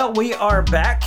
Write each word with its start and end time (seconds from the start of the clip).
Well, 0.00 0.14
we 0.14 0.32
are 0.32 0.62
back. 0.62 1.02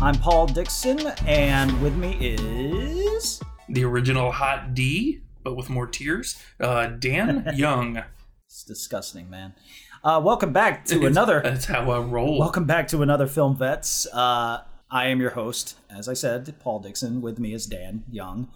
I'm 0.00 0.16
Paul 0.16 0.48
Dixon, 0.48 0.98
and 1.26 1.80
with 1.80 1.94
me 1.94 2.16
is. 2.20 3.40
The 3.68 3.84
original 3.84 4.32
Hot 4.32 4.74
D, 4.74 5.20
but 5.44 5.54
with 5.54 5.70
more 5.70 5.86
tears. 5.86 6.36
Uh, 6.58 6.88
Dan 6.88 7.48
Young. 7.54 8.02
It's 8.46 8.64
disgusting, 8.64 9.30
man. 9.30 9.54
Uh, 10.02 10.20
welcome 10.24 10.52
back 10.52 10.84
to 10.86 11.06
another. 11.06 11.40
That's 11.40 11.66
how 11.66 11.88
I 11.88 12.00
roll. 12.00 12.36
Welcome 12.40 12.64
back 12.64 12.88
to 12.88 13.00
another 13.00 13.28
Film 13.28 13.56
Vets. 13.56 14.08
Uh, 14.12 14.64
I 14.90 15.06
am 15.06 15.20
your 15.20 15.30
host, 15.30 15.76
as 15.88 16.08
I 16.08 16.14
said, 16.14 16.52
Paul 16.58 16.80
Dixon. 16.80 17.22
With 17.22 17.38
me 17.38 17.54
is 17.54 17.64
Dan 17.66 18.02
Young. 18.10 18.48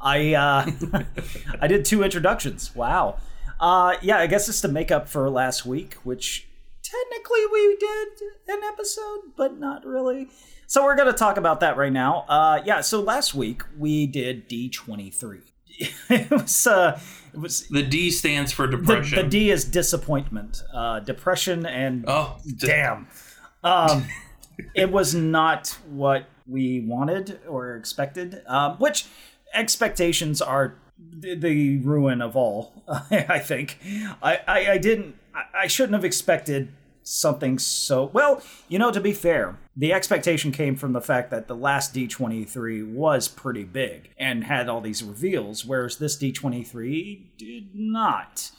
I 0.00 0.32
uh, 0.32 1.02
I 1.60 1.66
did 1.66 1.84
two 1.84 2.02
introductions. 2.02 2.74
Wow. 2.74 3.18
Uh, 3.60 3.96
yeah, 4.00 4.16
I 4.16 4.26
guess 4.26 4.48
it's 4.48 4.62
to 4.62 4.68
make 4.68 4.90
up 4.90 5.10
for 5.10 5.28
last 5.28 5.66
week, 5.66 5.96
which 6.04 6.48
technically 6.90 7.46
we 7.52 7.76
did 7.76 8.08
an 8.48 8.60
episode, 8.64 9.32
but 9.36 9.58
not 9.58 9.84
really. 9.84 10.28
So 10.66 10.84
we're 10.84 10.96
going 10.96 11.12
to 11.12 11.18
talk 11.18 11.36
about 11.36 11.60
that 11.60 11.76
right 11.76 11.92
now. 11.92 12.24
Uh, 12.28 12.62
yeah, 12.64 12.80
so 12.80 13.00
last 13.00 13.34
week 13.34 13.62
we 13.78 14.06
did 14.06 14.48
D23. 14.48 15.42
it 16.10 16.30
was 16.30 16.66
uh, 16.66 17.00
it 17.32 17.40
was 17.40 17.66
the 17.68 17.82
D 17.82 18.10
stands 18.10 18.52
for 18.52 18.66
the, 18.66 18.76
depression. 18.76 19.16
the 19.16 19.24
D 19.24 19.50
is 19.50 19.64
disappointment, 19.64 20.62
uh, 20.74 21.00
depression, 21.00 21.64
and 21.64 22.04
Oh, 22.06 22.36
damn. 22.58 23.06
Um, 23.64 24.04
it 24.74 24.92
was 24.92 25.14
not 25.14 25.78
what 25.88 26.26
we 26.46 26.80
wanted 26.80 27.40
or 27.48 27.76
expected, 27.76 28.42
um, 28.46 28.76
which 28.76 29.06
expectations 29.54 30.42
are 30.42 30.74
the, 30.98 31.34
the 31.34 31.78
ruin 31.78 32.20
of 32.20 32.36
all. 32.36 32.84
I 33.10 33.38
think 33.38 33.78
I, 34.22 34.40
I, 34.46 34.70
I 34.72 34.78
didn't. 34.78 35.16
I, 35.34 35.62
I 35.62 35.66
shouldn't 35.66 35.94
have 35.94 36.04
expected 36.04 36.72
something 37.02 37.58
so 37.58 38.10
well. 38.12 38.42
You 38.68 38.78
know, 38.78 38.90
to 38.90 39.00
be 39.00 39.12
fair, 39.12 39.58
the 39.76 39.92
expectation 39.92 40.52
came 40.52 40.76
from 40.76 40.92
the 40.92 41.00
fact 41.00 41.30
that 41.30 41.48
the 41.48 41.56
last 41.56 41.94
D23 41.94 42.92
was 42.92 43.28
pretty 43.28 43.64
big 43.64 44.10
and 44.18 44.44
had 44.44 44.68
all 44.68 44.80
these 44.80 45.02
reveals, 45.02 45.64
whereas 45.64 45.98
this 45.98 46.16
D23 46.16 47.36
did 47.36 47.70
not. 47.74 48.50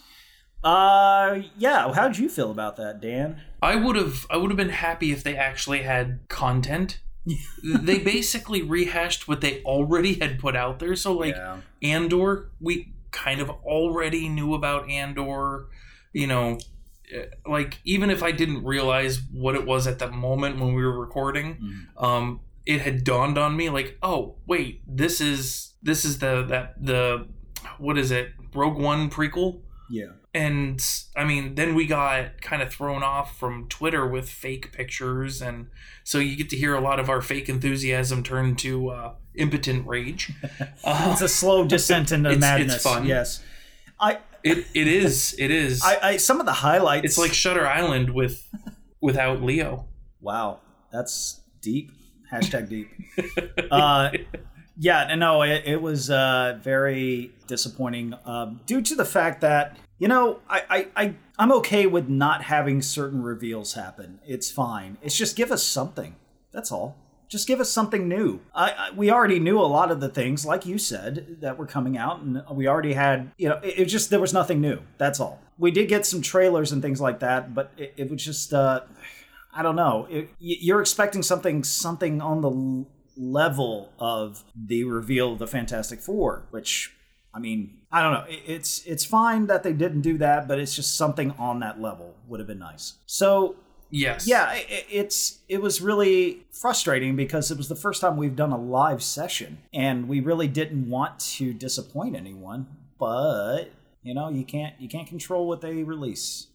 Uh, 0.64 1.42
yeah. 1.58 1.92
How'd 1.94 2.18
you 2.18 2.30
feel 2.30 2.52
about 2.52 2.76
that, 2.78 3.02
Dan? 3.02 3.42
I 3.62 3.76
would 3.76 3.96
have 3.96 4.26
I 4.30 4.38
would 4.38 4.52
have 4.52 4.58
been 4.58 4.70
happy 4.70 5.12
if 5.12 5.24
they 5.24 5.36
actually 5.36 5.82
had 5.84 6.20
content. 6.28 7.00
they 7.64 8.00
basically 8.00 8.62
rehashed 8.62 9.28
what 9.28 9.42
they 9.42 9.62
already 9.64 10.16
had 10.16 10.40
put 10.40 10.56
out 10.56 10.80
there. 10.80 10.96
So 10.96 11.14
like 11.14 11.36
Yeah. 11.36 11.58
Andor, 11.82 12.52
we 12.60 12.94
kind 13.12 13.42
of 13.42 13.50
already 13.50 14.30
knew 14.30 14.54
about 14.54 14.90
Andor. 14.90 15.68
You 16.14 16.28
know, 16.28 16.60
like 17.46 17.80
even 17.84 18.10
if 18.10 18.24
I 18.24 18.32
didn't 18.32 18.64
realize 18.64 19.22
what 19.32 19.56
it 19.56 19.66
was 19.66 19.88
at 19.88 20.00
that 20.00 20.12
moment 20.14 20.60
when 20.60 20.74
we 20.74 20.84
were 20.84 21.00
recording, 21.00 21.58
Mm. 21.98 22.04
um, 22.04 22.40
it 22.66 22.82
had 22.82 23.04
dawned 23.04 23.38
on 23.38 23.56
me 23.58 23.70
like, 23.70 23.98
oh 24.04 24.36
wait, 24.48 24.82
this 24.88 25.20
is 25.22 25.74
this 25.82 26.06
is 26.06 26.20
the 26.20 26.44
that 26.44 26.76
the 26.84 27.28
what 27.80 27.98
is 27.98 28.12
it 28.12 28.30
Rogue 28.54 28.78
One 28.78 29.10
prequel. 29.10 29.62
Yeah. 29.90 30.12
And 30.34 30.82
I 31.18 31.26
mean, 31.26 31.56
then 31.56 31.76
we 31.76 31.86
got 31.86 32.42
kind 32.42 32.62
of 32.62 32.72
thrown 32.72 33.04
off 33.04 33.38
from 33.38 33.68
Twitter 33.68 34.08
with 34.08 34.30
fake 34.30 34.72
pictures, 34.72 35.42
and 35.42 35.68
so 36.06 36.20
you 36.20 36.38
get 36.38 36.50
to 36.52 36.56
hear 36.56 36.74
a 36.74 36.80
lot 36.80 37.00
of 37.02 37.10
our 37.10 37.22
fake 37.22 37.50
enthusiasm 37.50 38.24
turn 38.24 38.56
to 38.58 38.90
uh, 38.90 39.14
impotent 39.36 39.86
rage. 39.86 40.32
Uh, 40.86 41.10
It's 41.12 41.22
a 41.22 41.28
slow 41.28 41.66
descent 41.66 42.14
into 42.14 42.30
It's- 42.30 42.38
it's 42.38 42.42
madness. 42.42 42.84
fun. 42.84 43.06
Yes. 43.06 43.44
I, 44.00 44.20
it 44.44 44.66
it 44.74 44.88
is 44.88 45.36
it 45.38 45.52
is. 45.52 45.82
I, 45.84 45.98
I, 46.02 46.18
some 46.18 46.40
of 46.40 46.46
the 46.46 46.54
highlights. 46.54 47.06
it's 47.06 47.18
like 47.18 47.34
Shutter 47.34 47.68
Island 47.68 48.10
with 48.12 48.48
without 49.02 49.42
Leo. 49.42 49.88
wow, 50.20 50.60
that's 50.92 51.42
deep. 51.62 51.92
Hashtag 52.32 52.70
deep. 52.70 52.90
uh, 53.72 54.12
yeah, 54.78 55.14
no, 55.16 55.42
it, 55.42 55.64
it 55.66 55.82
was 55.82 56.10
uh, 56.10 56.58
very 56.62 57.32
disappointing 57.48 58.14
um, 58.26 58.62
due 58.66 58.82
to 58.82 58.96
the 58.96 59.06
fact 59.06 59.42
that 59.42 59.78
you 60.00 60.08
know 60.08 60.40
I, 60.50 60.64
I, 60.70 60.88
I 60.96 61.16
I'm 61.38 61.52
okay 61.54 61.88
with 61.88 62.08
not 62.08 62.44
having 62.44 62.82
certain 62.82 63.22
reveals 63.22 63.74
happen. 63.74 64.20
It's 64.26 64.50
fine. 64.50 64.98
It's 65.02 65.18
just 65.18 65.36
give 65.36 65.52
us 65.52 65.64
something. 65.64 66.16
That's 66.52 66.72
all. 66.72 66.98
Just 67.32 67.48
give 67.48 67.62
us 67.62 67.72
something 67.72 68.08
new. 68.10 68.42
I, 68.54 68.72
I, 68.72 68.92
we 68.96 69.10
already 69.10 69.40
knew 69.40 69.58
a 69.60 69.64
lot 69.78 69.90
of 69.90 70.02
the 70.02 70.10
things, 70.10 70.46
like 70.46 70.66
you 70.66 70.78
said, 70.78 71.38
that 71.40 71.58
were 71.58 71.66
coming 71.66 71.98
out, 71.98 72.20
and 72.22 72.44
we 72.52 72.68
already 72.68 72.94
had, 72.94 73.32
you 73.38 73.48
know, 73.50 73.56
it, 73.64 73.80
it 73.80 73.86
just 73.86 74.10
there 74.10 74.20
was 74.20 74.34
nothing 74.34 74.60
new. 74.60 74.80
That's 74.98 75.20
all. 75.22 75.40
We 75.58 75.72
did 75.72 75.88
get 75.88 76.06
some 76.06 76.22
trailers 76.22 76.72
and 76.74 76.82
things 76.82 77.00
like 77.00 77.20
that, 77.22 77.56
but 77.56 77.72
it, 77.78 77.94
it 77.96 78.12
was 78.12 78.24
just, 78.24 78.54
uh, 78.54 78.82
I 79.54 79.64
don't 79.64 79.78
know. 79.78 80.08
It, 80.10 80.30
you're 80.40 80.82
expecting 80.82 81.24
something, 81.24 81.64
something 81.64 82.20
on 82.22 82.42
the 82.42 82.86
level 83.18 83.94
of 83.98 84.44
the 84.56 84.84
reveal 84.84 85.34
of 85.34 85.40
the 85.40 85.48
Fantastic 85.48 86.02
Four, 86.02 86.48
which 86.52 86.94
I 87.34 87.40
mean, 87.40 87.80
I 87.92 88.02
don't 88.02 88.14
know. 88.14 88.26
It- 88.30 88.44
It's 88.46 88.86
it's 88.86 89.06
fine 89.06 89.48
that 89.48 89.64
they 89.64 89.72
didn't 89.74 90.02
do 90.02 90.18
that, 90.18 90.48
but 90.50 90.60
it's 90.60 90.76
just 90.76 90.98
something 90.98 91.32
on 91.40 91.60
that 91.62 91.80
level 91.82 92.16
would 92.28 92.40
have 92.42 92.48
been 92.48 92.60
nice. 92.60 92.96
So 93.06 93.56
Yes. 93.92 94.28
yeah, 94.28 94.46
i- 94.46 94.66
i- 94.70 94.86
it's 94.90 95.40
it 95.50 95.62
was 95.62 95.82
really 95.82 96.46
frustrating 96.52 97.16
because 97.16 97.52
it 97.52 97.58
was 97.58 97.68
the 97.68 97.76
first 97.76 98.02
time 98.02 98.18
we've 98.18 98.36
done 98.36 98.52
a 98.52 98.58
live 98.58 99.04
session, 99.04 99.60
and 99.74 100.08
we 100.08 100.20
really 100.22 100.48
didn't 100.48 100.90
want 100.90 101.20
to 101.38 101.54
disappoint 101.54 102.16
anyone. 102.16 102.68
But 102.98 103.66
you 104.04 104.14
know, 104.14 104.30
you 104.30 104.46
can't 104.46 104.74
you 104.80 104.88
can't 104.90 105.08
control 105.08 105.48
what 105.48 105.62
they 105.62 105.84
release. 105.84 106.48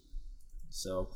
So, 0.71 1.09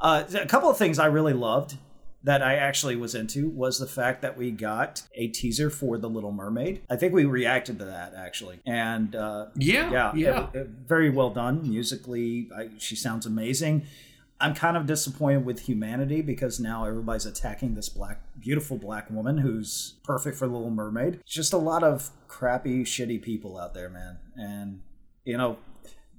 uh, 0.00 0.24
a 0.34 0.46
couple 0.46 0.68
of 0.70 0.76
things 0.76 0.98
I 0.98 1.06
really 1.06 1.32
loved 1.32 1.76
that 2.22 2.42
I 2.42 2.56
actually 2.56 2.96
was 2.96 3.14
into 3.14 3.48
was 3.48 3.78
the 3.78 3.86
fact 3.86 4.20
that 4.22 4.36
we 4.36 4.50
got 4.50 5.02
a 5.14 5.28
teaser 5.28 5.70
for 5.70 5.96
The 5.96 6.08
Little 6.08 6.32
Mermaid. 6.32 6.82
I 6.90 6.96
think 6.96 7.14
we 7.14 7.24
reacted 7.24 7.78
to 7.78 7.86
that 7.86 8.12
actually, 8.14 8.60
and 8.66 9.14
uh, 9.16 9.46
Yeah. 9.56 9.90
yeah, 9.90 10.12
Yeah. 10.14 10.48
it- 10.52 10.56
it- 10.58 10.68
very 10.86 11.08
well 11.08 11.30
done 11.30 11.62
musically. 11.62 12.50
I, 12.54 12.68
she 12.78 12.94
sounds 12.94 13.24
amazing. 13.24 13.86
I'm 14.40 14.54
kind 14.54 14.76
of 14.76 14.86
disappointed 14.86 15.44
with 15.44 15.60
humanity 15.60 16.22
because 16.22 16.58
now 16.58 16.86
everybody's 16.86 17.26
attacking 17.26 17.74
this 17.74 17.88
black, 17.88 18.20
beautiful 18.38 18.78
black 18.78 19.10
woman 19.10 19.38
who's 19.38 19.94
perfect 20.02 20.36
for 20.36 20.46
Little 20.46 20.70
Mermaid. 20.70 21.20
Just 21.26 21.52
a 21.52 21.58
lot 21.58 21.82
of 21.82 22.10
crappy, 22.26 22.84
shitty 22.84 23.20
people 23.20 23.58
out 23.58 23.74
there, 23.74 23.90
man. 23.90 24.18
And 24.36 24.80
you 25.24 25.36
know, 25.36 25.58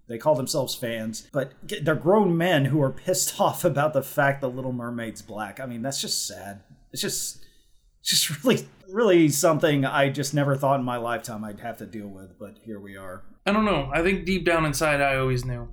they 0.08 0.18
call 0.18 0.36
themselves 0.36 0.76
fans, 0.76 1.28
but 1.32 1.54
they're 1.64 1.96
grown 1.96 2.38
men 2.38 2.66
who 2.66 2.82
are 2.82 2.92
pissed 2.92 3.40
off 3.40 3.64
about 3.66 3.94
the 3.94 4.04
fact 4.04 4.42
that 4.42 4.50
Little 4.50 4.74
Mermaid's 4.74 5.22
black. 5.22 5.60
I 5.60 5.66
mean, 5.66 5.82
that's 5.82 6.02
just 6.02 6.28
sad. 6.28 6.62
It's 6.92 7.02
just, 7.02 7.46
just 8.04 8.30
really, 8.44 8.68
really 8.90 9.30
something 9.30 9.86
I 9.86 10.10
just 10.10 10.34
never 10.34 10.56
thought 10.56 10.80
in 10.80 10.86
my 10.86 10.98
lifetime 10.98 11.44
I'd 11.44 11.62
have 11.62 11.78
to 11.78 11.86
deal 11.86 12.08
with. 12.08 12.38
But 12.38 12.58
here 12.64 12.80
we 12.80 12.98
are. 12.98 13.24
I 13.46 13.52
don't 13.52 13.66
know. 13.66 13.90
I 13.94 14.04
think 14.04 14.26
deep 14.26 14.46
down 14.46 14.66
inside, 14.66 15.02
I 15.02 15.16
always 15.18 15.46
knew. 15.46 15.70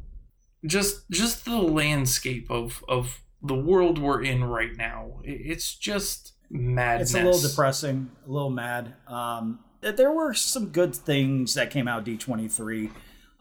Just 0.66 1.08
just 1.10 1.44
the 1.44 1.58
landscape 1.58 2.50
of 2.50 2.84
of 2.88 3.22
the 3.42 3.54
world 3.54 3.98
we're 3.98 4.22
in 4.22 4.44
right 4.44 4.76
now. 4.76 5.20
It's 5.22 5.74
just 5.74 6.32
madness. 6.50 7.10
It's 7.10 7.20
a 7.20 7.24
little 7.24 7.40
depressing, 7.40 8.10
a 8.26 8.30
little 8.30 8.50
mad. 8.50 8.94
Um, 9.06 9.60
there 9.80 10.10
were 10.10 10.34
some 10.34 10.70
good 10.70 10.94
things 10.94 11.54
that 11.54 11.70
came 11.70 11.86
out 11.86 12.04
D23. 12.04 12.90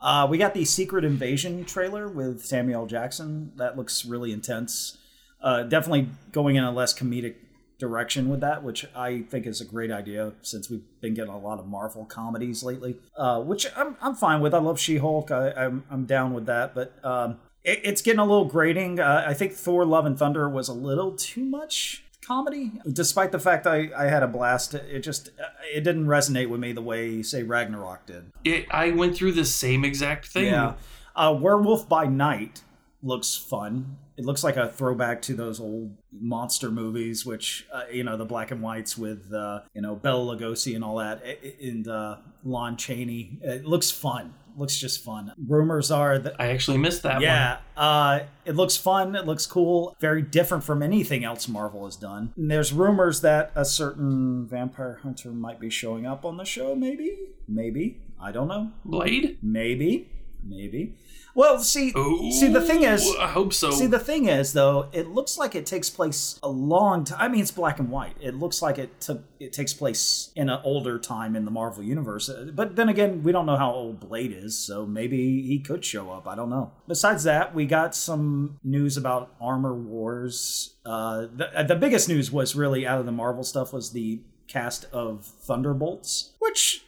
Uh, 0.00 0.26
we 0.30 0.38
got 0.38 0.54
the 0.54 0.64
Secret 0.64 1.04
Invasion 1.04 1.64
trailer 1.64 2.08
with 2.08 2.44
Samuel 2.44 2.86
Jackson. 2.86 3.52
That 3.56 3.76
looks 3.76 4.04
really 4.04 4.32
intense. 4.32 4.96
Uh, 5.42 5.64
definitely 5.64 6.08
going 6.30 6.56
in 6.56 6.64
a 6.64 6.70
less 6.70 6.96
comedic 6.96 7.34
direction 7.78 8.28
with 8.28 8.40
that, 8.40 8.62
which 8.62 8.86
I 8.94 9.22
think 9.22 9.46
is 9.46 9.60
a 9.60 9.64
great 9.64 9.90
idea 9.90 10.32
since 10.42 10.68
we've 10.68 10.82
been 11.00 11.14
getting 11.14 11.32
a 11.32 11.38
lot 11.38 11.58
of 11.58 11.66
Marvel 11.66 12.04
comedies 12.04 12.62
lately, 12.62 12.96
uh, 13.16 13.40
which 13.40 13.66
I'm, 13.76 13.96
I'm 14.00 14.14
fine 14.14 14.40
with. 14.40 14.52
I 14.54 14.58
love 14.58 14.78
She 14.80 14.98
Hulk. 14.98 15.30
I'm, 15.30 15.84
I'm 15.90 16.04
down 16.04 16.34
with 16.34 16.46
that. 16.46 16.74
But 16.74 16.92
um, 17.04 17.38
it, 17.64 17.80
it's 17.84 18.02
getting 18.02 18.18
a 18.20 18.24
little 18.24 18.46
grating. 18.46 18.98
Uh, 19.00 19.24
I 19.26 19.34
think 19.34 19.52
Thor 19.52 19.84
Love 19.84 20.06
and 20.06 20.18
Thunder 20.18 20.48
was 20.48 20.68
a 20.68 20.72
little 20.74 21.12
too 21.12 21.44
much 21.44 22.04
comedy 22.20 22.72
despite 22.92 23.32
the 23.32 23.38
fact 23.38 23.66
I, 23.66 23.88
I 23.96 24.04
had 24.08 24.22
a 24.22 24.26
blast 24.26 24.74
it 24.74 25.00
just 25.00 25.30
it 25.74 25.82
didn't 25.82 26.04
resonate 26.04 26.50
with 26.50 26.60
me 26.60 26.72
the 26.72 26.82
way 26.82 27.22
say 27.22 27.42
ragnarok 27.42 28.04
did 28.04 28.32
It, 28.44 28.66
I 28.70 28.90
went 28.90 29.16
through 29.16 29.32
the 29.32 29.46
same 29.46 29.82
exact 29.82 30.26
thing. 30.26 30.44
yeah 30.44 30.74
uh, 31.16 31.34
werewolf 31.40 31.88
by 31.88 32.04
night 32.04 32.64
looks 33.02 33.34
fun 33.34 33.96
it 34.18 34.24
looks 34.24 34.42
like 34.42 34.56
a 34.56 34.68
throwback 34.68 35.22
to 35.22 35.34
those 35.34 35.60
old 35.60 35.96
monster 36.12 36.70
movies 36.70 37.24
which 37.24 37.66
uh, 37.72 37.84
you 37.90 38.02
know 38.02 38.16
the 38.16 38.24
black 38.24 38.50
and 38.50 38.60
whites 38.60 38.98
with 38.98 39.32
uh, 39.32 39.60
you 39.74 39.80
know 39.80 39.94
bela 39.94 40.36
lugosi 40.36 40.74
and 40.74 40.84
all 40.84 40.96
that 40.96 41.22
and 41.62 41.88
uh, 41.88 42.16
lon 42.44 42.76
chaney 42.76 43.38
it 43.42 43.64
looks 43.64 43.90
fun 43.90 44.34
looks 44.56 44.76
just 44.76 45.04
fun 45.04 45.32
rumors 45.46 45.92
are 45.92 46.18
that 46.18 46.34
I 46.40 46.48
actually 46.48 46.78
missed 46.78 47.04
that 47.04 47.14
one. 47.14 47.22
yeah, 47.22 47.58
uh, 47.76 48.20
it 48.44 48.56
looks 48.56 48.76
fun. 48.76 49.14
It 49.14 49.24
looks 49.24 49.46
cool. 49.46 49.94
Very 50.00 50.20
different 50.20 50.64
from 50.64 50.82
anything 50.82 51.22
else 51.22 51.46
Marvel 51.46 51.84
has 51.84 51.94
done. 51.94 52.32
And 52.36 52.50
there's 52.50 52.72
rumors 52.72 53.20
that 53.20 53.52
a 53.54 53.64
certain 53.64 54.48
vampire 54.48 54.98
hunter 55.04 55.30
might 55.30 55.60
be 55.60 55.70
showing 55.70 56.06
up 56.06 56.24
on 56.24 56.38
the 56.38 56.44
show. 56.44 56.74
Maybe, 56.74 57.16
maybe 57.46 58.00
I 58.20 58.32
don't 58.32 58.48
know. 58.48 58.72
Blade? 58.84 59.38
Maybe 59.42 60.08
maybe. 60.42 60.94
Well, 61.38 61.60
see, 61.60 61.92
Ooh, 61.96 62.32
see, 62.32 62.48
the 62.48 62.60
thing 62.60 62.82
is, 62.82 63.08
I 63.20 63.28
hope 63.28 63.52
so. 63.52 63.70
See, 63.70 63.86
the 63.86 64.00
thing 64.00 64.26
is, 64.26 64.54
though, 64.54 64.88
it 64.90 65.06
looks 65.06 65.38
like 65.38 65.54
it 65.54 65.66
takes 65.66 65.88
place 65.88 66.36
a 66.42 66.48
long 66.48 67.04
time. 67.04 67.18
I 67.20 67.28
mean, 67.28 67.42
it's 67.42 67.52
black 67.52 67.78
and 67.78 67.92
white. 67.92 68.16
It 68.20 68.34
looks 68.34 68.60
like 68.60 68.76
it 68.76 69.00
took 69.00 69.22
it 69.38 69.52
takes 69.52 69.72
place 69.72 70.32
in 70.34 70.50
an 70.50 70.58
older 70.64 70.98
time 70.98 71.36
in 71.36 71.44
the 71.44 71.52
Marvel 71.52 71.84
universe. 71.84 72.28
But 72.52 72.74
then 72.74 72.88
again, 72.88 73.22
we 73.22 73.30
don't 73.30 73.46
know 73.46 73.54
how 73.54 73.72
old 73.72 74.00
Blade 74.00 74.32
is, 74.32 74.58
so 74.58 74.84
maybe 74.84 75.42
he 75.42 75.60
could 75.60 75.84
show 75.84 76.10
up. 76.10 76.26
I 76.26 76.34
don't 76.34 76.50
know. 76.50 76.72
Besides 76.88 77.22
that, 77.22 77.54
we 77.54 77.66
got 77.66 77.94
some 77.94 78.58
news 78.64 78.96
about 78.96 79.32
Armor 79.40 79.74
Wars. 79.74 80.74
Uh, 80.84 81.28
the, 81.32 81.64
the 81.68 81.76
biggest 81.76 82.08
news 82.08 82.32
was 82.32 82.56
really 82.56 82.84
out 82.84 82.98
of 82.98 83.06
the 83.06 83.12
Marvel 83.12 83.44
stuff 83.44 83.72
was 83.72 83.92
the 83.92 84.22
cast 84.48 84.86
of 84.92 85.24
Thunderbolts, 85.24 86.32
which 86.40 86.84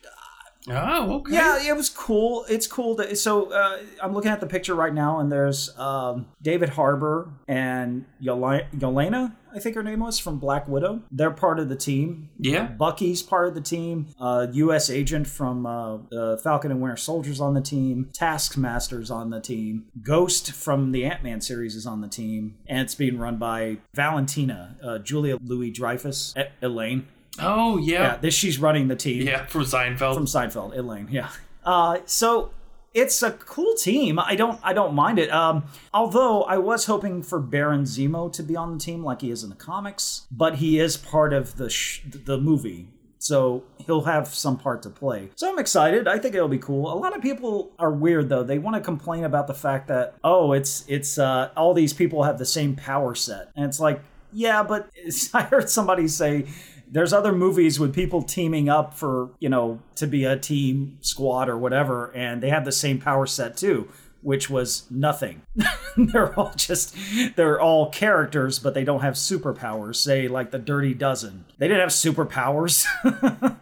oh, 0.69 1.15
okay. 1.17 1.33
yeah, 1.35 1.63
it 1.63 1.77
was 1.77 1.89
cool. 1.89 2.45
It's 2.49 2.67
cool. 2.67 2.97
To, 2.97 3.17
so 3.17 3.53
uh, 3.53 3.79
I'm 4.03 4.13
looking 4.13 4.31
at 4.31 4.41
the 4.41 4.47
picture 4.47 4.75
right 4.75 4.93
now, 4.93 5.21
and 5.21 5.31
there's 5.31 5.77
um, 5.79 6.27
David 6.43 6.71
Harbour 6.71 7.31
and 7.49 8.05
Yelena, 8.23 9.33
I 9.53 9.59
think 9.59 9.75
her 9.75 9.83
name 9.83 10.01
was, 10.01 10.19
from 10.19 10.39
Black 10.39 10.69
Widow. 10.69 11.03
They're 11.11 11.31
part 11.31 11.59
of 11.59 11.69
the 11.69 11.77
team. 11.77 12.31
Yeah. 12.39 12.67
Bucky's 12.67 13.23
part 13.23 13.49
of 13.49 13.55
the 13.55 13.61
team. 13.61 14.09
Uh, 14.21 14.47
U.S. 14.53 14.91
agent 14.91 15.27
from 15.27 15.67
uh, 15.67 15.97
uh, 16.13 16.37
Falcon 16.37 16.71
and 16.71 16.81
Winter 16.81 16.97
Soldier's 16.97 17.41
on 17.41 17.55
the 17.55 17.61
team. 17.61 18.11
Taskmaster's 18.13 19.11
on 19.11 19.31
the 19.31 19.41
team. 19.41 19.87
Ghost 20.03 20.53
from 20.53 20.93
the 20.93 21.05
Ant 21.05 21.23
Man 21.23 21.41
series 21.41 21.75
is 21.75 21.87
on 21.87 22.01
the 22.01 22.09
team, 22.09 22.57
and 22.67 22.81
it's 22.81 22.95
being 22.95 23.19
run 23.19 23.37
by 23.37 23.79
Valentina, 23.95 24.77
uh, 24.83 24.99
Julia 24.99 25.39
Louis 25.43 25.71
Dreyfus, 25.71 26.35
e- 26.37 26.43
Elaine. 26.63 27.07
Oh, 27.43 27.79
Yeah, 27.79 28.01
yeah. 28.03 28.17
this 28.17 28.35
she's 28.35 28.59
running 28.59 28.89
the 28.89 28.97
team 28.97 29.27
Yeah, 29.27 29.47
from 29.47 29.63
Seinfeld. 29.63 30.15
from 30.15 30.27
Seinfeld, 30.27 30.77
Elaine. 30.77 31.09
Yeah. 31.11 31.29
Uh, 31.65 31.99
so 32.07 32.51
it's 32.95 33.23
a 33.23 33.31
cool 33.33 33.75
team. 33.77 34.19
I 34.19 34.35
don't 34.35 34.59
I 34.63 34.73
don't 34.73 34.95
mind 34.95 35.19
it. 35.19 35.31
Um, 35.31 35.65
although 35.95 36.43
I 36.45 36.59
was 36.59 36.87
hoping 36.87 37.23
for 37.23 37.39
Baron 37.39 37.83
Zemo 37.85 38.33
to 38.33 38.43
be 38.43 38.57
on 38.57 38.73
the 38.75 38.79
team 38.79 39.05
like 39.05 39.21
he 39.21 39.31
is 39.31 39.45
in 39.45 39.51
the 39.51 39.57
comics, 39.57 40.27
but 40.31 40.57
he 40.57 40.81
is 40.81 40.97
part 40.97 41.33
of 41.33 41.57
the 41.57 41.71
sh- 41.71 42.03
the 42.05 42.39
movie. 42.39 42.89
So 43.23 43.65
he'll 43.87 44.01
have 44.05 44.29
some 44.29 44.57
part 44.57 44.83
to 44.85 44.89
play. 44.91 45.29
So 45.37 45.47
I'm 45.49 45.59
excited. 45.59 46.09
I 46.09 46.19
think 46.19 46.35
it'll 46.35 46.49
be 46.49 46.57
cool. 46.59 46.91
A 46.91 46.97
lot 46.97 47.15
of 47.15 47.21
people 47.21 47.71
are 47.79 47.93
weird 47.93 48.31
though. 48.31 48.43
They 48.43 48.59
want 48.59 48.77
to 48.77 48.81
complain 48.81 49.25
about 49.25 49.47
the 49.47 49.53
fact 49.55 49.89
that 49.89 50.15
oh, 50.25 50.53
it's 50.53 50.85
it's 50.89 51.19
uh, 51.19 51.51
all 51.57 51.75
these 51.75 51.93
people 51.93 52.23
have 52.25 52.39
the 52.39 52.47
same 52.47 52.75
power 52.75 53.15
set, 53.15 53.51
and 53.55 53.67
it's 53.67 53.79
like 53.79 54.01
yeah, 54.33 54.63
but 54.63 54.89
I 55.35 55.43
heard 55.43 55.69
somebody 55.69 56.09
say 56.09 56.47
there's 56.91 57.13
other 57.13 57.33
movies 57.33 57.79
with 57.79 57.95
people 57.95 58.23
teaming 58.23 58.69
up 58.69 58.95
for 58.95 59.31
you 59.39 59.49
know 59.49 59.81
to 59.95 60.07
be 60.07 60.25
a 60.25 60.37
team 60.37 60.99
squad 61.01 61.49
or 61.49 61.57
whatever 61.57 62.11
and 62.15 62.43
they 62.43 62.51
have 62.51 62.65
the 62.65 62.73
same 62.73 62.99
power 62.99 63.27
set 63.27 63.57
too 63.57 63.89
which 64.23 64.51
was 64.51 64.87
nothing. 64.91 65.43
They're 65.97 66.39
all 66.39 66.53
just 66.55 66.95
they're 67.37 67.61
all 67.61 67.91
characters 67.91 68.59
but 68.59 68.75
they 68.75 68.85
don't 68.85 69.01
have 69.01 69.15
superpowers. 69.15 69.97
Say 69.97 70.29
like 70.29 70.51
the 70.51 70.59
dirty 70.59 70.95
dozen. 70.95 71.47
They 71.59 71.69
didn't 71.69 71.81
have 71.81 71.89
superpowers 71.89 72.87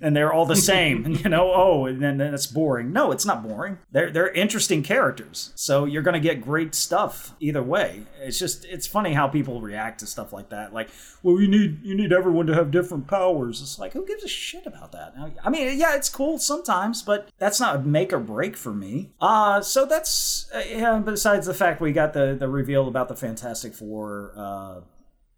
and 0.00 0.16
they're 0.16 0.32
all 0.32 0.46
the 0.46 0.56
same 0.72 1.04
and 1.04 1.20
you 1.24 1.30
know 1.30 1.52
oh 1.54 1.86
and 1.86 2.02
then, 2.02 2.20
it's 2.20 2.46
boring. 2.46 2.92
No 2.92 3.12
it's 3.12 3.24
not 3.24 3.42
boring. 3.42 3.78
They're 3.92 4.10
they're 4.10 4.30
interesting 4.30 4.82
characters. 4.82 5.52
So 5.54 5.84
you're 5.84 6.02
going 6.02 6.14
to 6.14 6.20
get 6.20 6.40
great 6.40 6.74
stuff 6.74 7.34
either 7.40 7.62
way. 7.62 8.06
It's 8.20 8.38
just 8.38 8.64
it's 8.64 8.86
funny 8.86 9.14
how 9.14 9.28
people 9.28 9.60
react 9.60 10.00
to 10.00 10.06
stuff 10.06 10.32
like 10.32 10.50
that. 10.50 10.72
Like 10.72 10.88
well 11.22 11.40
you 11.40 11.48
need 11.48 11.80
you 11.82 11.94
need 11.94 12.12
everyone 12.12 12.46
to 12.46 12.54
have 12.54 12.70
different 12.70 13.06
powers. 13.06 13.60
It's 13.60 13.78
like 13.78 13.92
who 13.92 14.06
gives 14.06 14.24
a 14.24 14.28
shit 14.28 14.66
about 14.66 14.92
that? 14.92 15.14
I 15.44 15.50
mean 15.50 15.78
yeah 15.78 15.96
it's 15.96 16.08
cool 16.08 16.38
sometimes 16.38 17.02
but 17.02 17.28
that's 17.38 17.60
not 17.60 17.76
a 17.76 17.78
make 17.80 18.12
or 18.12 18.20
break 18.20 18.56
for 18.56 18.72
me. 18.72 19.12
Uh 19.20 19.60
so 19.60 19.86
that's 19.86 20.50
uh, 20.54 20.62
yeah 20.68 20.98
besides 20.98 21.46
the 21.46 21.54
fact 21.54 21.80
we 21.80 21.92
got 21.92 22.12
the 22.12 22.36
the 22.38 22.48
reveal 22.48 22.88
about 22.88 23.08
the 23.08 23.16
fantastic 23.16 23.74
four 23.74 24.32
uh 24.36 24.80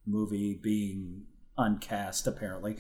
movie 0.07 0.55
being 0.55 1.25
uncast 1.59 2.27
apparently 2.27 2.77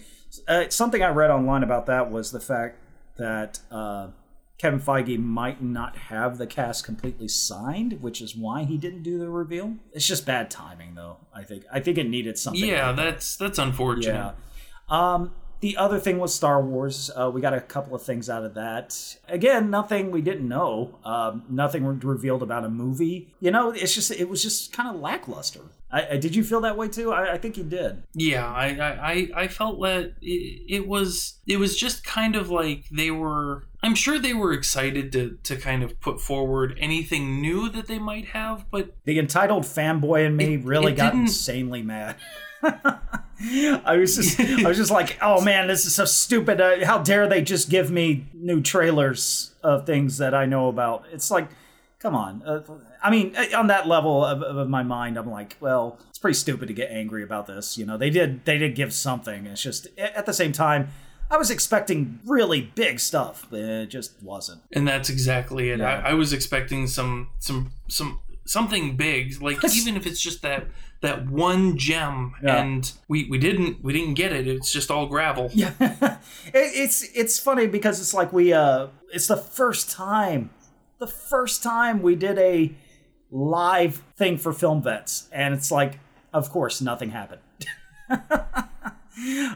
uh, 0.49 0.65
something 0.69 1.03
i 1.03 1.09
read 1.09 1.31
online 1.31 1.63
about 1.63 1.87
that 1.87 2.11
was 2.11 2.31
the 2.31 2.41
fact 2.41 2.79
that 3.17 3.61
uh, 3.71 4.09
kevin 4.59 4.81
feige 4.81 5.19
might 5.19 5.63
not 5.63 5.97
have 5.97 6.39
the 6.39 6.47
cast 6.47 6.85
completely 6.85 7.29
signed 7.29 8.01
which 8.01 8.21
is 8.21 8.37
why 8.37 8.65
he 8.65 8.77
didn't 8.77 9.03
do 9.03 9.19
the 9.19 9.29
reveal 9.29 9.75
it's 9.93 10.07
just 10.07 10.27
bad 10.27 10.51
timing 10.51 10.95
though 10.95 11.17
i 11.35 11.43
think 11.43 11.65
i 11.73 11.81
think 11.81 11.99
it 11.99 12.09
needed 12.09 12.39
something 12.39 12.69
yeah, 12.69 12.93
that's 12.93 13.37
that's 13.37 13.59
unfortunate. 13.59 14.15
yeah. 14.15 14.33
Um, 14.91 15.33
the 15.61 15.77
other 15.77 15.99
thing 16.01 16.19
was 16.19 16.35
Star 16.35 16.63
Wars. 16.63 17.11
Uh, 17.15 17.31
we 17.33 17.41
got 17.41 17.53
a 17.55 17.61
couple 17.61 17.95
of 17.95 18.03
things 18.03 18.31
out 18.31 18.45
of 18.45 18.55
that. 18.55 19.17
Again, 19.29 19.71
nothing 19.71 20.11
we 20.11 20.23
didn't 20.23 20.49
know. 20.49 20.99
Um, 21.05 21.45
nothing 21.49 21.85
re- 21.85 21.97
revealed 22.03 22.43
about 22.43 22.65
a 22.65 22.69
movie. 22.71 23.35
You 23.41 23.51
know, 23.51 23.71
it's 23.71 23.95
just 23.95 24.11
it 24.11 24.29
was 24.29 24.43
just 24.43 24.73
kind 24.73 24.89
of 24.95 25.01
lackluster. 25.01 25.61
I, 25.93 26.07
I, 26.13 26.17
did 26.19 26.37
you 26.37 26.45
feel 26.45 26.61
that 26.61 26.77
way 26.77 26.89
too? 26.89 27.13
I, 27.13 27.33
I 27.33 27.39
think 27.39 27.57
you 27.57 27.65
did. 27.65 28.05
Yeah, 28.15 28.47
I, 28.47 28.67
I, 28.69 29.13
I- 29.13 29.29
I 29.43 29.49
felt 29.49 29.81
that 29.83 30.15
it, 30.23 30.63
it 30.69 30.87
was 30.89 31.39
it 31.47 31.59
was 31.59 31.77
just 31.77 32.05
kind 32.05 32.37
of 32.37 32.49
like 32.51 32.85
they 32.91 33.11
were. 33.11 33.65
I'm 33.83 33.95
sure 33.95 34.19
they 34.19 34.35
were 34.35 34.53
excited 34.53 35.11
to 35.13 35.39
to 35.43 35.57
kind 35.57 35.83
of 35.83 36.01
put 36.01 36.21
forward 36.21 36.77
anything 36.81 37.41
new 37.41 37.69
that 37.71 37.87
they 37.87 37.99
might 37.99 38.27
have, 38.29 38.71
but 38.71 38.95
The 39.05 39.19
entitled 39.19 39.65
fanboy 39.65 40.27
in 40.27 40.37
me 40.37 40.55
It- 40.55 40.65
really 40.65 40.93
it 40.93 40.97
got 40.97 41.15
insanely 41.15 41.83
mad. 41.83 42.17
I 43.43 43.97
was 43.97 44.17
just, 44.17 44.39
I 44.39 44.69
was 44.69 44.77
just 44.77 44.91
like, 44.91 45.19
oh 45.23 45.41
man, 45.41 45.67
this 45.67 45.87
is 45.87 45.95
so 45.95 46.05
stupid. 46.05 46.61
Uh, 46.61 46.85
how 46.85 46.99
dare 46.99 47.27
they 47.27 47.43
just 47.43 47.71
give 47.71 47.91
me 47.91 48.27
new 48.35 48.61
trailers 48.61 49.55
of 49.63 49.87
things 49.87 50.19
that 50.19 50.35
I 50.35 50.47
know 50.47 50.69
about? 50.69 51.05
It's 51.13 51.31
like, 51.31 51.49
come 51.99 52.15
on. 52.15 52.43
Uh, 52.43 52.63
I 53.03 53.11
mean, 53.11 53.35
uh, 53.37 53.47
on 53.57 53.69
that 53.69 53.87
level 53.87 54.25
of, 54.25 54.43
of 54.43 54.69
my 54.69 54.83
mind, 54.83 55.17
I'm 55.17 55.31
like, 55.31 55.57
well, 55.61 55.99
it's 56.11 56.19
pretty 56.19 56.37
stupid 56.37 56.69
to 56.69 56.75
get 56.75 56.91
angry 56.91 57.23
about 57.23 57.47
this. 57.47 57.79
You 57.79 57.87
know, 57.87 57.97
they 57.97 58.11
did, 58.11 58.45
they 58.45 58.59
did 58.59 58.75
give 58.75 58.93
something. 58.93 59.47
It's 59.47 59.63
just 59.63 59.87
at 59.99 60.27
the 60.27 60.35
same 60.35 60.53
time, 60.53 60.89
I 61.31 61.37
was 61.37 61.51
expecting 61.51 62.19
really 62.27 62.73
big 62.75 62.99
stuff, 62.99 63.47
but 63.51 63.61
it 63.61 63.87
just 63.87 64.21
wasn't. 64.23 64.63
and 64.73 64.87
that's 64.87 65.09
exactly 65.09 65.71
it. 65.71 65.79
Yeah. 65.79 66.03
I, 66.05 66.11
I 66.11 66.15
was 66.15 66.33
expecting 66.33 66.89
some 66.89 67.29
some 67.39 67.71
some 67.87 68.19
something 68.45 68.97
big, 68.97 69.41
like 69.41 69.59
even 69.75 69.97
if 69.97 70.07
it's 70.07 70.21
just 70.21 70.43
that 70.43 70.67
that 71.01 71.29
one 71.31 71.77
gem, 71.79 72.35
Yeah. 72.43 72.63
and 72.63 72.93
we 73.09 73.27
we 73.31 73.39
didn't 73.39 73.83
we 73.83 73.93
didn't 73.93 74.15
get 74.15 74.33
it. 74.33 74.47
It's 74.47 74.73
just 74.73 74.91
all 74.91 75.07
gravel. 75.07 75.51
Yeah, 75.53 75.73
it, 75.81 76.19
it's 76.53 77.03
it's 77.15 77.39
funny 77.39 77.67
because 77.67 78.01
it's 78.01 78.15
like 78.15 78.33
we 78.33 78.53
uh, 78.53 78.89
it's 79.13 79.27
the 79.27 79.37
first 79.37 79.91
time, 79.91 80.51
the 80.99 81.07
first 81.07 81.63
time 81.63 82.03
we 82.03 82.15
did 82.15 82.39
a 82.39 82.73
live 83.31 84.03
thing 84.17 84.37
for 84.37 84.53
film 84.53 84.83
vets, 84.83 85.29
and 85.33 85.55
it's 85.55 85.71
like, 85.71 85.99
of 86.33 86.51
course, 86.51 86.81
nothing 86.81 87.11
happened. 87.11 87.41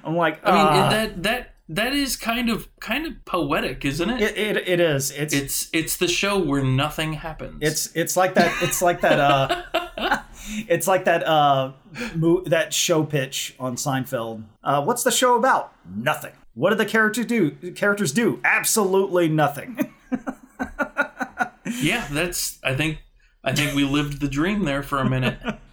I'm 0.04 0.16
like, 0.16 0.40
I 0.46 0.50
mean 0.52 0.66
ah. 0.66 0.88
that 0.90 1.22
that 1.22 1.53
that 1.68 1.94
is 1.94 2.16
kind 2.16 2.50
of 2.50 2.68
kind 2.80 3.06
of 3.06 3.24
poetic, 3.24 3.84
isn't 3.84 4.10
it? 4.10 4.20
it, 4.20 4.36
it 4.38 4.68
it 4.68 4.80
is. 4.80 5.10
It's 5.10 5.32
it's 5.32 5.70
it's 5.72 5.96
the 5.96 6.08
show 6.08 6.38
where 6.38 6.62
nothing 6.62 7.14
happens. 7.14 7.58
It's 7.60 7.94
it's 7.94 8.16
like 8.16 8.34
that. 8.34 8.54
It's 8.62 8.82
like 8.82 9.00
that. 9.00 9.18
Uh, 9.18 10.22
it's 10.68 10.86
like 10.86 11.06
that. 11.06 11.26
Uh, 11.26 11.72
mo- 12.14 12.42
that 12.46 12.74
show 12.74 13.04
pitch 13.04 13.54
on 13.58 13.76
Seinfeld. 13.76 14.44
Uh, 14.62 14.82
what's 14.84 15.02
the 15.04 15.10
show 15.10 15.36
about? 15.36 15.72
Nothing. 15.94 16.32
What 16.54 16.70
do 16.70 16.76
the 16.76 16.86
characters 16.86 17.26
do? 17.26 17.52
Characters 17.74 18.12
do 18.12 18.40
absolutely 18.44 19.28
nothing. 19.28 19.92
yeah. 21.80 22.06
That's 22.10 22.58
I 22.62 22.74
think 22.74 22.98
I 23.42 23.54
think 23.54 23.74
we 23.74 23.84
lived 23.84 24.20
the 24.20 24.28
dream 24.28 24.64
there 24.64 24.82
for 24.82 24.98
a 24.98 25.08
minute. 25.08 25.38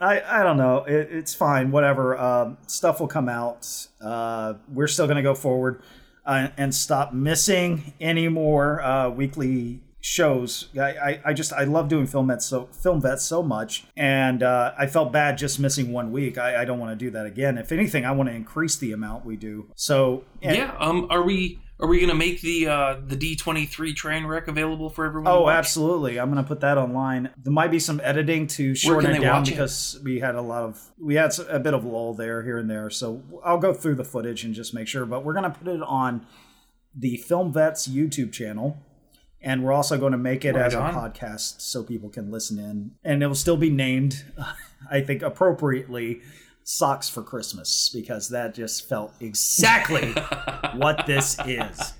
I 0.00 0.20
I 0.40 0.42
don't 0.42 0.56
know. 0.56 0.84
It, 0.84 1.08
it's 1.10 1.34
fine. 1.34 1.70
Whatever. 1.70 2.16
Um, 2.18 2.58
stuff 2.66 3.00
will 3.00 3.08
come 3.08 3.28
out. 3.28 3.66
Uh, 4.00 4.54
we're 4.72 4.86
still 4.86 5.06
gonna 5.06 5.22
go 5.22 5.34
forward 5.34 5.82
uh, 6.24 6.48
and 6.56 6.74
stop 6.74 7.12
missing 7.12 7.92
any 8.00 8.28
more 8.28 8.80
uh, 8.82 9.08
weekly 9.10 9.80
shows. 10.00 10.68
I, 10.78 10.80
I, 10.80 11.20
I 11.26 11.32
just 11.32 11.52
I 11.52 11.64
love 11.64 11.88
doing 11.88 12.06
film 12.06 12.28
vets 12.28 12.46
so 12.46 12.66
film 12.66 13.00
vets 13.00 13.24
so 13.24 13.42
much, 13.42 13.86
and 13.96 14.42
uh, 14.42 14.72
I 14.78 14.86
felt 14.86 15.12
bad 15.12 15.36
just 15.36 15.58
missing 15.58 15.92
one 15.92 16.12
week. 16.12 16.38
I, 16.38 16.62
I 16.62 16.64
don't 16.64 16.78
want 16.78 16.92
to 16.98 17.04
do 17.04 17.10
that 17.10 17.26
again. 17.26 17.58
If 17.58 17.72
anything, 17.72 18.04
I 18.04 18.12
want 18.12 18.28
to 18.28 18.34
increase 18.34 18.76
the 18.76 18.92
amount 18.92 19.24
we 19.24 19.36
do. 19.36 19.66
So 19.74 20.24
and- 20.42 20.56
yeah. 20.56 20.76
Um. 20.78 21.08
Are 21.10 21.22
we 21.22 21.58
are 21.80 21.86
we 21.86 22.00
gonna 22.00 22.14
make 22.14 22.40
the 22.40 22.66
uh 22.66 22.96
the 23.06 23.14
D 23.14 23.36
twenty 23.36 23.64
three 23.64 23.94
train 23.94 24.26
wreck 24.26 24.48
available 24.48 24.90
for 24.90 25.04
everyone? 25.04 25.32
to 25.32 25.38
Oh, 25.38 25.48
absolutely! 25.48 26.18
I'm 26.18 26.32
going 26.32 26.42
to 26.42 26.48
put 26.48 26.60
that 26.60 26.76
online. 26.76 27.30
There 27.40 27.52
might 27.52 27.70
be 27.70 27.78
some 27.78 28.00
editing 28.02 28.46
to 28.48 28.74
shorten 28.74 29.12
it 29.12 29.20
down 29.20 29.40
watch 29.40 29.48
it? 29.48 29.52
because 29.52 30.00
we 30.02 30.18
had 30.18 30.34
a 30.34 30.42
lot 30.42 30.64
of 30.64 30.90
we 30.98 31.14
had 31.14 31.32
a 31.48 31.60
bit 31.60 31.74
of 31.74 31.84
lull 31.84 32.14
there, 32.14 32.42
here 32.42 32.58
and 32.58 32.68
there. 32.68 32.90
So 32.90 33.22
I'll 33.44 33.58
go 33.58 33.72
through 33.72 33.94
the 33.94 34.04
footage 34.04 34.44
and 34.44 34.54
just 34.54 34.74
make 34.74 34.88
sure. 34.88 35.06
But 35.06 35.24
we're 35.24 35.34
going 35.34 35.50
to 35.50 35.56
put 35.56 35.68
it 35.68 35.82
on 35.82 36.26
the 36.94 37.16
Film 37.16 37.52
Vets 37.52 37.86
YouTube 37.86 38.32
channel, 38.32 38.78
and 39.40 39.62
we're 39.62 39.72
also 39.72 39.98
going 39.98 40.12
to 40.12 40.18
make 40.18 40.44
it 40.44 40.56
Right 40.56 40.64
as 40.64 40.74
a 40.74 40.78
podcast 40.78 41.60
so 41.60 41.84
people 41.84 42.08
can 42.08 42.30
listen 42.32 42.58
in, 42.58 42.92
and 43.04 43.22
it 43.22 43.28
will 43.28 43.36
still 43.36 43.56
be 43.56 43.70
named, 43.70 44.24
I 44.90 45.00
think, 45.00 45.22
appropriately. 45.22 46.22
Socks 46.70 47.08
for 47.08 47.22
Christmas 47.22 47.88
because 47.94 48.28
that 48.28 48.54
just 48.54 48.86
felt 48.90 49.14
exactly 49.20 50.12
what 50.76 51.06
this 51.06 51.34
is. 51.46 51.94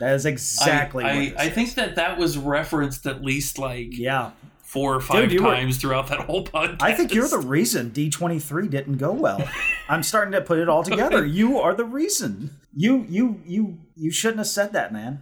That 0.00 0.14
is 0.14 0.26
exactly 0.26 1.04
I, 1.04 1.14
what 1.30 1.40
I, 1.40 1.44
I 1.44 1.50
think 1.50 1.74
that 1.74 1.94
that 1.94 2.18
was 2.18 2.36
referenced 2.36 3.06
at 3.06 3.22
least 3.22 3.58
like 3.60 3.96
Yeah. 3.96 4.32
four 4.60 4.96
or 4.96 5.00
five 5.00 5.30
were- 5.32 5.38
times 5.38 5.76
throughout 5.76 6.08
that 6.08 6.18
whole 6.20 6.44
podcast. 6.44 6.82
I 6.82 6.94
think 6.94 7.14
you're 7.14 7.28
the 7.28 7.38
reason 7.38 7.92
D23 7.92 8.68
didn't 8.68 8.96
go 8.96 9.12
well. 9.12 9.48
I'm 9.88 10.02
starting 10.02 10.32
to 10.32 10.40
put 10.40 10.58
it 10.58 10.68
all 10.68 10.82
together. 10.92 11.24
You 11.24 11.60
are 11.60 11.72
the 11.74 11.84
reason. 11.84 12.50
You 12.74 13.06
you 13.08 13.40
you 13.46 13.78
you 13.94 14.10
shouldn't 14.10 14.38
have 14.38 14.46
said 14.48 14.72
that, 14.72 14.92
man. 14.92 15.20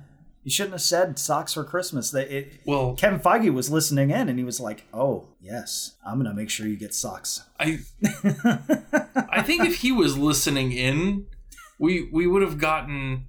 You 0.51 0.53
shouldn't 0.53 0.75
have 0.75 0.81
said 0.81 1.17
socks 1.17 1.55
for 1.55 1.63
Christmas. 1.63 2.11
That 2.11 2.29
it 2.29 2.55
well. 2.67 2.97
Kevin 2.97 3.21
Feige 3.21 3.55
was 3.55 3.71
listening 3.71 4.11
in 4.11 4.29
and 4.29 4.37
he 4.37 4.45
was 4.45 4.59
like, 4.59 4.83
"Oh, 4.93 5.29
yes. 5.41 5.93
I'm 6.05 6.15
going 6.15 6.29
to 6.29 6.35
make 6.35 6.51
sure 6.51 6.67
you 6.67 6.75
get 6.75 6.93
socks." 6.93 7.45
I 7.61 7.79
I 9.31 9.43
think 9.43 9.65
if 9.65 9.77
he 9.77 9.93
was 9.93 10.19
listening 10.19 10.73
in, 10.73 11.27
we 11.79 12.09
we 12.11 12.27
would 12.27 12.43
have 12.43 12.59
gotten, 12.59 13.29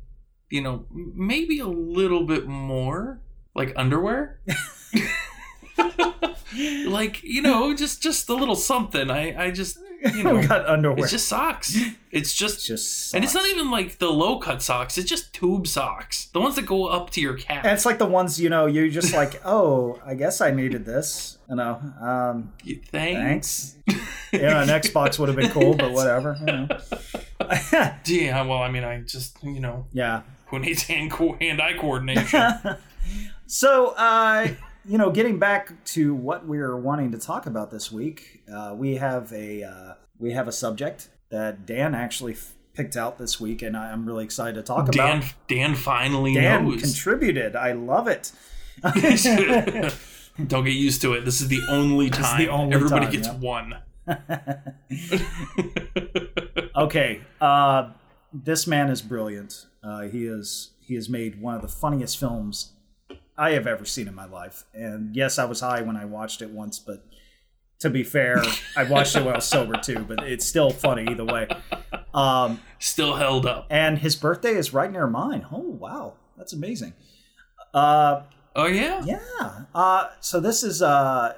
you 0.49 0.61
know, 0.61 0.87
maybe 0.89 1.59
a 1.59 1.67
little 1.67 2.25
bit 2.25 2.47
more 2.47 3.21
like 3.53 3.71
underwear. 3.75 4.41
like 6.87 7.21
you 7.21 7.43
know, 7.43 7.75
just 7.75 8.01
just 8.01 8.29
a 8.29 8.33
little 8.33 8.55
something. 8.55 9.11
I 9.11 9.45
I 9.45 9.51
just 9.51 9.77
you 10.15 10.23
know, 10.23 10.35
we 10.35 10.47
got 10.47 10.65
underwear. 10.67 10.99
it's 10.99 11.11
just 11.11 11.27
socks. 11.27 11.77
It's 12.11 12.33
just. 12.33 12.57
It's 12.57 12.65
just 12.65 13.13
and 13.13 13.23
it's 13.23 13.33
not 13.33 13.47
even 13.47 13.69
like 13.69 13.99
the 13.99 14.09
low 14.09 14.39
cut 14.39 14.61
socks. 14.61 14.97
It's 14.97 15.09
just 15.09 15.33
tube 15.33 15.67
socks, 15.67 16.25
the 16.33 16.39
ones 16.39 16.55
that 16.55 16.65
go 16.65 16.87
up 16.87 17.11
to 17.11 17.21
your 17.21 17.35
calf. 17.35 17.63
And 17.63 17.73
it's 17.73 17.85
like 17.85 17.99
the 17.99 18.05
ones, 18.05 18.39
you 18.39 18.49
know, 18.49 18.65
you're 18.65 18.89
just 18.89 19.13
like, 19.13 19.41
"Oh, 19.45 19.99
I 20.05 20.15
guess 20.15 20.41
I 20.41 20.51
needed 20.51 20.85
this." 20.85 21.37
You 21.49 21.55
know. 21.55 21.79
Um 22.01 22.53
Thanks. 22.91 23.77
thanks. 23.87 24.07
yeah, 24.31 24.63
an 24.63 24.69
Xbox 24.69 25.19
would 25.19 25.29
have 25.29 25.37
been 25.37 25.51
cool, 25.51 25.75
but 25.75 25.91
whatever, 25.91 26.37
you 26.39 26.45
know. 26.45 26.67
Yeah. 28.05 28.43
Well, 28.43 28.61
I 28.61 28.71
mean, 28.71 28.83
I 28.83 29.01
just 29.01 29.43
you 29.43 29.59
know 29.59 29.85
yeah. 29.93 30.21
who 30.47 30.59
needs 30.59 30.83
hand 30.83 31.11
hand 31.39 31.61
eye 31.61 31.77
coordination. 31.77 32.53
So, 33.47 33.87
uh, 33.97 34.47
you 34.85 34.97
know, 34.97 35.11
getting 35.11 35.39
back 35.39 35.83
to 35.85 36.13
what 36.13 36.47
we're 36.47 36.75
wanting 36.75 37.11
to 37.11 37.17
talk 37.17 37.45
about 37.45 37.71
this 37.71 37.91
week, 37.91 38.43
uh, 38.51 38.73
we 38.75 38.95
have 38.95 39.31
a 39.31 39.63
uh, 39.63 39.93
we 40.19 40.31
have 40.31 40.47
a 40.47 40.51
subject 40.51 41.09
that 41.29 41.65
Dan 41.65 41.95
actually 41.95 42.33
f- 42.33 42.53
picked 42.73 42.97
out 42.97 43.17
this 43.17 43.39
week, 43.39 43.61
and 43.61 43.77
I'm 43.77 44.05
really 44.05 44.23
excited 44.23 44.55
to 44.55 44.63
talk 44.63 44.91
Dan 44.91 45.17
about. 45.17 45.21
Dan 45.47 45.47
Dan 45.47 45.75
finally 45.75 46.33
Dan 46.33 46.67
knows. 46.67 46.81
contributed. 46.81 47.55
I 47.55 47.73
love 47.73 48.07
it. 48.07 48.31
Don't 50.47 50.63
get 50.63 50.73
used 50.73 51.01
to 51.01 51.13
it. 51.13 51.25
This 51.25 51.41
is 51.41 51.49
the 51.49 51.61
only 51.69 52.09
time 52.09 52.39
the 52.39 52.49
only 52.49 52.73
everybody 52.73 53.05
time, 53.05 53.13
gets 53.13 53.27
yeah. 53.27 53.35
one. 53.35 53.77
Okay, 56.73 57.21
uh, 57.39 57.89
this 58.33 58.65
man 58.65 58.89
is 58.89 59.01
brilliant. 59.01 59.65
Uh, 59.83 60.03
he 60.03 60.25
is 60.25 60.71
he 60.79 60.95
has 60.95 61.09
made 61.09 61.41
one 61.41 61.53
of 61.53 61.61
the 61.61 61.67
funniest 61.67 62.17
films 62.17 62.71
I 63.37 63.51
have 63.51 63.65
ever 63.67 63.85
seen 63.85 64.07
in 64.07 64.15
my 64.15 64.25
life. 64.25 64.65
And 64.73 65.15
yes, 65.15 65.39
I 65.39 65.45
was 65.45 65.59
high 65.61 65.81
when 65.81 65.95
I 65.95 66.05
watched 66.05 66.41
it 66.41 66.49
once, 66.51 66.79
but 66.79 67.03
to 67.79 67.89
be 67.89 68.03
fair, 68.03 68.41
I 68.77 68.83
watched 68.83 69.15
it 69.15 69.19
when 69.23 69.33
I 69.33 69.37
was 69.37 69.45
sober 69.45 69.75
too. 69.77 70.05
But 70.07 70.23
it's 70.23 70.45
still 70.45 70.69
funny 70.69 71.05
either 71.09 71.25
way. 71.25 71.47
Um, 72.13 72.59
Still 72.79 73.15
held 73.15 73.45
up. 73.45 73.67
and 73.69 73.97
his 73.99 74.15
birthday 74.15 74.51
is 74.55 74.73
right 74.73 74.91
near 74.91 75.07
mine. 75.07 75.45
Oh 75.51 75.59
wow, 75.59 76.13
that's 76.37 76.53
amazing. 76.53 76.93
Uh, 77.73 78.23
Oh 78.53 78.67
yeah, 78.67 79.01
yeah. 79.05 79.61
Uh, 79.73 80.09
so 80.19 80.41
this 80.41 80.61
is 80.61 80.81
uh, 80.81 81.35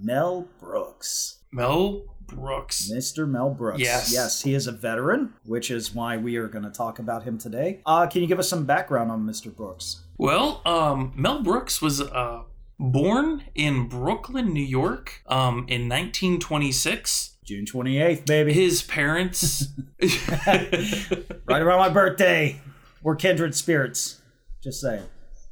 Mel 0.00 0.46
Brooks. 0.60 1.38
Mel 1.50 2.02
Brooks. 2.28 2.88
Mr. 2.90 3.28
Mel 3.28 3.50
Brooks. 3.50 3.80
Yes. 3.80 4.12
Yes, 4.12 4.40
he 4.42 4.54
is 4.54 4.68
a 4.68 4.72
veteran, 4.72 5.34
which 5.44 5.72
is 5.72 5.92
why 5.92 6.16
we 6.16 6.36
are 6.36 6.46
going 6.46 6.62
to 6.64 6.70
talk 6.70 7.00
about 7.00 7.24
him 7.24 7.36
today. 7.36 7.80
Uh, 7.84 8.06
can 8.06 8.22
you 8.22 8.28
give 8.28 8.38
us 8.38 8.48
some 8.48 8.64
background 8.64 9.10
on 9.10 9.26
Mr. 9.26 9.54
Brooks? 9.54 10.02
Well, 10.22 10.62
um, 10.64 11.12
Mel 11.16 11.42
Brooks 11.42 11.82
was 11.82 12.00
uh, 12.00 12.44
born 12.78 13.42
in 13.56 13.88
Brooklyn, 13.88 14.52
New 14.52 14.62
York, 14.62 15.20
um, 15.26 15.66
in 15.66 15.88
1926. 15.88 17.38
June 17.44 17.64
28th, 17.64 18.24
baby. 18.24 18.52
His 18.52 18.84
parents. 18.84 19.66
right 20.46 21.60
around 21.60 21.80
my 21.80 21.88
birthday. 21.88 22.60
We're 23.02 23.16
kindred 23.16 23.56
spirits. 23.56 24.22
Just 24.62 24.80
saying. 24.80 25.02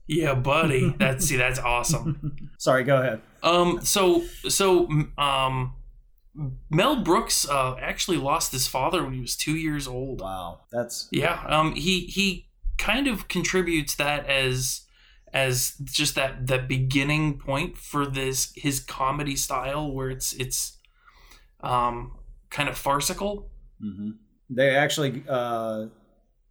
yeah, 0.07 0.35
buddy. 0.35 0.95
That's 1.01 1.27
see, 1.27 1.37
that's 1.37 1.59
awesome. 1.59 2.51
Sorry, 2.59 2.85
go 2.85 2.99
ahead. 2.99 3.23
Um, 3.43 3.81
so 3.83 4.23
so 4.49 4.89
um, 5.19 5.75
Mel 6.71 7.03
Brooks 7.03 7.49
uh, 7.49 7.75
actually 7.81 8.19
lost 8.19 8.53
his 8.53 8.69
father 8.69 9.03
when 9.03 9.15
he 9.15 9.21
was 9.21 9.35
two 9.35 9.57
years 9.57 9.89
old. 9.89 10.21
Wow. 10.21 10.61
That's 10.71 11.09
Yeah, 11.11 11.43
um, 11.49 11.75
he 11.75 12.03
he 12.03 12.47
kind 12.81 13.07
of 13.07 13.29
contributes 13.29 13.95
that 13.97 14.27
as 14.27 14.87
as 15.33 15.75
just 15.85 16.15
that 16.17 16.47
that 16.49 16.67
beginning 16.67 17.39
point 17.39 17.77
for 17.77 18.05
this 18.07 18.53
his 18.57 18.81
comedy 18.81 19.37
style 19.37 19.85
where 19.95 20.11
it's 20.11 20.33
it's 20.45 20.79
um 21.61 22.13
kind 22.51 22.69
of 22.69 22.77
farcical. 22.77 23.51
hmm 23.81 24.11
they 24.53 24.75
actually 24.75 25.23
uh, 25.29 25.87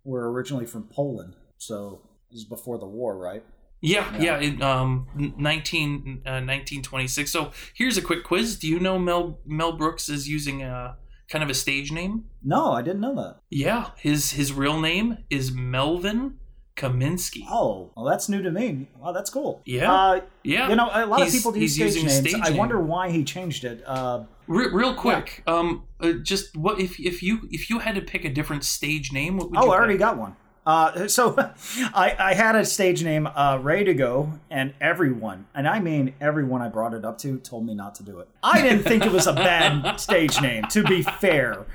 were 0.06 0.32
originally 0.32 0.66
from 0.66 0.84
Poland. 0.84 1.34
So 1.58 2.02
this 2.32 2.40
is 2.40 2.46
before 2.46 2.78
the 2.78 2.86
war, 2.88 3.18
right? 3.18 3.44
Yeah, 3.82 4.10
Yeah. 4.18 4.40
yeah. 4.40 4.48
in, 4.48 4.62
um, 4.62 5.08
19, 5.38 6.22
uh, 6.26 6.40
1926. 6.40 7.30
So 7.30 7.52
here's 7.74 7.98
a 7.98 8.02
quick 8.02 8.24
quiz. 8.24 8.58
Do 8.58 8.68
you 8.70 8.80
know 8.80 8.98
Mel 8.98 9.40
Mel 9.46 9.74
Brooks 9.74 10.08
is 10.08 10.30
using 10.30 10.64
a 10.64 10.96
kind 11.30 11.44
of 11.44 11.50
a 11.50 11.54
stage 11.54 11.92
name? 11.92 12.26
No, 12.44 12.72
I 12.74 12.82
didn't 12.82 13.02
know 13.02 13.16
that. 13.16 13.38
Yeah, 13.50 13.92
his 13.98 14.32
his 14.32 14.52
real 14.54 14.80
name 14.80 15.18
is 15.30 15.52
Melvin 15.52 16.40
Kaminsky. 16.76 17.42
Oh, 17.50 17.92
well, 17.96 18.06
that's 18.06 18.30
new 18.30 18.42
to 18.42 18.52
me. 18.52 18.88
Wow, 18.98 19.12
that's 19.12 19.30
cool. 19.30 19.62
Yeah. 19.66 19.92
Uh, 19.94 20.22
Yeah, 20.44 20.70
you 20.70 20.76
know, 20.76 20.90
a 20.94 21.06
lot 21.06 21.22
of 21.22 21.30
people 21.32 21.52
do 21.52 21.60
he's 21.60 21.76
stage 21.76 21.96
names. 21.96 22.16
stage 22.16 22.36
I 22.42 22.50
name. 22.50 22.58
wonder 22.58 22.80
why 22.80 23.10
he 23.12 23.24
changed 23.24 23.66
it. 23.66 23.84
Uh, 23.86 24.24
Re- 24.48 24.70
real 24.72 24.96
quick, 24.96 25.44
um, 25.46 25.84
uh, 26.00 26.14
just 26.24 26.56
what 26.58 26.80
if 26.80 27.00
if 27.00 27.22
you 27.22 27.48
if 27.52 27.70
you 27.70 27.80
had 27.80 27.96
to 27.96 28.02
pick 28.02 28.24
a 28.26 28.30
different 28.30 28.64
stage 28.64 29.12
name? 29.12 29.38
What 29.38 29.52
would 29.52 29.60
Oh, 29.60 29.66
you 29.66 29.72
I 29.72 29.76
already 29.76 29.98
got 29.98 30.18
one. 30.18 30.36
Uh, 30.70 31.08
so 31.08 31.34
I, 31.96 32.16
I 32.20 32.34
had 32.36 32.56
a 32.56 32.64
stage 32.64 33.04
name 33.04 33.26
uh, 33.26 33.58
ready 33.60 33.86
to 33.86 33.96
go, 33.96 34.34
and 34.52 34.72
everyone, 34.80 35.48
and 35.56 35.68
I 35.68 35.80
mean 35.80 36.14
everyone 36.22 36.62
I 36.62 36.70
brought 36.70 36.94
it 36.94 37.04
up 37.04 37.18
to, 37.20 37.40
told 37.40 37.66
me 37.66 37.74
not 37.74 37.96
to 37.96 38.04
do 38.04 38.20
it. 38.20 38.28
I 38.44 38.62
didn't 38.62 38.84
think 38.84 39.04
it 39.04 39.12
was 39.12 39.26
a 39.26 39.34
bad 39.34 39.96
stage 40.00 40.40
name. 40.42 40.66
To 40.66 40.84
be 40.84 41.02
fair, 41.02 41.66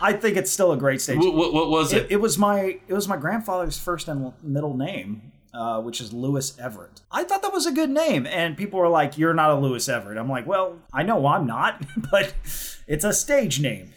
I 0.00 0.14
think 0.14 0.36
it's 0.36 0.50
still 0.50 0.72
a 0.72 0.76
great 0.76 1.00
stage. 1.00 1.18
What, 1.18 1.34
what, 1.34 1.52
what 1.52 1.70
was 1.70 1.92
It, 1.92 2.06
it? 2.06 2.12
it 2.12 2.16
was 2.20 2.38
my 2.38 2.80
it 2.88 2.92
was 2.92 3.06
my 3.06 3.16
grandfather's 3.16 3.78
first 3.78 4.08
and 4.08 4.32
middle 4.42 4.76
name, 4.76 5.30
uh, 5.54 5.80
which 5.80 6.00
is 6.00 6.12
Lewis 6.12 6.58
Everett. 6.58 7.02
I 7.12 7.22
thought 7.22 7.42
that 7.42 7.52
was 7.52 7.66
a 7.66 7.72
good 7.72 7.90
name, 7.90 8.26
and 8.26 8.56
people 8.56 8.80
were 8.80 8.88
like, 8.88 9.16
"You're 9.16 9.32
not 9.32 9.50
a 9.50 9.60
Lewis 9.60 9.88
Everett." 9.88 10.18
I'm 10.18 10.28
like, 10.28 10.46
"Well, 10.48 10.76
I 10.92 11.04
know 11.04 11.24
I'm 11.28 11.46
not, 11.46 11.84
but 12.10 12.34
it's 12.88 13.04
a 13.04 13.12
stage 13.12 13.60
name." 13.60 13.92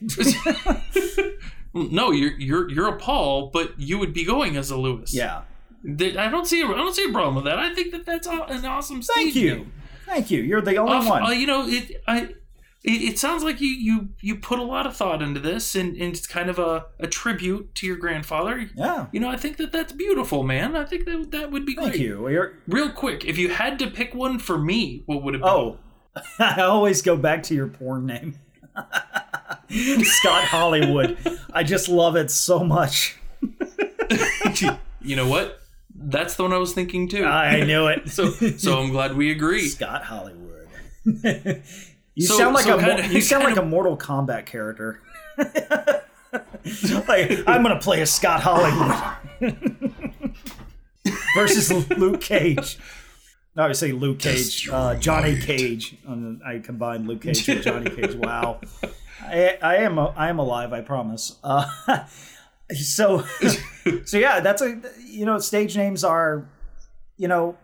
No, 1.73 2.11
you're 2.11 2.33
you're 2.39 2.69
you're 2.69 2.87
a 2.87 2.97
Paul, 2.97 3.49
but 3.51 3.79
you 3.79 3.97
would 3.99 4.13
be 4.13 4.23
going 4.25 4.55
as 4.57 4.69
a 4.71 4.77
Lewis. 4.77 5.13
yeah. 5.13 5.41
I 5.85 6.29
don't 6.29 6.47
see 6.47 6.61
a, 6.61 6.65
I 6.65 6.75
don't 6.77 6.95
see 6.95 7.03
a 7.09 7.11
problem 7.11 7.35
with 7.35 7.43
that. 7.43 7.59
I 7.59 7.73
think 7.75 7.91
that 7.91 8.05
that's 8.05 8.25
an 8.27 8.65
awesome 8.65 9.01
Thank 9.01 9.35
you. 9.35 9.67
Thank 10.05 10.31
you. 10.31 10.41
You're 10.41 10.61
the 10.61 10.77
only 10.77 10.93
Off- 10.93 11.09
one. 11.09 11.23
uh, 11.23 11.29
you 11.31 11.45
know, 11.47 11.65
it 11.67 12.01
I. 12.07 12.35
It, 12.85 13.01
it 13.13 13.17
sounds 13.19 13.45
like 13.45 13.61
you, 13.61 13.69
you 13.69 14.09
you 14.19 14.35
put 14.35 14.59
a 14.59 14.63
lot 14.63 14.85
of 14.85 14.93
thought 14.95 15.21
into 15.21 15.39
this, 15.39 15.73
and, 15.73 15.95
and 15.95 16.13
it's 16.15 16.27
kind 16.27 16.49
of 16.49 16.59
a, 16.59 16.85
a 16.99 17.07
tribute 17.07 17.73
to 17.75 17.87
your 17.87 17.95
grandfather. 17.95 18.69
yeah. 18.75 19.07
You 19.13 19.21
know, 19.21 19.29
I 19.29 19.37
think 19.37 19.55
that 19.55 19.71
that's 19.71 19.93
beautiful, 19.93 20.43
man. 20.43 20.75
I 20.75 20.83
think 20.83 21.05
that 21.05 21.31
that 21.31 21.49
would 21.51 21.65
be 21.65 21.75
Thank 21.75 21.91
great. 21.91 22.01
you. 22.01 22.27
You're, 22.27 22.57
Real 22.67 22.89
quick, 22.91 23.23
if 23.23 23.37
you 23.37 23.49
had 23.49 23.79
to 23.79 23.89
pick 23.89 24.13
one 24.13 24.37
for 24.37 24.57
me, 24.57 25.03
what 25.05 25.23
would 25.23 25.33
it 25.35 25.41
be? 25.41 25.47
oh, 25.47 25.77
I 26.39 26.61
always 26.63 27.01
go 27.01 27.15
back 27.15 27.43
to 27.43 27.55
your 27.55 27.67
porn 27.67 28.05
name, 28.05 28.37
Scott 30.03 30.43
Hollywood. 30.45 31.17
I 31.53 31.63
just 31.63 31.89
love 31.89 32.15
it 32.15 32.29
so 32.31 32.63
much. 32.63 33.17
you 35.01 35.15
know 35.15 35.27
what? 35.27 35.59
That's 35.95 36.35
the 36.35 36.43
one 36.43 36.53
I 36.53 36.57
was 36.57 36.73
thinking 36.73 37.07
too. 37.07 37.23
I 37.25 37.63
knew 37.63 37.87
it. 37.87 38.09
so 38.15 38.29
so 38.31 38.79
I'm 38.81 38.89
glad 38.91 39.15
we 39.15 39.31
agree. 39.31 39.67
Scott 39.67 40.03
Hollywood. 40.03 40.67
you 41.05 42.25
So- 42.25 42.37
sound 42.37 42.53
like 42.55 42.65
so 42.65 42.77
a 42.77 42.81
kinda- 42.83 43.07
you 43.07 43.21
sound 43.21 43.43
like 43.43 43.55
kinda- 43.55 43.67
a 43.67 43.69
Mortal 43.69 43.97
Kombat 43.97 44.45
character. 44.45 44.99
like 47.07 47.31
I'm 47.47 47.63
gonna 47.63 47.79
play 47.79 48.01
a 48.01 48.05
Scott 48.05 48.41
Hollywood 48.41 49.53
versus 51.35 51.71
Luke 51.91 52.21
Cage. 52.21 52.77
No, 53.55 53.63
I 53.63 53.71
say 53.73 53.91
Luke 53.91 54.19
Cage, 54.19 54.67
uh, 54.69 54.95
Johnny 54.95 55.39
Cage. 55.39 55.97
Um, 56.07 56.41
I 56.45 56.59
combined 56.59 57.07
Luke 57.07 57.21
Cage 57.21 57.47
with 57.47 57.63
Johnny 57.63 57.89
Cage. 57.95 58.15
Wow, 58.15 58.61
I, 59.21 59.57
I 59.61 59.75
am 59.77 59.99
I 59.99 60.29
am 60.29 60.39
alive. 60.39 60.73
I 60.73 60.81
promise. 60.81 61.37
Uh, 61.43 61.67
so 62.71 63.19
so 64.05 64.17
yeah, 64.17 64.39
that's 64.39 64.61
a 64.61 64.81
you 65.05 65.25
know 65.25 65.37
stage 65.37 65.77
names 65.77 66.03
are 66.03 66.49
you 67.17 67.27
know 67.27 67.55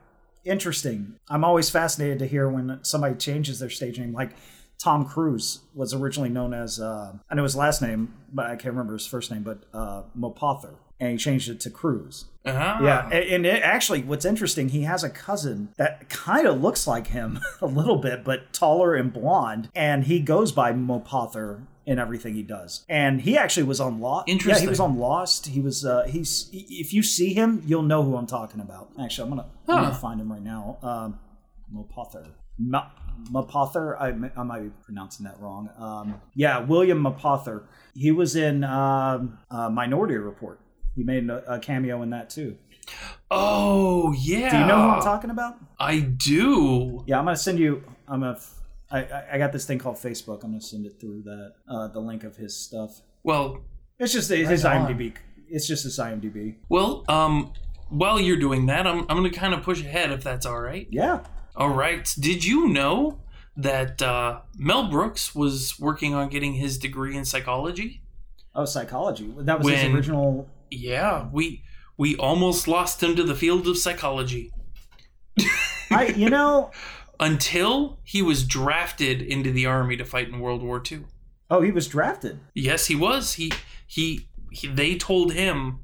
interesting. 0.45 1.15
I'm 1.27 1.43
always 1.43 1.69
fascinated 1.69 2.19
to 2.19 2.27
hear 2.27 2.49
when 2.49 2.79
somebody 2.83 3.15
changes 3.15 3.59
their 3.59 3.69
stage 3.69 3.99
name. 3.99 4.13
Like 4.13 4.31
Tom 4.77 5.05
Cruise 5.05 5.59
was 5.73 5.93
originally 5.93 6.29
known 6.29 6.53
as, 6.53 6.79
uh, 6.79 7.13
I 7.29 7.35
know 7.35 7.43
his 7.43 7.55
last 7.55 7.81
name, 7.81 8.13
but 8.31 8.45
I 8.45 8.55
can't 8.55 8.73
remember 8.73 8.93
his 8.93 9.05
first 9.05 9.29
name, 9.29 9.43
but 9.43 9.63
uh, 9.73 10.03
Mopother. 10.17 10.75
And 10.99 11.11
he 11.11 11.17
changed 11.17 11.49
it 11.49 11.59
to 11.61 11.69
Cruise. 11.69 12.25
Ah. 12.45 12.81
Yeah, 12.83 13.07
and 13.09 13.45
it, 13.45 13.61
actually, 13.63 14.03
what's 14.03 14.25
interesting, 14.25 14.69
he 14.69 14.81
has 14.83 15.03
a 15.03 15.09
cousin 15.09 15.69
that 15.77 16.09
kind 16.09 16.45
of 16.47 16.61
looks 16.61 16.87
like 16.87 17.07
him 17.07 17.39
a 17.61 17.65
little 17.65 17.97
bit, 17.97 18.23
but 18.23 18.51
taller 18.53 18.95
and 18.95 19.13
blonde, 19.13 19.69
and 19.75 20.03
he 20.05 20.19
goes 20.19 20.51
by 20.51 20.73
Mopother 20.73 21.61
in 21.85 21.99
everything 21.99 22.35
he 22.35 22.43
does. 22.43 22.85
And 22.89 23.21
he 23.21 23.37
actually 23.37 23.63
was 23.63 23.79
on 23.79 23.99
Lost. 23.99 24.27
Yeah, 24.27 24.59
he 24.59 24.67
was 24.67 24.79
on 24.79 24.97
Lost. 24.97 25.47
He 25.47 25.59
was. 25.61 25.85
Uh, 25.85 26.03
he's. 26.03 26.49
If 26.51 26.93
you 26.93 27.01
see 27.01 27.33
him, 27.33 27.63
you'll 27.65 27.81
know 27.83 28.03
who 28.03 28.15
I'm 28.15 28.27
talking 28.27 28.59
about. 28.61 28.89
Actually, 29.01 29.23
I'm 29.31 29.37
gonna. 29.37 29.49
I'm 29.67 29.83
gonna 29.83 29.95
find 29.95 30.19
him 30.21 30.31
right 30.31 30.43
now. 30.43 30.77
Um, 30.81 31.19
Mopother. 31.73 32.27
Ma- 32.57 32.89
Mapother, 33.31 33.99
I, 33.99 34.09
I 34.39 34.43
might 34.43 34.61
be 34.63 34.69
pronouncing 34.83 35.25
that 35.25 35.39
wrong. 35.39 35.69
Um, 35.77 36.21
yeah, 36.35 36.59
William 36.59 37.01
Mapother. 37.03 37.63
He 37.95 38.11
was 38.11 38.35
in 38.35 38.63
um, 38.63 39.39
uh, 39.49 39.69
Minority 39.69 40.15
Report. 40.15 40.59
He 40.95 41.03
made 41.03 41.29
a, 41.29 41.53
a 41.55 41.59
cameo 41.59 42.01
in 42.01 42.09
that 42.11 42.29
too. 42.29 42.57
Oh 43.31 44.13
yeah. 44.17 44.49
Do 44.51 44.57
you 44.59 44.65
know 44.65 44.81
who 44.81 44.89
I'm 44.89 45.01
talking 45.01 45.29
about? 45.29 45.57
I 45.79 45.99
do. 45.99 47.03
Yeah, 47.07 47.19
I'm 47.19 47.25
gonna 47.25 47.37
send 47.37 47.59
you. 47.59 47.83
I'm 48.07 48.23
a. 48.23 48.39
I, 48.91 49.05
I- 49.33 49.37
got 49.37 49.51
this 49.51 49.65
thing 49.65 49.77
called 49.77 49.97
Facebook. 49.97 50.43
I'm 50.43 50.49
gonna 50.51 50.61
send 50.61 50.85
it 50.85 50.99
through 50.99 51.21
that. 51.23 51.53
Uh, 51.67 51.87
the 51.89 51.99
link 51.99 52.23
of 52.23 52.35
his 52.37 52.55
stuff. 52.55 53.01
Well, 53.23 53.61
It's 53.99 54.13
just 54.13 54.29
his 54.29 54.65
on. 54.65 54.87
IMDb. 54.87 55.13
It's 55.47 55.67
just 55.67 55.83
his 55.83 55.97
IMDb. 55.99 56.55
well, 56.69 57.03
um, 57.07 57.53
while 57.89 58.19
you're 58.19 58.37
doing 58.37 58.65
that, 58.67 58.87
I'm 58.87 58.99
I'm 59.01 59.17
gonna 59.17 59.29
kind 59.29 59.53
of 59.53 59.61
push 59.63 59.81
ahead 59.81 60.11
if 60.11 60.23
that's 60.23 60.45
all 60.45 60.59
right. 60.59 60.87
Yeah. 60.89 61.23
All 61.55 61.69
right. 61.69 62.11
Did 62.19 62.45
you 62.45 62.67
know 62.69 63.19
that 63.57 64.01
uh, 64.01 64.41
Mel 64.57 64.89
Brooks 64.89 65.35
was 65.35 65.77
working 65.79 66.13
on 66.15 66.29
getting 66.29 66.53
his 66.53 66.77
degree 66.77 67.15
in 67.17 67.25
psychology? 67.25 68.01
Oh, 68.55 68.65
psychology. 68.65 69.31
That 69.39 69.59
was 69.59 69.67
his 69.73 69.93
original. 69.93 70.47
Yeah, 70.71 71.27
we 71.31 71.63
we 71.97 72.15
almost 72.15 72.67
lost 72.67 73.03
him 73.03 73.15
to 73.15 73.23
the 73.23 73.35
field 73.35 73.67
of 73.67 73.77
psychology 73.77 74.51
I. 75.91 76.13
You 76.15 76.29
know. 76.29 76.71
until 77.19 77.99
he 78.03 78.21
was 78.21 78.45
drafted 78.45 79.21
into 79.21 79.51
the 79.51 79.65
army 79.65 79.97
to 79.97 80.05
fight 80.05 80.29
in 80.29 80.39
World 80.39 80.63
War 80.63 80.81
II. 80.89 81.01
Oh, 81.51 81.61
he 81.61 81.71
was 81.71 81.87
drafted. 81.87 82.39
Yes, 82.53 82.85
he 82.85 82.95
was. 82.95 83.33
He 83.33 83.51
he, 83.87 84.27
he 84.51 84.67
they 84.67 84.95
told 84.95 85.33
him. 85.33 85.79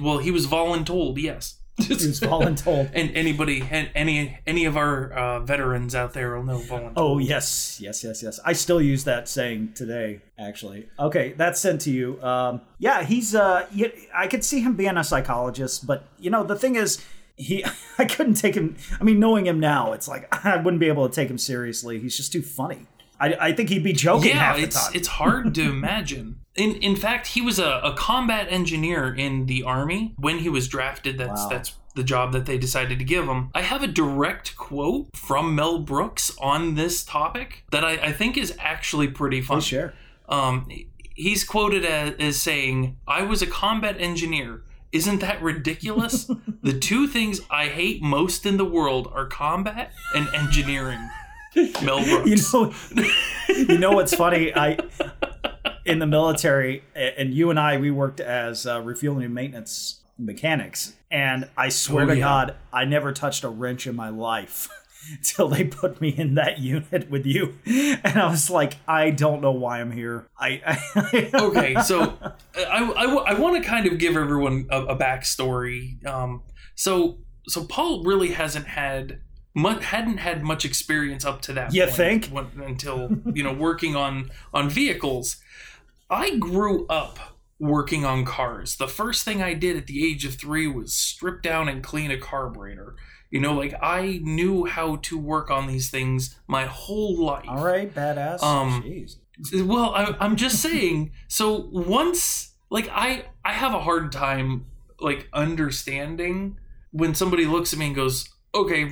Well, 0.00 0.18
he 0.18 0.30
was 0.30 0.46
voluntold. 0.46 1.18
Yes. 1.18 1.60
He 1.78 1.88
was 1.94 2.20
voluntold. 2.20 2.90
and 2.92 3.10
anybody, 3.16 3.66
and 3.70 3.88
any 3.94 4.38
any 4.46 4.66
of 4.66 4.76
our 4.76 5.10
uh, 5.12 5.40
veterans 5.40 5.94
out 5.94 6.12
there 6.12 6.36
will 6.36 6.44
know 6.44 6.58
voluntold. 6.58 6.92
Oh 6.96 7.18
yes, 7.18 7.78
yes, 7.80 8.04
yes, 8.04 8.22
yes. 8.22 8.38
I 8.44 8.52
still 8.52 8.80
use 8.80 9.04
that 9.04 9.26
saying 9.26 9.72
today. 9.74 10.20
Actually, 10.38 10.88
okay, 10.98 11.32
that's 11.32 11.60
sent 11.60 11.80
to 11.82 11.90
you. 11.90 12.22
Um, 12.22 12.60
yeah, 12.78 13.04
he's. 13.04 13.34
Uh, 13.34 13.66
I 14.14 14.26
could 14.26 14.44
see 14.44 14.60
him 14.60 14.76
being 14.76 14.98
a 14.98 15.04
psychologist, 15.04 15.86
but 15.86 16.04
you 16.18 16.30
know, 16.30 16.44
the 16.44 16.56
thing 16.56 16.76
is, 16.76 17.02
he. 17.36 17.64
I 17.98 18.04
couldn't 18.04 18.34
take 18.34 18.54
him. 18.54 18.76
I 19.00 19.04
mean, 19.04 19.18
knowing 19.18 19.46
him 19.46 19.58
now, 19.58 19.92
it's 19.92 20.08
like 20.08 20.28
I 20.44 20.56
wouldn't 20.56 20.80
be 20.80 20.88
able 20.88 21.08
to 21.08 21.14
take 21.14 21.30
him 21.30 21.38
seriously. 21.38 21.98
He's 21.98 22.16
just 22.16 22.32
too 22.32 22.42
funny. 22.42 22.86
I, 23.18 23.34
I 23.48 23.52
think 23.52 23.70
he'd 23.70 23.84
be 23.84 23.92
joking 23.94 24.30
yeah, 24.30 24.38
half 24.38 24.56
the 24.56 24.62
it's 24.64 24.84
time. 24.84 24.92
it's 24.94 25.08
hard 25.08 25.54
to 25.54 25.62
imagine. 25.62 26.40
In 26.54 26.74
in 26.76 26.96
fact, 26.96 27.28
he 27.28 27.40
was 27.40 27.58
a, 27.58 27.80
a 27.82 27.94
combat 27.94 28.46
engineer 28.50 29.12
in 29.14 29.46
the 29.46 29.62
army 29.62 30.14
when 30.18 30.38
he 30.40 30.48
was 30.48 30.68
drafted. 30.68 31.16
That's 31.18 31.42
Wow. 31.42 31.48
that's 31.48 31.72
the 31.94 32.02
job 32.04 32.32
that 32.32 32.46
they 32.46 32.56
decided 32.58 32.98
to 32.98 33.04
give 33.04 33.26
him. 33.26 33.50
I 33.54 33.62
have 33.62 33.82
a 33.82 33.86
direct 33.86 34.56
quote 34.56 35.08
from 35.14 35.54
Mel 35.54 35.78
Brooks 35.78 36.32
on 36.40 36.74
this 36.74 37.04
topic 37.04 37.64
that 37.70 37.84
I, 37.84 37.92
I 37.92 38.12
think 38.12 38.36
is 38.38 38.54
actually 38.58 39.08
pretty 39.08 39.40
fun. 39.42 39.58
Please 39.58 39.66
share. 39.66 39.94
Um, 40.28 40.68
he's 41.14 41.44
quoted 41.44 41.84
as, 41.84 42.14
as 42.18 42.40
saying, 42.40 42.96
"I 43.06 43.22
was 43.22 43.42
a 43.42 43.46
combat 43.46 43.96
engineer." 43.98 44.62
Isn't 44.92 45.20
that 45.20 45.40
ridiculous? 45.42 46.30
the 46.62 46.78
two 46.78 47.06
things 47.08 47.40
I 47.50 47.68
hate 47.68 48.02
most 48.02 48.44
in 48.44 48.58
the 48.58 48.64
world 48.66 49.10
are 49.14 49.24
combat 49.26 49.90
and 50.14 50.28
engineering. 50.34 51.08
Mel 51.82 52.04
Brooks. 52.04 52.28
You 52.28 52.36
know, 52.52 52.72
you 53.48 53.78
know 53.78 53.92
what's 53.92 54.14
funny? 54.14 54.54
I 54.54 54.76
in 55.84 55.98
the 55.98 56.06
military, 56.06 56.84
and 56.94 57.34
you 57.34 57.50
and 57.50 57.58
I, 57.58 57.76
we 57.76 57.90
worked 57.90 58.20
as 58.20 58.66
uh, 58.66 58.80
refueling 58.80 59.24
and 59.24 59.34
maintenance 59.34 60.00
mechanics, 60.18 60.94
and 61.10 61.48
I 61.56 61.68
swear 61.68 62.04
Oh, 62.04 62.08
to 62.08 62.16
yeah. 62.16 62.24
God, 62.24 62.56
I 62.72 62.84
never 62.84 63.12
touched 63.12 63.44
a 63.44 63.48
wrench 63.48 63.86
in 63.86 63.96
my 63.96 64.08
life. 64.08 64.68
Till 65.24 65.48
they 65.48 65.64
put 65.64 66.00
me 66.00 66.10
in 66.10 66.36
that 66.36 66.60
unit 66.60 67.10
with 67.10 67.26
you, 67.26 67.58
and 67.66 68.20
I 68.20 68.30
was 68.30 68.48
like, 68.48 68.74
I 68.86 69.10
don't 69.10 69.40
know 69.40 69.50
why 69.50 69.80
I'm 69.80 69.90
here. 69.90 70.28
I, 70.38 70.62
I 70.64 71.30
okay, 71.34 71.74
so 71.82 72.16
I, 72.56 72.84
I, 73.26 73.34
want 73.34 73.60
to 73.60 73.68
kind 73.68 73.88
of 73.88 73.98
give 73.98 74.16
everyone 74.16 74.68
a, 74.70 74.82
a 74.82 74.96
backstory. 74.96 76.06
Um, 76.06 76.44
so 76.76 77.18
so 77.48 77.64
Paul 77.64 78.04
really 78.04 78.28
hasn't 78.28 78.68
had 78.68 79.18
much, 79.54 79.84
hadn't 79.84 80.18
had 80.18 80.42
much 80.42 80.64
experience 80.64 81.24
up 81.24 81.40
to 81.42 81.52
that. 81.54 81.74
You 81.74 81.82
point 81.84 81.96
think? 81.96 82.26
when, 82.26 82.46
until 82.64 83.10
you 83.34 83.42
know 83.42 83.52
working 83.52 83.96
on 83.96 84.30
on 84.54 84.70
vehicles. 84.70 85.36
I 86.12 86.36
grew 86.36 86.86
up 86.88 87.18
working 87.58 88.04
on 88.04 88.26
cars. 88.26 88.76
The 88.76 88.86
first 88.86 89.24
thing 89.24 89.42
I 89.42 89.54
did 89.54 89.78
at 89.78 89.86
the 89.86 90.06
age 90.06 90.26
of 90.26 90.34
three 90.34 90.66
was 90.66 90.92
strip 90.92 91.40
down 91.40 91.70
and 91.70 91.82
clean 91.82 92.10
a 92.10 92.18
carburetor. 92.18 92.96
You 93.30 93.40
know, 93.40 93.54
like 93.54 93.74
I 93.80 94.20
knew 94.22 94.66
how 94.66 94.96
to 94.96 95.16
work 95.16 95.50
on 95.50 95.66
these 95.66 95.90
things 95.90 96.38
my 96.46 96.66
whole 96.66 97.24
life. 97.24 97.46
all 97.48 97.64
right, 97.64 97.92
badass. 97.92 98.42
Um, 98.42 98.82
Jeez. 98.82 99.16
Well, 99.64 99.94
I, 99.94 100.14
I'm 100.20 100.36
just 100.36 100.60
saying. 100.60 101.12
So 101.28 101.70
once, 101.72 102.52
like, 102.68 102.90
I 102.92 103.24
I 103.42 103.52
have 103.54 103.72
a 103.72 103.80
hard 103.80 104.12
time 104.12 104.66
like 105.00 105.28
understanding 105.32 106.58
when 106.90 107.14
somebody 107.14 107.46
looks 107.46 107.72
at 107.72 107.78
me 107.78 107.86
and 107.86 107.96
goes, 107.96 108.28
"Okay, 108.54 108.84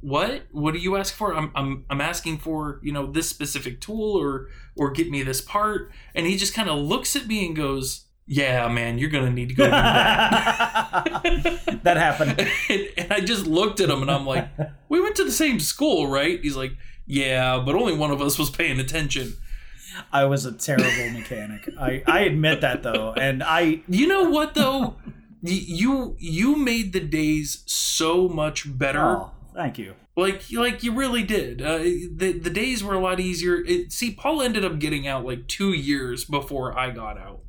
what? 0.00 0.42
What 0.50 0.74
do 0.74 0.80
you 0.80 0.96
ask 0.96 1.14
for?" 1.14 1.34
I'm 1.34 1.50
I'm 1.54 1.84
I'm 1.90 2.00
asking 2.00 2.38
for 2.38 2.80
you 2.82 2.92
know 2.92 3.06
this 3.06 3.28
specific 3.28 3.80
tool 3.80 4.16
or 4.16 4.48
or 4.76 4.90
get 4.90 5.10
me 5.10 5.22
this 5.22 5.40
part, 5.40 5.92
and 6.14 6.26
he 6.26 6.36
just 6.36 6.54
kind 6.54 6.68
of 6.68 6.78
looks 6.78 7.16
at 7.16 7.26
me 7.26 7.46
and 7.46 7.56
goes, 7.56 8.06
"Yeah, 8.26 8.68
man, 8.68 8.98
you're 8.98 9.10
gonna 9.10 9.30
need 9.30 9.48
to 9.50 9.54
go 9.54 9.64
do 9.64 9.70
that." 9.70 11.78
that 11.84 11.96
happened. 11.96 12.48
and, 12.68 12.88
and 12.96 13.12
I 13.12 13.20
just 13.20 13.46
looked 13.46 13.80
at 13.80 13.90
him 13.90 14.02
and 14.02 14.10
I'm 14.10 14.26
like, 14.26 14.48
"We 14.88 15.00
went 15.00 15.16
to 15.16 15.24
the 15.24 15.32
same 15.32 15.60
school, 15.60 16.08
right?" 16.08 16.40
He's 16.40 16.56
like, 16.56 16.72
"Yeah, 17.06 17.62
but 17.64 17.74
only 17.74 17.96
one 17.96 18.10
of 18.10 18.20
us 18.20 18.38
was 18.38 18.50
paying 18.50 18.80
attention." 18.80 19.34
I 20.12 20.24
was 20.24 20.44
a 20.44 20.52
terrible 20.52 21.10
mechanic. 21.10 21.68
I, 21.78 22.02
I 22.06 22.20
admit 22.20 22.60
that 22.62 22.82
though, 22.82 23.12
and 23.12 23.42
I 23.42 23.82
You 23.88 24.06
know 24.06 24.30
what 24.30 24.54
though? 24.54 24.96
You 25.46 26.16
you 26.18 26.56
made 26.56 26.92
the 26.92 27.00
days 27.00 27.62
so 27.66 28.28
much 28.28 28.78
better. 28.78 29.00
oh, 29.02 29.30
thank 29.54 29.78
you. 29.78 29.94
Like 30.16 30.42
like 30.52 30.82
you 30.82 30.92
really 30.94 31.22
did. 31.22 31.60
Uh, 31.60 31.78
the 31.78 32.38
the 32.40 32.50
days 32.50 32.82
were 32.82 32.94
a 32.94 33.00
lot 33.00 33.20
easier. 33.20 33.56
It, 33.56 33.92
see, 33.92 34.12
Paul 34.12 34.40
ended 34.42 34.64
up 34.64 34.78
getting 34.78 35.06
out 35.06 35.24
like 35.24 35.46
two 35.48 35.72
years 35.72 36.24
before 36.24 36.76
I 36.78 36.90
got 36.90 37.18
out. 37.18 37.40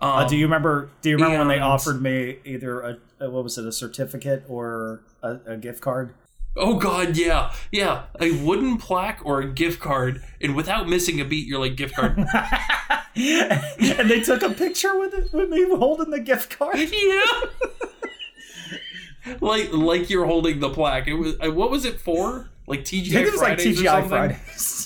Um, 0.00 0.10
Uh, 0.10 0.28
do 0.28 0.36
you 0.36 0.44
remember? 0.44 0.90
Do 1.02 1.10
you 1.10 1.16
remember 1.16 1.38
when 1.38 1.48
they 1.48 1.60
offered 1.60 2.02
me 2.02 2.38
either 2.44 2.80
a, 2.80 2.98
a 3.20 3.30
what 3.30 3.44
was 3.44 3.56
it, 3.58 3.64
a 3.66 3.72
certificate 3.72 4.44
or 4.48 5.02
a, 5.22 5.38
a 5.46 5.56
gift 5.56 5.80
card? 5.80 6.14
Oh 6.56 6.78
God, 6.78 7.16
yeah, 7.16 7.52
yeah, 7.70 8.04
a 8.20 8.32
wooden 8.32 8.76
plaque 8.76 9.20
or 9.24 9.40
a 9.40 9.48
gift 9.48 9.80
card, 9.80 10.22
and 10.40 10.56
without 10.56 10.88
missing 10.88 11.20
a 11.20 11.24
beat, 11.24 11.46
you're 11.46 11.60
like 11.60 11.76
gift 11.76 11.94
card. 11.94 12.18
and 13.14 14.10
they 14.10 14.20
took 14.20 14.42
a 14.42 14.50
picture 14.50 14.98
with 14.98 15.14
it 15.14 15.32
with 15.32 15.48
me 15.48 15.64
holding 15.68 16.10
the 16.10 16.18
gift 16.18 16.58
card. 16.58 16.76
yeah. 16.92 17.30
like 19.40 19.72
like 19.72 20.10
you're 20.10 20.26
holding 20.26 20.58
the 20.58 20.70
plaque. 20.70 21.06
It 21.06 21.14
was 21.14 21.34
uh, 21.40 21.52
what 21.52 21.70
was 21.70 21.84
it 21.84 22.00
for? 22.00 22.48
Like 22.66 22.80
TGI 22.80 23.10
I 23.10 23.10
think 23.10 23.26
it 23.26 23.32
was 23.32 23.40
like 23.40 23.60
Fridays 23.60 23.80
or 23.80 23.82
TGI 23.82 23.86
something? 23.86 24.08
Fridays. 24.08 24.79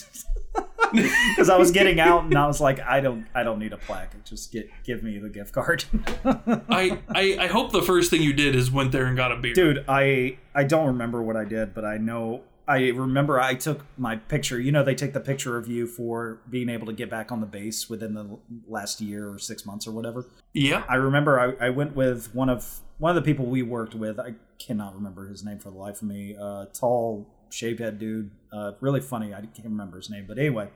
Because 0.91 1.49
I 1.49 1.57
was 1.57 1.71
getting 1.71 1.99
out 1.99 2.23
and 2.23 2.37
I 2.37 2.47
was 2.47 2.61
like, 2.61 2.79
I 2.79 3.01
don't, 3.01 3.25
I 3.35 3.43
don't 3.43 3.59
need 3.59 3.73
a 3.73 3.77
plaque. 3.77 4.23
Just 4.23 4.53
get, 4.53 4.69
give 4.85 5.03
me 5.03 5.17
the 5.17 5.27
gift 5.27 5.51
card. 5.51 5.83
I, 6.23 6.99
I 7.13 7.37
I 7.41 7.47
hope 7.47 7.73
the 7.73 7.81
first 7.81 8.09
thing 8.09 8.21
you 8.21 8.31
did 8.31 8.55
is 8.55 8.71
went 8.71 8.93
there 8.93 9.05
and 9.05 9.17
got 9.17 9.33
a 9.33 9.35
beer. 9.35 9.53
Dude, 9.53 9.83
I, 9.89 10.37
I 10.53 10.63
don't 10.63 10.87
remember 10.87 11.21
what 11.21 11.35
I 11.35 11.43
did, 11.43 11.73
but 11.73 11.83
I 11.83 11.97
know 11.97 12.43
I 12.67 12.89
remember 12.89 13.39
I 13.39 13.55
took 13.55 13.85
my 13.97 14.15
picture. 14.15 14.59
You 14.59 14.71
know, 14.71 14.83
they 14.83 14.95
take 14.95 15.13
the 15.13 15.19
picture 15.19 15.57
of 15.57 15.67
you 15.67 15.85
for 15.85 16.39
being 16.49 16.69
able 16.69 16.87
to 16.87 16.93
get 16.93 17.09
back 17.09 17.31
on 17.31 17.39
the 17.39 17.45
base 17.45 17.89
within 17.89 18.13
the 18.13 18.39
last 18.67 19.01
year 19.01 19.29
or 19.29 19.37
six 19.37 19.65
months 19.65 19.85
or 19.85 19.91
whatever. 19.91 20.25
Yeah. 20.53 20.83
I 20.87 20.95
remember 20.95 21.39
I, 21.39 21.67
I 21.67 21.69
went 21.69 21.95
with 21.95 22.33
one 22.33 22.49
of 22.49 22.79
one 22.97 23.15
of 23.15 23.15
the 23.15 23.21
people 23.21 23.45
we 23.45 23.61
worked 23.61 23.93
with. 23.93 24.19
I 24.19 24.35
cannot 24.57 24.95
remember 24.95 25.27
his 25.27 25.43
name 25.43 25.59
for 25.59 25.69
the 25.69 25.77
life 25.77 26.01
of 26.01 26.07
me. 26.07 26.35
Uh, 26.39 26.65
tall, 26.73 27.27
shaved 27.55 27.79
head 27.79 27.97
dude. 27.99 28.31
Uh, 28.51 28.73
really 28.81 29.01
funny. 29.01 29.33
I 29.33 29.41
can't 29.41 29.63
remember 29.65 29.97
his 29.97 30.09
name, 30.09 30.25
but 30.27 30.37
anyway, 30.37 30.69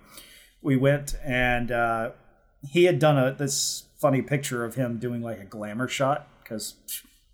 we 0.61 0.75
went 0.75 1.15
and 1.23 1.71
uh, 1.71 2.11
he 2.69 2.85
had 2.85 2.99
done 2.99 3.17
a 3.17 3.33
this 3.33 3.83
funny 3.99 4.21
picture 4.21 4.63
of 4.65 4.75
him 4.75 4.97
doing 4.97 5.21
like 5.21 5.39
a 5.39 5.45
glamour 5.45 5.87
shot 5.87 6.27
because 6.41 6.75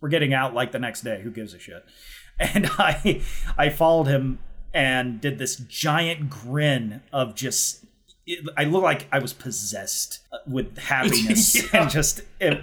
we're 0.02 0.10
getting 0.10 0.34
out 0.34 0.54
like 0.54 0.72
the 0.72 0.80
next 0.80 1.02
day. 1.02 1.22
Who 1.22 1.32
gives 1.32 1.54
a 1.54 1.60
shit? 1.60 1.86
And 2.38 2.66
I 2.78 3.22
I 3.58 3.70
followed 3.70 4.08
him 4.08 4.40
and 4.74 5.22
did 5.22 5.38
this 5.40 5.56
giant 5.56 6.30
grin 6.30 7.02
of 7.14 7.34
just. 7.34 7.86
It, 8.28 8.46
I 8.58 8.66
look 8.66 8.84
like 8.84 9.08
I 9.10 9.20
was 9.20 9.32
possessed 9.32 10.20
with 10.46 10.78
happiness 10.92 11.56
Yeah. 11.56 11.84
and 11.84 11.90
just. 11.90 12.22
It, 12.42 12.62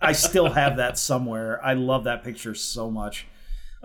I 0.00 0.12
still 0.12 0.48
have 0.50 0.78
that 0.78 0.96
somewhere. 0.96 1.62
I 1.62 1.74
love 1.74 2.04
that 2.04 2.24
picture 2.24 2.54
so 2.54 2.90
much. 2.90 3.26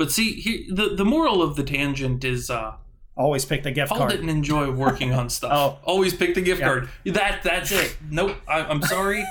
But 0.00 0.10
see, 0.10 0.32
here, 0.44 0.60
the 0.74 0.94
the 1.00 1.04
moral 1.04 1.42
of 1.42 1.56
the 1.56 1.62
tangent 1.62 2.24
is 2.24 2.48
uh, 2.50 2.72
Always 3.16 3.44
pick 3.44 3.62
the 3.64 3.70
gift 3.70 3.90
Paul 3.90 3.98
card. 3.98 4.10
didn't 4.12 4.30
enjoy 4.30 4.70
working 4.70 5.12
on 5.12 5.28
stuff. 5.38 5.52
Oh. 5.52 5.78
Always 5.84 6.14
pick 6.14 6.34
the 6.34 6.40
gift 6.40 6.60
Yeah. 6.60 6.68
card. 6.68 6.88
That 7.04 7.42
that's 7.44 7.70
it. 7.70 7.96
Nope. 8.10 8.36
I, 8.48 8.60
I'm 8.62 8.80
sorry. 8.82 9.22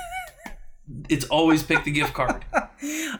it's 1.08 1.24
always 1.26 1.62
pick 1.62 1.84
the 1.84 1.90
gift 1.90 2.14
card. 2.14 2.44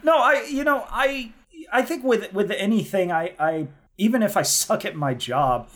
No, 0.03 0.17
I 0.17 0.47
you 0.49 0.65
know 0.65 0.87
I 0.89 1.33
I 1.71 1.83
think 1.83 2.03
with 2.05 2.33
with 2.33 2.51
anything 2.53 3.13
I 3.13 3.35
I 3.39 3.67
even 3.99 4.23
if 4.23 4.35
I 4.37 4.43
suck 4.43 4.85
at 4.87 4.97
my 4.97 5.13
job, 5.13 5.69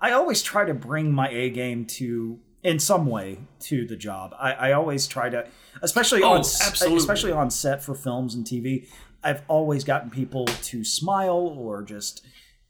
I 0.00 0.10
always 0.10 0.42
try 0.42 0.64
to 0.64 0.74
bring 0.74 1.12
my 1.12 1.28
A 1.30 1.48
game 1.50 1.84
to 1.98 2.40
in 2.64 2.78
some 2.80 3.06
way 3.06 3.38
to 3.60 3.86
the 3.86 3.94
job. 3.96 4.34
I, 4.36 4.50
I 4.52 4.72
always 4.72 5.06
try 5.06 5.28
to, 5.30 5.46
especially 5.82 6.22
Oh, 6.24 6.32
on 6.32 6.40
absolutely. 6.40 6.98
especially 6.98 7.32
on 7.32 7.50
set 7.50 7.84
for 7.84 7.94
films 7.94 8.34
and 8.34 8.44
TV. 8.44 8.88
I've 9.22 9.42
always 9.48 9.84
gotten 9.84 10.10
people 10.10 10.46
to 10.46 10.84
smile 10.84 11.54
or 11.58 11.82
just 11.82 12.24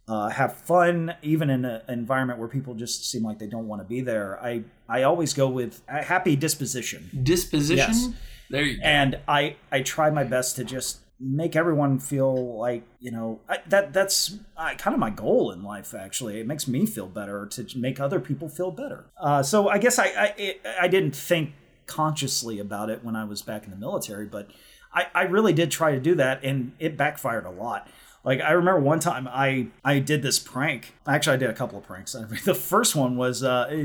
uh, 0.08 0.28
have 0.30 0.56
fun, 0.56 1.14
even 1.22 1.50
in 1.50 1.64
an 1.64 1.82
environment 1.88 2.38
where 2.38 2.48
people 2.48 2.74
just 2.74 3.10
seem 3.10 3.22
like 3.22 3.38
they 3.38 3.46
don't 3.46 3.68
want 3.68 3.82
to 3.82 3.88
be 3.88 4.00
there. 4.00 4.42
I 4.42 4.64
I 4.88 5.02
always 5.02 5.34
go 5.34 5.48
with 5.48 5.82
a 5.88 6.02
happy 6.02 6.34
disposition 6.36 7.10
Disposition. 7.22 7.94
Yes. 7.94 8.08
There 8.50 8.62
you 8.62 8.78
go. 8.78 8.82
and 8.82 9.18
I 9.28 9.56
I 9.70 9.82
try 9.82 10.10
my 10.10 10.24
best 10.24 10.56
to 10.56 10.64
just 10.64 11.00
make 11.20 11.56
everyone 11.56 11.98
feel 11.98 12.56
like 12.58 12.84
you 13.00 13.10
know 13.10 13.40
I, 13.48 13.58
that 13.66 13.92
that's 13.92 14.36
uh, 14.56 14.74
kind 14.78 14.94
of 14.94 15.00
my 15.00 15.10
goal 15.10 15.50
in 15.50 15.62
life. 15.62 15.92
Actually, 15.92 16.40
it 16.40 16.46
makes 16.46 16.66
me 16.66 16.86
feel 16.86 17.06
better 17.06 17.44
to 17.46 17.66
make 17.76 18.00
other 18.00 18.20
people 18.20 18.48
feel 18.48 18.70
better. 18.70 19.10
Uh, 19.20 19.42
so 19.42 19.68
I 19.68 19.76
guess 19.76 19.98
I 19.98 20.06
I, 20.38 20.56
I 20.80 20.88
didn't 20.88 21.14
think 21.14 21.52
consciously 21.86 22.58
about 22.58 22.88
it 22.88 23.04
when 23.04 23.16
I 23.16 23.24
was 23.24 23.42
back 23.42 23.64
in 23.64 23.70
the 23.70 23.76
military, 23.76 24.26
but 24.26 24.50
I, 24.92 25.06
I 25.14 25.22
really 25.22 25.52
did 25.52 25.70
try 25.70 25.92
to 25.92 26.00
do 26.00 26.14
that, 26.16 26.42
and 26.44 26.72
it 26.78 26.96
backfired 26.96 27.44
a 27.44 27.50
lot. 27.50 27.88
Like 28.24 28.40
I 28.40 28.50
remember 28.52 28.80
one 28.80 29.00
time 29.00 29.28
I 29.28 29.68
I 29.84 30.00
did 30.00 30.22
this 30.22 30.38
prank. 30.38 30.94
Actually, 31.06 31.34
I 31.34 31.36
did 31.36 31.50
a 31.50 31.54
couple 31.54 31.78
of 31.78 31.84
pranks. 31.84 32.14
The 32.44 32.54
first 32.54 32.96
one 32.96 33.16
was 33.16 33.42
uh, 33.42 33.84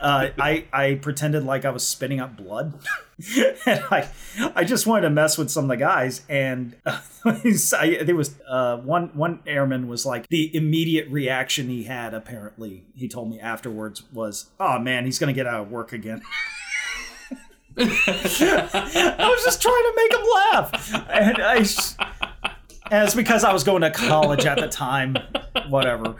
uh, 0.00 0.30
I 0.38 0.64
I 0.72 0.94
pretended 0.94 1.44
like 1.44 1.64
I 1.64 1.70
was 1.70 1.86
spitting 1.86 2.18
up 2.18 2.36
blood, 2.36 2.74
and 3.66 3.84
I 3.90 4.08
I 4.56 4.64
just 4.64 4.86
wanted 4.86 5.02
to 5.02 5.10
mess 5.10 5.36
with 5.36 5.50
some 5.50 5.64
of 5.64 5.68
the 5.68 5.76
guys. 5.76 6.22
And 6.28 6.74
uh, 6.86 7.00
I, 7.24 8.00
there 8.02 8.16
was 8.16 8.34
uh, 8.48 8.78
one 8.78 9.10
one 9.14 9.40
airman 9.46 9.86
was 9.86 10.06
like 10.06 10.28
the 10.28 10.54
immediate 10.56 11.08
reaction 11.08 11.68
he 11.68 11.84
had. 11.84 12.14
Apparently, 12.14 12.86
he 12.96 13.06
told 13.06 13.30
me 13.30 13.38
afterwards 13.38 14.02
was, 14.12 14.50
"Oh 14.58 14.78
man, 14.78 15.04
he's 15.04 15.18
gonna 15.18 15.34
get 15.34 15.46
out 15.46 15.60
of 15.60 15.70
work 15.70 15.92
again." 15.92 16.22
I 17.76 19.30
was 19.30 19.44
just 19.44 19.60
trying 19.62 19.82
to 19.82 19.92
make 19.96 20.12
him 20.12 20.26
laugh, 20.34 20.94
and 21.10 21.38
I, 21.42 21.64
And 22.90 23.04
it's 23.04 23.14
because 23.14 23.44
I 23.44 23.52
was 23.52 23.64
going 23.64 23.80
to 23.82 23.90
college 23.90 24.44
at 24.44 24.58
the 24.58 24.68
time. 24.68 25.16
Whatever. 25.68 26.16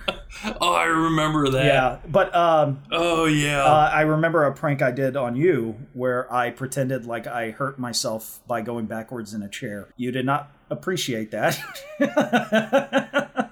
oh, 0.60 0.72
I 0.72 0.84
remember 0.84 1.50
that. 1.50 1.64
Yeah, 1.66 1.98
but 2.08 2.34
um, 2.34 2.82
Oh 2.90 3.26
yeah. 3.26 3.62
uh, 3.62 3.90
I 3.92 4.00
remember 4.02 4.44
a 4.44 4.52
prank 4.54 4.80
I 4.80 4.90
did 4.90 5.16
on 5.16 5.36
you 5.36 5.76
where 5.92 6.32
I 6.32 6.50
pretended 6.50 7.04
like 7.04 7.26
I 7.26 7.50
hurt 7.50 7.78
myself 7.78 8.40
by 8.46 8.62
going 8.62 8.86
backwards 8.86 9.34
in 9.34 9.42
a 9.42 9.48
chair. 9.48 9.88
You 9.96 10.10
did 10.10 10.24
not 10.24 10.50
appreciate 10.70 11.30
that. 11.32 11.60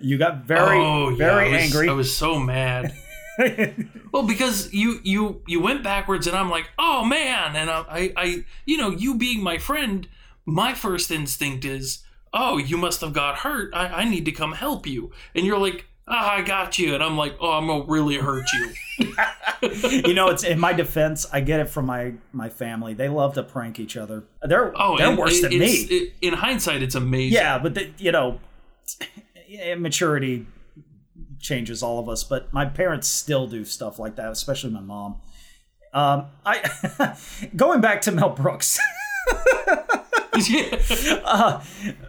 you 0.00 0.18
got 0.18 0.38
very, 0.44 0.78
oh, 0.78 1.10
yeah, 1.10 1.16
very 1.16 1.48
I 1.48 1.52
was, 1.52 1.62
angry. 1.62 1.88
I 1.88 1.92
was 1.92 2.14
so 2.14 2.38
mad. 2.38 2.94
Well, 4.12 4.24
because 4.24 4.72
you 4.74 5.00
you 5.04 5.40
you 5.46 5.58
went 5.60 5.82
backwards, 5.82 6.26
and 6.26 6.36
I'm 6.36 6.50
like, 6.50 6.68
oh 6.78 7.02
man, 7.04 7.56
and 7.56 7.70
I, 7.70 8.12
I 8.16 8.44
you 8.66 8.76
know 8.76 8.90
you 8.90 9.14
being 9.16 9.42
my 9.42 9.56
friend, 9.56 10.06
my 10.44 10.74
first 10.74 11.10
instinct 11.10 11.64
is, 11.64 12.04
oh, 12.34 12.58
you 12.58 12.76
must 12.76 13.00
have 13.00 13.14
got 13.14 13.38
hurt. 13.38 13.74
I, 13.74 13.86
I 13.86 14.04
need 14.04 14.26
to 14.26 14.32
come 14.32 14.52
help 14.52 14.86
you, 14.86 15.12
and 15.34 15.46
you're 15.46 15.56
like, 15.58 15.86
ah, 16.06 16.32
I 16.34 16.42
got 16.42 16.78
you, 16.78 16.94
and 16.94 17.02
I'm 17.02 17.16
like, 17.16 17.36
oh, 17.40 17.52
I'm 17.52 17.68
gonna 17.68 17.84
really 17.88 18.16
hurt 18.16 18.44
you. 18.52 18.74
you 20.06 20.12
know, 20.12 20.28
it's 20.28 20.44
in 20.44 20.58
my 20.60 20.74
defense. 20.74 21.26
I 21.32 21.40
get 21.40 21.60
it 21.60 21.70
from 21.70 21.86
my 21.86 22.12
my 22.34 22.50
family. 22.50 22.92
They 22.92 23.08
love 23.08 23.32
to 23.34 23.42
prank 23.42 23.80
each 23.80 23.96
other. 23.96 24.24
They're 24.42 24.72
Oh, 24.78 24.98
they're 24.98 25.16
worse 25.16 25.38
it- 25.38 25.48
than 25.50 25.58
me. 25.58 25.66
it- 25.68 26.12
in 26.20 26.34
hindsight, 26.34 26.82
it's 26.82 26.94
amazing. 26.96 27.32
Yeah, 27.36 27.58
but 27.58 27.72
the, 27.74 27.90
you 27.96 28.12
know, 28.12 28.40
maturity 29.78 30.46
changes 31.42 31.82
all 31.82 31.98
of 31.98 32.08
us. 32.08 32.24
But 32.24 32.52
my 32.52 32.64
parents 32.64 33.08
still 33.08 33.46
do 33.46 33.64
stuff 33.64 33.98
like 33.98 34.16
that, 34.16 34.30
especially 34.30 34.70
my 34.70 34.80
mom. 34.80 35.16
Um, 35.92 36.26
I 36.46 37.16
going 37.56 37.82
back 37.82 38.00
to 38.02 38.12
Mel 38.12 38.30
Brooks. 38.30 38.78
uh, 41.24 41.62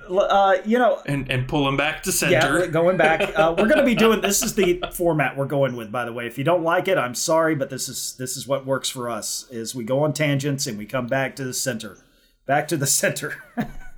uh, 0.09 0.55
you 0.65 0.79
know, 0.79 1.01
and 1.05 1.29
and 1.29 1.47
pull 1.47 1.67
him 1.67 1.75
back 1.75 2.03
to 2.03 2.11
center. 2.11 2.59
yeah, 2.59 2.67
going 2.67 2.95
back. 2.95 3.21
Uh, 3.33 3.53
we're 3.57 3.67
gonna 3.67 3.83
be 3.83 3.95
doing. 3.95 4.21
This 4.21 4.43
is 4.43 4.53
the 4.53 4.81
format 4.93 5.35
we're 5.35 5.45
going 5.45 5.75
with. 5.75 5.91
By 5.91 6.05
the 6.05 6.13
way, 6.13 6.27
if 6.27 6.37
you 6.37 6.43
don't 6.43 6.63
like 6.63 6.87
it, 6.87 6.97
I'm 6.97 7.15
sorry, 7.15 7.55
but 7.55 7.69
this 7.69 7.89
is 7.89 8.15
this 8.17 8.37
is 8.37 8.47
what 8.47 8.65
works 8.65 8.89
for 8.89 9.09
us. 9.09 9.47
Is 9.49 9.73
we 9.73 9.83
go 9.83 10.03
on 10.03 10.13
tangents 10.13 10.67
and 10.67 10.77
we 10.77 10.85
come 10.85 11.07
back 11.07 11.35
to 11.37 11.43
the 11.43 11.53
center, 11.53 11.97
back 12.45 12.67
to 12.69 12.77
the 12.77 12.87
center. 12.87 13.43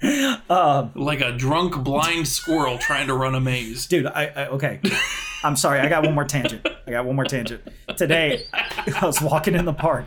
Like 0.01 1.21
a 1.21 1.31
drunk 1.31 1.83
blind 1.83 2.27
squirrel 2.27 2.77
trying 2.77 3.07
to 3.07 3.13
run 3.13 3.35
a 3.35 3.39
maze. 3.39 3.85
dude 3.87 4.07
I, 4.07 4.25
I 4.27 4.47
okay. 4.47 4.79
I'm 5.43 5.55
sorry 5.55 5.79
i 5.79 5.87
got 5.89 6.03
one 6.03 6.15
more 6.15 6.25
tangent. 6.25 6.67
I 6.87 6.91
got 6.91 7.05
one 7.05 7.15
more 7.15 7.25
tangent. 7.25 7.61
Today 7.97 8.45
i 8.53 9.05
was 9.05 9.21
walking 9.21 9.55
in 9.55 9.65
the 9.65 9.73
park 9.73 10.05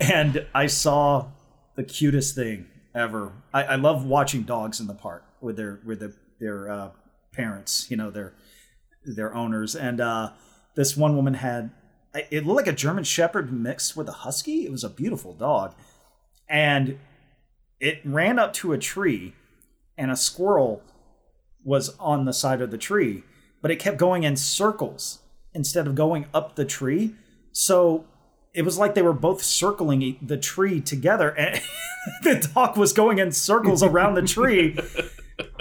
and 0.00 0.46
i 0.54 0.66
saw 0.66 1.26
the 1.74 1.84
cutest 1.84 2.34
thing 2.34 2.66
ever. 2.94 3.32
I, 3.52 3.64
I 3.64 3.74
love 3.76 4.04
watching 4.04 4.42
dogs 4.42 4.80
in 4.80 4.86
the 4.86 4.94
park 4.94 5.24
with 5.40 5.56
their 5.56 5.80
with 5.84 6.00
their, 6.00 6.12
their 6.40 6.70
uh, 6.70 6.90
parents 7.32 7.86
you 7.90 7.96
know 7.96 8.10
their 8.10 8.34
their 9.04 9.34
owners. 9.34 9.74
And 9.74 10.00
uh, 10.00 10.32
this 10.74 10.96
one 10.96 11.16
woman 11.16 11.34
had 11.34 11.70
it 12.14 12.46
looked 12.46 12.56
like 12.56 12.66
a 12.66 12.72
german 12.72 13.04
shepherd 13.04 13.52
mixed 13.52 13.96
with 13.96 14.08
a 14.08 14.12
husky. 14.12 14.64
It 14.64 14.72
was 14.72 14.84
a 14.84 14.88
beautiful 14.88 15.34
dog. 15.34 15.74
And 16.48 16.98
it 17.80 18.00
ran 18.04 18.38
up 18.38 18.52
to 18.54 18.72
a 18.72 18.78
tree 18.78 19.34
and 19.96 20.10
a 20.10 20.16
squirrel 20.16 20.82
was 21.64 21.96
on 21.98 22.24
the 22.24 22.32
side 22.32 22.60
of 22.60 22.70
the 22.70 22.78
tree, 22.78 23.24
but 23.60 23.70
it 23.70 23.76
kept 23.76 23.98
going 23.98 24.22
in 24.22 24.36
circles 24.36 25.20
instead 25.52 25.86
of 25.86 25.94
going 25.94 26.26
up 26.32 26.54
the 26.54 26.64
tree. 26.64 27.14
So 27.52 28.04
it 28.54 28.62
was 28.62 28.78
like 28.78 28.94
they 28.94 29.02
were 29.02 29.12
both 29.12 29.42
circling 29.42 30.18
the 30.22 30.36
tree 30.36 30.80
together, 30.80 31.30
and 31.30 31.60
the 32.22 32.50
dog 32.54 32.76
was 32.76 32.92
going 32.92 33.18
in 33.18 33.32
circles 33.32 33.82
around 33.82 34.14
the 34.14 34.22
tree. 34.22 34.78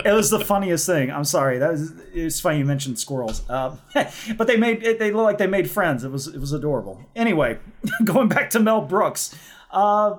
It 0.04 0.12
was 0.12 0.30
the 0.30 0.40
funniest 0.40 0.86
thing. 0.86 1.12
I'm 1.12 1.24
sorry. 1.24 1.60
That 1.60 1.72
was 1.72 1.94
it's 2.14 2.40
funny 2.40 2.60
you 2.60 2.66
mentioned 2.66 2.98
squirrels, 2.98 3.48
uh, 3.50 3.76
but 4.38 4.48
they 4.48 4.58
made 4.58 4.82
they 4.82 5.12
look 5.12 5.26
like 5.26 5.38
they 5.38 5.48
made 5.48 5.70
friends. 5.70 6.04
It 6.04 6.12
was 6.12 6.28
it 6.28 6.40
was 6.40 6.54
adorable. 6.54 7.04
Anyway, 7.16 7.60
going 8.04 8.30
back 8.30 8.50
to 8.52 8.60
Mel 8.60 8.82
Brooks. 8.82 9.36
Uh, 9.70 10.18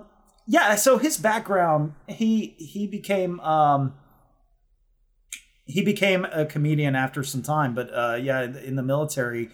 yeah, 0.51 0.77
so 0.77 0.97
his 0.97 1.19
background, 1.19 1.93
he 2.07 2.57
he 2.59 2.87
became 2.87 3.39
um, 3.41 3.93
he 5.67 5.83
became 5.83 6.25
a 6.25 6.47
comedian 6.47 6.97
after 6.97 7.23
some 7.23 7.43
time, 7.43 7.75
but 7.75 7.91
uh, 7.93 8.15
yeah, 8.15 8.43
in 8.43 8.75
the 8.75 8.83
military, 8.83 9.51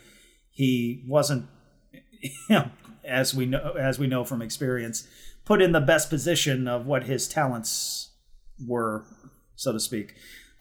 he 0.50 1.02
wasn't, 1.08 1.48
you 2.22 2.30
know, 2.48 2.70
as 3.04 3.34
we 3.34 3.44
know 3.44 3.74
as 3.76 3.98
we 3.98 4.06
know 4.06 4.24
from 4.24 4.40
experience, 4.40 5.08
put 5.44 5.60
in 5.60 5.72
the 5.72 5.80
best 5.80 6.10
position 6.10 6.68
of 6.68 6.86
what 6.86 7.02
his 7.02 7.26
talents 7.26 8.12
were, 8.64 9.04
so 9.56 9.72
to 9.72 9.80
speak. 9.80 10.14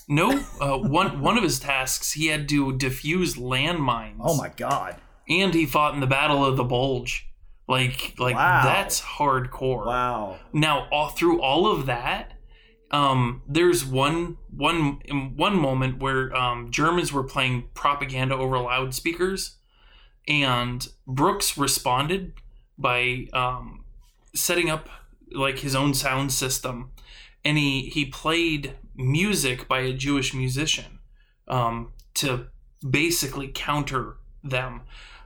No, 0.10 0.44
uh, 0.60 0.80
one 0.80 1.22
one 1.22 1.38
of 1.38 1.44
his 1.44 1.60
tasks 1.60 2.14
he 2.14 2.26
had 2.26 2.50
to 2.50 2.74
defuse 2.74 3.38
landmines. 3.38 4.18
Oh 4.20 4.36
my 4.36 4.50
god! 4.50 5.00
And 5.30 5.54
he 5.54 5.68
fought 5.68 5.94
in 5.94 6.00
the 6.00 6.08
Battle 6.08 6.44
of 6.44 6.58
the 6.58 6.64
Bulge. 6.64 7.28
Like 7.68 8.16
like 8.20 8.36
Wow. 8.36 8.64
that's 8.66 9.02
hardcore. 9.02 9.86
Wow. 9.86 10.38
Now 10.52 10.88
all 10.92 11.10
through 11.10 11.42
all 11.42 11.66
of 11.72 11.86
that, 11.86 12.34
um, 12.92 13.42
there's 13.48 13.86
one 13.86 14.38
one 14.50 15.00
one 15.36 15.56
moment 15.56 16.00
where 16.02 16.36
um, 16.36 16.72
Germans 16.72 17.14
were 17.14 17.24
playing 17.24 17.70
propaganda 17.74 18.36
over 18.36 18.58
loudspeakers, 18.60 19.58
and 20.28 20.88
Brooks 21.08 21.58
responded 21.58 22.34
by 22.78 23.28
um, 23.34 23.86
setting 24.36 24.70
up 24.70 24.90
like 25.32 25.60
his 25.60 25.74
own 25.76 25.94
sound 25.94 26.32
system, 26.34 26.92
and 27.46 27.58
he 27.58 27.84
he 27.90 28.06
played 28.06 28.76
music 28.96 29.68
by 29.68 29.80
a 29.80 29.94
Jewish 29.94 30.34
musician 30.34 31.00
um, 31.48 31.94
to 32.16 32.48
basically 32.88 33.50
counter 33.54 34.18
them. 34.44 34.82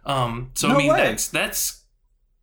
Um, 0.05 0.51
so 0.53 0.67
No 0.69 0.75
I 0.75 0.77
mean 0.77 0.93
way. 0.93 0.97
that's 0.99 1.27
that's 1.27 1.83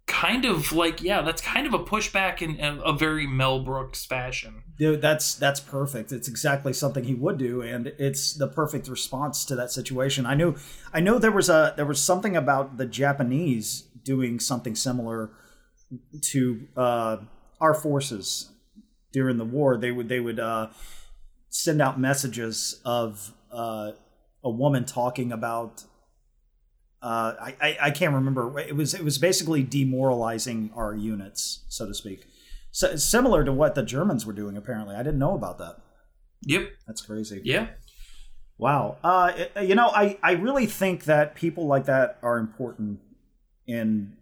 kind 0.07 0.45
of 0.45 0.73
like 0.73 1.03
yeah, 1.03 1.23
that's 1.23 1.43
kind 1.43 1.67
of 1.67 1.75
a 1.75 1.79
pushback 1.79 2.43
in 2.43 2.59
a, 2.61 2.93
very 2.93 3.27
Mel 3.27 3.61
Brooks 3.61 4.05
fashion. 4.05 4.63
Dude, 4.79 5.01
that's 5.01 5.35
that's 5.35 5.61
perfect. 5.61 6.13
It's 6.13 6.29
exactly 6.29 6.73
something 6.73 7.05
he 7.05 7.15
would 7.15 7.39
do, 7.39 7.63
and 7.63 7.89
it's 7.99 8.35
the 8.35 8.49
perfect 8.49 8.89
response 8.89 9.45
to 9.47 9.57
that 9.57 9.71
situation. 9.71 10.27
I 10.27 10.35
knew, 10.35 10.57
I 10.93 11.01
know 11.01 11.19
there 11.19 11.33
was 11.33 11.49
a 11.49 11.75
there 11.77 11.87
was 11.87 12.01
something 12.01 12.37
about 12.37 12.77
the 12.77 12.87
Japanese 12.87 13.89
doing 14.03 14.41
something 14.41 14.75
similar 14.75 15.31
to 16.21 16.67
uh, 16.77 17.17
our 17.61 17.75
forces 17.75 18.51
during 19.13 19.39
the 19.39 19.45
war. 19.45 19.77
They 19.77 19.91
would 19.91 20.09
they 20.09 20.21
would 20.21 20.41
uh, 20.41 20.69
send 21.49 21.81
out 21.81 21.99
messages 21.99 22.81
of 22.85 23.33
uh, 23.53 23.93
a 24.43 24.51
woman 24.51 24.85
talking 24.85 25.33
about. 25.33 25.85
Uh, 27.05 27.35
I, 27.39 27.55
I 27.61 27.77
I 27.83 27.91
can't 27.91 28.15
remember. 28.15 28.59
It 28.59 28.75
was 28.75 28.95
it 28.95 29.05
was 29.05 29.19
basically 29.19 29.63
demoralizing 29.63 30.71
our 30.75 30.95
units, 30.95 31.65
so 31.69 31.87
to 31.87 31.93
speak. 31.93 32.25
So, 32.71 32.97
similar 32.97 33.45
to 33.45 33.53
what 33.53 33.75
the 33.75 33.83
Germans 33.83 34.25
were 34.27 34.33
doing. 34.33 34.57
Apparently, 34.57 34.97
I 34.97 35.03
didn't 35.03 35.19
know 35.19 35.35
about 35.35 35.59
that. 35.59 35.77
Yep. 36.43 36.63
That's 36.87 37.03
crazy. 37.03 37.41
Yeah. 37.45 37.69
Wow. 38.59 38.97
Uh, 39.05 39.33
it- 39.37 39.69
you 39.69 39.75
know, 39.75 39.89
I, 39.89 40.19
I 40.23 40.33
really 40.33 40.67
think 40.67 41.05
that 41.05 41.35
people 41.35 41.67
like 41.67 41.85
that 41.87 42.19
are 42.23 42.39
important 42.39 43.01
in 43.67 44.17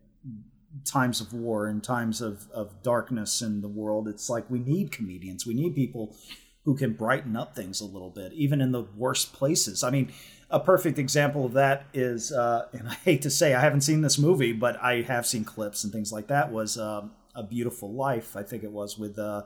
times 0.85 1.21
of 1.21 1.33
war, 1.33 1.69
in 1.69 1.81
times 1.81 2.21
of, 2.21 2.49
of 2.53 2.83
darkness 2.83 3.43
in 3.43 3.61
the 3.61 3.69
world. 3.69 4.09
It's 4.09 4.29
like 4.29 4.51
we 4.51 4.59
need 4.59 4.91
comedians. 4.91 5.47
We 5.47 5.55
need 5.55 5.75
people 5.75 6.17
who 6.65 6.77
can 6.77 6.93
brighten 6.95 7.37
up 7.37 7.55
things 7.57 7.81
a 7.81 7.85
little 7.85 8.11
bit, 8.11 8.33
even 8.33 8.61
in 8.61 8.73
the 8.73 8.83
worst 8.97 9.33
places. 9.33 9.83
I 9.83 9.91
mean, 9.91 10.13
a 10.53 10.61
perfect 10.61 10.99
example 10.99 11.47
of 11.47 11.55
that 11.55 11.87
is, 11.95 12.31
uh, 12.31 12.67
and 12.73 12.89
I 12.89 12.95
hate 12.95 13.23
to 13.23 13.31
say 13.31 13.55
I 13.55 13.61
haven't 13.61 13.81
seen 13.81 14.03
this 14.03 14.19
movie, 14.19 14.53
but 14.53 14.81
I 14.81 15.01
have 15.03 15.27
seen 15.27 15.45
clips 15.45 15.83
and 15.83 15.93
things 15.93 16.13
like 16.13 16.29
that, 16.29 16.53
was 16.53 16.79
um, 16.79 17.13
A 17.35 17.43
Beautiful 17.43 17.93
Life, 17.93 18.37
I 18.37 18.43
think 18.43 18.63
it 18.63 18.71
was, 18.71 18.99
with 18.99 19.19
uh, 19.19 19.43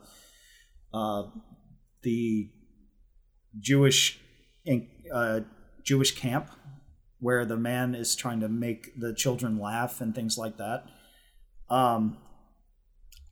uh, 0.92 1.22
the 2.02 2.50
Jewish 3.58 4.20
in, 4.64 4.88
uh, 5.12 5.40
Jewish 5.84 6.16
camp 6.16 6.50
where 7.20 7.44
the 7.44 7.56
man 7.56 7.94
is 7.94 8.14
trying 8.14 8.40
to 8.40 8.48
make 8.48 8.98
the 8.98 9.14
children 9.14 9.58
laugh 9.58 10.00
and 10.00 10.14
things 10.14 10.36
like 10.36 10.58
that. 10.58 10.84
Um, 11.70 12.18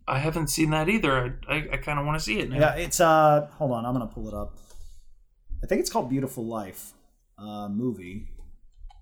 I 0.07 0.21
haven't 0.21 0.47
seen 0.49 0.71
that 0.71 0.89
either. 0.89 1.39
I, 1.49 1.55
I, 1.55 1.69
I 1.73 1.77
kind 1.79 1.99
of 1.99 2.07
want 2.07 2.19
to 2.19 2.25
see 2.25 2.39
it 2.39 2.49
now. 2.49 2.59
yeah, 2.59 2.75
it's 2.77 3.01
uh, 3.01 3.49
hold 3.59 3.73
on, 3.73 3.85
I'm 3.85 3.93
gonna 3.93 4.07
pull 4.07 4.29
it 4.29 4.35
up. 4.35 4.57
I 5.63 5.67
think 5.67 5.81
it's 5.81 5.91
called 5.91 6.09
Beautiful 6.09 6.47
Life 6.47 6.93
uh, 7.45 7.69
movie. 7.69 8.29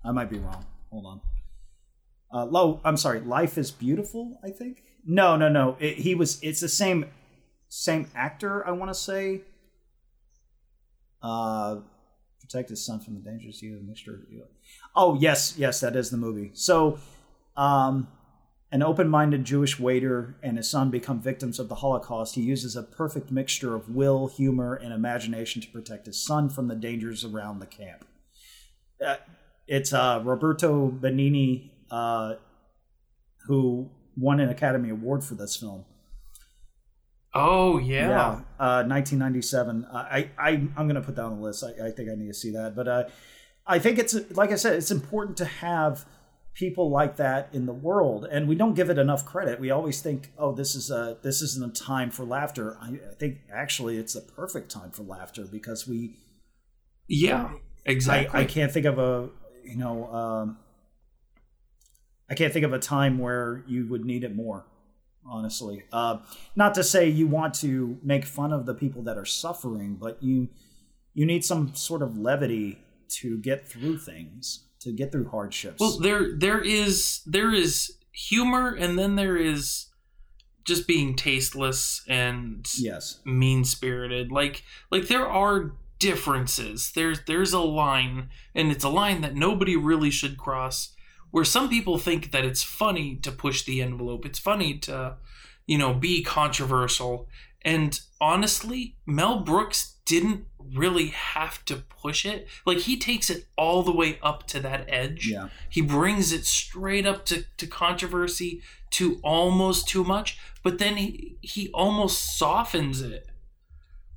I 0.03 0.11
might 0.11 0.29
be 0.29 0.39
wrong. 0.39 0.65
Hold 0.91 1.05
on. 1.05 1.21
Uh, 2.33 2.45
low. 2.45 2.81
I'm 2.83 2.97
sorry. 2.97 3.21
Life 3.21 3.57
is 3.57 3.71
beautiful. 3.71 4.39
I 4.43 4.49
think. 4.49 4.83
No, 5.05 5.37
no, 5.37 5.49
no. 5.49 5.77
It, 5.79 5.97
he 5.97 6.15
was. 6.15 6.39
It's 6.41 6.59
the 6.59 6.69
same, 6.69 7.05
same 7.69 8.07
actor. 8.15 8.67
I 8.67 8.71
want 8.71 8.89
to 8.89 8.95
say. 8.95 9.41
Uh, 11.21 11.77
protect 12.41 12.69
his 12.69 12.85
son 12.85 12.99
from 12.99 13.15
the 13.15 13.21
dangers 13.21 13.61
use 13.61 13.79
of 13.79 13.87
mixture. 13.87 14.19
Oh 14.95 15.15
yes, 15.15 15.55
yes, 15.57 15.79
that 15.79 15.95
is 15.95 16.09
the 16.09 16.17
movie. 16.17 16.51
So, 16.53 16.99
um, 17.55 18.09
an 18.71 18.83
open-minded 18.83 19.45
Jewish 19.45 19.79
waiter 19.79 20.35
and 20.43 20.57
his 20.57 20.69
son 20.69 20.89
become 20.89 21.21
victims 21.21 21.59
of 21.59 21.69
the 21.69 21.75
Holocaust. 21.75 22.35
He 22.35 22.41
uses 22.41 22.75
a 22.75 22.83
perfect 22.83 23.31
mixture 23.31 23.75
of 23.75 23.89
will, 23.89 24.27
humor, 24.27 24.73
and 24.75 24.91
imagination 24.91 25.61
to 25.61 25.67
protect 25.69 26.07
his 26.07 26.21
son 26.21 26.49
from 26.49 26.67
the 26.67 26.75
dangers 26.75 27.23
around 27.23 27.59
the 27.59 27.65
camp. 27.67 28.05
Uh, 29.03 29.17
it's 29.67 29.93
uh, 29.93 30.21
Roberto 30.23 30.89
Benigni 30.89 31.71
uh, 31.91 32.35
who 33.45 33.89
won 34.17 34.39
an 34.39 34.49
Academy 34.49 34.89
Award 34.89 35.23
for 35.23 35.35
this 35.35 35.55
film. 35.55 35.85
Oh 37.33 37.79
yeah. 37.79 38.41
uh, 38.59 38.83
1997. 38.83 39.85
Uh, 39.85 39.95
I, 39.97 40.29
I 40.37 40.49
I'm 40.77 40.87
gonna 40.87 41.01
put 41.01 41.15
that 41.15 41.23
on 41.23 41.37
the 41.37 41.41
list. 41.41 41.63
I, 41.63 41.87
I 41.87 41.91
think 41.91 42.09
I 42.09 42.15
need 42.15 42.27
to 42.27 42.33
see 42.33 42.51
that. 42.51 42.75
But 42.75 42.87
uh, 42.87 43.03
I 43.65 43.79
think 43.79 43.97
it's 43.97 44.15
like 44.31 44.51
I 44.51 44.55
said, 44.55 44.75
it's 44.75 44.91
important 44.91 45.37
to 45.37 45.45
have 45.45 46.05
people 46.53 46.91
like 46.91 47.15
that 47.15 47.49
in 47.51 47.65
the 47.65 47.73
world, 47.73 48.27
and 48.29 48.47
we 48.47 48.55
don't 48.55 48.75
give 48.75 48.89
it 48.91 48.99
enough 48.99 49.25
credit. 49.25 49.59
We 49.59 49.71
always 49.71 50.01
think, 50.01 50.31
oh, 50.37 50.53
this 50.53 50.75
is 50.75 50.91
a 50.91 51.17
this 51.23 51.41
isn't 51.41 51.77
a 51.77 51.83
time 51.83 52.11
for 52.11 52.23
laughter. 52.23 52.77
I, 52.79 52.99
I 53.09 53.15
think 53.15 53.39
actually 53.51 53.97
it's 53.97 54.15
a 54.15 54.21
perfect 54.21 54.69
time 54.69 54.91
for 54.91 55.03
laughter 55.03 55.45
because 55.45 55.87
we. 55.87 56.17
Yeah. 57.07 57.53
Exactly. 57.85 58.39
I, 58.39 58.43
I 58.43 58.45
can't 58.45 58.71
think 58.71 58.85
of 58.85 58.99
a 58.99 59.29
you 59.63 59.77
know. 59.77 60.11
Um, 60.11 60.57
I 62.29 62.35
can't 62.35 62.53
think 62.53 62.65
of 62.65 62.73
a 62.73 62.79
time 62.79 63.19
where 63.19 63.63
you 63.67 63.85
would 63.87 64.05
need 64.05 64.23
it 64.23 64.35
more 64.35 64.65
honestly. 65.25 65.83
Uh, 65.91 66.19
not 66.55 66.73
to 66.75 66.83
say 66.83 67.07
you 67.07 67.27
want 67.27 67.53
to 67.55 67.97
make 68.03 68.25
fun 68.25 68.51
of 68.51 68.65
the 68.65 68.73
people 68.73 69.01
that 69.03 69.17
are 69.17 69.25
suffering, 69.25 69.95
but 69.95 70.21
you 70.21 70.49
you 71.13 71.25
need 71.25 71.45
some 71.45 71.75
sort 71.75 72.01
of 72.01 72.17
levity 72.17 72.79
to 73.07 73.37
get 73.37 73.67
through 73.67 73.97
things, 73.99 74.65
to 74.79 74.91
get 74.91 75.11
through 75.11 75.29
hardships. 75.29 75.79
Well, 75.79 75.99
there 75.99 76.35
there 76.35 76.61
is 76.61 77.21
there 77.25 77.53
is 77.53 77.97
humor, 78.11 78.73
and 78.73 78.97
then 78.97 79.15
there 79.15 79.37
is 79.37 79.87
just 80.65 80.87
being 80.87 81.15
tasteless 81.15 82.03
and 82.07 82.67
yes, 82.77 83.19
mean 83.25 83.63
spirited. 83.63 84.31
Like 84.31 84.63
like 84.91 85.07
there 85.07 85.27
are 85.27 85.73
differences. 86.03 86.91
There's 86.93 87.21
there's 87.25 87.53
a 87.53 87.61
line, 87.61 88.29
and 88.53 88.71
it's 88.71 88.83
a 88.83 88.89
line 88.89 89.21
that 89.21 89.35
nobody 89.35 89.77
really 89.77 90.09
should 90.11 90.37
cross. 90.37 90.93
Where 91.31 91.45
some 91.45 91.69
people 91.69 91.97
think 91.97 92.31
that 92.31 92.43
it's 92.43 92.61
funny 92.61 93.15
to 93.23 93.31
push 93.31 93.63
the 93.63 93.81
envelope, 93.81 94.25
it's 94.25 94.37
funny 94.37 94.77
to, 94.79 95.15
you 95.65 95.77
know, 95.77 95.93
be 95.93 96.21
controversial. 96.21 97.27
And 97.63 97.97
honestly, 98.19 98.97
Mel 99.05 99.39
Brooks 99.39 99.95
didn't 100.05 100.45
really 100.75 101.07
have 101.07 101.63
to 101.65 101.77
push 101.77 102.25
it. 102.25 102.47
Like 102.65 102.79
he 102.79 102.97
takes 102.97 103.29
it 103.29 103.45
all 103.57 103.81
the 103.81 103.95
way 103.95 104.19
up 104.21 104.45
to 104.47 104.59
that 104.59 104.85
edge. 104.89 105.29
yeah, 105.29 105.47
He 105.69 105.81
brings 105.81 106.33
it 106.33 106.45
straight 106.45 107.05
up 107.05 107.25
to, 107.27 107.45
to 107.57 107.65
controversy 107.65 108.61
to 108.91 109.19
almost 109.23 109.87
too 109.87 110.03
much, 110.03 110.37
but 110.61 110.77
then 110.77 110.97
he, 110.97 111.37
he 111.41 111.69
almost 111.73 112.37
softens 112.37 113.01
it 113.01 113.27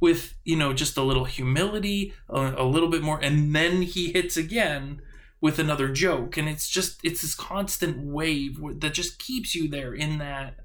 with, 0.00 0.34
you 0.44 0.56
know, 0.56 0.72
just 0.72 0.96
a 0.96 1.02
little 1.02 1.24
humility, 1.24 2.12
a, 2.28 2.54
a 2.58 2.64
little 2.64 2.88
bit 2.88 3.02
more, 3.02 3.18
and 3.22 3.54
then 3.54 3.82
he 3.82 4.12
hits 4.12 4.36
again 4.36 5.00
with 5.40 5.58
another 5.58 5.88
joke. 5.88 6.36
And 6.36 6.48
it's 6.48 6.68
just, 6.68 7.00
it's 7.02 7.22
this 7.22 7.34
constant 7.34 7.98
wave 7.98 8.58
that 8.80 8.94
just 8.94 9.18
keeps 9.18 9.54
you 9.54 9.68
there 9.68 9.94
in 9.94 10.18
that, 10.18 10.56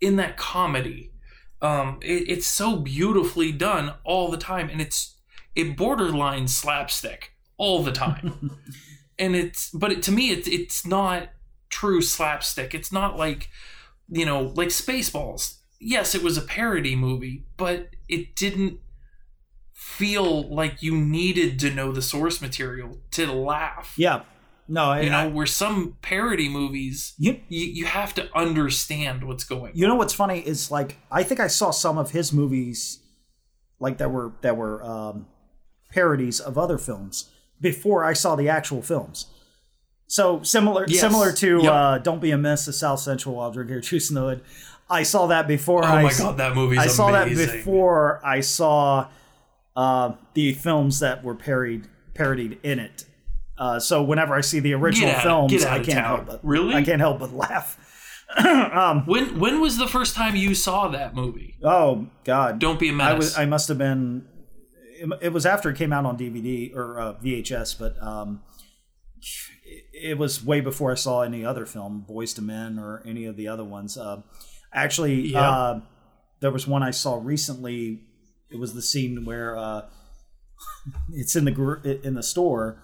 in 0.00 0.16
that 0.16 0.36
comedy. 0.36 1.12
Um, 1.60 2.00
it, 2.02 2.28
it's 2.28 2.46
so 2.46 2.76
beautifully 2.76 3.52
done 3.52 3.94
all 4.04 4.30
the 4.30 4.36
time, 4.36 4.68
and 4.68 4.80
it's 4.80 5.16
it 5.54 5.76
borderline 5.76 6.48
slapstick 6.48 7.32
all 7.56 7.82
the 7.82 7.92
time. 7.92 8.58
and 9.18 9.36
it's 9.36 9.70
but 9.70 9.92
it, 9.92 10.02
to 10.02 10.12
me 10.12 10.30
it's 10.30 10.48
it's 10.48 10.86
not 10.86 11.28
true 11.68 12.02
slapstick. 12.02 12.74
It's 12.74 12.92
not 12.92 13.16
like 13.16 13.48
you 14.08 14.26
know 14.26 14.52
like 14.56 14.68
Spaceballs. 14.68 15.58
Yes, 15.84 16.14
it 16.14 16.22
was 16.22 16.36
a 16.38 16.42
parody 16.42 16.94
movie, 16.96 17.44
but 17.56 17.88
it 18.08 18.36
didn't 18.36 18.78
feel 19.72 20.48
like 20.54 20.82
you 20.82 20.96
needed 20.96 21.58
to 21.60 21.70
know 21.70 21.92
the 21.92 22.02
source 22.02 22.40
material 22.40 22.98
to 23.12 23.32
laugh. 23.32 23.94
yeah. 23.96 24.22
No, 24.68 24.84
I, 24.84 25.00
You 25.02 25.10
know, 25.10 25.18
I- 25.18 25.26
where 25.26 25.44
some 25.44 25.96
parody 26.02 26.48
movies 26.48 27.14
you 27.18 27.40
you, 27.48 27.66
you 27.66 27.84
have 27.84 28.14
to 28.14 28.28
understand 28.34 29.24
what's 29.24 29.42
going 29.44 29.72
you 29.74 29.86
know 29.88 29.96
what's 29.96 30.14
funny 30.14 30.38
is 30.38 30.70
like 30.70 30.98
I 31.10 31.24
think 31.24 31.40
I 31.40 31.48
saw 31.48 31.72
some 31.72 31.98
of 31.98 32.12
his 32.12 32.32
movies, 32.32 33.00
like 33.80 33.98
that 33.98 34.10
were 34.12 34.32
that 34.42 34.56
were 34.56 34.82
um, 34.84 35.26
parodies 35.90 36.38
of 36.38 36.56
other 36.56 36.78
films 36.78 37.28
before 37.60 38.04
I 38.04 38.12
saw 38.12 38.36
the 38.36 38.48
actual 38.48 38.82
films. 38.82 39.26
So 40.06 40.42
similar 40.44 40.84
Yes. 40.88 41.00
similar 41.00 41.32
to 41.32 41.62
Yep. 41.64 41.72
uh, 41.72 41.98
"Don't 41.98 42.20
Be 42.22 42.30
a 42.30 42.38
Mess" 42.38 42.64
the 42.64 42.72
South 42.72 43.00
Central 43.00 43.40
I'll 43.40 43.50
drink 43.50 43.68
here, 43.68 43.80
Juice 43.80 44.10
in 44.10 44.14
the 44.14 44.20
Hood. 44.22 44.42
I 44.92 45.02
saw 45.04 45.26
that 45.28 45.48
before. 45.48 45.84
Oh 45.84 45.88
I 45.88 46.02
my 46.04 46.10
saw- 46.10 46.28
god, 46.30 46.36
that 46.38 46.54
movie's 46.54 46.78
I 46.78 46.86
saw 46.86 47.08
amazing. 47.08 47.46
that 47.46 47.52
before 47.56 48.20
I 48.24 48.40
saw 48.40 49.08
uh, 49.74 50.12
the 50.34 50.52
films 50.52 51.00
that 51.00 51.24
were 51.24 51.34
parodied 51.34 51.88
parodied 52.14 52.58
in 52.62 52.78
it. 52.78 53.06
Uh, 53.58 53.78
so 53.80 54.02
whenever 54.02 54.34
I 54.34 54.40
see 54.40 54.60
the 54.60 54.74
original 54.74 55.10
out- 55.10 55.22
films, 55.22 55.64
I 55.64 55.78
can't 55.80 56.04
help 56.06 56.26
but 56.26 56.40
Really? 56.44 56.74
I 56.74 56.82
can't 56.82 57.00
help 57.00 57.18
but 57.20 57.32
laugh. 57.32 57.78
um, 58.38 59.04
When 59.06 59.38
when 59.38 59.60
was 59.60 59.76
the 59.78 59.86
first 59.86 60.14
time 60.14 60.36
you 60.36 60.54
saw 60.54 60.88
that 60.88 61.14
movie? 61.14 61.56
oh 61.62 62.06
God! 62.24 62.58
Don't 62.58 62.78
be 62.80 62.88
a 62.88 62.92
I 62.92 62.94
menace. 62.94 63.18
was 63.18 63.38
I 63.38 63.44
must 63.46 63.68
have 63.68 63.78
been. 63.78 64.26
It, 65.00 65.08
it 65.20 65.32
was 65.32 65.44
after 65.44 65.68
it 65.70 65.76
came 65.76 65.92
out 65.92 66.06
on 66.06 66.16
DVD 66.16 66.74
or 66.74 66.98
uh, 67.00 67.14
VHS, 67.14 67.78
but 67.78 68.00
um, 68.02 68.40
it, 69.64 69.84
it 70.12 70.18
was 70.18 70.44
way 70.44 70.60
before 70.60 70.92
I 70.92 70.94
saw 70.94 71.22
any 71.22 71.44
other 71.44 71.66
film, 71.66 72.00
Boys 72.06 72.32
to 72.34 72.42
Men 72.42 72.78
or 72.78 73.02
any 73.06 73.24
of 73.26 73.36
the 73.36 73.48
other 73.48 73.64
ones. 73.64 73.98
Uh, 73.98 74.22
actually, 74.72 75.32
Yeah. 75.32 75.50
uh, 75.50 75.80
there 76.40 76.50
was 76.50 76.66
one 76.66 76.82
I 76.82 76.90
saw 76.90 77.20
recently. 77.22 78.02
It 78.50 78.58
was 78.58 78.74
the 78.74 78.82
scene 78.82 79.24
where 79.24 79.56
uh, 79.56 79.82
it's 81.12 81.36
in 81.36 81.44
the 81.44 81.50
gr- 81.50 81.86
in 81.86 82.14
the 82.14 82.22
store 82.22 82.82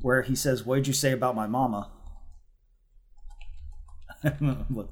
where 0.00 0.22
he 0.22 0.34
says, 0.34 0.64
"What 0.64 0.76
did 0.76 0.86
you 0.86 0.92
say 0.94 1.12
about 1.12 1.34
my 1.36 1.46
mama?" 1.46 1.90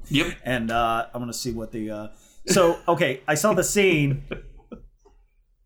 Yep. 0.09 0.37
And 0.43 0.71
uh, 0.71 1.07
I'm 1.13 1.21
gonna 1.21 1.33
see 1.33 1.51
what 1.51 1.71
the. 1.71 1.91
Uh... 1.91 2.07
So 2.47 2.79
okay, 2.87 3.21
I 3.27 3.35
saw 3.35 3.53
the 3.53 3.63
scene. 3.63 4.23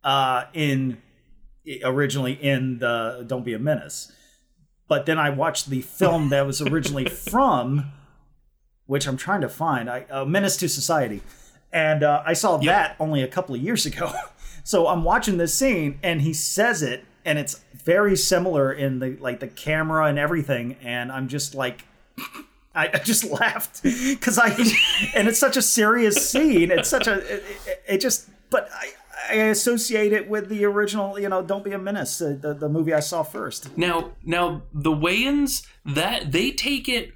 Uh, 0.06 0.48
in 0.52 0.98
originally 1.86 2.34
in 2.34 2.80
the 2.80 3.24
Don't 3.26 3.46
Be 3.46 3.54
a 3.54 3.58
Menace, 3.60 4.12
but 4.90 5.06
then 5.06 5.18
I 5.18 5.30
watched 5.30 5.70
the 5.70 5.80
film 5.80 6.28
that 6.28 6.46
was 6.46 6.62
originally 6.62 7.06
from, 7.32 7.90
which 8.86 9.08
I'm 9.08 9.18
trying 9.18 9.42
to 9.42 9.50
find. 9.50 9.90
I 9.90 10.06
uh, 10.10 10.26
Menace 10.26 10.58
to 10.58 10.70
Society, 10.70 11.22
and 11.72 12.04
uh, 12.04 12.24
I 12.26 12.34
saw 12.34 12.58
that 12.58 12.96
only 13.00 13.22
a 13.22 13.28
couple 13.28 13.56
of 13.56 13.62
years 13.62 13.86
ago. 13.86 14.12
So 14.66 14.88
I'm 14.88 15.04
watching 15.04 15.36
this 15.36 15.54
scene, 15.54 16.00
and 16.02 16.22
he 16.22 16.32
says 16.32 16.82
it, 16.82 17.04
and 17.26 17.38
it's 17.38 17.60
very 17.74 18.16
similar 18.16 18.72
in 18.72 19.00
the 19.00 19.18
like 19.20 19.42
the 19.42 19.50
camera 19.50 20.06
and 20.06 20.18
everything, 20.18 20.78
and 20.82 21.12
I'm 21.12 21.28
just 21.28 21.54
like. 21.54 21.84
I, 22.76 22.90
I 22.92 22.98
just 22.98 23.24
laughed 23.26 23.84
because 23.84 24.40
I, 24.40 24.48
and 25.16 25.28
it's 25.28 25.38
such 25.38 25.58
a 25.58 25.62
serious 25.62 26.28
scene. 26.28 26.72
It's 26.72 26.90
such 26.90 27.06
a, 27.06 27.20
it, 27.20 27.44
it, 27.68 27.84
it 27.88 27.98
just, 28.02 28.30
but 28.50 28.68
I, 28.74 28.94
I 29.30 29.34
associate 29.50 30.12
it 30.12 30.28
with 30.28 30.50
the 30.50 30.66
original, 30.66 31.20
you 31.20 31.30
know, 31.30 31.44
"Don't 31.44 31.64
Be 31.64 31.72
a 31.72 31.78
Menace," 31.78 32.20
uh, 32.22 32.36
the 32.40 32.56
the 32.56 32.70
movie 32.70 32.94
I 32.94 33.00
saw 33.00 33.22
first. 33.22 33.78
Now, 33.78 34.14
now 34.24 34.64
the 34.74 34.92
Wayans 34.92 35.68
that 35.86 36.32
they 36.32 36.50
take 36.50 36.90
it 36.90 37.14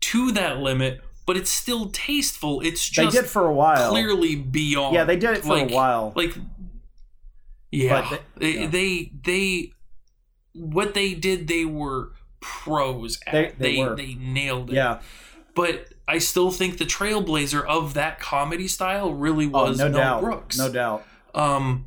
to 0.00 0.30
that 0.32 0.58
limit, 0.58 1.00
but 1.30 1.36
it's 1.36 1.48
still 1.48 1.88
tasteful. 1.90 2.60
It's 2.60 2.88
just 2.88 3.14
They 3.14 3.20
did 3.20 3.30
for 3.30 3.46
a 3.46 3.54
while. 3.54 3.88
clearly 3.92 4.34
beyond. 4.34 4.96
Yeah, 4.96 5.04
they 5.04 5.14
did 5.14 5.36
it 5.36 5.42
for 5.44 5.56
like, 5.58 5.70
a 5.70 5.72
while. 5.72 6.12
Like, 6.16 6.34
yeah, 7.70 8.18
they, 8.36 8.52
they- 8.52 8.58
yeah. 8.62 8.66
they 8.66 9.12
they 9.24 9.72
what 10.54 10.92
they 10.94 11.14
did, 11.14 11.46
they 11.46 11.64
were 11.64 12.10
pros 12.40 13.20
at. 13.28 13.32
They- 13.32 13.54
They 13.58 13.76
they 13.76 13.84
were. 13.84 13.94
they 13.94 14.14
nailed 14.14 14.70
it. 14.70 14.74
Yeah, 14.74 15.02
but 15.54 15.92
I 16.08 16.18
still 16.18 16.50
think 16.50 16.78
the 16.78 16.84
trailblazer 16.84 17.64
of 17.64 17.94
that 17.94 18.18
comedy 18.18 18.66
style 18.66 19.14
really 19.14 19.46
oh, 19.46 19.66
was 19.68 19.78
no 19.78 19.88
Mel 19.88 19.98
doubt, 20.00 20.20
Brooks. 20.22 20.58
no 20.58 20.68
doubt. 20.72 21.04
Um, 21.32 21.86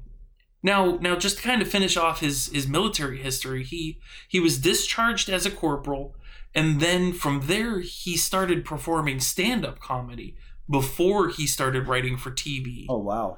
now, 0.66 0.98
now, 1.02 1.18
just 1.18 1.36
to 1.36 1.44
kind 1.44 1.62
of 1.62 1.68
finish 1.68 1.98
off 1.98 2.22
his 2.22 2.48
his 2.48 2.66
military 2.66 3.18
history, 3.22 3.66
he 3.66 4.00
he 4.30 4.40
was 4.40 4.58
discharged 4.58 5.28
as 5.30 5.46
a 5.46 5.52
corporal, 5.52 6.16
and 6.56 6.80
then 6.80 7.14
from 7.14 7.48
there 7.48 7.80
he 7.80 8.16
started 8.18 8.64
performing 8.66 9.20
stand 9.20 9.66
up 9.66 9.80
comedy 9.80 10.36
before 10.70 11.30
he 11.30 11.46
started 11.48 11.88
writing 11.88 12.18
for 12.18 12.32
TV. 12.32 12.86
Oh 12.90 13.00
wow. 13.00 13.38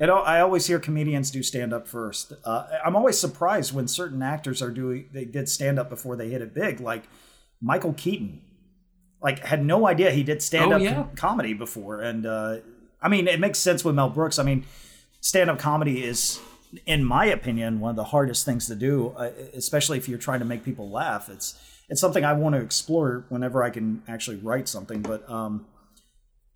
And 0.00 0.10
I 0.10 0.16
I 0.18 0.40
always 0.40 0.66
hear 0.66 0.78
comedians 0.80 1.30
do 1.30 1.42
stand 1.42 1.72
up 1.72 1.86
first. 1.86 2.32
Uh, 2.44 2.66
I'm 2.84 2.96
always 2.96 3.18
surprised 3.18 3.72
when 3.72 3.86
certain 3.88 4.22
actors 4.22 4.60
are 4.62 4.70
doing 4.70 5.08
they 5.12 5.24
did 5.24 5.48
stand 5.48 5.78
up 5.78 5.88
before 5.88 6.16
they 6.16 6.28
hit 6.30 6.42
it 6.42 6.52
big, 6.54 6.80
like 6.80 7.04
Michael 7.60 7.92
Keaton. 7.94 8.40
Like 9.22 9.38
had 9.44 9.64
no 9.64 9.86
idea 9.86 10.10
he 10.10 10.22
did 10.22 10.42
stand 10.42 10.72
up 10.72 10.80
Oh, 10.80 10.84
yeah. 10.84 11.06
comedy 11.16 11.54
before, 11.54 12.00
and 12.00 12.26
uh, 12.26 12.56
I 13.00 13.08
mean 13.08 13.26
it 13.28 13.40
makes 13.40 13.58
sense 13.58 13.82
with 13.84 13.94
Mel 13.94 14.10
Brooks. 14.10 14.38
I 14.38 14.42
mean, 14.42 14.64
stand 15.20 15.48
up 15.48 15.58
comedy 15.58 16.04
is, 16.04 16.40
in 16.84 17.02
my 17.04 17.24
opinion, 17.26 17.80
one 17.80 17.90
of 17.90 17.96
the 17.96 18.04
hardest 18.04 18.44
things 18.44 18.66
to 18.66 18.74
do, 18.74 19.14
uh, 19.16 19.30
especially 19.54 19.96
if 19.96 20.08
you're 20.10 20.18
trying 20.18 20.40
to 20.40 20.44
make 20.44 20.62
people 20.64 20.90
laugh. 20.90 21.30
It's 21.30 21.58
it's 21.88 22.00
something 22.00 22.24
I 22.24 22.32
want 22.32 22.54
to 22.54 22.60
explore 22.60 23.24
whenever 23.28 23.62
I 23.62 23.70
can 23.70 24.02
actually 24.08 24.36
write 24.36 24.68
something. 24.68 25.02
But 25.02 25.28
um, 25.30 25.66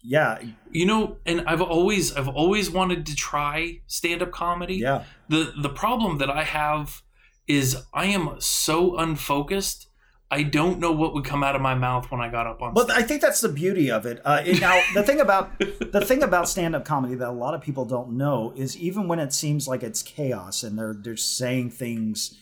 yeah, 0.02 0.38
You 0.70 0.86
know, 0.86 1.16
and 1.26 1.42
I've 1.46 1.60
always 1.60 2.14
I've 2.14 2.28
always 2.28 2.70
wanted 2.70 3.04
to 3.06 3.14
try 3.16 3.80
stand 3.86 4.22
up 4.22 4.30
comedy. 4.30 4.76
yeah. 4.76 5.04
The 5.28 5.52
the 5.60 5.68
problem 5.68 6.18
that 6.18 6.30
I 6.30 6.44
have 6.44 7.02
is 7.46 7.76
I 7.92 8.06
am 8.06 8.36
so 8.40 8.96
unfocused. 8.96 9.86
I 10.30 10.42
don't 10.42 10.78
know 10.78 10.92
what 10.92 11.14
would 11.14 11.24
come 11.24 11.42
out 11.42 11.56
of 11.56 11.62
my 11.62 11.74
mouth 11.74 12.10
when 12.10 12.20
I 12.20 12.28
got 12.30 12.46
up 12.46 12.60
on 12.60 12.74
But 12.74 12.90
stage. 12.90 12.98
I 12.98 13.02
think 13.02 13.22
that's 13.22 13.40
the 13.40 13.48
beauty 13.48 13.90
of 13.90 14.04
it. 14.04 14.20
Uh, 14.26 14.42
it- 14.44 14.60
now, 14.60 14.78
the 14.94 15.02
thing 15.02 15.20
about 15.20 15.58
the 15.58 16.02
thing 16.04 16.22
about 16.22 16.48
stand-up 16.50 16.84
comedy 16.84 17.14
that 17.14 17.28
a 17.28 17.32
lot 17.32 17.54
of 17.54 17.62
people 17.62 17.86
don't 17.86 18.10
know 18.12 18.52
is 18.54 18.76
even 18.76 19.08
when 19.08 19.18
it 19.18 19.32
seems 19.32 19.66
like 19.66 19.82
it's 19.82 20.02
chaos 20.02 20.62
and 20.62 20.78
they're 20.78 20.94
they're 20.94 21.16
saying 21.16 21.70
things, 21.70 22.36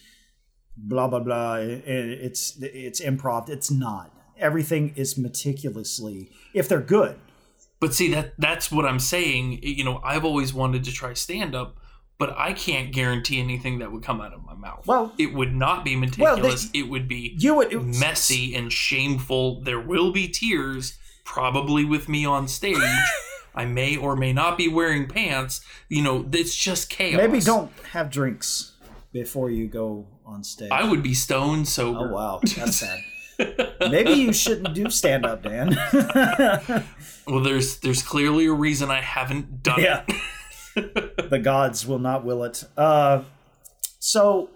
blah 0.77 1.09
blah 1.09 1.21
blah, 1.21 1.55
it, 1.57 1.83
it's 1.87 2.59
it's 2.61 3.01
improv. 3.01 3.49
It's 3.49 3.71
not. 3.71 4.13
Everything 4.39 4.93
is 4.97 5.17
meticulously 5.17 6.31
if 6.55 6.69
they're 6.69 6.81
good. 6.81 7.17
But 7.81 7.95
see 7.95 8.13
that 8.13 8.35
that's 8.39 8.71
what 8.71 8.85
I'm 8.85 8.99
saying. 9.01 9.61
You 9.63 9.85
know, 9.85 10.01
I've 10.05 10.25
always 10.25 10.53
wanted 10.55 10.85
to 10.85 10.93
try 10.93 11.13
stand 11.15 11.55
up, 11.55 11.77
but 12.19 12.35
I 12.37 12.53
can't 12.53 12.93
guarantee 12.93 13.41
anything 13.41 13.79
that 13.81 13.93
would 13.93 14.03
come 14.03 14.21
out 14.21 14.33
of 14.33 14.45
my 14.45 14.55
mouth. 14.55 14.87
Well- 14.87 15.13
it 15.19 15.35
would 15.35 15.55
not 15.55 15.85
be 15.85 15.95
Well, 15.95 16.01
meticulous. 16.37 16.69
they- 16.71 16.81
it 16.81 16.89
would 16.89 17.09
be 17.09 17.35
You 17.39 17.57
would 17.57 17.73
messy 17.85 18.55
and 18.55 18.73
shameful. 18.73 19.63
There 19.63 19.81
will 19.81 20.11
be 20.13 20.29
tears, 20.29 20.99
probably 21.25 21.85
with 21.85 22.09
me 22.09 22.25
on 22.25 22.49
stage. 22.49 22.77
I 23.55 23.65
may 23.65 23.97
or 23.97 24.17
may 24.17 24.35
not 24.35 24.59
be 24.59 24.69
wearing 24.69 25.09
pants. 25.09 25.63
You 25.89 26.03
know, 26.03 26.29
it's 26.33 26.55
just 26.55 26.91
chaos. 26.91 27.17
Maybe 27.17 27.41
don't 27.41 27.73
have 27.93 28.11
drinks 28.11 28.73
before 29.13 29.51
you 29.51 29.67
go 29.67 30.07
on 30.27 30.43
stage. 30.45 30.71
I 30.71 30.89
would 30.89 31.03
be 31.03 31.15
stone 31.15 31.65
sober. 31.65 32.11
oh 32.11 32.13
wow, 32.15 32.41
that's 32.57 32.77
sad. 32.77 33.01
Maybe 33.91 34.13
you 34.13 34.33
shouldn't 34.33 34.75
do 34.75 34.89
stand-up, 34.91 35.43
Dan. 35.43 35.77
Well, 37.29 37.41
there's 37.43 37.79
there's 37.81 38.03
clearly 38.05 38.47
a 38.47 38.53
reason 38.53 38.89
I 38.91 39.01
haven't 39.01 39.63
done 39.65 39.81
Yeah. 39.83 40.05
it. 40.77 41.29
the 41.31 41.39
gods 41.41 41.85
will 41.87 41.99
not 41.99 42.25
will 42.25 42.45
it. 42.45 42.63
Uh, 42.77 43.23
so, 43.99 44.51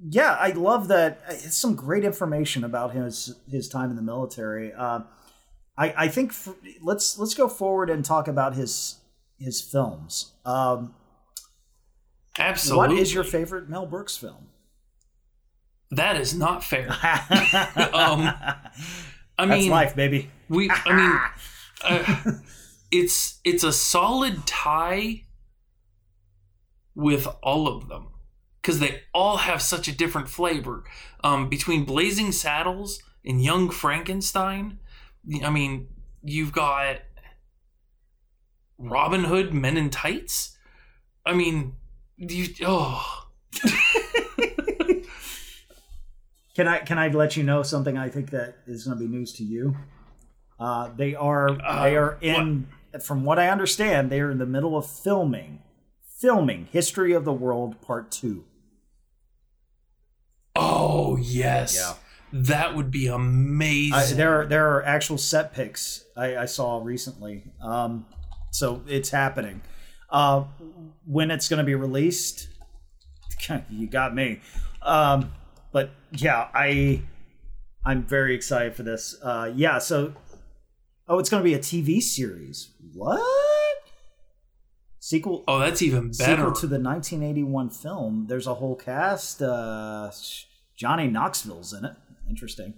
yeah, 0.00 0.32
I 0.40 0.52
love 0.52 0.88
that. 0.88 1.20
It's 1.28 1.56
some 1.58 1.74
great 1.74 2.04
information 2.04 2.64
about 2.64 2.92
his 2.92 3.34
his 3.50 3.68
time 3.68 3.90
in 3.90 3.96
the 3.96 4.02
military. 4.02 4.72
Uh, 4.72 5.00
I 5.76 5.92
I 6.04 6.08
think 6.08 6.30
f 6.30 6.48
let's 6.80 7.18
let's 7.18 7.34
go 7.34 7.48
forward 7.48 7.90
and 7.90 8.02
talk 8.02 8.28
about 8.28 8.54
his 8.54 8.96
his 9.38 9.60
films. 9.60 10.32
Um, 10.46 10.94
Absolutely. 12.38 12.94
what 12.94 12.98
is 13.02 13.12
your 13.12 13.24
favorite 13.24 13.68
Mel 13.68 13.84
Brooks 13.86 14.16
film? 14.16 14.48
That 15.90 16.16
is 16.16 16.34
not 16.34 16.64
fair. 16.64 16.88
um, 17.92 18.32
I 19.38 19.46
That's 19.46 19.50
mean, 19.50 19.70
life, 19.70 19.94
baby. 19.94 20.30
we. 20.48 20.70
I 20.70 20.96
mean, 20.96 21.20
uh, 21.84 22.32
it's 22.90 23.40
it's 23.44 23.62
a 23.62 23.72
solid 23.72 24.46
tie 24.46 25.24
with 26.94 27.28
all 27.42 27.68
of 27.68 27.88
them 27.88 28.08
because 28.60 28.80
they 28.80 29.02
all 29.14 29.36
have 29.38 29.62
such 29.62 29.86
a 29.86 29.92
different 29.92 30.28
flavor. 30.28 30.84
Um, 31.22 31.48
between 31.48 31.84
Blazing 31.84 32.32
Saddles 32.32 33.02
and 33.24 33.42
Young 33.42 33.70
Frankenstein, 33.70 34.78
I 35.42 35.50
mean, 35.50 35.88
you've 36.22 36.52
got 36.52 36.98
Robin 38.78 39.24
Hood, 39.24 39.54
Men 39.54 39.76
in 39.76 39.90
Tights. 39.90 40.56
I 41.24 41.34
mean, 41.34 41.74
you 42.16 42.48
oh. 42.66 43.28
Can 46.56 46.66
I 46.66 46.78
can 46.78 46.98
I 46.98 47.08
let 47.08 47.36
you 47.36 47.42
know 47.42 47.62
something? 47.62 47.98
I 47.98 48.08
think 48.08 48.30
that 48.30 48.56
is 48.66 48.84
going 48.84 48.98
to 48.98 49.04
be 49.04 49.08
news 49.10 49.32
to 49.34 49.44
you. 49.44 49.76
Uh, 50.58 50.88
they 50.96 51.14
are 51.14 51.50
they 51.52 51.96
are 51.96 52.16
in 52.22 52.66
from 53.04 53.24
what 53.24 53.38
I 53.38 53.48
understand 53.50 54.08
they 54.10 54.20
are 54.22 54.30
in 54.30 54.38
the 54.38 54.46
middle 54.46 54.74
of 54.74 54.86
filming 54.88 55.60
filming 56.18 56.66
History 56.72 57.12
of 57.12 57.26
the 57.26 57.32
World 57.32 57.82
Part 57.82 58.10
Two. 58.10 58.44
Oh 60.54 61.16
yes, 61.20 61.76
Yeah. 61.76 61.92
that 62.32 62.74
would 62.74 62.90
be 62.90 63.06
amazing. 63.06 63.92
I, 63.94 64.12
there 64.14 64.40
are 64.40 64.46
there 64.46 64.74
are 64.76 64.82
actual 64.84 65.18
set 65.18 65.52
pics 65.52 66.04
I, 66.16 66.36
I 66.38 66.44
saw 66.46 66.80
recently. 66.82 67.44
Um, 67.60 68.06
so 68.50 68.82
it's 68.88 69.10
happening. 69.10 69.60
Uh, 70.08 70.44
when 71.04 71.30
it's 71.30 71.48
going 71.48 71.58
to 71.58 71.64
be 71.64 71.74
released, 71.74 72.48
you 73.70 73.86
got 73.88 74.14
me. 74.14 74.40
Um, 74.80 75.32
yeah, 76.16 76.48
I 76.54 77.02
I'm 77.84 78.02
very 78.02 78.34
excited 78.34 78.74
for 78.74 78.82
this. 78.82 79.16
Uh, 79.22 79.52
yeah, 79.54 79.78
so 79.78 80.14
oh, 81.08 81.18
it's 81.18 81.30
going 81.30 81.42
to 81.42 81.44
be 81.48 81.54
a 81.54 81.58
TV 81.58 82.02
series. 82.02 82.70
What? 82.94 83.20
Sequel 84.98 85.44
oh, 85.46 85.60
that's 85.60 85.82
even 85.82 86.08
better. 86.08 86.36
sequel 86.36 86.52
to 86.52 86.66
the 86.66 86.80
1981 86.80 87.70
film. 87.70 88.26
There's 88.28 88.46
a 88.46 88.54
whole 88.54 88.74
cast. 88.74 89.40
Uh, 89.40 90.10
Johnny 90.76 91.06
Knoxville's 91.06 91.72
in 91.72 91.84
it. 91.84 91.94
Interesting. 92.28 92.74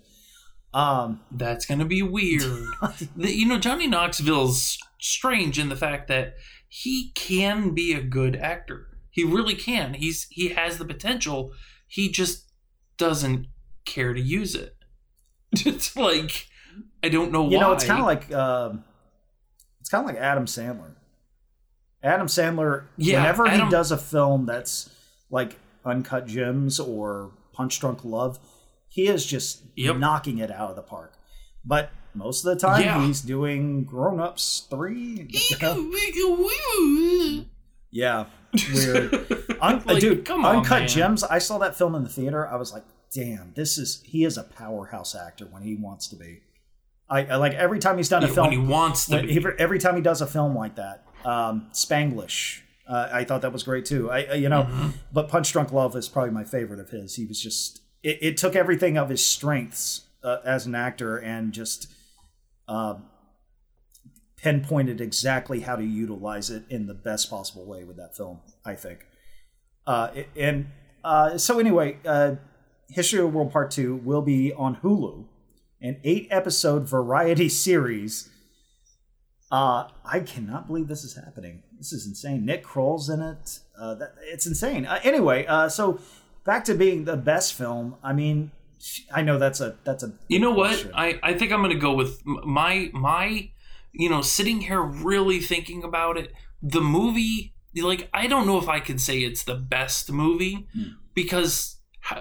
Um, 0.75 1.21
That's 1.33 1.65
gonna 1.65 1.87
be 1.87 2.03
weird. 2.03 2.43
You 3.17 3.49
know, 3.49 3.59
Johnny 3.59 3.87
Knoxville's 3.87 4.79
strange 5.01 5.59
in 5.59 5.71
the 5.71 5.77
fact 5.77 6.09
that 6.09 6.35
he 6.69 7.13
can 7.15 7.71
be 7.75 7.95
a 7.95 8.03
good 8.03 8.37
actor. 8.37 8.87
He 9.11 9.25
really 9.25 9.55
can. 9.55 9.95
He's 9.95 10.27
he 10.31 10.51
has 10.51 10.77
the 10.77 10.85
potential. 10.85 11.53
He 11.87 12.11
just 12.11 12.48
doesn't 12.99 13.47
care 13.85 14.13
to 14.15 14.21
use 14.21 14.55
it. 14.55 14.75
It's 15.67 15.97
like 15.97 16.47
I 17.03 17.09
don't 17.09 17.33
know 17.33 17.45
why. 17.45 17.51
you 17.51 17.59
know, 17.61 17.73
it's 17.73 17.85
kind 17.85 18.01
of 18.01 18.07
like 18.07 18.31
um, 18.33 18.85
it's 19.81 19.89
kind 19.89 20.07
of 20.09 20.15
like 20.15 20.23
Adam 20.23 20.45
Sandler. 20.47 20.93
Adam 22.03 22.27
Sandler, 22.27 22.85
Yeah, 22.97 23.21
whenever 23.23 23.47
Adam- 23.49 23.67
he 23.67 23.71
does 23.71 23.91
a 23.91 23.97
film 23.99 24.47
that's 24.47 24.91
like 25.31 25.59
Uncut 25.85 26.27
Gems 26.27 26.79
or 26.79 27.33
Punch 27.53 27.81
Drunk 27.81 28.05
Love, 28.05 28.39
he 28.89 29.09
is 29.09 29.25
just 29.27 29.63
Yep. 29.77 29.97
knocking 29.97 30.39
it 30.39 30.51
out 30.51 30.71
of 30.71 30.77
the 30.77 30.83
park. 30.83 31.15
But 31.65 31.91
most 32.15 32.45
of 32.45 32.55
the 32.55 32.61
time 32.67 32.83
Yeah. 32.83 33.05
he's 33.07 33.21
doing 33.21 33.85
Grown 33.85 34.21
Ups 34.21 34.67
three. 34.71 35.29
Yeah, 37.91 38.27
weird. 38.75 39.15
Un- 39.61 39.83
Like, 39.87 40.01
dude, 40.01 40.25
come 40.25 40.45
on, 40.45 40.57
Uncut 40.57 40.81
man. 40.81 40.89
Gems. 40.89 41.25
I 41.25 41.39
saw 41.39 41.59
that 41.59 41.77
film 41.77 41.95
in 41.95 42.03
the 42.03 42.09
theater. 42.09 42.47
I 42.49 42.57
was 42.57 42.73
like, 42.73 42.85
damn, 43.13 43.53
this 43.55 43.79
is 43.79 44.03
he 44.05 44.25
is 44.25 44.37
a 44.39 44.43
powerhouse 44.45 45.15
actor 45.15 45.47
when 45.47 45.63
he 45.63 45.75
wants 45.75 46.09
to 46.09 46.17
be. 46.17 46.41
I, 47.11 47.25
I 47.25 47.37
like 47.37 47.55
every 47.55 47.79
time 47.79 47.97
he's 47.97 48.09
done 48.11 48.23
a 48.25 48.29
film. 48.29 48.51
he 48.51 48.59
wants 48.59 49.07
to 49.07 49.17
when- 49.17 49.27
be. 49.27 49.55
every, 49.59 49.79
time 49.79 49.97
he 49.97 50.03
does 50.03 50.21
a 50.21 50.27
film 50.27 50.55
like 50.55 50.77
that, 50.77 51.05
um, 51.25 51.69
Spanglish. 51.73 52.61
Uh, 52.87 53.09
I 53.13 53.25
thought 53.25 53.43
that 53.43 53.53
was 53.53 53.63
great 53.63 53.85
too. 53.87 54.11
I, 54.11 54.25
I- 54.25 54.35
you 54.35 54.49
know, 54.49 54.63
Mm-hmm. 54.65 54.89
but 55.13 55.29
Punch 55.29 55.53
Drunk 55.53 55.73
Love 55.73 55.97
is 55.97 56.09
probably 56.09 56.31
my 56.33 56.45
favorite 56.45 56.81
of 56.81 56.91
his. 56.91 57.17
He 57.17 57.25
was 57.25 57.41
just 57.43 57.81
it, 58.03 58.19
it 58.23 58.37
took 58.37 58.55
everything 58.55 58.97
of 58.99 59.09
his 59.09 59.25
strengths 59.25 60.03
uh, 60.23 60.39
as 60.45 60.67
an 60.67 60.75
actor 60.75 61.17
and 61.19 61.53
just 61.53 61.91
uh, 62.69 62.95
pinpointed 64.39 65.01
exactly 65.01 65.61
how 65.61 65.77
to 65.77 65.85
utilize 65.85 66.51
it 66.51 66.65
in 66.71 66.87
the 66.87 66.95
best 66.95 67.29
possible 67.29 67.65
way 67.65 67.85
with 67.85 67.97
that 67.97 68.17
film. 68.17 68.41
I 68.65 68.75
think. 68.75 69.07
Uh, 69.87 70.11
and 70.37 70.67
uh, 71.05 71.39
so 71.39 71.59
anyway, 71.59 71.99
uh, 72.07 72.37
History 72.91 73.21
of 73.21 73.33
the 73.33 73.37
World 73.39 73.53
Part 73.53 73.71
Two 73.71 73.97
will 73.97 74.23
be 74.23 74.53
on 74.53 74.77
Hulu, 74.77 75.25
an 75.81 76.01
eight-episode 76.05 76.89
variety 76.89 77.49
series. 77.67 78.31
Uh, 79.51 79.89
I 80.05 80.21
cannot 80.21 80.67
believe 80.67 80.89
this 80.89 81.05
is 81.05 81.15
happening. 81.15 81.63
This 81.79 81.93
is 81.93 82.07
insane. 82.07 82.45
Nick 82.45 82.63
Kroll's 82.63 83.09
in 83.09 83.23
it. 83.23 83.61
Uh, 83.79 83.95
that, 83.95 84.15
it's 84.25 84.47
insane. 84.47 84.85
Uh, 84.85 85.01
anyway, 85.03 85.47
uh, 85.47 85.71
so 85.71 86.01
back 86.45 86.65
to 86.65 86.75
being 86.75 87.05
the 87.05 87.17
best 87.17 87.55
film. 87.55 87.97
I 88.03 88.13
mean, 88.13 88.51
I 89.13 89.23
know 89.23 89.39
that's 89.39 89.61
a 89.61 89.77
that's 89.85 90.03
a. 90.03 90.13
You 90.29 90.41
know 90.41 90.51
what? 90.51 90.71
question. 90.71 90.93
I, 90.95 91.19
I 91.23 91.35
think 91.35 91.53
I'm 91.53 91.63
gonna 91.63 91.77
go 91.77 91.95
with 91.95 92.25
my 92.27 92.91
my 92.93 93.51
you 93.93 94.09
know 94.09 94.23
sitting 94.23 94.61
here 94.63 94.83
really 94.83 95.41
thinking 95.41 95.83
about 95.85 96.17
it. 96.17 96.33
The 96.63 96.81
movie, 96.81 97.55
like 97.81 98.09
I 98.13 98.27
don't 98.27 98.47
know 98.47 98.59
if 98.59 98.69
I 98.69 98.81
could 98.81 99.01
say 99.01 99.21
it's 99.21 99.45
the 99.45 99.55
best 99.55 100.11
movie 100.13 100.67
Hmm. 100.75 100.83
because 101.15 101.77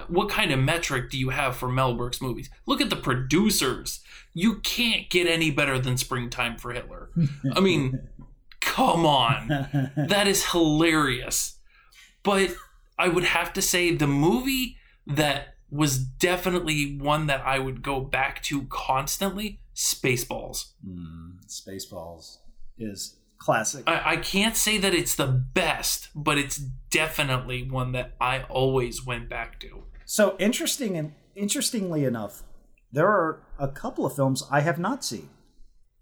what 0.08 0.28
kind 0.28 0.50
of 0.52 0.58
metric 0.58 1.08
do 1.10 1.18
you 1.18 1.30
have 1.30 1.56
for 1.56 1.68
Mel 1.68 1.94
Brooks 1.94 2.20
movies? 2.20 2.50
Look 2.66 2.80
at 2.80 2.90
the 2.90 2.96
producers. 2.96 4.00
You 4.34 4.56
can't 4.56 5.08
get 5.08 5.26
any 5.26 5.50
better 5.50 5.78
than 5.78 5.96
Springtime 5.96 6.58
for 6.58 6.72
Hitler. 6.72 7.10
I 7.54 7.60
mean, 7.60 8.08
come 8.60 9.06
on. 9.06 9.90
That 10.08 10.28
is 10.28 10.50
hilarious. 10.50 11.56
But 12.22 12.54
I 12.98 13.08
would 13.08 13.24
have 13.24 13.52
to 13.54 13.62
say 13.62 13.94
the 13.94 14.06
movie 14.06 14.76
that 15.06 15.54
was 15.70 15.98
definitely 15.98 16.98
one 16.98 17.26
that 17.28 17.40
I 17.46 17.58
would 17.58 17.82
go 17.82 18.00
back 18.00 18.42
to 18.44 18.64
constantly 18.64 19.60
Spaceballs. 19.74 20.72
Hmm, 20.84 21.27
Spaceballs 21.48 22.38
is 22.78 23.16
classic. 23.38 23.84
I, 23.86 24.12
I 24.12 24.16
can't 24.16 24.56
say 24.56 24.78
that 24.78 24.94
it's 24.94 25.14
the 25.14 25.26
best, 25.26 26.08
but 26.14 26.38
it's 26.38 26.56
definitely 26.56 27.68
one 27.68 27.92
that 27.92 28.14
I 28.20 28.42
always 28.44 29.04
went 29.04 29.28
back 29.28 29.60
to. 29.60 29.84
So 30.04 30.36
interesting 30.38 30.96
and 30.96 31.12
interestingly 31.34 32.04
enough, 32.04 32.42
there 32.90 33.06
are 33.06 33.42
a 33.58 33.68
couple 33.68 34.06
of 34.06 34.14
films 34.14 34.42
I 34.50 34.60
have 34.60 34.78
not 34.78 35.04
seen. 35.04 35.28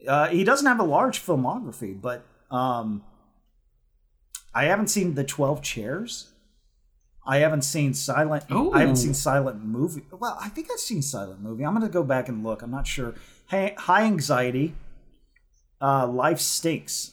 Uh, 0.06 0.28
he 0.28 0.44
doesn't 0.44 0.66
have 0.66 0.78
a 0.78 0.84
large 0.84 1.20
filmography, 1.20 2.00
but 2.00 2.24
um, 2.50 3.02
I 4.54 4.64
haven't 4.64 4.88
seen 4.88 5.14
the 5.14 5.24
Twelve 5.24 5.62
Chairs. 5.62 6.32
I 7.26 7.38
haven't 7.38 7.62
seen 7.62 7.92
Silent. 7.92 8.44
I 8.50 8.80
haven't 8.80 8.96
seen 8.96 9.14
Silent 9.14 9.64
Movie. 9.64 10.04
Well, 10.12 10.38
I 10.40 10.48
think 10.48 10.68
I've 10.72 10.78
seen 10.78 11.02
Silent 11.02 11.40
Movie. 11.40 11.64
I'm 11.64 11.74
going 11.74 11.84
to 11.84 11.92
go 11.92 12.04
back 12.04 12.28
and 12.28 12.44
look. 12.44 12.62
I'm 12.62 12.70
not 12.70 12.86
sure. 12.86 13.14
Hey, 13.48 13.74
High 13.76 14.04
Anxiety. 14.04 14.76
Uh, 15.80 16.06
Life 16.06 16.40
Stinks. 16.40 17.12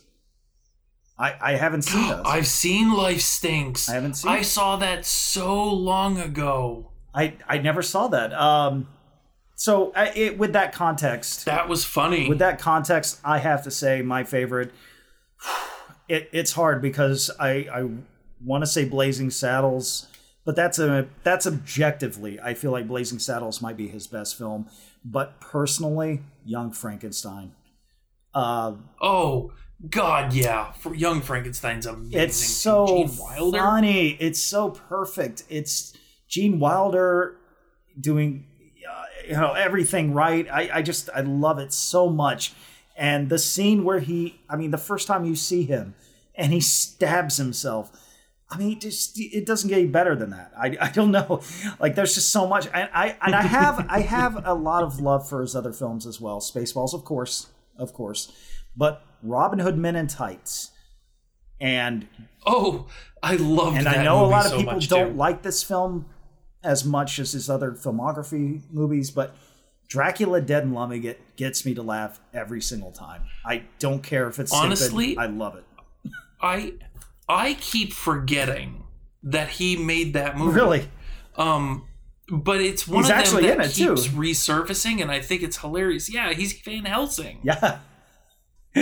I 1.17 1.35
I 1.41 1.51
haven't 1.55 1.83
seen 1.83 2.07
those. 2.09 2.25
I've 2.25 2.47
seen 2.47 2.93
Life 2.93 3.21
Stinks. 3.21 3.89
I 3.89 3.93
haven't 3.95 4.15
seen 4.15 4.31
I 4.31 4.37
it. 4.39 4.43
saw 4.45 4.77
that 4.77 5.05
so 5.05 5.63
long 5.71 6.19
ago. 6.19 6.91
I 7.13 7.33
I 7.47 7.57
never 7.59 7.81
saw 7.81 8.07
that. 8.07 8.33
Um, 8.33 8.87
so 9.55 9.91
I, 9.95 10.09
it, 10.09 10.37
with 10.37 10.53
that 10.53 10.73
context, 10.73 11.45
That 11.45 11.69
was 11.69 11.85
funny. 11.85 12.27
with 12.27 12.39
that 12.39 12.59
context, 12.59 13.19
I 13.23 13.37
have 13.37 13.63
to 13.63 13.71
say 13.71 14.01
my 14.01 14.23
favorite. 14.23 14.71
It, 16.09 16.29
it's 16.33 16.51
hard 16.51 16.81
because 16.81 17.31
I 17.39 17.65
I 17.73 17.89
want 18.43 18.61
to 18.61 18.67
say 18.67 18.83
Blazing 18.83 19.29
Saddles, 19.29 20.07
but 20.43 20.53
that's 20.53 20.77
a 20.77 21.07
that's 21.23 21.47
objectively 21.47 22.37
I 22.41 22.55
feel 22.55 22.71
like 22.71 22.89
Blazing 22.89 23.19
Saddles 23.19 23.61
might 23.61 23.77
be 23.77 23.87
his 23.87 24.05
best 24.05 24.37
film, 24.37 24.67
but 25.05 25.39
personally, 25.39 26.21
Young 26.45 26.73
Frankenstein. 26.73 27.53
Uh, 28.33 28.73
oh 29.01 29.51
God, 29.89 30.33
yeah. 30.33 30.71
For 30.73 30.95
Young 30.95 31.21
Frankenstein's 31.21 31.85
amazing. 31.85 32.19
it's 32.19 32.37
so 32.37 32.87
Gene 32.87 33.17
Wilder. 33.17 33.57
funny. 33.57 34.09
It's 34.19 34.39
so 34.39 34.69
perfect. 34.71 35.43
It's 35.49 35.93
Gene 36.27 36.59
Wilder 36.59 37.37
doing 37.99 38.45
uh, 38.89 39.03
you 39.27 39.33
know 39.33 39.53
everything 39.53 40.13
right. 40.13 40.47
I, 40.51 40.69
I 40.75 40.81
just 40.81 41.09
I 41.13 41.21
love 41.21 41.59
it 41.59 41.73
so 41.73 42.09
much. 42.09 42.53
And 42.95 43.29
the 43.29 43.39
scene 43.39 43.83
where 43.83 43.99
he, 43.99 44.39
I 44.49 44.55
mean, 44.55 44.71
the 44.71 44.77
first 44.77 45.07
time 45.07 45.25
you 45.25 45.35
see 45.35 45.63
him 45.63 45.95
and 46.35 46.53
he 46.53 46.59
stabs 46.59 47.37
himself. 47.37 47.91
I 48.49 48.57
mean, 48.57 48.73
it 48.73 48.81
just 48.81 49.19
it 49.19 49.45
doesn't 49.47 49.67
get 49.67 49.79
any 49.79 49.87
better 49.87 50.15
than 50.15 50.29
that. 50.29 50.51
I, 50.55 50.77
I 50.79 50.89
don't 50.91 51.11
know. 51.11 51.41
Like 51.79 51.95
there's 51.95 52.13
just 52.13 52.29
so 52.29 52.47
much. 52.47 52.67
And 52.73 52.89
I 52.93 53.17
and 53.21 53.33
I 53.35 53.41
have 53.41 53.85
I 53.89 54.01
have 54.01 54.45
a 54.45 54.53
lot 54.53 54.83
of 54.83 54.99
love 55.01 55.27
for 55.27 55.41
his 55.41 55.55
other 55.55 55.73
films 55.73 56.05
as 56.05 56.21
well. 56.21 56.39
Spaceballs, 56.39 56.93
of 56.93 57.03
course, 57.03 57.47
of 57.77 57.93
course, 57.93 58.31
but 58.75 59.03
Robin 59.21 59.59
Hood 59.59 59.77
Men 59.77 59.95
in 59.95 60.07
Tights 60.07 60.71
and 61.59 62.07
Oh, 62.45 62.87
I 63.21 63.35
love 63.37 63.75
and 63.75 63.87
I 63.87 64.03
know 64.03 64.25
a 64.25 64.27
lot 64.27 64.45
of 64.45 64.51
so 64.51 64.57
people 64.57 64.79
don't 64.79 65.11
too. 65.11 65.17
like 65.17 65.43
this 65.43 65.63
film 65.63 66.05
as 66.63 66.83
much 66.85 67.19
as 67.19 67.31
his 67.33 67.49
other 67.49 67.71
filmography 67.71 68.61
movies, 68.71 69.11
but 69.11 69.35
Dracula 69.87 70.41
Dead 70.41 70.63
and 70.63 70.73
Loving 70.73 71.03
It 71.03 71.35
gets 71.37 71.65
me 71.65 71.73
to 71.75 71.81
laugh 71.83 72.19
every 72.33 72.61
single 72.61 72.91
time. 72.91 73.23
I 73.45 73.63
don't 73.79 74.01
care 74.01 74.27
if 74.27 74.39
it's 74.39 74.51
stupid. 74.51 74.65
Honestly, 74.65 75.17
I 75.17 75.27
love 75.27 75.55
it. 75.55 75.63
I 76.41 76.73
I 77.29 77.53
keep 77.55 77.93
forgetting 77.93 78.83
that 79.23 79.49
he 79.49 79.77
made 79.77 80.13
that 80.13 80.37
movie. 80.37 80.55
Really, 80.59 80.89
Um, 81.37 81.85
but 82.41 82.59
it's 82.61 82.87
one 82.87 83.03
He's 83.03 83.11
of 83.11 83.41
them 83.41 83.57
that 83.57 83.65
it, 83.67 83.73
too. 83.75 83.95
keeps 83.95 84.07
resurfacing, 84.07 85.01
and 85.01 85.11
I 85.11 85.19
think 85.21 85.43
it's 85.43 85.57
hilarious. 85.57 86.11
Yeah, 86.11 86.33
he's 86.33 86.53
Van 86.61 86.85
Helsing. 86.85 87.39
yeah. 87.43 87.79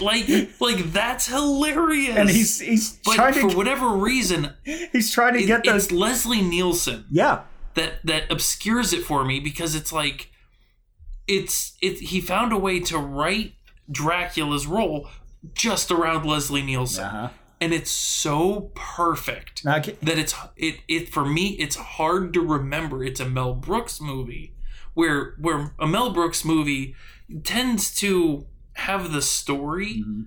like, 0.00 0.26
like 0.60 0.92
that's 0.92 1.26
hilarious. 1.26 2.16
and 2.16 2.30
he's 2.30 2.58
he's 2.60 2.98
but 3.04 3.14
trying 3.16 3.34
for 3.34 3.50
to 3.50 3.56
whatever 3.56 3.88
reason, 3.90 4.54
he's 4.64 5.10
trying 5.12 5.34
to 5.34 5.40
it- 5.42 5.46
get 5.46 5.64
those. 5.64 5.84
it's 5.84 5.92
Leslie 5.92 6.40
Nielsen 6.42 7.04
Yeah, 7.10 7.42
that 7.74 8.04
that 8.04 8.30
obscures 8.32 8.92
it 8.94 9.02
for 9.04 9.24
me 9.24 9.40
because 9.40 9.74
it's 9.74 9.92
like 9.92 10.30
it's 11.28 11.76
it. 11.82 11.98
He 12.00 12.20
found 12.22 12.52
a 12.52 12.56
way 12.56 12.80
to 12.80 12.96
write 12.98 13.52
Dracula's 13.90 14.66
role 14.66 15.08
just 15.54 15.90
around 15.90 16.24
Leslie 16.24 16.62
Nielsen, 16.62 17.04
uh-huh. 17.04 17.28
And 17.62 17.72
it's 17.72 17.90
so 17.90 18.72
perfect. 18.74 19.64
Now, 19.64 19.80
ca- 19.80 19.96
that 20.02 20.18
it's 20.18 20.34
it 20.56 20.76
it 20.88 21.08
for 21.10 21.24
me 21.24 21.50
it's 21.64 21.76
hard 21.76 22.32
to 22.34 22.40
remember 22.40 23.04
it's 23.04 23.20
a 23.20 23.28
Mel 23.28 23.54
Brooks 23.54 24.00
movie 24.00 24.54
where 24.94 25.34
where 25.38 25.74
a 25.78 25.86
Mel 25.86 26.12
Brooks 26.12 26.44
movie 26.44 26.94
tends 27.44 27.94
to 28.00 28.46
have 28.74 29.12
the 29.12 29.22
story 29.22 30.02
Mhm. 30.06 30.26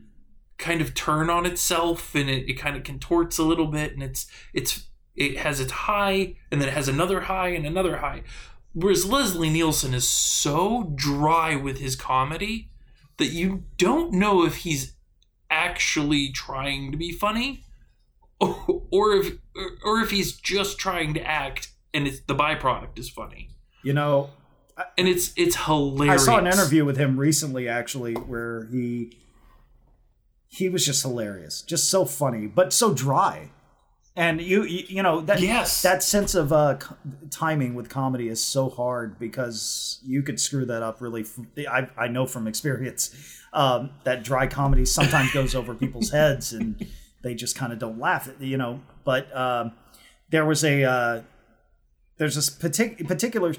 kind 0.58 0.82
of 0.82 0.94
turn 0.94 1.30
on 1.30 1.46
itself 1.46 2.16
and 2.16 2.30
it, 2.30 2.50
it 2.50 2.54
kind 2.54 2.76
of 2.78 2.84
contorts 2.84 3.38
a 3.38 3.44
little 3.44 3.68
bit 3.68 3.94
and 3.94 4.02
it's 4.02 4.28
it's 4.54 4.88
it 5.16 5.38
has 5.38 5.60
its 5.60 5.72
high 5.72 6.36
and 6.52 6.62
then 6.62 6.68
it 6.70 6.74
has 6.74 6.88
another 6.88 7.22
high 7.22 7.50
and 7.50 7.66
another 7.66 7.98
high 7.98 8.24
whereas 8.74 9.06
Leslie 9.06 9.50
Nielsen 9.50 9.94
is 9.94 10.08
so 10.08 10.92
dry 10.96 11.56
with 11.56 11.80
his 11.80 11.96
comedy 11.96 12.70
that 13.18 13.28
you 13.32 13.64
don't 13.78 14.12
know 14.14 14.44
if 14.46 14.58
he's 14.58 14.95
actually 15.50 16.32
trying 16.32 16.91
to 16.91 16.98
be 16.98 17.12
funny 17.12 17.64
or, 18.39 18.84
or 18.91 19.14
if 19.14 19.34
or 19.84 20.00
if 20.00 20.12
he's 20.12 20.34
just 20.34 20.78
trying 20.78 21.14
to 21.14 21.22
act 21.22 21.70
and 21.93 22.08
it's 22.08 22.22
the 22.22 22.36
byproduct 22.36 22.98
is 23.00 23.10
funny 23.10 23.50
you 23.86 23.93
know, 23.93 24.32
and 24.98 25.08
it's 25.08 25.32
it's 25.38 25.56
hilarious 25.56 26.24
I 26.24 26.26
saw 26.26 26.38
an 26.39 26.48
interview 26.48 26.84
with 26.84 26.98
him 26.98 27.18
recently, 27.18 27.70
actually, 27.70 28.16
where 28.16 28.68
he 28.72 29.16
he 30.48 30.68
was 30.70 30.84
just 30.84 31.04
hilarious, 31.04 31.62
just 31.62 31.88
so 31.88 32.04
funny, 32.04 32.48
but 32.48 32.74
so 32.74 32.93
dry. 32.93 33.52
And 34.18 34.39
you, 34.41 34.63
you, 34.63 34.84
you 34.88 35.03
know 35.03 35.20
that 35.22 35.41
Yes. 35.41 35.82
that 35.82 36.01
sense 36.01 36.36
of 36.36 36.53
uh, 36.53 36.78
timing 37.32 37.76
with 37.76 37.89
comedy 37.89 38.30
is 38.30 38.41
so 38.41 38.70
hard 38.70 39.20
because 39.20 39.99
you 40.05 40.24
could 40.24 40.39
screw 40.39 40.66
that 40.68 40.82
up 40.82 41.01
really. 41.01 41.22
f- 41.24 41.39
I 41.70 41.89
I 41.97 42.07
know 42.07 42.26
from 42.26 42.47
experience 42.47 43.13
um, 43.51 43.89
that 44.05 44.24
dry 44.24 44.47
comedy 44.47 44.86
sometimes 44.86 45.34
goes 45.34 45.53
over 45.53 45.74
people's 45.84 46.11
heads 46.11 46.53
and 46.53 46.86
they 47.24 47.34
just 47.36 47.57
kind 47.57 47.74
of 47.74 47.80
don't 47.80 47.99
laugh. 47.99 48.30
at, 48.30 48.39
You 48.41 48.55
know, 48.57 48.82
but 49.03 49.36
um, 49.36 49.74
there 50.30 50.45
was 50.45 50.63
a 50.63 50.84
uh, 50.86 51.22
there's 52.18 52.36
this 52.36 52.49
partic- 52.49 53.05
particular 53.07 53.53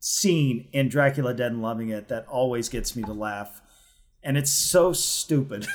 scene 0.00 0.68
in 0.72 0.88
Dracula 0.88 1.34
Dead 1.34 1.52
and 1.52 1.62
Loving 1.62 1.90
It 1.90 2.08
that 2.08 2.26
always 2.28 2.68
gets 2.70 2.96
me 2.96 3.02
to 3.02 3.12
laugh, 3.12 3.60
and 4.22 4.36
it's 4.38 4.50
so 4.50 4.92
stupid, 4.94 5.66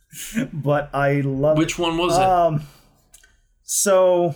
but 0.52 0.90
I 0.94 1.20
love 1.20 1.56
Which 1.58 1.78
it. 1.78 1.82
one 1.82 1.96
was 1.98 2.16
it? 2.18 2.66
So, 3.74 4.34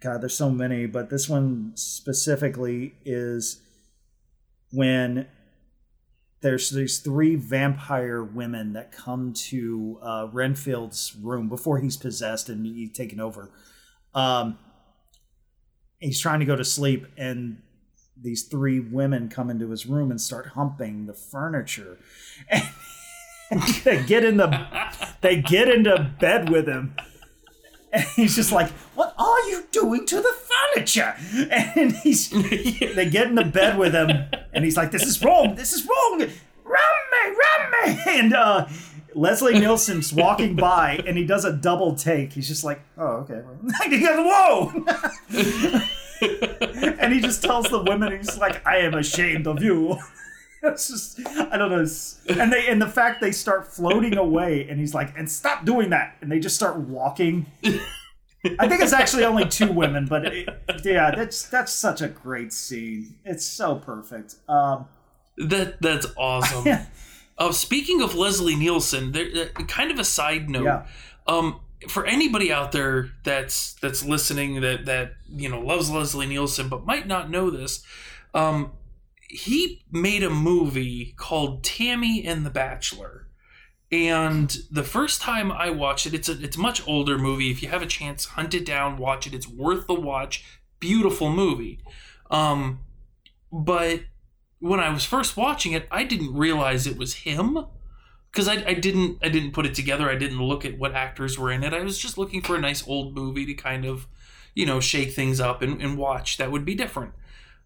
God, 0.00 0.20
there's 0.20 0.36
so 0.36 0.50
many, 0.50 0.84
but 0.84 1.08
this 1.08 1.30
one 1.30 1.72
specifically 1.76 2.94
is 3.06 3.62
when 4.70 5.26
there's 6.42 6.68
these 6.68 6.98
three 6.98 7.36
vampire 7.36 8.22
women 8.22 8.74
that 8.74 8.92
come 8.92 9.32
to 9.48 9.98
uh, 10.02 10.28
Renfield's 10.30 11.16
room 11.16 11.48
before 11.48 11.78
he's 11.78 11.96
possessed 11.96 12.50
and 12.50 12.66
he's 12.66 12.92
taken 12.92 13.18
over. 13.18 13.50
Um, 14.14 14.58
he's 16.00 16.20
trying 16.20 16.40
to 16.40 16.46
go 16.46 16.56
to 16.56 16.66
sleep, 16.66 17.06
and 17.16 17.62
these 18.14 18.42
three 18.42 18.78
women 18.78 19.30
come 19.30 19.48
into 19.48 19.70
his 19.70 19.86
room 19.86 20.10
and 20.10 20.20
start 20.20 20.48
humping 20.48 21.06
the 21.06 21.14
furniture. 21.14 21.96
And 23.50 23.62
they 23.84 24.02
get 24.02 24.24
in 24.24 24.38
the 24.38 24.66
they 25.20 25.36
get 25.36 25.68
into 25.68 26.10
bed 26.18 26.48
with 26.48 26.66
him. 26.66 26.96
And 27.94 28.04
he's 28.16 28.34
just 28.34 28.50
like, 28.50 28.70
"What 28.96 29.14
are 29.16 29.40
you 29.48 29.64
doing 29.70 30.04
to 30.06 30.16
the 30.16 30.34
furniture?" 30.74 31.14
And 31.50 31.92
he's 31.92 32.28
they 32.30 33.08
get 33.08 33.28
in 33.28 33.36
the 33.36 33.44
bed 33.44 33.78
with 33.78 33.94
him, 33.94 34.10
and 34.52 34.64
he's 34.64 34.76
like, 34.76 34.90
"This 34.90 35.04
is 35.04 35.22
wrong. 35.22 35.54
This 35.54 35.72
is 35.72 35.86
wrong. 35.86 36.20
Run 36.64 36.94
me, 37.12 37.36
run 37.36 37.70
me!" 37.70 38.02
And 38.06 38.34
uh, 38.34 38.66
Leslie 39.14 39.58
Nielsen's 39.58 40.12
walking 40.12 40.56
by, 40.56 41.00
and 41.06 41.16
he 41.16 41.24
does 41.24 41.44
a 41.44 41.52
double 41.52 41.94
take. 41.94 42.32
He's 42.32 42.48
just 42.48 42.64
like, 42.64 42.80
"Oh, 42.98 43.24
okay." 43.28 43.42
he 43.88 44.00
goes, 44.00 44.18
"Whoa!" 44.18 44.72
and 46.98 47.12
he 47.12 47.20
just 47.20 47.42
tells 47.42 47.68
the 47.68 47.82
women, 47.82 48.16
he's 48.16 48.38
like, 48.38 48.66
"I 48.66 48.78
am 48.78 48.94
ashamed 48.94 49.46
of 49.46 49.62
you." 49.62 49.98
It's 50.72 50.88
just, 50.88 51.20
I 51.26 51.56
don't 51.56 51.70
know. 51.70 51.86
And 52.42 52.52
they, 52.52 52.66
and 52.68 52.80
the 52.80 52.88
fact 52.88 53.20
they 53.20 53.32
start 53.32 53.66
floating 53.66 54.16
away, 54.16 54.66
and 54.68 54.80
he's 54.80 54.94
like, 54.94 55.16
"And 55.18 55.30
stop 55.30 55.64
doing 55.64 55.90
that!" 55.90 56.16
And 56.20 56.30
they 56.32 56.38
just 56.38 56.56
start 56.56 56.78
walking. 56.78 57.46
I 58.58 58.68
think 58.68 58.82
it's 58.82 58.92
actually 58.92 59.24
only 59.24 59.46
two 59.46 59.72
women, 59.72 60.06
but 60.06 60.26
it, 60.26 60.48
yeah, 60.84 61.10
that's 61.14 61.48
that's 61.48 61.72
such 61.72 62.02
a 62.02 62.08
great 62.08 62.52
scene. 62.52 63.16
It's 63.24 63.44
so 63.44 63.76
perfect. 63.76 64.36
Um, 64.48 64.86
That 65.38 65.80
that's 65.80 66.06
awesome. 66.16 66.64
Uh, 67.36 67.50
speaking 67.50 68.00
of 68.00 68.14
Leslie 68.14 68.54
Nielsen, 68.54 69.10
there, 69.10 69.26
uh, 69.58 69.64
kind 69.64 69.90
of 69.90 69.98
a 69.98 70.04
side 70.04 70.48
note. 70.48 70.62
yeah, 70.62 70.86
Um, 71.26 71.58
for 71.88 72.06
anybody 72.06 72.52
out 72.52 72.70
there 72.70 73.10
that's 73.24 73.72
that's 73.82 74.04
listening 74.04 74.60
that 74.60 74.84
that 74.86 75.14
you 75.28 75.48
know 75.48 75.60
loves 75.60 75.90
Leslie 75.90 76.26
Nielsen 76.26 76.68
but 76.68 76.86
might 76.86 77.08
not 77.08 77.30
know 77.30 77.50
this, 77.50 77.82
um, 78.34 78.70
he 79.28 79.84
made 79.90 80.22
a 80.22 80.30
movie 80.30 81.14
called 81.16 81.64
Tammy 81.64 82.24
and 82.24 82.44
the 82.44 82.50
Bachelor. 82.50 83.28
And 83.90 84.56
the 84.70 84.82
first 84.82 85.20
time 85.20 85.52
I 85.52 85.70
watched 85.70 86.06
it, 86.06 86.14
it's 86.14 86.28
a 86.28 86.32
it's 86.42 86.56
a 86.56 86.60
much 86.60 86.86
older 86.86 87.18
movie. 87.18 87.50
If 87.50 87.62
you 87.62 87.68
have 87.68 87.82
a 87.82 87.86
chance, 87.86 88.24
hunt 88.24 88.54
it 88.54 88.66
down, 88.66 88.96
watch 88.96 89.26
it. 89.26 89.34
It's 89.34 89.48
worth 89.48 89.86
the 89.86 89.94
watch. 89.94 90.44
Beautiful 90.80 91.30
movie. 91.30 91.80
Um, 92.30 92.80
but 93.52 94.00
when 94.58 94.80
I 94.80 94.90
was 94.90 95.04
first 95.04 95.36
watching 95.36 95.72
it, 95.72 95.86
I 95.90 96.04
didn't 96.04 96.34
realize 96.34 96.86
it 96.86 96.96
was 96.96 97.14
him 97.14 97.66
because 98.32 98.48
I, 98.48 98.64
I 98.66 98.74
didn't 98.74 99.18
I 99.22 99.28
didn't 99.28 99.52
put 99.52 99.66
it 99.66 99.74
together. 99.74 100.10
I 100.10 100.16
didn't 100.16 100.42
look 100.42 100.64
at 100.64 100.78
what 100.78 100.94
actors 100.94 101.38
were 101.38 101.52
in 101.52 101.62
it. 101.62 101.72
I 101.72 101.82
was 101.82 101.98
just 101.98 102.18
looking 102.18 102.42
for 102.42 102.56
a 102.56 102.60
nice 102.60 102.86
old 102.88 103.14
movie 103.14 103.46
to 103.46 103.54
kind 103.54 103.84
of, 103.84 104.08
you 104.54 104.66
know, 104.66 104.80
shake 104.80 105.12
things 105.12 105.38
up 105.38 105.62
and, 105.62 105.80
and 105.80 105.96
watch 105.96 106.36
that 106.38 106.50
would 106.50 106.64
be 106.64 106.74
different. 106.74 107.12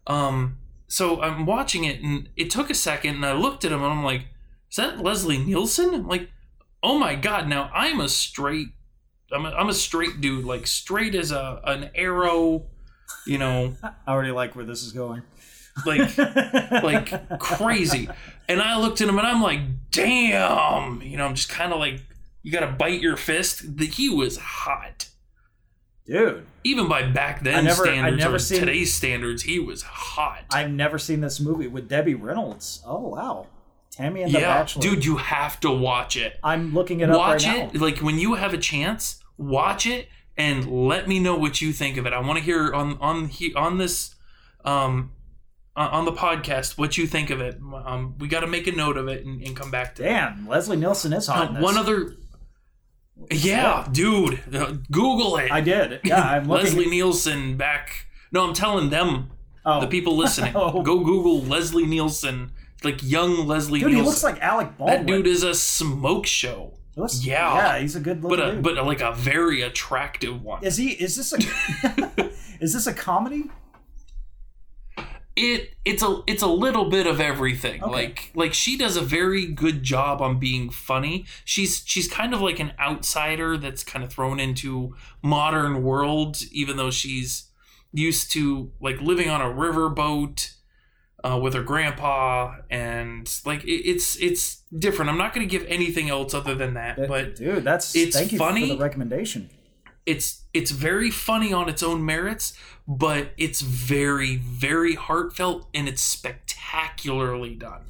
Um, 0.05 0.57
so 0.89 1.21
I'm 1.21 1.45
watching 1.45 1.83
it 1.83 2.01
and 2.01 2.29
it 2.35 2.49
took 2.49 2.69
a 2.69 2.73
second 2.73 3.15
and 3.15 3.25
I 3.25 3.33
looked 3.33 3.63
at 3.63 3.71
him 3.71 3.83
and 3.83 3.93
I'm 3.93 4.03
like, 4.03 4.25
is 4.69 4.77
that 4.77 4.99
Leslie 4.99 5.37
Nielsen? 5.37 5.93
I'm 5.93 6.07
like, 6.07 6.29
oh 6.83 6.97
my 6.97 7.15
god! 7.15 7.47
Now 7.47 7.69
I'm 7.73 8.01
a 8.01 8.09
straight, 8.09 8.69
I'm 9.31 9.45
a, 9.45 9.49
I'm 9.49 9.69
a 9.69 9.73
straight 9.73 10.19
dude, 10.19 10.45
like 10.45 10.67
straight 10.67 11.15
as 11.15 11.31
a 11.31 11.61
an 11.63 11.91
arrow, 11.93 12.65
you 13.25 13.37
know, 13.37 13.75
I 13.83 14.11
already 14.11 14.31
like 14.31 14.55
where 14.55 14.65
this 14.65 14.83
is 14.83 14.91
going. 14.91 15.21
like 15.85 16.17
like 16.83 17.39
crazy. 17.39 18.09
And 18.47 18.59
I 18.61 18.77
looked 18.79 18.99
at 18.99 19.07
him 19.07 19.19
and 19.19 19.27
I'm 19.27 19.43
like, 19.43 19.59
damn. 19.91 21.03
You 21.03 21.17
know, 21.17 21.25
I'm 21.25 21.35
just 21.35 21.49
kind 21.49 21.71
of 21.71 21.79
like, 21.79 22.01
you 22.41 22.51
got 22.51 22.61
to 22.61 22.71
bite 22.71 22.99
your 22.99 23.15
fist. 23.15 23.77
The, 23.77 23.85
he 23.85 24.09
was 24.09 24.37
hot. 24.37 25.08
Dude. 26.09 26.45
Even 26.63 26.87
by 26.89 27.03
back 27.03 27.43
then 27.43 27.55
I 27.55 27.61
never- 27.61 27.83
I 27.83 27.91
standards 27.93 28.17
never 28.23 28.35
or 28.35 28.39
seen- 28.39 28.59
today's 28.59 28.93
standards, 28.93 29.43
he 29.43 29.59
was 29.59 29.81
hot. 29.83 30.43
I've 30.51 30.71
never 30.71 30.97
seen 30.97 31.21
this 31.21 31.39
movie 31.39 31.67
with 31.67 31.87
Debbie 31.87 32.15
Reynolds. 32.15 32.81
Oh 32.85 33.07
wow, 33.09 33.47
Tammy 33.91 34.23
and 34.23 34.33
the 34.33 34.39
yeah, 34.41 34.57
Bachelor. 34.59 34.81
dude, 34.81 35.05
you 35.05 35.17
have 35.17 35.59
to 35.61 35.71
watch 35.71 36.17
it. 36.17 36.37
I'm 36.43 36.73
looking 36.73 36.99
it 37.01 37.09
up 37.09 37.17
Watch 37.17 37.45
right 37.45 37.57
it. 37.69 37.73
now. 37.75 37.79
Like 37.81 37.99
when 37.99 38.19
you 38.19 38.33
have 38.35 38.53
a 38.53 38.57
chance, 38.57 39.23
watch 39.37 39.85
it 39.85 40.09
and 40.35 40.69
let 40.87 41.07
me 41.07 41.19
know 41.19 41.35
what 41.35 41.61
you 41.61 41.71
think 41.73 41.97
of 41.97 42.05
it. 42.05 42.13
I 42.13 42.19
want 42.19 42.37
to 42.39 42.43
hear 42.43 42.73
on 42.73 42.97
on 42.99 43.27
he, 43.27 43.53
on 43.53 43.77
this 43.77 44.15
um 44.65 45.11
on 45.75 46.03
the 46.03 46.11
podcast 46.11 46.77
what 46.77 46.97
you 46.97 47.07
think 47.07 47.29
of 47.29 47.39
it. 47.39 47.57
Um, 47.85 48.15
we 48.19 48.27
got 48.27 48.41
to 48.41 48.47
make 48.47 48.67
a 48.67 48.71
note 48.73 48.97
of 48.97 49.07
it 49.07 49.25
and, 49.25 49.41
and 49.41 49.55
come 49.55 49.71
back 49.71 49.95
to 49.95 50.03
it. 50.03 50.07
Damn, 50.09 50.45
Leslie 50.45 50.75
Nielsen 50.75 51.13
is 51.13 51.27
hot. 51.27 51.51
in 51.51 51.55
Uh, 51.55 51.59
this. 51.59 51.63
one 51.63 51.77
other. 51.77 52.15
Yeah, 53.31 53.87
dude. 53.91 54.39
uh, 54.55 54.73
Google 54.91 55.37
it. 55.37 55.51
I 55.51 55.61
did. 55.61 55.99
Yeah, 56.03 56.21
I'm 56.21 56.43
looking. 56.47 56.65
Leslie 56.65 56.89
Nielsen 56.89 57.57
back. 57.57 58.07
No, 58.31 58.47
I'm 58.47 58.53
telling 58.53 58.89
them, 58.89 59.31
oh, 59.65 59.81
the 59.81 59.87
people 59.87 60.15
listening. 60.17 60.53
Oh. 60.55 60.81
Go 60.81 60.99
Google 61.03 61.41
Leslie 61.41 61.85
Nielsen, 61.85 62.51
like 62.83 63.01
young 63.03 63.45
Leslie 63.47 63.79
Nielsen. 63.79 63.91
dude, 63.91 63.99
he 63.99 64.05
looks 64.05 64.23
like 64.23 64.39
Alec 64.41 64.77
Baldwin. 64.77 64.99
that 64.99 65.05
dude 65.05 65.27
is 65.27 65.43
a 65.43 65.53
smoke 65.53 66.25
show, 66.25 66.73
looks- 66.95 67.25
yeah. 67.25 67.55
yeah, 67.75 67.79
he's 67.79 67.95
a 67.95 67.99
good 67.99 68.21
but 68.21 68.39
a, 68.39 68.51
dude. 68.53 68.63
but 68.63 68.75
like 68.85 69.01
a 69.01 69.13
very 69.13 69.61
attractive 69.61 70.41
one. 70.43 70.63
is 70.63 70.77
he? 70.77 70.89
Is 70.91 71.15
this 71.15 71.33
a? 71.33 72.29
is 72.59 72.73
this 72.73 72.87
a 72.87 72.93
comedy? 72.93 73.49
It 75.39 75.73
it's 75.85 76.03
a 76.03 76.21
it's 76.27 76.43
a 76.43 76.47
little 76.47 76.89
bit 76.89 77.07
of 77.07 77.21
everything 77.21 77.81
Okay. 77.81 77.91
like 77.91 78.31
like 78.35 78.53
she 78.53 78.77
does 78.77 78.97
a 78.97 79.01
very 79.01 79.45
good 79.45 79.83
job 79.83 80.21
on 80.21 80.37
being 80.39 80.69
funny 80.69 81.25
she's 81.45 81.81
she's 81.85 82.07
kind 82.07 82.33
of 82.33 82.41
like 82.41 82.59
an 82.59 82.73
outsider 82.79 83.57
that's 83.57 83.83
kind 83.83 84.03
of 84.03 84.11
thrown 84.11 84.39
into 84.39 84.95
modern 85.23 85.81
world 85.83 86.37
even 86.51 86.75
though 86.77 86.91
she's 86.91 87.49
used 87.93 88.31
to 88.33 88.71
like 88.81 88.99
living 89.01 89.29
on 89.29 89.41
a 89.41 89.45
riverboat 89.63 90.55
uh, 91.23 91.37
with 91.41 91.53
her 91.53 91.63
grandpa 91.63 92.55
and 92.69 93.41
like 93.45 93.63
it, 93.63 93.81
it's 93.89 94.15
it's 94.17 94.63
different 94.77 95.09
i'm 95.09 95.17
not 95.17 95.33
going 95.33 95.45
to 95.47 95.51
give 95.57 95.65
anything 95.69 96.09
else 96.09 96.33
other 96.33 96.55
than 96.55 96.73
that 96.75 97.07
but 97.07 97.35
dude, 97.35 97.63
that's 97.63 97.95
it's 97.95 98.15
thank 98.17 98.31
you 98.31 98.37
funny. 98.37 98.69
for 98.69 98.75
the 98.75 98.81
recommendation. 98.83 99.49
it's 100.05 100.43
it's 100.53 100.71
very 100.71 101.11
funny 101.11 101.53
on 101.53 101.69
its 101.69 101.83
own 101.83 102.03
merits, 102.03 102.53
but 102.91 103.29
it's 103.37 103.61
very 103.61 104.35
very 104.35 104.95
heartfelt 104.95 105.67
and 105.75 105.87
it's 105.87 106.01
spectacularly 106.01 107.55
done. 107.55 107.83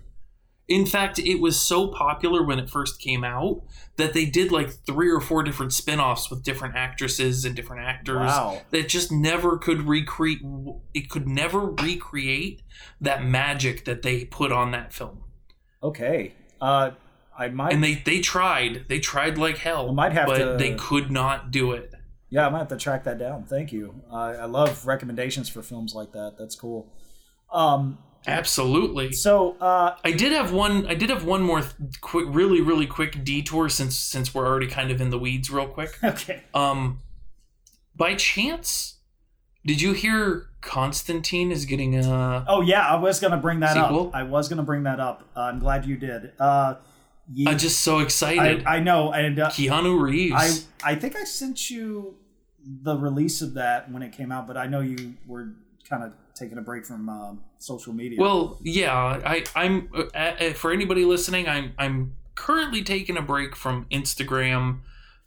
In 0.68 0.86
fact, 0.86 1.18
it 1.18 1.40
was 1.40 1.60
so 1.60 1.88
popular 1.88 2.44
when 2.44 2.60
it 2.60 2.70
first 2.70 3.00
came 3.02 3.24
out 3.24 3.64
that 3.96 4.14
they 4.14 4.26
did 4.26 4.52
like 4.52 4.70
three 4.86 5.10
or 5.10 5.20
four 5.20 5.42
different 5.42 5.74
spin-offs 5.74 6.30
with 6.30 6.44
different 6.44 6.76
actresses 6.76 7.44
and 7.44 7.56
different 7.56 7.82
actors 7.88 8.18
Wow. 8.18 8.62
that 8.70 8.88
just 8.88 9.12
never 9.12 9.58
could 9.58 9.88
recreate 9.88 10.42
it 10.94 11.10
could 11.10 11.28
never 11.28 11.60
recreate 11.72 12.62
that 13.02 13.24
magic 13.26 13.86
that 13.86 14.04
they 14.04 14.26
put 14.26 14.52
on 14.52 14.70
that 14.72 14.94
film. 14.94 15.24
Okay. 15.82 16.34
Uh, 16.62 16.92
I 17.38 17.48
might. 17.48 17.74
And 17.74 17.84
they 17.84 17.96
they 17.96 18.20
tried. 18.20 18.86
They 18.90 19.00
tried 19.00 19.38
like 19.38 19.58
hell. 19.60 19.90
I 19.90 19.94
might 19.94 20.12
have 20.14 20.28
but 20.28 20.38
to- 20.38 20.58
they 20.58 20.76
could 20.76 21.10
not 21.10 21.50
do 21.52 21.72
it. 21.72 21.89
Yeah, 22.30 22.46
I 22.46 22.50
might 22.50 22.60
have 22.60 22.68
to 22.70 22.78
track 22.78 23.04
that 23.06 23.18
down. 23.18 23.46
Thank 23.46 23.72
you. 23.72 24.02
Uh, 24.12 24.16
I 24.16 24.46
love 24.46 24.86
recommendations 24.86 25.50
for 25.50 25.62
films 25.62 25.96
like 25.96 26.12
that. 26.12 26.36
That's 26.38 26.56
cool. 26.56 26.88
Um, 27.52 27.98
Absolutely. 28.28 29.14
so 29.14 29.56
uh, 29.60 29.96
I 30.04 30.12
did 30.12 30.32
have 30.32 30.52
one. 30.52 30.86
I 30.88 30.94
did 30.94 31.10
have 31.10 31.24
one 31.24 31.42
more 31.42 31.62
th- 31.62 32.02
quick, 32.02 32.26
really, 32.30 32.62
really 32.62 32.86
quick 32.86 33.24
detour 33.24 33.70
since 33.70 33.98
since 33.98 34.34
we're 34.36 34.46
already 34.46 34.68
kind 34.68 34.92
of 34.92 35.02
in 35.02 35.10
the 35.10 35.18
weeds, 35.18 35.50
real 35.50 35.68
quick. 35.68 35.98
okay. 36.04 36.44
Um, 36.54 37.00
by 37.96 38.16
chance, 38.16 38.98
did 39.66 39.82
you 39.82 39.94
hear 39.94 40.50
Constantine 40.62 41.52
is 41.52 41.66
getting 41.66 41.96
a? 41.96 42.46
Oh 42.48 42.62
yeah, 42.62 42.88
I 42.88 42.96
was 42.96 43.20
gonna 43.20 43.38
bring 43.38 43.62
that 43.62 43.74
Sequel? 43.74 44.08
up. 44.10 44.16
I 44.16 44.24
was 44.24 44.50
gonna 44.50 44.64
bring 44.64 44.84
that 44.84 45.00
up. 45.00 45.24
Uh, 45.36 45.42
I'm 45.42 45.60
glad 45.60 45.86
you 45.86 45.96
did. 45.98 46.34
Uh, 46.40 46.76
ye- 47.32 47.48
I'm 47.48 47.58
just 47.58 47.82
so 47.82 48.00
excited. 48.00 48.64
I 48.66 48.80
know, 48.80 49.12
and 49.12 49.40
uh, 49.40 49.50
Keanu 49.50 50.00
Reeves. 50.00 50.68
I 50.84 50.92
I 50.92 50.96
think 50.96 51.16
I 51.16 51.24
sent 51.24 51.70
you 51.70 52.16
the 52.66 52.98
release 52.98 53.42
of 53.42 53.54
that 53.56 53.92
when 53.92 54.02
it 54.04 54.12
came 54.12 54.32
out, 54.32 54.48
but 54.48 54.58
I 54.58 54.68
know 54.68 54.82
you 54.82 55.16
were 55.26 55.54
kind 55.90 56.04
of 56.04 56.14
taking 56.36 56.58
a 56.58 56.62
break 56.62 56.86
from 56.86 57.10
um, 57.10 57.42
social 57.58 57.94
media. 57.94 58.20
well, 58.20 58.60
yeah. 58.62 58.94
I 59.26 59.44
I'm 59.56 59.90
uh, 59.94 60.04
uh, 60.18 60.54
for 60.54 60.72
anybody 60.72 61.06
listening. 61.06 61.48
I'm 61.48 61.74
I'm 61.78 62.16
currently 62.36 62.84
taking 62.84 63.18
a 63.18 63.22
break 63.22 63.56
from 63.56 63.86
Instagram 63.92 64.80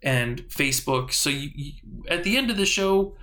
and 0.03 0.43
Facebook. 0.49 1.13
So 1.13 1.31
you, 1.31 1.51
you, 1.55 1.73
at 2.09 2.25
the 2.25 2.37
end 2.37 2.51
of 2.51 2.57
the 2.57 2.67
show, 2.67 3.15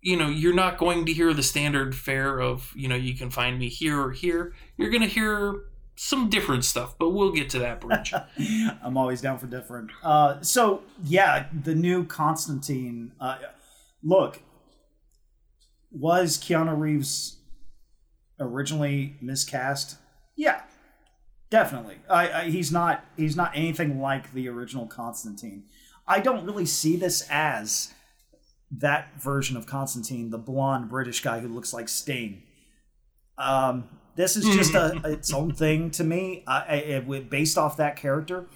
you 0.00 0.16
know, 0.16 0.28
you're 0.28 0.54
not 0.54 0.76
going 0.78 1.06
to 1.06 1.12
hear 1.12 1.32
the 1.32 1.42
standard 1.42 1.94
fare 1.94 2.40
of, 2.40 2.72
you 2.76 2.88
know, 2.88 2.94
you 2.96 3.14
can 3.14 3.30
find 3.30 3.58
me 3.58 3.68
here 3.68 4.00
or 4.00 4.12
here. 4.12 4.54
You're 4.76 4.90
going 4.90 5.02
to 5.02 5.08
hear 5.08 5.62
some 6.00 6.30
different 6.30 6.64
stuff, 6.64 6.96
but 6.96 7.10
we'll 7.10 7.32
get 7.32 7.50
to 7.50 7.58
that 7.58 7.80
bridge. 7.80 8.14
I'm 8.82 8.96
always 8.96 9.20
down 9.20 9.36
for 9.36 9.48
different. 9.48 9.90
Uh, 10.00 10.40
so 10.42 10.82
yeah, 11.02 11.46
the 11.52 11.74
new 11.74 12.04
Constantine. 12.04 13.10
Uh, 13.20 13.38
look, 14.00 14.40
was 15.90 16.38
Keanu 16.38 16.78
Reeves 16.78 17.38
originally 18.38 19.16
miscast? 19.20 19.96
Yeah, 20.36 20.62
definitely. 21.50 21.96
I, 22.08 22.30
I, 22.30 22.44
he's 22.44 22.70
not. 22.70 23.04
He's 23.16 23.34
not 23.34 23.50
anything 23.56 24.00
like 24.00 24.32
the 24.32 24.48
original 24.48 24.86
Constantine. 24.86 25.64
I 26.06 26.20
don't 26.20 26.46
really 26.46 26.66
see 26.66 26.96
this 26.96 27.26
as 27.28 27.92
that 28.70 29.20
version 29.20 29.56
of 29.56 29.66
Constantine, 29.66 30.30
the 30.30 30.38
blonde 30.38 30.88
British 30.90 31.22
guy 31.22 31.40
who 31.40 31.48
looks 31.48 31.72
like 31.72 31.88
Sting. 31.88 32.44
Um, 33.36 33.88
this 34.18 34.36
is 34.36 34.44
just 34.44 34.74
a 34.74 35.00
its 35.04 35.32
own 35.32 35.52
thing 35.52 35.92
to 35.92 36.02
me, 36.02 36.42
uh, 36.48 36.64
it, 36.68 37.30
based 37.30 37.56
off 37.56 37.76
that 37.76 37.94
character, 37.94 38.46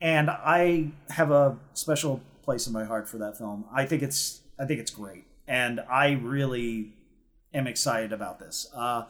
and 0.00 0.28
I 0.28 0.90
have 1.08 1.30
a 1.30 1.56
special 1.72 2.20
place 2.42 2.66
in 2.66 2.72
my 2.72 2.84
heart 2.84 3.08
for 3.08 3.18
that 3.18 3.38
film. 3.38 3.64
I 3.72 3.86
think 3.86 4.02
it's 4.02 4.42
I 4.58 4.66
think 4.66 4.80
it's 4.80 4.90
great, 4.90 5.24
and 5.46 5.80
I 5.88 6.10
really 6.10 6.94
am 7.54 7.68
excited 7.68 8.12
about 8.12 8.40
this. 8.40 8.68
Uh, 8.74 9.04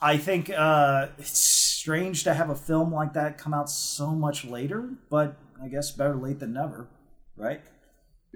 I 0.00 0.16
think 0.16 0.50
uh, 0.50 1.08
it's 1.18 1.38
strange 1.38 2.24
to 2.24 2.32
have 2.32 2.48
a 2.48 2.56
film 2.56 2.92
like 2.92 3.12
that 3.12 3.36
come 3.36 3.52
out 3.52 3.68
so 3.68 4.12
much 4.12 4.42
later, 4.46 4.88
but 5.10 5.36
I 5.62 5.68
guess 5.68 5.90
better 5.90 6.16
late 6.16 6.40
than 6.40 6.54
never, 6.54 6.88
right? 7.36 7.60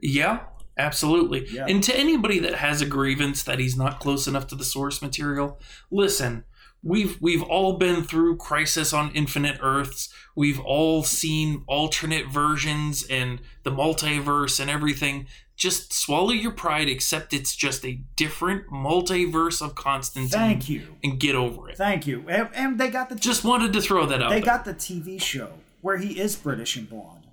Yeah, 0.03 0.41
Absolutely. 0.77 1.47
Yeah. 1.51 1.67
And 1.69 1.83
to 1.85 1.95
anybody 1.95 2.39
that 2.39 2.55
has 2.55 2.81
a 2.81 2.87
grievance 2.87 3.43
that 3.43 3.59
he's 3.59 3.77
not 3.77 4.01
close 4.01 4.27
enough 4.27 4.47
to 4.47 4.55
the 4.55 4.65
source 4.65 5.03
material, 5.03 5.59
listen, 5.91 6.45
we've 6.83 7.21
we've 7.21 7.43
all 7.43 7.75
been 7.75 8.03
through 8.03 8.37
Crisis 8.37 8.93
on 8.93 9.13
Infinite 9.13 9.59
Earths. 9.61 10.13
We've 10.35 10.61
all 10.61 11.03
seen 11.03 11.65
alternate 11.67 12.29
versions 12.29 13.05
and 13.09 13.41
the 13.63 13.71
multiverse 13.71 14.61
and 14.61 14.71
everything. 14.71 15.27
Just 15.57 15.93
swallow 15.93 16.31
your 16.33 16.53
pride, 16.53 16.89
accept 16.89 17.35
it's 17.35 17.55
just 17.55 17.85
a 17.85 18.01
different 18.17 18.69
multiverse 18.69 19.61
of 19.61 19.75
Constantine. 19.75 20.31
Thank 20.31 20.71
you. 20.71 20.97
And 21.05 21.21
get 21.21 21.35
over 21.35 21.69
it. 21.69 21.77
Thank 21.77 22.07
you. 22.07 22.25
And, 22.29 22.49
and 22.55 22.81
they 22.81 22.89
got 22.89 23.11
the 23.11 23.17
t- 23.17 23.21
Just 23.21 23.45
wanted 23.45 23.75
to 23.75 23.83
throw 23.83 24.07
that 24.07 24.23
out. 24.23 24.31
They 24.31 24.37
there. 24.37 24.47
got 24.47 24.65
the 24.65 24.73
TV 24.73 25.21
show 25.21 25.51
where 25.83 25.99
he 25.99 26.19
is 26.19 26.35
British 26.35 26.77
and 26.77 26.89
blonde. 26.89 27.27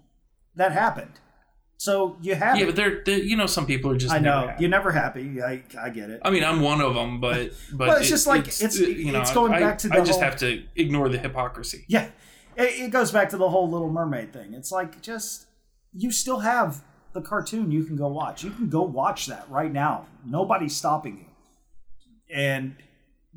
That 0.56 0.74
happened. 0.74 1.12
So 1.80 2.18
you 2.22 2.34
have 2.34 2.58
yeah, 2.58 2.66
but 2.66 2.76
they're, 2.76 3.04
they're, 3.06 3.20
you 3.20 3.38
know 3.38 3.46
some 3.46 3.68
people 3.68 3.92
are 3.92 3.98
just 3.98 4.14
I 4.14 4.18
know 4.18 4.48
never 4.48 4.56
you're 4.60 4.70
never 4.70 4.92
happy. 4.92 5.42
I, 5.44 5.62
I 5.80 5.92
get 5.92 6.10
it. 6.10 6.22
I 6.26 6.32
mean, 6.32 6.44
I'm 6.44 6.62
one 6.62 6.82
of 6.82 6.96
them, 6.96 7.22
but 7.22 7.54
but 7.72 7.88
well, 7.88 7.98
it's 7.98 8.08
it, 8.08 8.10
just 8.10 8.26
like 8.26 8.48
it's, 8.48 8.62
it's 8.62 8.80
you 8.80 9.12
know 9.12 9.22
it's 9.22 9.32
going 9.32 9.54
I, 9.54 9.60
back 9.60 9.78
to. 9.80 9.90
I 9.94 9.98
just 10.00 10.14
whole, 10.14 10.22
have 10.22 10.38
to 10.38 10.64
ignore 10.76 11.08
the 11.08 11.20
hypocrisy. 11.20 11.86
Yeah, 11.88 12.10
it, 12.56 12.80
it 12.80 12.92
goes 12.92 13.12
back 13.12 13.30
to 13.30 13.38
the 13.38 13.50
whole 13.50 13.70
Little 13.70 13.92
Mermaid 13.92 14.34
thing. 14.34 14.56
It's 14.56 14.72
like 14.72 15.04
just 15.04 15.46
you 15.94 16.12
still 16.12 16.40
have 16.40 16.84
the 17.14 17.22
cartoon 17.22 17.72
you 17.72 17.84
can 17.84 17.96
go 17.96 18.08
watch. 18.08 18.44
You 18.44 18.52
can 18.52 18.70
go 18.70 18.82
watch 18.82 19.28
that 19.28 19.48
right 19.48 19.72
now. 19.72 20.08
Nobody's 20.26 20.76
stopping 20.76 21.18
you. 21.18 22.36
And 22.36 22.76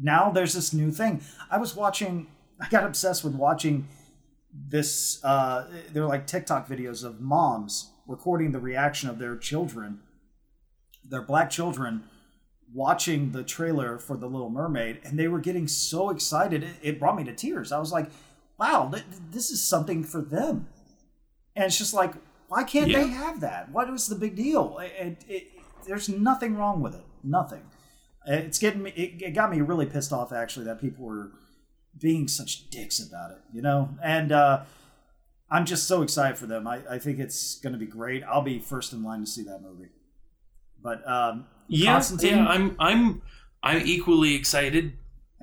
now 0.01 0.30
there's 0.30 0.55
this 0.55 0.72
new 0.72 0.91
thing. 0.91 1.20
I 1.51 1.59
was 1.59 1.76
watching. 1.76 2.26
I 2.59 2.68
got 2.70 2.84
obsessed 2.84 3.22
with 3.22 3.34
watching 3.34 3.86
this. 4.55 5.22
Uh, 5.22 5.66
they're 5.93 6.07
like 6.07 6.26
TikTok 6.26 6.66
videos 6.66 7.05
of 7.05 7.20
moms 7.20 7.91
recording 8.11 8.51
the 8.51 8.59
reaction 8.59 9.09
of 9.09 9.19
their 9.19 9.37
children, 9.37 10.01
their 11.09 11.23
black 11.23 11.49
children, 11.49 12.03
watching 12.75 13.31
the 13.31 13.45
trailer 13.45 13.99
for 13.99 14.17
The 14.17 14.27
Little 14.27 14.51
Mermaid, 14.51 15.01
and 15.05 15.19
they 15.19 15.29
were 15.29 15.39
getting 15.39 15.69
so 15.69 16.11
excited. 16.11 16.65
It, 16.65 16.75
it 16.83 17.01
brought 17.01 17.17
me 17.17 17.25
to 17.25 17.33
tears. 17.33 17.71
I 17.71 17.79
was 17.79 17.93
like, 17.93 18.11
wow, 18.59 18.91
th- 18.93 19.05
this 19.31 19.51
is 19.51 19.63
something 19.63 20.03
for 20.03 20.21
them. 20.21 20.69
And 21.55 21.65
it's 21.67 21.79
just 21.79 21.95
like, 21.95 22.13
why 22.49 22.65
can't 22.65 22.91
yeah. 22.91 23.03
they 23.03 23.09
have 23.09 23.41
that? 23.41 23.71
What 23.71 23.91
was 23.91 24.09
the 24.09 24.17
big 24.17 24.35
deal? 24.35 24.79
It, 24.83 25.25
it, 25.29 25.47
there's 25.87 26.09
nothing 26.09 26.57
wrong 26.57 26.81
with 26.81 26.95
it. 26.95 27.05
Nothing. 27.23 27.63
It's 28.27 28.59
getting 28.59 28.83
me. 28.83 28.91
It, 28.91 29.35
got 29.35 29.51
me 29.51 29.61
really 29.61 29.87
pissed 29.87 30.13
off 30.13 30.33
actually 30.33 30.67
that 30.67 30.81
people 30.81 31.07
were 31.07 31.31
being 31.99 32.29
such 32.29 32.71
dicks 32.71 32.99
about 32.99 33.31
it. 33.31 33.39
You 33.53 33.63
know, 33.63 33.91
and 34.03 34.33
uh, 34.33 34.65
I'm 35.51 35.66
just 35.66 35.88
so 35.88 36.03
excited 36.03 36.38
for 36.38 36.46
them. 36.46 36.66
I, 36.66 36.80
I 36.88 36.98
think 36.98 37.18
it's 37.18 37.59
going 37.59 37.72
to 37.72 37.78
be 37.78 37.86
great. 37.86 38.22
I'll 38.22 38.42
be 38.42 38.59
first 38.59 38.92
in 38.92 39.03
line 39.03 39.20
to 39.20 39.26
see 39.26 39.42
that 39.44 39.61
movie. 39.62 39.90
But 40.82 41.07
um, 41.09 41.46
yeah, 41.68 42.03
yeah, 42.20 42.46
I'm 42.46 42.76
I'm 42.78 43.22
I'm 43.62 43.82
equally 43.84 44.34
excited. 44.34 44.94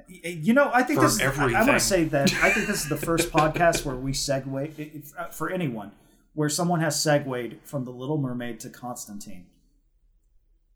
You 0.07 0.53
know, 0.53 0.71
I 0.73 0.83
think 0.83 1.01
this. 1.01 1.19
Everything. 1.19 1.55
I, 1.55 1.61
I 1.61 1.65
want 1.65 1.79
to 1.79 1.85
say 1.85 2.05
that 2.05 2.33
I 2.41 2.51
think 2.51 2.67
this 2.67 2.83
is 2.83 2.89
the 2.89 2.97
first 2.97 3.31
podcast 3.33 3.85
where 3.85 3.95
we 3.95 4.13
segue 4.13 5.13
uh, 5.17 5.27
for 5.29 5.51
anyone 5.51 5.91
where 6.37 6.49
someone 6.49 6.79
has 6.81 7.01
segued 7.01 7.57
from 7.63 7.83
the 7.83 7.89
Little 7.89 8.19
Mermaid 8.19 8.59
to 8.59 8.69
Constantine. 8.69 9.47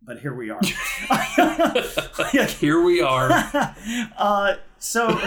But 0.02 0.22
here 0.22 0.34
we 0.34 0.50
are. 0.50 0.60
here 2.48 2.82
we 2.82 3.00
are. 3.00 3.30
uh, 4.18 4.56
so 4.80 5.22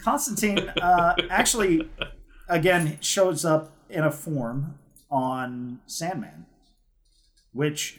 Constantine 0.00 0.58
uh, 0.58 1.14
actually 1.30 1.88
again 2.48 2.98
shows 3.00 3.44
up 3.44 3.72
in 3.88 4.04
a 4.04 4.10
form 4.10 4.78
on 5.10 5.80
Sandman, 5.86 6.46
which 7.52 7.98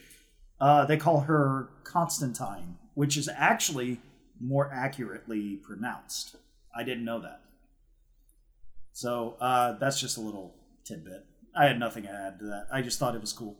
uh, 0.59 0.85
they 0.85 0.97
call 0.97 1.21
her 1.21 1.69
Constantine, 1.83 2.77
which 2.93 3.17
is 3.17 3.29
actually 3.33 3.99
more 4.39 4.71
accurately 4.73 5.57
pronounced. 5.57 6.35
I 6.75 6.83
didn't 6.83 7.05
know 7.05 7.19
that. 7.21 7.41
So 8.91 9.37
uh, 9.39 9.73
that's 9.73 9.99
just 9.99 10.17
a 10.17 10.21
little 10.21 10.55
tidbit. 10.83 11.25
I 11.55 11.65
had 11.65 11.79
nothing 11.79 12.03
to 12.03 12.11
add 12.11 12.39
to 12.39 12.45
that. 12.45 12.67
I 12.71 12.81
just 12.81 12.99
thought 12.99 13.15
it 13.15 13.21
was 13.21 13.33
cool. 13.33 13.57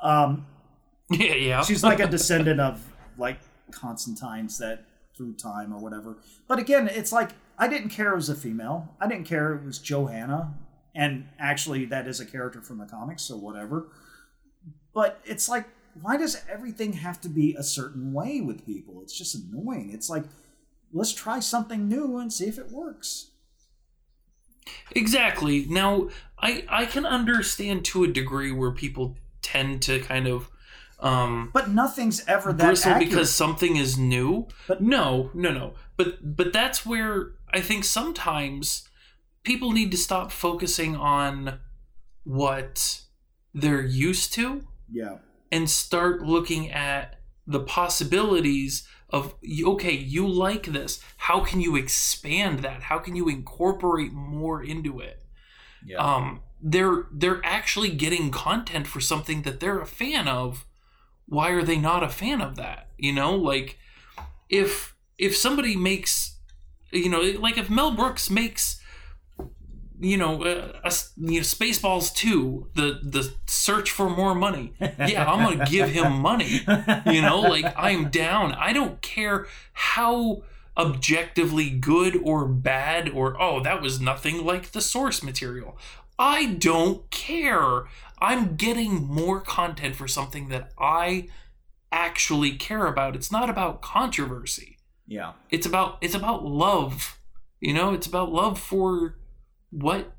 Um, 0.00 0.46
yeah, 1.10 1.34
yeah. 1.34 1.62
she's 1.62 1.82
like 1.82 2.00
a 2.00 2.06
descendant 2.06 2.60
of 2.60 2.84
like 3.16 3.38
Constantines 3.70 4.58
that 4.58 4.84
through 5.16 5.34
time 5.34 5.72
or 5.72 5.78
whatever. 5.78 6.16
But 6.46 6.58
again, 6.58 6.88
it's 6.88 7.12
like 7.12 7.30
I 7.58 7.68
didn't 7.68 7.90
care 7.90 8.12
it 8.12 8.16
was 8.16 8.28
a 8.28 8.34
female. 8.34 8.94
I 9.00 9.08
didn't 9.08 9.26
care 9.26 9.54
it 9.54 9.64
was 9.64 9.78
Johanna, 9.78 10.54
and 10.94 11.28
actually 11.38 11.84
that 11.86 12.06
is 12.06 12.20
a 12.20 12.26
character 12.26 12.62
from 12.62 12.78
the 12.78 12.86
comics, 12.86 13.22
so 13.22 13.36
whatever. 13.36 13.88
But 14.94 15.20
it's 15.24 15.48
like, 15.48 15.66
why 16.00 16.16
does 16.16 16.40
everything 16.48 16.94
have 16.94 17.20
to 17.22 17.28
be 17.28 17.54
a 17.54 17.62
certain 17.62 18.12
way 18.12 18.40
with 18.40 18.64
people? 18.64 19.02
It's 19.02 19.16
just 19.16 19.34
annoying. 19.34 19.90
It's 19.92 20.08
like, 20.08 20.24
let's 20.92 21.12
try 21.12 21.40
something 21.40 21.88
new 21.88 22.18
and 22.18 22.32
see 22.32 22.46
if 22.46 22.58
it 22.58 22.70
works. 22.70 23.30
Exactly. 24.92 25.66
Now, 25.68 26.08
I 26.38 26.64
I 26.68 26.86
can 26.86 27.06
understand 27.06 27.84
to 27.86 28.04
a 28.04 28.08
degree 28.08 28.52
where 28.52 28.70
people 28.70 29.16
tend 29.42 29.82
to 29.82 30.00
kind 30.00 30.26
of 30.26 30.50
um 31.00 31.50
but 31.52 31.70
nothing's 31.70 32.26
ever 32.26 32.52
that 32.52 32.98
because 32.98 33.30
something 33.30 33.76
is 33.76 33.96
new 33.96 34.48
but 34.66 34.82
no 34.82 35.30
no 35.32 35.52
no 35.52 35.72
but 35.96 36.36
but 36.36 36.52
that's 36.52 36.84
where 36.84 37.34
I 37.52 37.60
think 37.60 37.84
sometimes 37.84 38.88
people 39.42 39.72
need 39.72 39.90
to 39.90 39.96
stop 39.96 40.30
focusing 40.32 40.96
on 40.96 41.60
what 42.24 43.02
they're 43.54 43.84
used 43.84 44.32
to. 44.34 44.66
Yeah. 44.90 45.18
And 45.50 45.68
start 45.68 46.22
looking 46.22 46.70
at 46.70 47.20
the 47.46 47.60
possibilities 47.60 48.86
of 49.10 49.34
okay, 49.64 49.92
you 49.92 50.28
like 50.28 50.66
this. 50.66 51.02
How 51.16 51.40
can 51.40 51.60
you 51.60 51.76
expand 51.76 52.60
that? 52.60 52.82
How 52.84 52.98
can 52.98 53.16
you 53.16 53.28
incorporate 53.28 54.12
more 54.12 54.62
into 54.62 55.00
it? 55.00 55.22
Yeah. 55.84 55.98
Um 55.98 56.42
they're 56.60 57.06
they're 57.10 57.40
actually 57.44 57.90
getting 57.90 58.30
content 58.30 58.86
for 58.86 59.00
something 59.00 59.42
that 59.42 59.60
they're 59.60 59.80
a 59.80 59.86
fan 59.86 60.28
of. 60.28 60.66
Why 61.26 61.50
are 61.50 61.62
they 61.62 61.78
not 61.78 62.02
a 62.02 62.08
fan 62.08 62.40
of 62.40 62.56
that? 62.56 62.88
You 62.98 63.12
know, 63.12 63.34
like 63.34 63.78
if 64.50 64.94
if 65.16 65.36
somebody 65.36 65.76
makes 65.76 66.37
you 66.90 67.08
know, 67.08 67.20
like 67.20 67.58
if 67.58 67.68
Mel 67.70 67.92
Brooks 67.92 68.30
makes 68.30 68.80
you 70.00 70.16
know, 70.16 70.44
uh, 70.44 70.72
a, 70.84 70.92
you 71.16 71.40
know, 71.40 71.44
Spaceballs 71.44 72.14
two, 72.14 72.68
the 72.74 73.00
the 73.02 73.32
search 73.46 73.90
for 73.90 74.08
more 74.08 74.34
money. 74.34 74.74
Yeah, 74.80 75.30
I'm 75.30 75.42
gonna 75.42 75.66
give 75.66 75.90
him 75.90 76.20
money. 76.20 76.60
You 77.06 77.22
know, 77.22 77.40
like 77.40 77.72
I'm 77.76 78.10
down. 78.10 78.52
I 78.52 78.72
don't 78.72 79.00
care 79.02 79.46
how 79.72 80.42
objectively 80.76 81.70
good 81.70 82.16
or 82.22 82.46
bad 82.46 83.08
or 83.08 83.40
oh 83.40 83.60
that 83.60 83.82
was 83.82 84.00
nothing 84.00 84.44
like 84.44 84.70
the 84.72 84.80
source 84.80 85.22
material. 85.22 85.76
I 86.18 86.46
don't 86.46 87.10
care. 87.10 87.84
I'm 88.20 88.56
getting 88.56 89.06
more 89.06 89.40
content 89.40 89.96
for 89.96 90.08
something 90.08 90.48
that 90.48 90.72
I 90.78 91.28
actually 91.90 92.52
care 92.52 92.86
about. 92.86 93.16
It's 93.16 93.32
not 93.32 93.48
about 93.48 93.82
controversy. 93.82 94.77
Yeah. 95.08 95.32
It's 95.50 95.66
about 95.66 95.98
it's 96.00 96.14
about 96.14 96.44
love. 96.44 97.18
You 97.60 97.72
know, 97.74 97.92
it's 97.94 98.06
about 98.06 98.30
love 98.30 98.60
for 98.60 99.16
what 99.70 100.12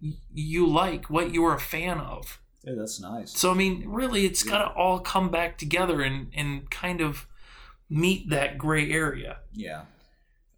you 0.00 0.66
like, 0.68 1.10
what 1.10 1.32
you're 1.32 1.54
a 1.54 1.58
fan 1.60 1.98
of. 1.98 2.40
Hey, 2.64 2.74
that's 2.76 3.00
nice. 3.00 3.32
So 3.32 3.50
I 3.50 3.54
mean, 3.54 3.84
really, 3.88 4.26
it's 4.26 4.42
got 4.42 4.58
to 4.58 4.66
all 4.74 5.00
come 5.00 5.30
back 5.30 5.56
together 5.58 6.02
and 6.02 6.30
and 6.34 6.70
kind 6.70 7.00
of 7.00 7.26
meet 7.88 8.28
that 8.30 8.58
gray 8.58 8.90
area. 8.92 9.38
Yeah, 9.52 9.82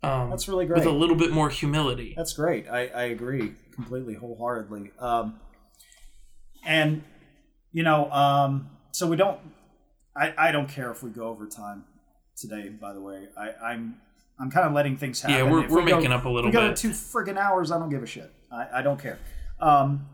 Um, 0.03 0.31
that's 0.31 0.49
really 0.49 0.67
great. 0.67 0.79
with 0.79 0.87
a 0.87 0.91
little 0.91 1.17
bit 1.17 1.31
more 1.31 1.51
humility. 1.51 2.15
That's 2.17 2.33
great. 2.33 2.67
I, 2.69 2.89
I 2.89 3.03
agree 3.05 3.53
completely, 3.75 4.15
wholeheartedly. 4.15 4.91
Um, 4.99 5.39
and 6.65 7.03
you 7.73 7.83
know, 7.83 8.11
um, 8.11 8.71
so 8.93 9.07
we 9.07 9.17
don't. 9.17 9.39
I, 10.17 10.35
I 10.49 10.53
don't 10.53 10.69
care 10.69 10.91
if 10.91 11.03
we 11.03 11.11
go 11.11 11.29
over 11.29 11.47
time 11.47 11.85
today. 12.41 12.69
By 12.69 12.93
the 12.93 13.01
way, 13.01 13.29
I, 13.37 13.51
I'm 13.63 14.01
I'm 14.39 14.51
kind 14.51 14.67
of 14.67 14.73
letting 14.73 14.97
things 14.97 15.21
happen. 15.21 15.37
Yeah, 15.37 15.51
we're- 15.51 15.65
If 15.65 15.71
we're 15.71 15.83
we 15.83 15.91
go- 15.91 15.97
making 15.97 16.13
up 16.13 16.25
a 16.25 16.29
little 16.29 16.49
we 16.51 16.53
go 16.53 16.69
bit. 16.69 16.77
two 16.77 16.91
friggin' 16.91 17.37
hours. 17.37 17.71
I 17.73 17.79
don't 17.79 17.91
give 17.91 18.03
a 18.03 18.07
shit. 18.07 18.33
I, 18.53 18.67
I 18.75 18.83
don't 18.83 19.01
care. 19.01 19.19
Um, 19.61 20.07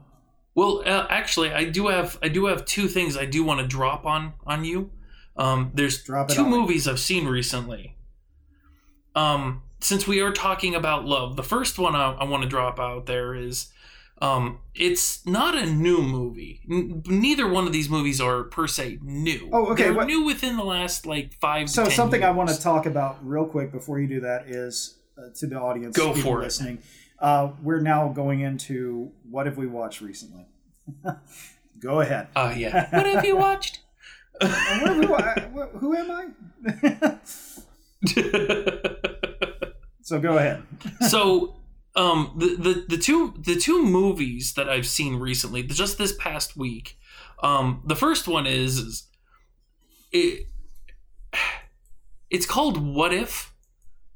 Well, 0.54 0.82
uh, 0.86 1.06
actually, 1.10 1.52
I 1.52 1.64
do 1.64 1.88
have 1.88 2.18
I 2.22 2.28
do 2.28 2.46
have 2.46 2.64
two 2.64 2.88
things 2.88 3.16
I 3.16 3.26
do 3.26 3.44
want 3.44 3.60
to 3.60 3.66
drop 3.66 4.06
on 4.06 4.32
on 4.46 4.64
you. 4.64 4.90
Um, 5.36 5.72
there's 5.74 6.02
two 6.02 6.44
me. 6.44 6.50
movies 6.50 6.86
I've 6.88 7.00
seen 7.00 7.26
recently. 7.26 7.96
Um, 9.14 9.62
since 9.80 10.06
we 10.06 10.20
are 10.20 10.32
talking 10.32 10.74
about 10.74 11.04
love, 11.04 11.36
the 11.36 11.42
first 11.42 11.78
one 11.78 11.94
I, 11.94 12.12
I 12.14 12.24
want 12.24 12.42
to 12.42 12.48
drop 12.48 12.78
out 12.80 13.06
there 13.06 13.34
is, 13.34 13.70
um, 14.24 14.58
it's 14.74 15.24
not 15.26 15.54
a 15.56 15.66
new 15.66 15.98
movie. 16.02 16.60
N- 16.70 17.02
neither 17.06 17.46
one 17.48 17.66
of 17.66 17.72
these 17.72 17.88
movies 17.88 18.20
are 18.20 18.44
per 18.44 18.66
se 18.66 18.98
new. 19.02 19.50
Oh, 19.52 19.66
okay, 19.72 19.84
They're 19.84 19.94
what- 19.94 20.06
new 20.06 20.24
within 20.24 20.56
the 20.56 20.64
last 20.64 21.06
like 21.06 21.32
five. 21.34 21.68
so 21.70 21.84
to 21.84 21.88
10 21.90 21.96
something 21.96 22.24
I 22.24 22.30
want 22.30 22.48
to 22.50 22.60
talk 22.60 22.86
about 22.86 23.18
real 23.26 23.44
quick 23.46 23.70
before 23.72 23.98
you 24.00 24.06
do 24.08 24.20
that 24.20 24.46
is 24.48 24.98
uh, 25.18 25.22
to 25.36 25.46
the 25.46 25.56
audience. 25.56 25.96
Go 25.96 26.14
for 26.14 26.42
it. 26.42 26.58
Uh, 27.18 27.50
we're 27.62 27.80
now 27.80 28.08
going 28.08 28.40
into 28.40 29.10
what 29.30 29.46
have 29.46 29.56
we 29.56 29.66
watched 29.66 30.00
recently. 30.00 30.46
go 31.80 32.00
ahead. 32.00 32.28
Uh, 32.34 32.52
yeah. 32.56 32.88
what 32.96 33.06
have 33.06 33.24
you 33.24 33.36
watched? 33.36 33.80
Uh, 34.40 34.48
who, 34.48 35.14
I- 35.14 35.40
who 35.78 35.94
am 35.96 36.10
I? 36.10 36.26
so 40.02 40.18
go 40.20 40.36
ahead. 40.38 40.62
so 41.08 41.54
um 41.96 42.32
the, 42.36 42.56
the 42.56 42.84
the 42.88 42.98
two 42.98 43.34
the 43.38 43.56
two 43.56 43.82
movies 43.84 44.54
that 44.54 44.68
i've 44.68 44.86
seen 44.86 45.16
recently 45.16 45.62
just 45.62 45.98
this 45.98 46.12
past 46.12 46.56
week 46.56 46.98
um 47.42 47.82
the 47.86 47.96
first 47.96 48.26
one 48.26 48.46
is, 48.46 48.78
is 48.78 49.08
it 50.12 50.48
it's 52.30 52.46
called 52.46 52.78
what 52.84 53.12
if 53.12 53.52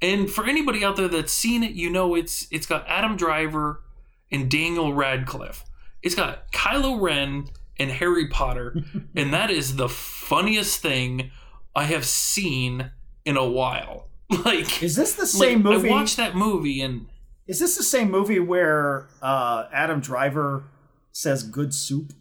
and 0.00 0.30
for 0.30 0.44
anybody 0.46 0.84
out 0.84 0.96
there 0.96 1.08
that's 1.08 1.32
seen 1.32 1.62
it 1.62 1.72
you 1.72 1.90
know 1.90 2.14
it's 2.14 2.46
it's 2.50 2.66
got 2.66 2.86
adam 2.88 3.16
driver 3.16 3.82
and 4.30 4.50
daniel 4.50 4.92
radcliffe 4.92 5.64
it's 6.02 6.14
got 6.14 6.50
kylo 6.52 7.00
ren 7.00 7.46
and 7.78 7.90
harry 7.90 8.28
potter 8.28 8.76
and 9.14 9.32
that 9.32 9.50
is 9.50 9.76
the 9.76 9.88
funniest 9.88 10.80
thing 10.80 11.30
i 11.76 11.84
have 11.84 12.04
seen 12.04 12.90
in 13.24 13.36
a 13.36 13.48
while 13.48 14.08
like 14.44 14.82
Is 14.82 14.96
this 14.96 15.14
the 15.14 15.22
like, 15.22 15.28
same 15.28 15.62
movie? 15.62 15.88
I 15.88 15.92
watched 15.92 16.18
that 16.18 16.34
movie 16.36 16.82
and 16.82 17.06
Is 17.48 17.58
this 17.58 17.76
the 17.76 17.82
same 17.82 18.10
movie 18.10 18.38
where 18.38 19.08
uh, 19.22 19.66
Adam 19.72 20.00
Driver 20.00 20.64
says 21.12 21.42
"good 21.42 21.72
soup"? 21.74 22.12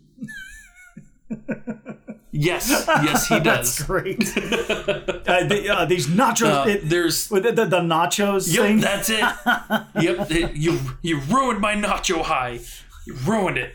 yes, 2.32 2.70
yes, 2.88 3.28
he 3.28 3.40
That's 3.40 3.78
does. 3.78 3.86
great. 3.86 4.20
uh, 4.38 5.44
the, 5.48 5.68
uh, 5.70 5.86
these 5.86 6.08
nachos. 6.08 6.66
Uh, 6.66 6.70
it- 6.70 6.90
there's 6.90 7.30
with 7.30 7.44
the, 7.44 7.52
the, 7.52 7.66
the 7.66 7.80
nachos 7.82 8.54
yep, 8.54 8.64
thing. 8.66 8.80
that's 8.80 9.10
it. 9.10 9.20
Yep, 10.02 10.32
it- 10.32 10.56
you 10.56 10.80
you 11.02 11.20
ruined 11.22 11.60
my 11.60 11.76
nacho 11.76 12.22
high. 12.24 12.60
You 13.06 13.14
ruined 13.26 13.58
it. 13.58 13.74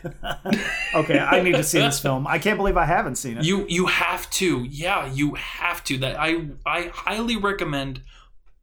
okay, 0.93 1.17
I 1.19 1.41
need 1.41 1.53
to 1.53 1.63
see 1.63 1.79
this 1.79 1.99
film. 1.99 2.27
I 2.27 2.37
can't 2.37 2.57
believe 2.57 2.77
I 2.77 2.85
haven't 2.85 3.15
seen 3.15 3.37
it. 3.37 3.43
You 3.45 3.65
you 3.67 3.87
have 3.87 4.29
to. 4.31 4.63
Yeah, 4.63 5.11
you 5.11 5.33
have 5.35 5.83
to. 5.85 5.97
That 5.99 6.19
I 6.19 6.47
I 6.65 6.91
highly 6.93 7.35
recommend. 7.35 8.01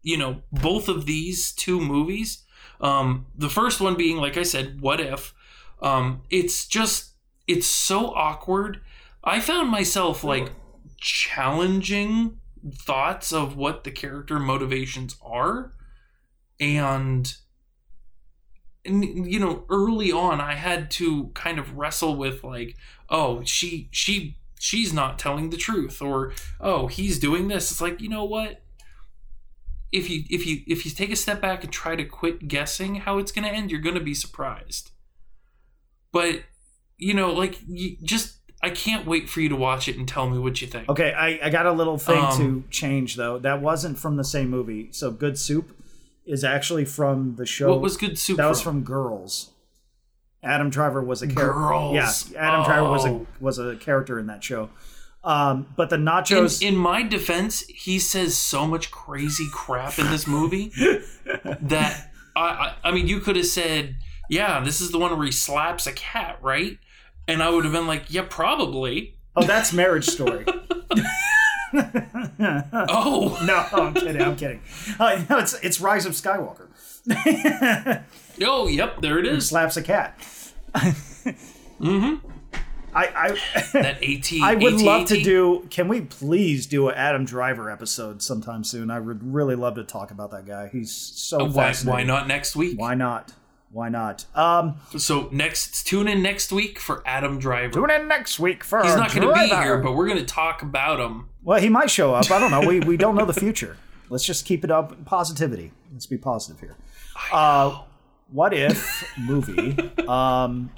You 0.03 0.17
know 0.17 0.43
both 0.51 0.89
of 0.89 1.07
these 1.07 1.53
two 1.53 1.79
movies. 1.81 2.45
Um, 2.81 3.27
the 3.37 3.51
first 3.51 3.81
one 3.81 3.97
being 3.97 4.17
like 4.17 4.37
I 4.37 4.43
said, 4.43 4.81
what 4.81 5.01
if? 5.01 5.35
Um, 5.83 6.23
it's 6.31 6.67
just 6.67 7.13
it's 7.47 7.67
so 7.67 8.07
awkward. 8.15 8.81
I 9.23 9.41
found 9.41 9.71
myself 9.71 10.25
like 10.25 10.51
challenging 10.99 12.39
thoughts 12.73 13.33
of 13.33 13.57
what 13.57 13.85
the 13.85 13.91
character 13.91 14.39
motivations 14.39 15.17
are, 15.23 15.73
and 16.59 17.35
and 18.85 19.05
you 19.31 19.39
know 19.39 19.65
early 19.69 20.11
on 20.13 20.41
I 20.41 20.55
had 20.55 20.91
to 20.93 21.29
kind 21.35 21.59
of 21.59 21.77
wrestle 21.77 22.17
with 22.17 22.43
like 22.43 22.77
oh 23.09 23.43
she 23.45 23.89
she 23.91 24.39
she's 24.59 24.93
not 24.93 25.19
telling 25.19 25.51
the 25.51 25.57
truth 25.57 26.01
or 26.01 26.33
oh 26.61 26.87
he's 26.87 27.19
doing 27.19 27.49
this 27.49 27.71
it's 27.71 27.81
like 27.81 28.01
you 28.01 28.09
know 28.09 28.25
what 28.25 28.63
if 29.93 30.09
you 30.11 30.25
if 30.31 30.47
you 30.47 30.63
if 30.67 30.85
you 30.85 30.91
take 30.91 31.11
a 31.11 31.17
step 31.17 31.41
back 31.41 31.65
and 31.65 31.73
try 31.73 31.97
to 31.97 32.05
quit 32.05 32.47
guessing 32.49 32.97
how 32.97 33.19
it's 33.19 33.33
going 33.33 33.45
to 33.47 33.51
end 33.51 33.71
you're 33.71 33.81
going 33.81 33.95
to 33.97 34.01
be 34.01 34.15
surprised 34.15 34.91
but 36.13 36.43
you 36.99 37.15
know 37.15 37.33
like 37.33 37.59
you 37.69 37.97
just 38.03 38.37
I 38.63 38.71
can't 38.71 39.07
wait 39.07 39.29
for 39.31 39.41
you 39.41 39.49
to 39.49 39.57
watch 39.57 39.89
it 39.89 39.97
and 39.97 40.07
tell 40.07 40.29
me 40.29 40.39
what 40.39 40.61
you 40.61 40.67
think 40.69 40.89
Okay, 40.89 41.13
I, 41.15 41.41
I 41.47 41.51
got 41.51 41.65
a 41.67 41.73
little 41.73 41.97
thing 41.97 42.19
Um, 42.23 42.37
to 42.39 42.65
change 42.71 43.17
though. 43.17 43.39
That 43.39 43.63
wasn't 43.63 43.99
from 43.99 44.17
the 44.17 44.25
same 44.25 44.51
movie. 44.51 44.89
So 44.93 45.11
"Good 45.11 45.39
Soup" 45.39 45.75
is 46.27 46.45
actually 46.45 46.85
from 46.85 47.37
the 47.37 47.47
show. 47.47 47.71
what 47.71 47.81
was 47.81 47.97
good 47.97 48.19
soup 48.19 48.37
that 48.37 48.47
was 48.47 48.61
from 48.61 48.83
Girls. 48.85 49.51
Adam 50.43 50.69
Driver 50.71 51.03
was 51.03 51.23
a 51.23 51.27
character. 51.27 51.53
Girls. 51.53 51.95
Yeah, 52.31 52.39
Adam 52.39 52.65
Driver 52.65 52.91
was 52.91 53.05
a 53.07 53.09
Oh. 53.09 53.27
was 53.41 53.59
a 53.59 53.77
character 53.77 54.19
in 54.19 54.27
that 54.27 54.45
show. 54.45 54.69
Um, 55.23 55.67
but 55.77 55.91
the 55.91 55.97
in, 55.97 56.05
nachos. 56.05 56.63
in 56.63 56.77
my 56.77 57.03
defense, 57.03 57.61
he 57.69 57.99
says 57.99 58.37
so 58.37 58.67
much 58.67 58.91
crazy 58.91 59.47
crap 59.53 59.99
in 59.99 60.07
this 60.11 60.27
movie 60.27 60.73
that 61.61 62.11
I, 62.35 62.41
I, 62.41 62.75
I 62.85 62.91
mean, 62.93 63.07
you 63.07 63.21
could 63.21 63.37
have 63.37 63.47
said, 63.47 63.97
"Yeah, 64.31 64.61
this 64.61 64.81
is 64.81 64.91
the 64.93 64.99
one 64.99 65.15
where 65.17 65.27
he 65.27 65.33
slaps 65.33 65.87
a 65.87 65.93
cat, 65.93 66.39
right?" 66.41 66.79
And 67.29 67.43
I 67.43 67.51
would 67.51 67.65
have 67.65 67.73
been 67.73 67.87
like, 67.87 68.05
"Yeah, 68.09 68.25
probably." 68.29 69.15
oh, 69.37 69.45
that's 69.45 69.73
Marriage 69.73 70.07
Story. 70.07 70.45
Oh, 71.73 73.39
no, 73.45 73.65
I'm 73.81 73.95
kidding. 73.95 74.21
I'm 74.21 74.35
kidding. 74.35 74.61
Uh, 74.99 75.25
no, 75.31 75.39
it's 75.39 75.55
it's 75.63 75.81
Rise 75.81 76.05
of 76.05 76.15
Skywalker. 76.15 76.67
oh, 78.43 78.67
yep, 78.67 79.01
there 79.01 79.21
it 79.21 79.27
is. 79.27 79.49
Slaps 79.49 79.77
a 79.77 79.83
cat. 79.83 80.19
Mm-hmm. 81.81 82.29
I 82.95 83.07
I, 83.55 83.61
That 83.73 84.03
AT. 84.03 84.33
I 84.43 84.55
would 84.55 84.81
love 84.81 85.07
to 85.09 85.23
do. 85.23 85.67
Can 85.71 85.89
we 85.89 86.01
please 86.01 86.67
do 86.67 86.89
an 86.89 86.95
Adam 86.97 87.25
Driver 87.25 87.71
episode 87.71 88.23
sometime 88.23 88.65
soon? 88.65 88.91
I 88.91 89.01
would 89.01 89.33
really 89.33 89.55
love 89.55 89.75
to 89.77 89.85
talk 89.85 90.11
about 90.11 90.31
that 90.33 90.47
guy. 90.47 90.69
He's 90.69 90.93
so 90.93 91.41
Uh, 91.43 91.45
Why, 91.47 91.53
fascinating. 91.69 91.93
why 91.93 92.03
not 92.05 92.27
next 92.29 92.57
week? 92.57 92.79
Why 92.79 92.95
not? 92.95 93.33
Why 93.73 93.89
not? 93.89 94.25
Um, 94.35 94.77
So 94.97 95.29
next, 95.31 95.87
tune 95.87 96.09
in 96.09 96.23
next 96.23 96.51
week 96.51 96.81
for 96.81 97.03
Adam 97.07 97.39
Driver. 97.39 97.73
tune 97.75 97.91
in 97.91 98.09
next 98.09 98.41
week 98.41 98.65
for 98.65 98.83
He's 98.83 98.97
not 98.97 99.15
going 99.15 99.29
to 99.29 99.33
be 99.35 99.47
here, 99.49 99.79
but 99.79 99.93
we're 99.95 100.07
going 100.09 100.19
to 100.19 100.25
talk 100.25 100.63
about 100.63 100.99
him. 100.99 101.29
well, 101.45 101.61
he 101.61 101.69
might 101.69 101.89
show 101.91 102.13
up. 102.15 102.29
I 102.31 102.41
don't 102.41 102.51
know. 102.51 102.67
We 102.67 102.81
we 102.81 102.97
don't 102.97 103.15
know 103.15 103.25
the 103.25 103.33
future. 103.33 103.77
Let's 104.09 104.25
just 104.25 104.45
keep 104.45 104.65
it 104.65 104.73
up. 104.73 105.05
Positivity. 105.05 105.71
Let's 105.93 106.07
be 106.07 106.19
positive 106.19 106.59
here. 106.59 106.77
Uh, 107.33 107.83
what 108.33 108.53
if 108.53 109.05
movie? 109.17 109.77
Um, 110.09 110.71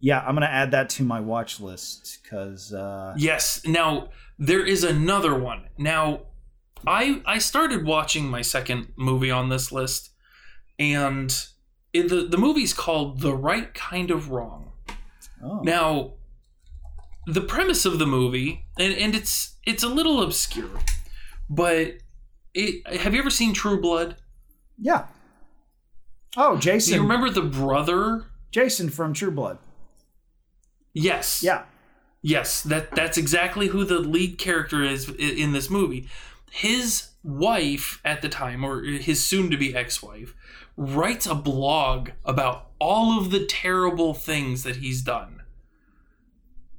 yeah, 0.00 0.20
I'm 0.20 0.34
gonna 0.34 0.46
add 0.46 0.70
that 0.72 0.88
to 0.90 1.02
my 1.02 1.20
watch 1.20 1.60
list 1.60 2.18
because 2.22 2.72
uh, 2.72 3.14
Yes. 3.16 3.62
Now 3.66 4.08
there 4.38 4.64
is 4.64 4.84
another 4.84 5.34
one. 5.38 5.68
Now, 5.78 6.20
I 6.86 7.22
I 7.26 7.38
started 7.38 7.84
watching 7.84 8.28
my 8.28 8.42
second 8.42 8.92
movie 8.96 9.30
on 9.30 9.48
this 9.48 9.72
list, 9.72 10.10
and 10.78 11.34
it, 11.92 12.08
the 12.08 12.26
the 12.26 12.36
movie's 12.38 12.72
called 12.72 13.20
The 13.20 13.34
Right 13.34 13.72
Kind 13.74 14.10
of 14.10 14.30
Wrong. 14.30 14.72
oh, 15.42 15.60
Now, 15.64 16.12
the 17.26 17.40
premise 17.40 17.84
of 17.84 17.98
the 17.98 18.06
movie, 18.06 18.64
and, 18.78 18.92
and 18.94 19.14
it's 19.14 19.56
it's 19.66 19.82
a 19.82 19.88
little 19.88 20.22
obscure, 20.22 20.80
but 21.50 21.94
it 22.54 22.86
have 23.00 23.12
you 23.14 23.20
ever 23.20 23.30
seen 23.30 23.52
True 23.54 23.80
Blood? 23.80 24.16
yeah. 24.80 25.06
Oh, 26.36 26.54
Do 26.54 26.60
Jason. 26.60 26.94
you 26.94 27.00
remember 27.02 27.30
the 27.30 27.42
brother? 27.42 28.26
Jason 28.52 28.90
from 28.90 29.12
True 29.14 29.30
Blood. 29.32 29.58
Yes. 31.02 31.42
Yeah. 31.42 31.62
Yes, 32.20 32.62
that 32.64 32.90
that's 32.96 33.16
exactly 33.16 33.68
who 33.68 33.84
the 33.84 34.00
lead 34.00 34.38
character 34.38 34.82
is 34.82 35.08
in 35.08 35.52
this 35.52 35.70
movie. 35.70 36.08
His 36.50 37.10
wife 37.22 38.00
at 38.04 38.22
the 38.22 38.28
time, 38.28 38.64
or 38.64 38.82
his 38.82 39.22
soon-to-be 39.24 39.74
ex-wife, 39.74 40.34
writes 40.76 41.26
a 41.26 41.34
blog 41.34 42.10
about 42.24 42.70
all 42.80 43.18
of 43.18 43.30
the 43.30 43.44
terrible 43.46 44.14
things 44.14 44.64
that 44.64 44.76
he's 44.76 45.02
done, 45.02 45.42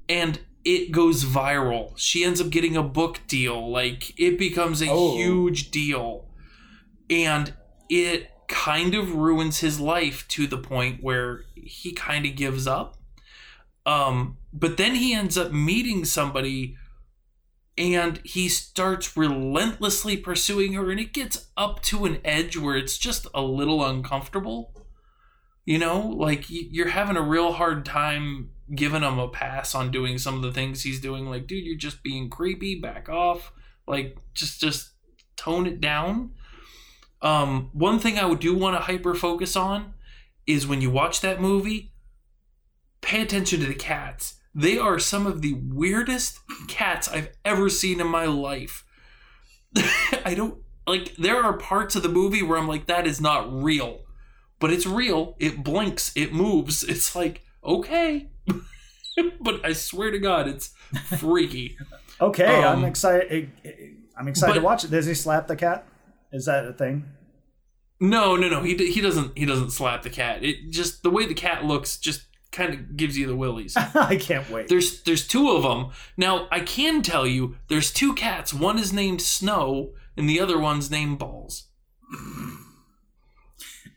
and 0.10 0.40
it 0.66 0.92
goes 0.92 1.24
viral. 1.24 1.94
She 1.98 2.26
ends 2.26 2.42
up 2.42 2.50
getting 2.50 2.76
a 2.76 2.84
book 2.84 3.22
deal. 3.28 3.72
Like 3.72 4.20
it 4.20 4.38
becomes 4.38 4.82
a 4.82 4.90
Oh. 4.90 5.16
huge 5.16 5.72
deal, 5.72 6.26
and 7.10 7.54
it 7.90 8.30
kind 8.50 8.94
of 8.94 9.14
ruins 9.16 9.60
his 9.60 9.80
life 9.80 10.28
to 10.30 10.48
the 10.48 10.58
point 10.58 11.02
where 11.02 11.46
he 11.56 11.94
kind 11.94 12.26
of 12.26 12.36
gives 12.36 12.68
up 12.68 12.98
Um, 13.86 14.38
but 14.54 14.78
then 14.78 14.96
he 14.96 15.14
ends 15.14 15.38
up 15.38 15.52
meeting 15.52 16.06
somebody 16.06 16.76
and 17.80 18.20
he 18.26 18.50
starts 18.50 19.16
relentlessly 19.16 20.18
pursuing 20.18 20.74
her 20.74 20.92
and 20.92 21.00
it 21.00 21.14
gets 21.14 21.48
up 21.56 21.82
to 21.82 22.06
an 22.06 22.20
edge 22.26 22.58
where 22.58 22.76
it's 22.76 22.98
just 22.98 23.26
a 23.34 23.42
little 23.42 23.84
uncomfortable. 23.86 24.74
You 25.66 25.78
know 25.78 26.00
like 26.00 26.46
you're 26.50 26.90
having 26.90 27.16
a 27.16 27.22
real 27.22 27.54
hard 27.54 27.86
time 27.86 28.50
giving 28.76 29.02
him 29.02 29.18
a 29.18 29.30
pass 29.30 29.74
on 29.74 29.92
doing 29.92 30.18
some 30.18 30.36
of 30.36 30.42
the 30.42 30.52
things 30.52 30.84
he's 30.84 31.00
doing. 31.00 31.28
Like 31.28 31.48
dude 31.48 31.64
you're 31.64 31.78
just 31.78 32.04
being 32.04 32.30
creepy. 32.30 32.80
Back 32.80 33.08
off. 33.08 33.54
Like 33.88 34.18
just 34.34 34.60
just 34.60 34.92
tone 35.38 35.66
it 35.66 35.80
down. 35.80 36.32
Um 37.22 37.70
one 37.72 38.00
thing 38.00 38.20
i 38.20 38.34
do 38.34 38.54
want 38.54 38.76
to 38.76 38.82
hyper 38.82 39.16
focus 39.16 39.56
on 39.56 39.94
is 40.46 40.68
when 40.68 40.82
you 40.82 40.90
watch 40.90 41.22
that 41.22 41.40
movie 41.40 41.89
pay 43.02 43.22
attention 43.22 43.60
to 43.60 43.66
the 43.66 43.74
cats 43.74 44.40
they 44.54 44.78
are 44.78 45.00
some 45.00 45.28
of 45.28 45.42
the 45.42 45.54
weirdest 45.54 46.40
cats 46.68 47.08
I've 47.08 47.30
ever 47.46 47.70
seen 47.70 48.02
in 48.02 48.08
my 48.08 48.26
life. 48.26 48.84
I 50.26 50.34
don't 50.36 50.58
like 50.88 51.16
there 51.16 51.44
are 51.44 51.54
parts 51.54 51.96
of 51.96 52.04
the 52.04 52.10
movie 52.10 52.42
where 52.42 52.58
I'm 52.58 52.68
like 52.68 52.88
that 52.88 53.06
is 53.06 53.22
not 53.22 53.52
real. 53.52 54.02
But 54.60 54.74
it's 54.74 54.86
real. 54.86 55.36
It 55.40 55.64
blinks, 55.64 56.12
it 56.16 56.34
moves. 56.34 56.84
It's 56.84 57.16
like, 57.16 57.44
okay. 57.64 58.30
but 59.42 59.64
I 59.64 59.74
swear 59.74 60.12
to 60.12 60.20
god 60.20 60.48
it's 60.48 60.74
freaky. 61.18 61.78
okay, 62.22 62.64
um, 62.64 62.80
I'm 62.80 62.86
excited 62.86 63.52
I'm 64.18 64.28
excited 64.28 64.54
but, 64.54 64.60
to 64.60 64.66
watch 64.66 64.84
it. 64.84 64.92
Does 64.92 65.06
he 65.06 65.14
slap 65.14 65.48
the 65.48 65.56
cat? 65.56 65.88
Is 66.34 66.46
that 66.46 66.66
a 66.66 66.74
thing? 66.74 67.06
No, 68.02 68.36
no, 68.36 68.50
no. 68.50 68.64
He 68.64 68.76
he 68.92 69.00
doesn't 69.00 69.38
he 69.38 69.46
doesn't 69.46 69.72
slap 69.72 70.02
the 70.02 70.10
cat. 70.10 70.44
It 70.44 70.72
just 70.72 71.04
the 71.04 71.10
way 71.10 71.26
the 71.26 71.34
cat 71.34 71.66
looks 71.66 71.98
just 71.98 72.29
kind 72.52 72.74
of 72.74 72.98
gives 72.98 73.18
you 73.18 73.28
the 73.28 73.36
willies. 73.36 73.76
I 73.96 74.16
can't 74.16 74.50
wait. 74.50 74.68
There's 74.68 75.02
there's 75.04 75.28
two 75.28 75.52
of 75.52 75.64
them. 75.64 75.92
Now 76.18 76.48
I 76.52 76.62
can 76.62 77.02
tell 77.02 77.28
you 77.28 77.56
there's 77.68 77.92
two 77.92 78.14
cats. 78.14 78.54
One 78.54 78.80
is 78.80 78.94
named 78.94 79.22
Snow 79.22 79.92
and 80.18 80.30
the 80.30 80.40
other 80.40 80.60
one's 80.60 80.92
named 80.92 81.20
Balls. 81.20 81.68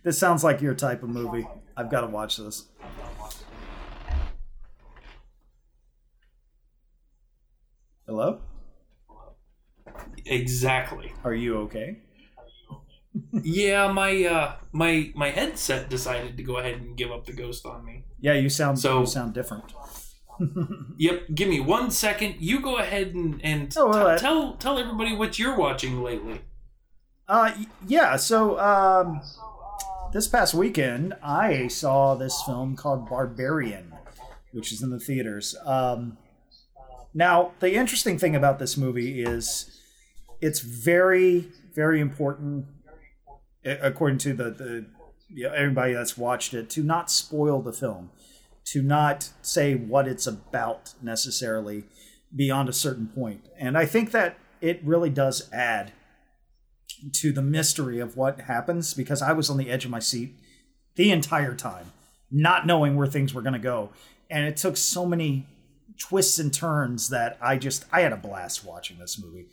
This 0.05 0.19
sounds 0.19 0.43
like 0.43 0.61
your 0.61 0.75
type 0.75 1.03
of 1.03 1.09
movie. 1.09 1.47
I've 1.77 1.91
got 1.91 2.03
to 2.03 2.09
watch 2.09 2.37
this. 2.37 2.67
Hello? 8.07 8.41
Exactly. 10.27 11.13
Are 11.25 11.35
you 11.35 11.59
okay? 11.61 11.99
yeah, 13.33 13.91
my 13.93 14.25
uh 14.25 14.57
my 14.73 15.13
my 15.15 15.31
headset 15.31 15.89
decided 15.89 16.37
to 16.37 16.43
go 16.43 16.57
ahead 16.57 16.75
and 16.75 16.97
give 16.97 17.11
up 17.13 17.27
the 17.27 17.33
ghost 17.33 17.65
on 17.67 17.85
me. 17.85 18.05
Yeah, 18.23 18.35
you 18.35 18.49
sound 18.49 18.79
so 18.79 19.01
you 19.01 19.07
sound 19.07 19.35
different. 19.35 19.65
yep, 20.97 21.25
give 21.35 21.49
me 21.49 21.59
one 21.59 21.91
second. 21.91 22.37
You 22.39 22.61
go 22.61 22.79
ahead 22.79 23.15
and 23.15 23.45
and 23.45 23.75
oh, 23.77 23.89
well, 23.89 24.17
t- 24.17 24.23
tell 24.23 24.55
tell 24.55 24.79
everybody 24.79 25.15
what 25.15 25.39
you're 25.39 25.57
watching 25.57 26.03
lately. 26.03 26.41
Uh 27.29 27.53
yeah, 27.87 28.17
so 28.17 28.59
um 28.61 29.21
this 30.13 30.29
past 30.29 30.55
weekend 30.55 31.15
I 31.23 31.67
saw 31.67 32.15
this 32.15 32.41
film 32.45 32.77
called 32.77 33.09
Barbarian, 33.09 33.93
which 34.53 34.73
is 34.73 34.83
in 34.83 34.91
the 34.91 35.01
theaters. 35.01 35.57
Um 35.65 36.17
now, 37.13 37.53
the 37.59 37.75
interesting 37.75 38.19
thing 38.19 38.37
about 38.37 38.61
this 38.61 38.77
movie 38.77 39.23
is 39.23 39.81
it's 40.41 40.61
very 40.61 41.49
very 41.75 42.01
important 42.01 42.67
according 43.65 44.19
to 44.19 44.33
the 44.33 44.51
the 44.51 44.87
you 45.35 45.45
know, 45.45 45.55
everybody 45.55 45.93
that's 45.93 46.19
watched 46.19 46.55
it, 46.55 46.71
to 46.71 46.83
not 46.83 47.11
spoil 47.11 47.61
the 47.63 47.73
film, 47.73 48.11
to 48.67 48.83
not 48.83 49.31
say 49.43 49.75
what 49.75 50.07
it's 50.07 50.27
about 50.27 50.95
necessarily 51.03 51.85
beyond 52.35 52.69
a 52.69 52.73
certain 52.73 53.09
point. 53.09 53.49
And 53.59 53.77
I 53.77 53.87
think 53.87 54.11
that 54.13 54.39
it 54.61 54.81
really 54.85 55.11
does 55.11 55.51
add 55.53 55.93
to 57.15 57.33
the 57.33 57.43
mystery 57.43 57.99
of 57.99 58.17
what 58.17 58.43
happens 58.43 58.95
because 58.95 59.23
I 59.23 59.33
was 59.33 59.51
on 59.51 59.57
the 59.57 59.71
edge 59.71 59.85
of 59.85 59.91
my 59.91 59.99
seat 59.99 60.37
the 60.95 61.11
entire 61.11 61.55
time, 61.55 61.93
not 62.31 62.67
knowing 62.67 62.97
where 62.97 63.07
things 63.07 63.35
were 63.35 63.43
going 63.43 63.55
to 63.55 63.59
go. 63.59 63.91
And 64.31 64.47
it 64.47 64.57
took 64.57 64.77
so 64.77 65.05
many 65.05 65.47
twists 65.99 66.39
and 66.39 66.53
turns 66.53 67.09
that 67.09 67.37
I 67.41 67.57
just 67.57 67.85
I 67.93 68.01
had 68.01 68.13
a 68.13 68.17
blast 68.17 68.65
watching 68.65 68.99
this 68.99 69.23
movie 69.23 69.49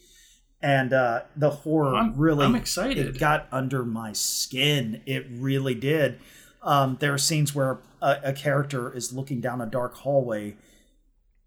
and 0.61 0.93
uh, 0.93 1.21
the 1.35 1.49
horror 1.49 1.95
I'm, 1.95 2.15
really 2.17 2.45
I'm 2.45 2.55
excited. 2.55 3.07
It 3.07 3.19
got 3.19 3.47
under 3.51 3.85
my 3.85 4.13
skin. 4.13 5.01
It 5.05 5.25
really 5.29 5.75
did. 5.75 6.19
Um, 6.61 6.97
there 6.99 7.13
are 7.13 7.17
scenes 7.17 7.55
where 7.55 7.79
a, 8.01 8.17
a, 8.25 8.33
character 8.33 8.93
is 8.93 9.13
looking 9.13 9.39
down 9.39 9.61
a 9.61 9.65
dark 9.65 9.95
hallway, 9.95 10.57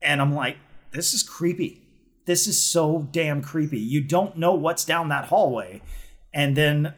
and 0.01 0.23
I'm 0.23 0.35
like, 0.35 0.57
"This 0.93 1.13
is 1.13 1.23
creepy. 1.23 1.83
This 2.25 2.47
is 2.47 2.59
so 2.59 3.09
damn 3.13 3.43
creepy." 3.43 3.79
You 3.79 4.01
don't 4.03 4.39
know 4.39 4.55
what's 4.55 4.87
down 4.87 5.11
that 5.11 5.27
hallway, 5.27 5.83
and 6.33 6.57
then 6.57 6.95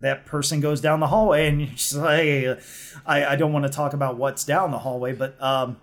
that 0.00 0.26
person 0.26 0.60
goes 0.60 0.80
down 0.80 1.00
the 1.00 1.08
hallway, 1.08 1.48
and 1.48 1.60
you're 1.60 1.70
just 1.70 1.94
like, 1.96 2.60
I, 3.04 3.24
I 3.24 3.36
don't 3.36 3.52
want 3.52 3.64
to 3.64 3.70
talk 3.70 3.92
about 3.92 4.16
what's 4.16 4.44
down 4.44 4.70
the 4.70 4.78
hallway, 4.78 5.12
but 5.12 5.40
um, 5.42 5.78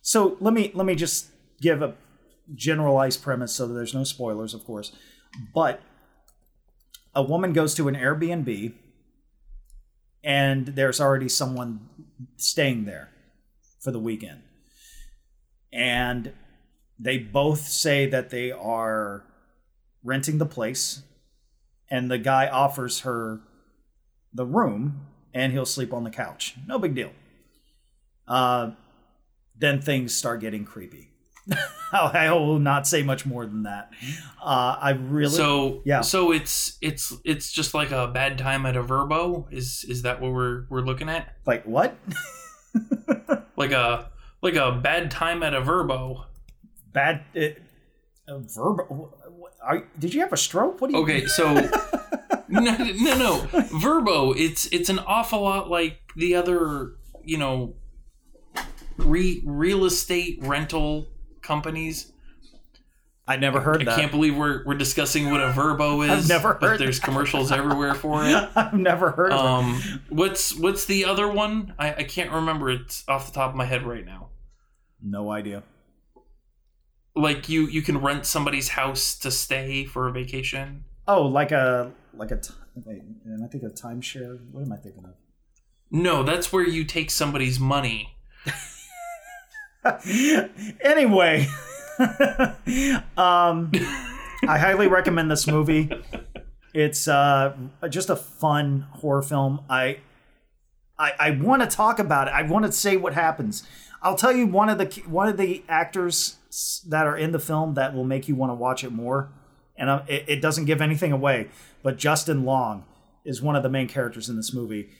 so 0.00 0.38
let 0.40 0.54
me 0.54 0.70
let 0.74 0.86
me 0.86 0.94
just 0.94 1.28
give 1.60 1.82
a 1.82 1.94
generalized 2.54 3.22
premise 3.22 3.54
so 3.54 3.66
there's 3.66 3.94
no 3.94 4.04
spoilers, 4.04 4.54
of 4.54 4.64
course. 4.64 4.92
But 5.54 5.80
a 7.14 7.22
woman 7.22 7.52
goes 7.52 7.74
to 7.74 7.88
an 7.88 7.94
Airbnb 7.94 8.74
and 10.24 10.66
there's 10.66 11.00
already 11.00 11.28
someone 11.28 11.88
staying 12.36 12.84
there 12.84 13.10
for 13.80 13.90
the 13.90 13.98
weekend. 13.98 14.42
And 15.72 16.32
they 16.98 17.18
both 17.18 17.60
say 17.60 18.06
that 18.06 18.30
they 18.30 18.50
are 18.50 19.24
renting 20.02 20.38
the 20.38 20.46
place 20.46 21.02
and 21.90 22.10
the 22.10 22.18
guy 22.18 22.48
offers 22.48 23.00
her 23.00 23.40
the 24.32 24.46
room 24.46 25.06
and 25.32 25.52
he'll 25.52 25.66
sleep 25.66 25.92
on 25.92 26.04
the 26.04 26.10
couch. 26.10 26.56
No 26.66 26.78
big 26.78 26.94
deal. 26.94 27.12
Uh, 28.26 28.72
then 29.56 29.80
things 29.80 30.14
start 30.14 30.40
getting 30.40 30.64
creepy. 30.64 31.10
I 31.92 32.30
will 32.32 32.58
not 32.58 32.86
say 32.86 33.02
much 33.02 33.24
more 33.24 33.46
than 33.46 33.62
that. 33.62 33.90
Uh, 34.42 34.76
I 34.80 34.90
really 34.90 35.34
so 35.34 35.82
yeah. 35.84 36.02
So 36.02 36.32
it's 36.32 36.76
it's 36.80 37.14
it's 37.24 37.50
just 37.50 37.74
like 37.74 37.90
a 37.90 38.08
bad 38.08 38.38
time 38.38 38.66
at 38.66 38.76
a 38.76 38.82
Vrbo. 38.82 39.50
Is 39.52 39.84
is 39.88 40.02
that 40.02 40.20
what 40.20 40.32
we're 40.32 40.66
we're 40.68 40.82
looking 40.82 41.08
at? 41.08 41.34
Like 41.46 41.64
what? 41.64 41.96
like 43.56 43.72
a 43.72 44.10
like 44.42 44.54
a 44.54 44.72
bad 44.72 45.10
time 45.10 45.42
at 45.42 45.54
a 45.54 45.62
Vrbo. 45.62 46.24
Bad 46.92 47.22
it, 47.34 47.62
a 48.28 48.34
Vrbo. 48.34 49.12
Are, 49.62 49.88
did 49.98 50.14
you 50.14 50.20
have 50.20 50.32
a 50.32 50.36
stroke? 50.36 50.80
What 50.80 50.90
do 50.90 50.96
you? 50.96 51.02
Okay, 51.02 51.26
so 51.26 51.54
no, 52.48 52.60
no, 52.60 53.16
no. 53.16 53.40
Vrbo. 53.70 54.38
It's 54.38 54.66
it's 54.66 54.90
an 54.90 54.98
awful 55.00 55.42
lot 55.42 55.70
like 55.70 56.00
the 56.16 56.34
other, 56.34 56.92
you 57.24 57.38
know, 57.38 57.74
re, 58.98 59.42
real 59.44 59.84
estate 59.84 60.38
rental 60.42 61.08
companies. 61.48 62.12
I 63.26 63.36
never 63.36 63.60
heard 63.60 63.82
I, 63.82 63.84
that. 63.86 63.94
I 63.94 64.00
can't 64.00 64.12
believe 64.12 64.36
we're 64.36 64.64
we're 64.64 64.74
discussing 64.74 65.30
what 65.30 65.40
a 65.40 65.48
Vrbo 65.48 66.04
is. 66.04 66.10
I've 66.10 66.28
never 66.28 66.48
heard. 66.52 66.60
But 66.60 66.78
there's 66.78 67.00
commercials 67.00 67.50
everywhere 67.50 67.94
for 67.94 68.24
it. 68.24 68.48
I've 68.54 68.74
never 68.74 69.10
heard. 69.10 69.32
Um, 69.32 69.82
what's 70.08 70.54
what's 70.54 70.84
the 70.84 71.04
other 71.04 71.28
one? 71.28 71.74
I, 71.78 71.94
I 71.94 72.02
can't 72.04 72.30
remember 72.30 72.70
it 72.70 73.02
off 73.08 73.26
the 73.26 73.32
top 73.32 73.50
of 73.50 73.56
my 73.56 73.64
head 73.64 73.82
right 73.84 74.04
now. 74.04 74.28
No 75.02 75.30
idea. 75.30 75.62
Like 77.16 77.48
you 77.48 77.66
you 77.66 77.82
can 77.82 77.98
rent 77.98 78.24
somebody's 78.24 78.68
house 78.70 79.18
to 79.18 79.30
stay 79.30 79.84
for 79.84 80.06
a 80.08 80.12
vacation. 80.12 80.84
Oh, 81.06 81.22
like 81.26 81.52
a 81.52 81.92
like 82.14 82.30
a. 82.30 82.36
T- 82.36 82.54
wait, 82.76 83.02
am 83.26 83.42
I 83.42 83.48
thinking 83.48 83.68
of 83.68 83.74
timeshare? 83.74 84.38
What 84.52 84.62
am 84.62 84.72
I 84.72 84.76
thinking 84.76 85.04
of? 85.04 85.14
No, 85.90 86.22
that's 86.22 86.52
where 86.52 86.66
you 86.66 86.84
take 86.84 87.10
somebody's 87.10 87.58
money. 87.58 88.14
anyway, 90.80 91.46
um, 93.16 93.72
I 94.46 94.58
highly 94.58 94.88
recommend 94.88 95.30
this 95.30 95.46
movie. 95.46 95.90
It's 96.74 97.08
uh, 97.08 97.56
just 97.88 98.10
a 98.10 98.16
fun 98.16 98.86
horror 98.92 99.22
film. 99.22 99.60
I 99.68 99.98
I, 100.98 101.12
I 101.18 101.30
want 101.30 101.62
to 101.62 101.68
talk 101.68 101.98
about 101.98 102.28
it. 102.28 102.32
I 102.32 102.42
want 102.42 102.64
to 102.66 102.72
say 102.72 102.96
what 102.96 103.14
happens. 103.14 103.66
I'll 104.02 104.16
tell 104.16 104.32
you 104.32 104.46
one 104.46 104.68
of 104.68 104.78
the 104.78 105.02
one 105.06 105.28
of 105.28 105.36
the 105.36 105.64
actors 105.68 106.36
that 106.86 107.06
are 107.06 107.16
in 107.16 107.32
the 107.32 107.38
film 107.38 107.74
that 107.74 107.94
will 107.94 108.04
make 108.04 108.28
you 108.28 108.34
want 108.34 108.50
to 108.50 108.54
watch 108.54 108.84
it 108.84 108.90
more. 108.90 109.30
And 109.76 109.88
uh, 109.88 110.02
it, 110.08 110.24
it 110.26 110.42
doesn't 110.42 110.64
give 110.64 110.80
anything 110.80 111.12
away, 111.12 111.48
but 111.84 111.98
Justin 111.98 112.44
Long 112.44 112.84
is 113.24 113.40
one 113.40 113.54
of 113.54 113.62
the 113.62 113.68
main 113.68 113.86
characters 113.86 114.28
in 114.28 114.36
this 114.36 114.52
movie, 114.52 114.90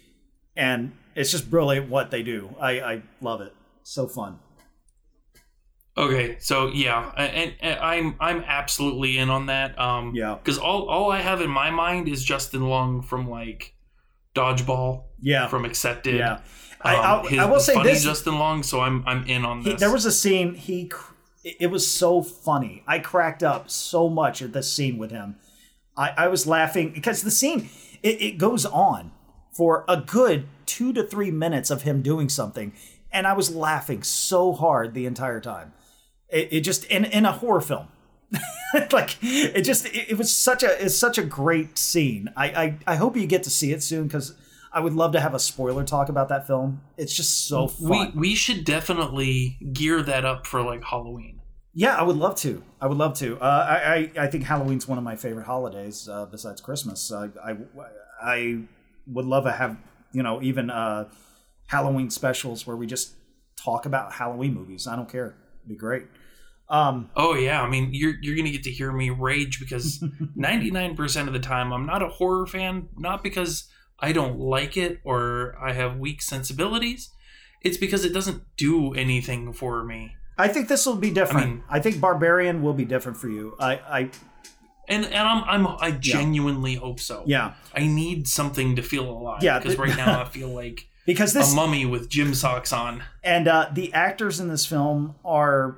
and 0.56 0.92
it's 1.16 1.32
just 1.32 1.50
brilliant 1.50 1.88
what 1.88 2.12
they 2.12 2.22
do. 2.22 2.54
I, 2.60 2.80
I 2.80 3.02
love 3.20 3.40
it. 3.40 3.52
So 3.82 4.06
fun. 4.06 4.38
Okay, 5.98 6.36
so 6.38 6.68
yeah, 6.68 7.10
and, 7.16 7.54
and, 7.60 7.80
I'm 7.80 8.16
I'm 8.20 8.44
absolutely 8.46 9.18
in 9.18 9.30
on 9.30 9.46
that. 9.46 9.78
Um, 9.78 10.14
yeah, 10.14 10.36
because 10.36 10.56
all 10.56 10.88
all 10.88 11.10
I 11.10 11.20
have 11.20 11.40
in 11.40 11.50
my 11.50 11.70
mind 11.70 12.08
is 12.08 12.24
Justin 12.24 12.68
Long 12.68 13.02
from 13.02 13.28
like 13.28 13.74
Dodgeball. 14.34 15.04
Yeah, 15.20 15.48
from 15.48 15.64
Accepted. 15.64 16.14
Yeah, 16.14 16.40
I, 16.80 16.94
Um, 16.94 17.26
I, 17.28 17.42
I 17.42 17.44
will 17.46 17.58
say 17.58 17.74
funny 17.74 17.90
this: 17.90 18.04
Justin 18.04 18.38
Long, 18.38 18.62
so 18.62 18.80
I'm 18.80 19.02
I'm 19.06 19.24
in 19.24 19.44
on 19.44 19.62
he, 19.62 19.70
this. 19.72 19.80
there 19.80 19.92
was 19.92 20.06
a 20.06 20.12
scene 20.12 20.54
he 20.54 20.88
it 21.44 21.56
it 21.60 21.66
was 21.68 21.88
so 21.88 22.22
funny 22.22 22.82
i 22.86 22.98
cracked 22.98 23.42
up 23.42 23.70
so 23.70 24.08
much 24.08 24.42
at 24.42 24.52
this 24.52 24.72
scene 24.72 24.98
with 24.98 25.10
him 25.10 25.36
i, 25.96 26.10
I 26.16 26.28
was 26.28 26.46
laughing 26.46 26.92
because 26.92 27.22
the 27.22 27.30
scene 27.30 27.68
it, 28.02 28.20
it 28.20 28.38
goes 28.38 28.66
on 28.66 29.12
for 29.52 29.84
a 29.88 29.96
good 29.96 30.46
two 30.66 30.92
to 30.92 31.02
three 31.02 31.30
minutes 31.30 31.70
of 31.70 31.82
him 31.82 32.02
doing 32.02 32.28
something 32.28 32.72
and 33.10 33.26
i 33.26 33.32
was 33.32 33.54
laughing 33.54 34.02
so 34.02 34.52
hard 34.52 34.94
the 34.94 35.06
entire 35.06 35.40
time 35.40 35.72
it, 36.30 36.48
it 36.52 36.60
just 36.60 36.84
in, 36.86 37.04
in 37.04 37.24
a 37.24 37.32
horror 37.32 37.60
film 37.60 37.88
like 38.92 39.16
it 39.22 39.62
just 39.62 39.86
it, 39.86 40.10
it 40.10 40.18
was 40.18 40.34
such 40.34 40.62
a 40.62 40.84
it's 40.84 40.96
such 40.96 41.16
a 41.16 41.22
great 41.22 41.78
scene 41.78 42.28
i 42.36 42.46
i, 42.46 42.78
I 42.86 42.96
hope 42.96 43.16
you 43.16 43.26
get 43.26 43.42
to 43.44 43.50
see 43.50 43.72
it 43.72 43.82
soon 43.82 44.06
because 44.06 44.34
i 44.70 44.80
would 44.80 44.92
love 44.92 45.12
to 45.12 45.20
have 45.20 45.34
a 45.34 45.38
spoiler 45.38 45.82
talk 45.82 46.10
about 46.10 46.28
that 46.28 46.46
film 46.46 46.82
it's 46.98 47.14
just 47.14 47.48
so 47.48 47.68
fun 47.68 48.12
we 48.14 48.28
we 48.28 48.34
should 48.34 48.64
definitely 48.66 49.56
gear 49.72 50.02
that 50.02 50.24
up 50.24 50.46
for 50.46 50.62
like 50.62 50.84
Halloween. 50.84 51.40
Yeah, 51.74 51.94
I 51.94 52.02
would 52.02 52.16
love 52.16 52.34
to. 52.40 52.62
I 52.80 52.86
would 52.86 52.98
love 52.98 53.14
to. 53.18 53.38
Uh, 53.38 53.44
I, 53.44 54.10
I 54.18 54.24
I 54.24 54.26
think 54.26 54.44
Halloween's 54.44 54.88
one 54.88 54.98
of 54.98 55.04
my 55.04 55.16
favorite 55.16 55.46
holidays 55.46 56.08
uh, 56.08 56.26
besides 56.26 56.60
Christmas. 56.60 57.12
I, 57.12 57.28
I 57.44 57.56
I 58.20 58.58
would 59.06 59.26
love 59.26 59.44
to 59.44 59.52
have 59.52 59.76
you 60.12 60.22
know 60.22 60.42
even 60.42 60.70
uh, 60.70 61.08
Halloween 61.66 62.10
specials 62.10 62.66
where 62.66 62.76
we 62.76 62.86
just 62.86 63.12
talk 63.56 63.86
about 63.86 64.12
Halloween 64.14 64.54
movies. 64.54 64.86
I 64.86 64.96
don't 64.96 65.08
care. 65.08 65.36
It'd 65.60 65.68
be 65.68 65.76
great. 65.76 66.04
Um, 66.70 67.10
Oh 67.16 67.34
yeah, 67.34 67.62
I 67.62 67.68
mean 67.68 67.90
you're 67.92 68.14
you're 68.20 68.36
gonna 68.36 68.50
get 68.50 68.62
to 68.64 68.70
hear 68.70 68.92
me 68.92 69.10
rage 69.10 69.58
because 69.58 69.98
99% 70.38 71.26
of 71.26 71.32
the 71.32 71.38
time 71.38 71.72
I'm 71.72 71.86
not 71.86 72.02
a 72.02 72.08
horror 72.08 72.46
fan, 72.46 72.88
not 72.96 73.22
because 73.22 73.68
I 74.00 74.12
don't 74.12 74.38
like 74.38 74.76
it 74.76 75.00
or 75.04 75.56
I 75.60 75.72
have 75.72 75.98
weak 75.98 76.22
sensibilities. 76.22 77.10
It's 77.62 77.76
because 77.76 78.04
it 78.04 78.12
doesn't 78.12 78.42
do 78.56 78.92
anything 78.94 79.52
for 79.52 79.82
me. 79.84 80.14
I 80.36 80.46
think 80.48 80.68
this 80.68 80.86
will 80.86 80.94
be 80.96 81.10
different. 81.10 81.46
I, 81.46 81.48
mean- 81.50 81.62
I 81.68 81.80
think 81.80 82.00
Barbarian 82.00 82.62
will 82.62 82.74
be 82.74 82.84
different 82.84 83.18
for 83.18 83.28
you. 83.28 83.56
I 83.58 83.72
I 83.76 84.10
And 84.88 85.04
and 85.06 85.16
I'm 85.28 85.42
I'm 85.44 85.66
I 85.80 85.90
genuinely 85.92 86.74
hope 86.76 87.00
so. 87.00 87.24
yeah 87.26 87.54
I 87.74 87.86
need 87.86 88.28
something 88.28 88.76
to 88.76 88.82
feel 88.82 89.08
alive. 89.08 89.42
Yeah, 89.42 89.58
Because 89.58 89.76
right 89.78 89.96
now 89.96 90.20
I 90.20 90.24
feel 90.36 90.48
like 90.50 90.86
because 91.06 91.34
a 91.34 91.38
this 91.38 91.54
mummy 91.54 91.86
with 91.86 92.08
gym 92.10 92.34
socks 92.34 92.72
on. 92.72 93.02
and 93.24 93.48
uh, 93.48 93.70
the 93.72 93.92
actors 93.94 94.38
in 94.40 94.48
this 94.48 94.66
film 94.66 95.14
are 95.24 95.76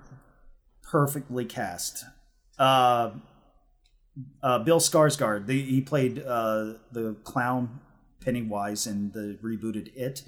perfectly 0.90 1.44
cast. 1.44 2.04
Uh, 2.58 3.10
uh, 4.42 4.58
Bill 4.58 4.80
Skarsgård, 4.80 5.46
the, 5.46 5.60
he 5.62 5.80
played 5.80 6.18
uh, 6.26 6.74
the 6.92 7.16
clown 7.24 7.80
Pennywise 8.24 8.86
in 8.86 9.10
the 9.12 9.38
rebooted 9.42 9.94
It. 9.96 10.24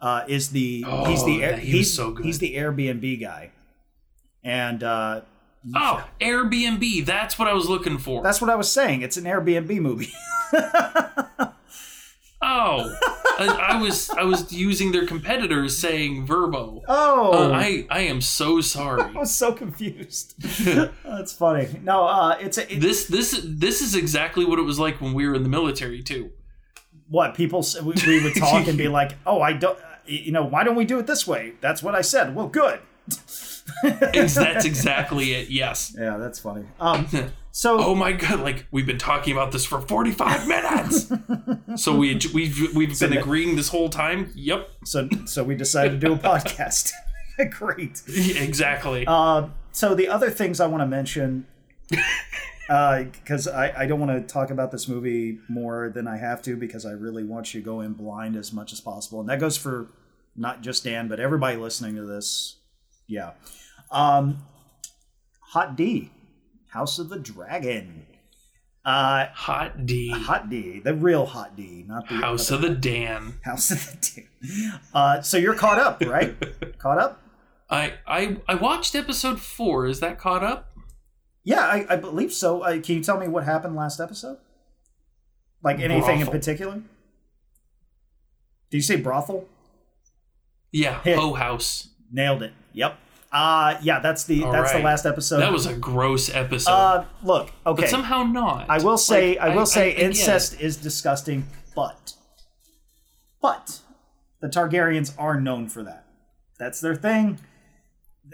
Uh, 0.00 0.24
is 0.28 0.50
the 0.50 0.84
he's 1.06 1.24
the 1.24 1.38
Oh, 1.38 1.44
Air- 1.46 1.50
that- 1.52 1.58
he 1.60 1.70
he's, 1.78 1.94
so 1.94 2.10
good. 2.10 2.26
he's 2.26 2.38
the 2.38 2.54
Airbnb 2.56 3.18
guy, 3.20 3.50
and 4.44 4.82
uh, 4.82 5.22
Oh, 5.74 6.06
Airbnb. 6.20 7.06
That's 7.06 7.38
what 7.38 7.48
I 7.48 7.54
was 7.54 7.68
looking 7.68 7.96
for. 7.98 8.22
that's 8.22 8.40
what 8.40 8.50
I 8.50 8.54
was 8.56 8.70
saying. 8.70 9.00
It's 9.02 9.16
an 9.16 9.24
Airbnb 9.24 9.80
movie. 9.80 10.12
oh, 12.46 12.96
I, 13.38 13.74
I 13.74 13.82
was 13.82 14.08
I 14.10 14.22
was 14.22 14.52
using 14.52 14.92
their 14.92 15.04
competitors 15.06 15.76
saying 15.76 16.26
Vrbo. 16.26 16.82
oh, 16.88 17.32
Uh, 17.32 17.50
I 17.52 17.86
I 17.90 18.00
am 18.02 18.20
so 18.20 18.60
sorry. 18.60 19.02
I 19.16 19.18
was 19.18 19.34
so 19.34 19.52
confused. 19.52 20.34
That's 21.04 21.32
funny. 21.32 21.68
No, 21.82 22.04
uh, 22.06 22.36
it's 22.40 22.56
a 22.58 22.72
it, 22.72 22.80
This 22.80 23.06
this 23.06 23.40
this 23.44 23.82
is 23.82 23.94
exactly 23.94 24.44
what 24.44 24.58
it 24.58 24.62
was 24.62 24.78
like 24.78 25.00
when 25.00 25.12
we 25.14 25.26
were 25.28 25.34
in 25.34 25.42
the 25.42 25.48
military 25.50 26.02
too. 26.02 26.30
what 27.08 27.34
people 27.34 27.64
we, 27.84 27.94
we 28.06 28.22
would 28.24 28.34
talk 28.36 28.66
and 28.68 28.78
be 28.78 28.88
like, 28.88 29.12
"Oh, 29.26 29.40
I 29.40 29.52
don't, 29.52 29.78
you 30.06 30.32
know, 30.32 30.44
why 30.44 30.64
don't 30.64 30.76
we 30.76 30.84
do 30.84 30.98
it 30.98 31.06
this 31.06 31.26
way?" 31.26 31.52
That's 31.60 31.82
what 31.82 31.94
I 31.94 32.00
said. 32.02 32.34
Well, 32.34 32.48
good. 32.48 32.80
That's 33.82 34.64
exactly 34.64 35.32
it. 35.34 35.48
Yes. 35.50 35.94
Yeah, 35.98 36.16
that's 36.16 36.38
funny. 36.40 36.64
Um, 36.80 37.06
so 37.56 37.78
Oh 37.80 37.94
my 37.94 38.12
god! 38.12 38.40
Like 38.40 38.66
we've 38.70 38.84
been 38.86 38.98
talking 38.98 39.32
about 39.32 39.50
this 39.50 39.64
for 39.64 39.80
forty 39.80 40.10
five 40.12 40.46
minutes. 40.54 41.10
so 41.82 41.96
we 41.96 42.20
we've 42.34 42.74
we've 42.76 42.98
been 43.00 43.10
that- 43.12 43.18
agreeing 43.20 43.56
this 43.56 43.70
whole 43.70 43.88
time. 43.88 44.30
Yep. 44.34 44.68
so 44.84 45.08
so 45.24 45.42
we 45.42 45.54
decided 45.54 45.98
to 45.98 46.06
do 46.06 46.12
a 46.12 46.18
podcast. 46.32 46.92
Great. 47.50 48.02
Exactly. 48.08 49.04
Uh, 49.06 49.48
so 49.72 49.94
the 49.94 50.08
other 50.08 50.28
things 50.30 50.60
I 50.60 50.66
want 50.66 50.82
to 50.82 50.86
mention, 50.86 51.46
because 51.88 53.48
I, 53.48 53.72
I 53.82 53.86
don't 53.86 54.00
want 54.00 54.12
to 54.12 54.20
talk 54.32 54.50
about 54.50 54.70
this 54.70 54.86
movie 54.88 55.38
more 55.48 55.90
than 55.94 56.06
I 56.08 56.16
have 56.18 56.42
to, 56.42 56.56
because 56.56 56.84
I 56.84 56.92
really 56.92 57.24
want 57.24 57.54
you 57.54 57.60
to 57.60 57.64
go 57.64 57.80
in 57.80 57.92
blind 57.94 58.36
as 58.36 58.52
much 58.52 58.72
as 58.72 58.80
possible, 58.80 59.20
and 59.20 59.28
that 59.30 59.40
goes 59.40 59.56
for 59.56 59.88
not 60.34 60.62
just 60.62 60.84
Dan, 60.84 61.08
but 61.08 61.20
everybody 61.20 61.56
listening 61.56 61.94
to 61.96 62.04
this. 62.04 62.56
Yeah. 63.06 63.32
Um, 63.90 64.38
Hot 65.50 65.76
D, 65.76 66.10
House 66.76 66.98
of 66.98 67.08
the 67.08 67.18
Dragon. 67.18 68.04
Uh, 68.84 69.28
Hot 69.32 69.86
D. 69.86 70.10
Hot 70.10 70.50
D, 70.50 70.78
the 70.78 70.92
real 70.92 71.24
Hot 71.24 71.56
D, 71.56 71.86
not 71.88 72.06
the 72.06 72.16
House 72.16 72.50
of 72.50 72.60
the 72.60 72.68
Dan. 72.68 73.40
House 73.42 73.70
of 73.70 73.86
the 73.86 74.22
D. 74.42 74.70
Uh, 74.92 75.22
so 75.22 75.38
you're 75.38 75.54
caught 75.54 75.78
up, 75.78 76.02
right? 76.02 76.36
caught 76.78 76.98
up? 76.98 77.22
I 77.70 77.94
I 78.06 78.36
I 78.46 78.56
watched 78.56 78.94
episode 78.94 79.40
four. 79.40 79.86
Is 79.86 80.00
that 80.00 80.18
caught 80.18 80.44
up? 80.44 80.76
Yeah, 81.44 81.60
I, 81.60 81.86
I 81.88 81.96
believe 81.96 82.34
so. 82.34 82.60
Uh, 82.60 82.72
can 82.82 82.96
you 82.96 83.02
tell 83.02 83.18
me 83.18 83.26
what 83.26 83.44
happened 83.44 83.74
last 83.74 83.98
episode? 83.98 84.36
Like 85.62 85.80
anything 85.80 86.20
in 86.20 86.26
particular? 86.26 86.74
Did 88.70 88.76
you 88.76 88.82
say 88.82 88.96
brothel? 88.96 89.48
Yeah. 90.72 91.00
Hit. 91.00 91.16
Ho 91.16 91.32
House. 91.32 91.88
Nailed 92.12 92.42
it. 92.42 92.52
Yep. 92.74 92.98
Uh 93.36 93.78
yeah, 93.82 93.98
that's 93.98 94.24
the 94.24 94.44
All 94.44 94.50
that's 94.50 94.72
the 94.72 94.78
last 94.78 95.04
episode. 95.04 95.40
That 95.40 95.52
was 95.52 95.66
a 95.66 95.74
gross 95.74 96.34
episode. 96.34 96.70
uh 96.70 97.04
look, 97.22 97.52
okay. 97.66 97.82
but 97.82 97.90
somehow 97.90 98.22
not. 98.22 98.64
I 98.70 98.78
will 98.78 98.96
say 98.96 99.36
Like, 99.38 99.50
I 99.50 99.54
will 99.54 99.66
say 99.66 99.88
I 99.88 99.90
get 99.90 99.98
it. 99.98 100.06
incest 100.06 100.58
is 100.58 100.78
disgusting, 100.78 101.46
but 101.74 102.14
but 103.42 103.80
the 104.40 104.48
Targaryens 104.48 105.12
are 105.18 105.38
known 105.38 105.68
for 105.68 105.82
that. 105.82 106.06
That's 106.58 106.80
their 106.80 106.96
thing. 106.96 107.38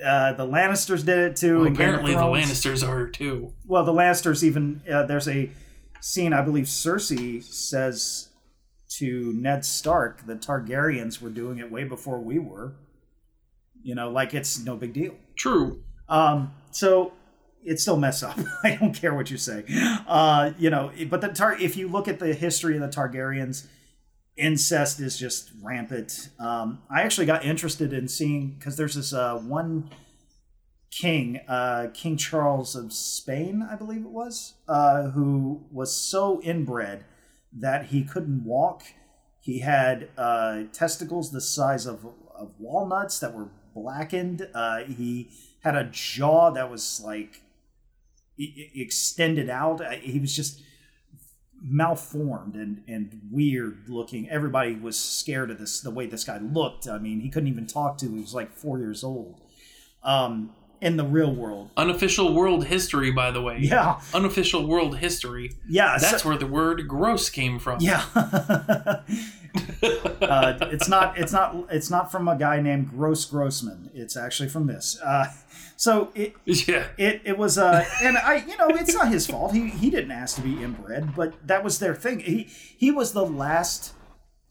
Uh, 0.03 0.35
the 0.35 0.47
Lannisters 0.47 1.05
did 1.05 1.19
it 1.19 1.37
too. 1.37 1.59
Well, 1.59 1.67
in 1.67 1.73
Game 1.75 1.89
of 1.89 1.95
apparently 2.01 2.15
the 2.15 2.21
Lannisters 2.21 2.89
are 2.89 3.09
too. 3.09 3.55
Well, 3.67 3.85
the 3.85 3.93
Lannisters 3.93 4.45
even 4.45 4.83
uh, 4.89 5.05
there's 5.07 5.27
a 5.27 5.51
scene 6.01 6.33
I 6.33 6.43
believe 6.43 6.67
Cersei 6.67 7.43
says 7.43 8.29
to 8.99 9.33
Ned 9.33 9.65
Stark 9.65 10.27
the 10.27 10.37
Targaryens 10.37 11.21
were 11.21 11.31
doing 11.31 11.59
it 11.59 11.73
way 11.73 11.83
before 11.83 12.21
we 12.21 12.39
were. 12.39 12.77
You 13.83 13.95
know, 13.95 14.11
like 14.11 14.35
it's 14.35 14.65
no 14.65 14.77
big 14.77 14.93
deal. 14.93 15.15
True. 15.37 15.83
Um, 16.09 16.53
so 16.71 17.13
it 17.65 17.81
still 17.81 17.97
messed 17.97 18.25
up. 18.25 18.39
I 18.65 18.77
don't 18.77 18.95
care 18.95 19.15
what 19.15 19.31
you 19.31 19.39
say. 19.39 19.65
Uh, 20.07 20.53
you 20.59 20.71
know, 20.71 20.93
but 21.09 21.21
the 21.21 21.29
tar- 21.29 21.59
if 21.61 21.77
you 21.77 21.89
look 21.89 22.09
at 22.09 22.19
the 22.19 22.35
history 22.35 22.77
of 22.77 22.83
the 22.83 22.89
Targaryens, 22.89 23.67
incest 24.37 25.01
is 25.01 25.19
just 25.19 25.51
rampant. 25.63 26.31
Um, 26.39 26.83
I 26.91 27.03
actually 27.03 27.27
got 27.27 27.45
interested 27.45 27.93
in 27.93 28.09
seeing 28.09 28.57
because 28.59 28.77
there's 28.77 28.95
this 28.95 29.13
uh, 29.13 29.39
one 29.39 29.91
king, 30.91 31.41
uh, 31.49 31.89
King 31.95 32.17
Charles 32.17 32.77
of 32.77 32.93
Spain, 32.93 33.67
I 33.69 33.77
believe 33.77 34.05
it 34.05 34.11
was, 34.11 34.55
uh, 34.69 35.11
who 35.11 35.65
was 35.71 35.97
so 35.97 36.41
inbred 36.43 37.05
that 37.53 37.87
he 37.87 38.05
couldn't 38.05 38.45
walk. 38.45 38.83
He 39.41 39.61
had 39.61 40.11
uh, 40.17 40.65
testicles 40.73 41.33
the 41.33 41.41
size 41.41 41.87
of, 41.87 42.07
of 42.35 42.53
walnuts 42.59 43.19
that 43.21 43.35
were 43.35 43.49
blackened. 43.75 44.49
Uh, 44.55 44.85
he 44.85 45.31
had 45.61 45.77
a 45.77 45.85
jaw 45.85 46.51
that 46.51 46.71
was 46.71 47.01
like 47.05 47.41
extended 48.39 49.49
out. 49.51 49.81
Uh, 49.81 49.91
He 49.93 50.19
was 50.19 50.35
just 50.35 50.63
malformed 51.65 52.57
and, 52.57 52.83
and 52.89 53.21
weird 53.31 53.89
looking. 53.89 54.29
Everybody 54.29 54.75
was 54.75 54.99
scared 54.99 55.51
of 55.51 55.59
this, 55.59 55.81
the 55.81 55.91
way 55.91 56.07
this 56.07 56.25
guy 56.25 56.39
looked. 56.39 56.89
I 56.89 56.99
mean, 56.99 57.21
he 57.21 57.29
couldn't 57.29 57.49
even 57.49 57.67
talk 57.67 57.99
to. 57.99 58.07
He 58.07 58.21
was 58.21 58.35
like 58.35 58.53
four 58.53 58.79
years 58.79 59.05
old. 59.05 59.41
Um, 60.03 60.51
in 60.83 60.97
the 60.97 61.05
real 61.05 61.33
world, 61.35 61.71
Unofficial 61.77 62.35
world 62.35 62.67
history, 62.67 63.11
by 63.11 63.31
the 63.31 63.41
way. 63.41 63.59
yeah, 63.61 64.01
Unofficial 64.13 64.67
world 64.67 64.99
history. 64.99 65.53
yeah, 65.69 65.97
so- 65.97 66.07
That's 66.11 66.25
where 66.25 66.37
the 66.37 66.47
word 66.47 66.87
gross 66.89 67.31
came 67.31 67.59
from. 67.59 67.81
Yeah. 67.81 68.05
uh, 68.15 68.99
it's 70.73 70.89
not. 70.89 71.19
It's 71.19 71.33
not. 71.33 71.67
It's 71.71 71.91
not 71.91 72.11
from 72.13 72.29
a 72.29 72.37
guy 72.37 72.61
named 72.61 72.91
Gross 72.91 73.25
Grossman. 73.25 73.91
It's 73.95 74.17
actually 74.17 74.49
from 74.49 74.67
this. 74.67 74.99
Uh, 75.03 75.27
so 75.77 76.11
it 76.15 76.35
Yeah. 76.45 76.87
it 76.99 77.23
it 77.25 77.39
was. 77.39 77.59
Uh, 77.59 77.85
and 78.03 78.17
I, 78.19 78.37
you 78.47 78.57
know, 78.57 78.69
it's 78.69 78.95
not 78.95 79.09
his 79.09 79.27
fault. 79.27 79.53
He 79.53 79.69
he 79.71 79.91
didn't 79.91 80.11
ask 80.13 80.37
to 80.37 80.43
be 80.43 80.63
inbred, 80.63 81.15
but 81.15 81.35
that 81.47 81.63
was 81.65 81.79
their 81.79 81.95
thing. 81.95 82.21
He 82.21 82.45
he 82.77 82.91
was 82.91 83.13
the 83.13 83.25
last 83.27 83.93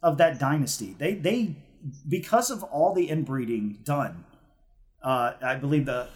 of 0.04 0.18
that 0.18 0.40
dynasty. 0.40 0.96
They 0.98 1.14
they 1.16 1.56
because 2.08 2.52
of 2.52 2.64
all 2.64 2.94
the 2.94 3.10
inbreeding 3.10 3.80
done. 3.84 4.26
Uh, 5.04 5.34
I 5.42 5.56
believe 5.56 5.86
the. 5.86 6.08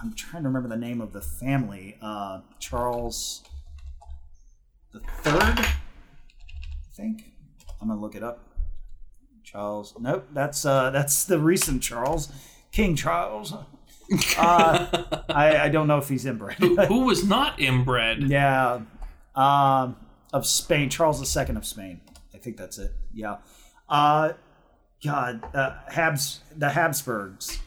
I'm 0.00 0.14
trying 0.14 0.42
to 0.42 0.48
remember 0.48 0.68
the 0.68 0.76
name 0.76 1.00
of 1.00 1.12
the 1.12 1.20
family. 1.20 1.96
Uh, 2.02 2.40
Charles 2.58 3.42
the 4.92 5.00
third, 5.00 5.58
I 5.58 5.74
think. 6.94 7.32
I'm 7.80 7.88
gonna 7.88 8.00
look 8.00 8.14
it 8.14 8.22
up. 8.22 8.46
Charles. 9.42 9.94
Nope, 9.98 10.28
that's 10.32 10.64
uh, 10.64 10.90
that's 10.90 11.24
the 11.24 11.38
recent 11.38 11.82
Charles, 11.82 12.30
King 12.70 12.94
Charles. 12.94 13.52
Uh, 14.36 15.04
I, 15.28 15.58
I 15.64 15.68
don't 15.70 15.86
know 15.86 15.98
if 15.98 16.08
he's 16.08 16.26
inbred. 16.26 16.54
who, 16.58 16.76
who 16.76 17.00
was 17.06 17.24
not 17.24 17.58
inbred. 17.58 18.24
yeah, 18.24 18.80
um, 19.34 19.96
of 20.32 20.46
Spain, 20.46 20.90
Charles 20.90 21.36
II 21.36 21.56
of 21.56 21.64
Spain. 21.64 22.00
I 22.34 22.38
think 22.38 22.56
that's 22.56 22.78
it. 22.78 22.92
Yeah. 23.14 23.38
Uh, 23.88 24.32
God, 25.02 25.42
uh, 25.54 25.76
Habs, 25.90 26.38
the 26.56 26.70
Habsburgs. 26.70 27.58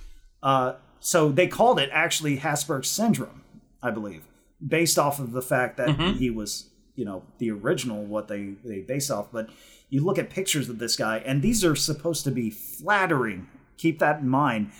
Uh, 0.45 0.75
so 0.99 1.29
they 1.29 1.47
called 1.47 1.79
it 1.79 1.89
actually 1.91 2.35
Habsburg 2.35 2.85
syndrome, 2.85 3.41
I 3.81 3.89
believe, 3.89 4.23
based 4.65 4.99
off 4.99 5.19
of 5.19 5.31
the 5.31 5.41
fact 5.41 5.75
that 5.77 5.89
he 6.17 6.29
was, 6.29 6.69
you 6.93 7.03
know, 7.03 7.23
the 7.39 7.49
original 7.49 8.05
what 8.05 8.27
they 8.27 8.53
they 8.63 8.81
based 8.81 9.09
off. 9.09 9.31
But 9.31 9.49
you 9.89 10.05
look 10.05 10.19
at 10.19 10.29
pictures 10.29 10.69
of 10.69 10.77
this 10.77 10.95
guy, 10.95 11.17
and 11.17 11.41
these 11.41 11.65
are 11.65 11.75
supposed 11.75 12.23
to 12.25 12.31
be 12.31 12.51
flattering. 12.51 13.47
Keep 13.77 13.97
that 13.99 14.19
in 14.19 14.29
mind. 14.29 14.71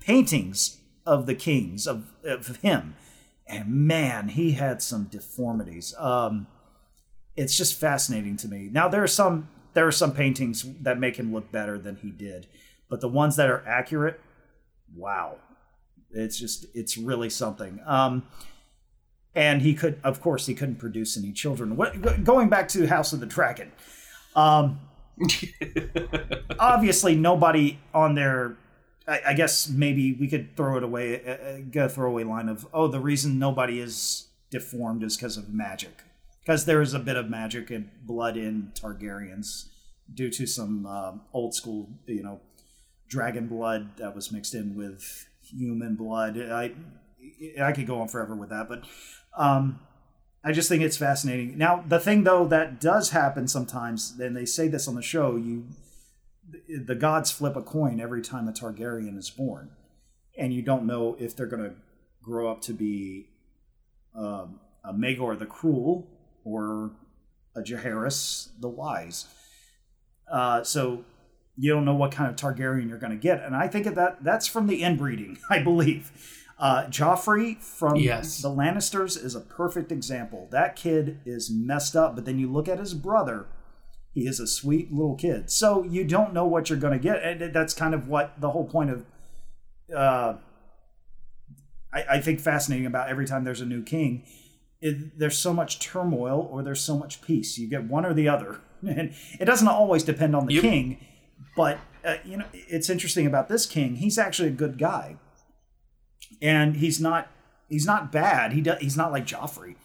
Paintings 0.00 0.78
of 1.06 1.26
the 1.26 1.36
kings 1.36 1.86
of 1.86 2.12
of 2.24 2.56
him, 2.56 2.96
and 3.46 3.68
man, 3.68 4.28
he 4.28 4.52
had 4.52 4.82
some 4.82 5.04
deformities. 5.04 5.94
Um, 5.98 6.48
it's 7.36 7.56
just 7.56 7.78
fascinating 7.78 8.36
to 8.38 8.48
me. 8.48 8.68
Now 8.72 8.88
there 8.88 9.04
are 9.04 9.08
some 9.08 9.48
there 9.74 9.86
are 9.86 9.92
some 9.92 10.12
paintings 10.12 10.66
that 10.80 10.98
make 10.98 11.16
him 11.16 11.32
look 11.32 11.52
better 11.52 11.78
than 11.78 11.96
he 11.96 12.10
did, 12.10 12.48
but 12.88 13.00
the 13.00 13.08
ones 13.08 13.36
that 13.36 13.48
are 13.48 13.64
accurate, 13.66 14.20
wow, 14.96 15.36
it's 16.10 16.38
just 16.38 16.66
it's 16.74 16.96
really 16.96 17.30
something. 17.30 17.80
Um, 17.86 18.24
and 19.34 19.62
he 19.62 19.74
could, 19.74 19.98
of 20.04 20.20
course, 20.20 20.46
he 20.46 20.54
couldn't 20.54 20.76
produce 20.76 21.16
any 21.16 21.32
children. 21.32 21.76
What, 21.76 22.22
going 22.22 22.50
back 22.50 22.68
to 22.68 22.86
House 22.86 23.14
of 23.14 23.20
the 23.20 23.26
Dragon, 23.26 23.72
um, 24.36 24.80
obviously 26.58 27.16
nobody 27.16 27.78
on 27.94 28.14
there. 28.14 28.56
I, 29.08 29.20
I 29.28 29.34
guess 29.34 29.68
maybe 29.68 30.12
we 30.12 30.28
could 30.28 30.56
throw 30.56 30.76
it 30.76 30.82
away, 30.84 31.24
uh, 31.26 31.30
uh, 31.30 31.58
get 31.70 31.86
a 31.86 31.88
throwaway 31.88 32.24
line 32.24 32.48
of, 32.48 32.66
oh, 32.72 32.86
the 32.86 33.00
reason 33.00 33.38
nobody 33.38 33.80
is 33.80 34.28
deformed 34.50 35.02
is 35.02 35.16
because 35.16 35.36
of 35.36 35.52
magic 35.52 36.02
because 36.44 36.64
there 36.64 36.82
is 36.82 36.94
a 36.94 36.98
bit 36.98 37.16
of 37.16 37.30
magic 37.30 37.70
and 37.70 37.88
blood 38.02 38.36
in 38.36 38.72
Targaryens 38.74 39.68
due 40.12 40.30
to 40.30 40.46
some 40.46 40.86
um, 40.86 41.20
old 41.32 41.54
school, 41.54 41.88
you 42.06 42.22
know, 42.22 42.40
dragon 43.12 43.46
blood 43.46 43.98
that 43.98 44.14
was 44.14 44.32
mixed 44.32 44.54
in 44.54 44.74
with 44.74 45.28
human 45.42 45.94
blood. 45.94 46.38
I 46.38 46.72
I 47.62 47.72
could 47.72 47.86
go 47.86 48.00
on 48.00 48.08
forever 48.08 48.34
with 48.34 48.48
that, 48.48 48.68
but 48.68 48.84
um, 49.36 49.80
I 50.42 50.52
just 50.52 50.68
think 50.68 50.82
it's 50.82 50.96
fascinating. 50.96 51.58
Now, 51.58 51.84
the 51.86 52.00
thing 52.00 52.24
though 52.24 52.46
that 52.46 52.80
does 52.80 53.10
happen 53.10 53.46
sometimes, 53.46 54.14
and 54.18 54.34
they 54.34 54.46
say 54.46 54.66
this 54.66 54.88
on 54.88 54.94
the 54.94 55.02
show, 55.02 55.36
you 55.36 55.66
the 56.68 56.94
gods 56.94 57.30
flip 57.30 57.54
a 57.54 57.62
coin 57.62 58.00
every 58.00 58.22
time 58.22 58.48
a 58.48 58.52
Targaryen 58.52 59.18
is 59.18 59.28
born, 59.28 59.70
and 60.38 60.54
you 60.54 60.62
don't 60.62 60.86
know 60.86 61.14
if 61.20 61.36
they're 61.36 61.46
going 61.46 61.64
to 61.64 61.74
grow 62.22 62.50
up 62.50 62.62
to 62.62 62.72
be 62.72 63.28
um, 64.16 64.58
a 64.84 64.92
Maegor 64.94 65.38
the 65.38 65.46
Cruel 65.46 66.08
or 66.44 66.92
a 67.54 67.60
Jaehaerys 67.60 68.48
the 68.58 68.68
Wise. 68.68 69.26
Uh, 70.30 70.64
so 70.64 71.04
you 71.56 71.72
don't 71.72 71.84
know 71.84 71.94
what 71.94 72.12
kind 72.12 72.30
of 72.30 72.36
Targaryen 72.36 72.88
you're 72.88 72.98
going 72.98 73.12
to 73.12 73.18
get, 73.18 73.42
and 73.42 73.54
I 73.54 73.68
think 73.68 73.86
that 73.94 74.22
that's 74.24 74.46
from 74.46 74.66
the 74.66 74.82
inbreeding, 74.82 75.38
I 75.50 75.58
believe. 75.60 76.10
Uh, 76.58 76.84
Joffrey 76.86 77.60
from 77.60 77.96
Yes. 77.96 78.40
the 78.40 78.48
Lannisters 78.48 79.22
is 79.22 79.34
a 79.34 79.40
perfect 79.40 79.90
example. 79.90 80.48
That 80.52 80.76
kid 80.76 81.20
is 81.26 81.50
messed 81.50 81.96
up, 81.96 82.14
but 82.14 82.24
then 82.24 82.38
you 82.38 82.50
look 82.50 82.68
at 82.68 82.78
his 82.78 82.94
brother. 82.94 83.46
He 84.12 84.26
is 84.28 84.38
a 84.38 84.46
sweet 84.46 84.92
little 84.92 85.16
kid. 85.16 85.50
So 85.50 85.82
you 85.84 86.04
don't 86.04 86.32
know 86.34 86.46
what 86.46 86.68
you're 86.70 86.78
going 86.78 86.92
to 86.92 86.98
get, 86.98 87.22
and 87.22 87.52
that's 87.52 87.74
kind 87.74 87.94
of 87.94 88.06
what 88.08 88.40
the 88.40 88.50
whole 88.50 88.66
point 88.68 88.90
of. 88.90 89.04
Uh, 89.94 90.36
I, 91.92 92.04
I 92.10 92.20
think 92.20 92.40
fascinating 92.40 92.86
about 92.86 93.08
every 93.08 93.26
time 93.26 93.44
there's 93.44 93.60
a 93.60 93.66
new 93.66 93.82
king 93.82 94.24
it, 94.80 95.16
there's 95.18 95.38
so 95.38 95.52
much 95.52 95.78
turmoil 95.78 96.48
or 96.50 96.62
there's 96.62 96.80
so 96.80 96.96
much 96.98 97.22
peace. 97.22 97.56
You 97.56 97.68
get 97.68 97.84
one 97.84 98.04
or 98.04 98.12
the 98.14 98.28
other, 98.28 98.60
and 98.86 99.14
it 99.40 99.44
doesn't 99.44 99.68
always 99.68 100.02
depend 100.02 100.34
on 100.36 100.46
the 100.46 100.54
Yep. 100.54 100.62
king. 100.62 101.06
But 101.56 101.78
uh, 102.04 102.16
you 102.24 102.36
know, 102.36 102.46
it's 102.52 102.88
interesting 102.90 103.26
about 103.26 103.48
this 103.48 103.66
king. 103.66 103.96
He's 103.96 104.18
actually 104.18 104.48
a 104.48 104.52
good 104.52 104.78
guy, 104.78 105.16
and 106.40 106.76
he's 106.76 107.00
not 107.00 107.28
he's 107.68 107.86
not 107.86 108.12
bad. 108.12 108.52
He 108.52 108.60
do, 108.60 108.74
he's 108.80 108.96
not 108.96 109.12
like 109.12 109.26
Joffrey. 109.26 109.76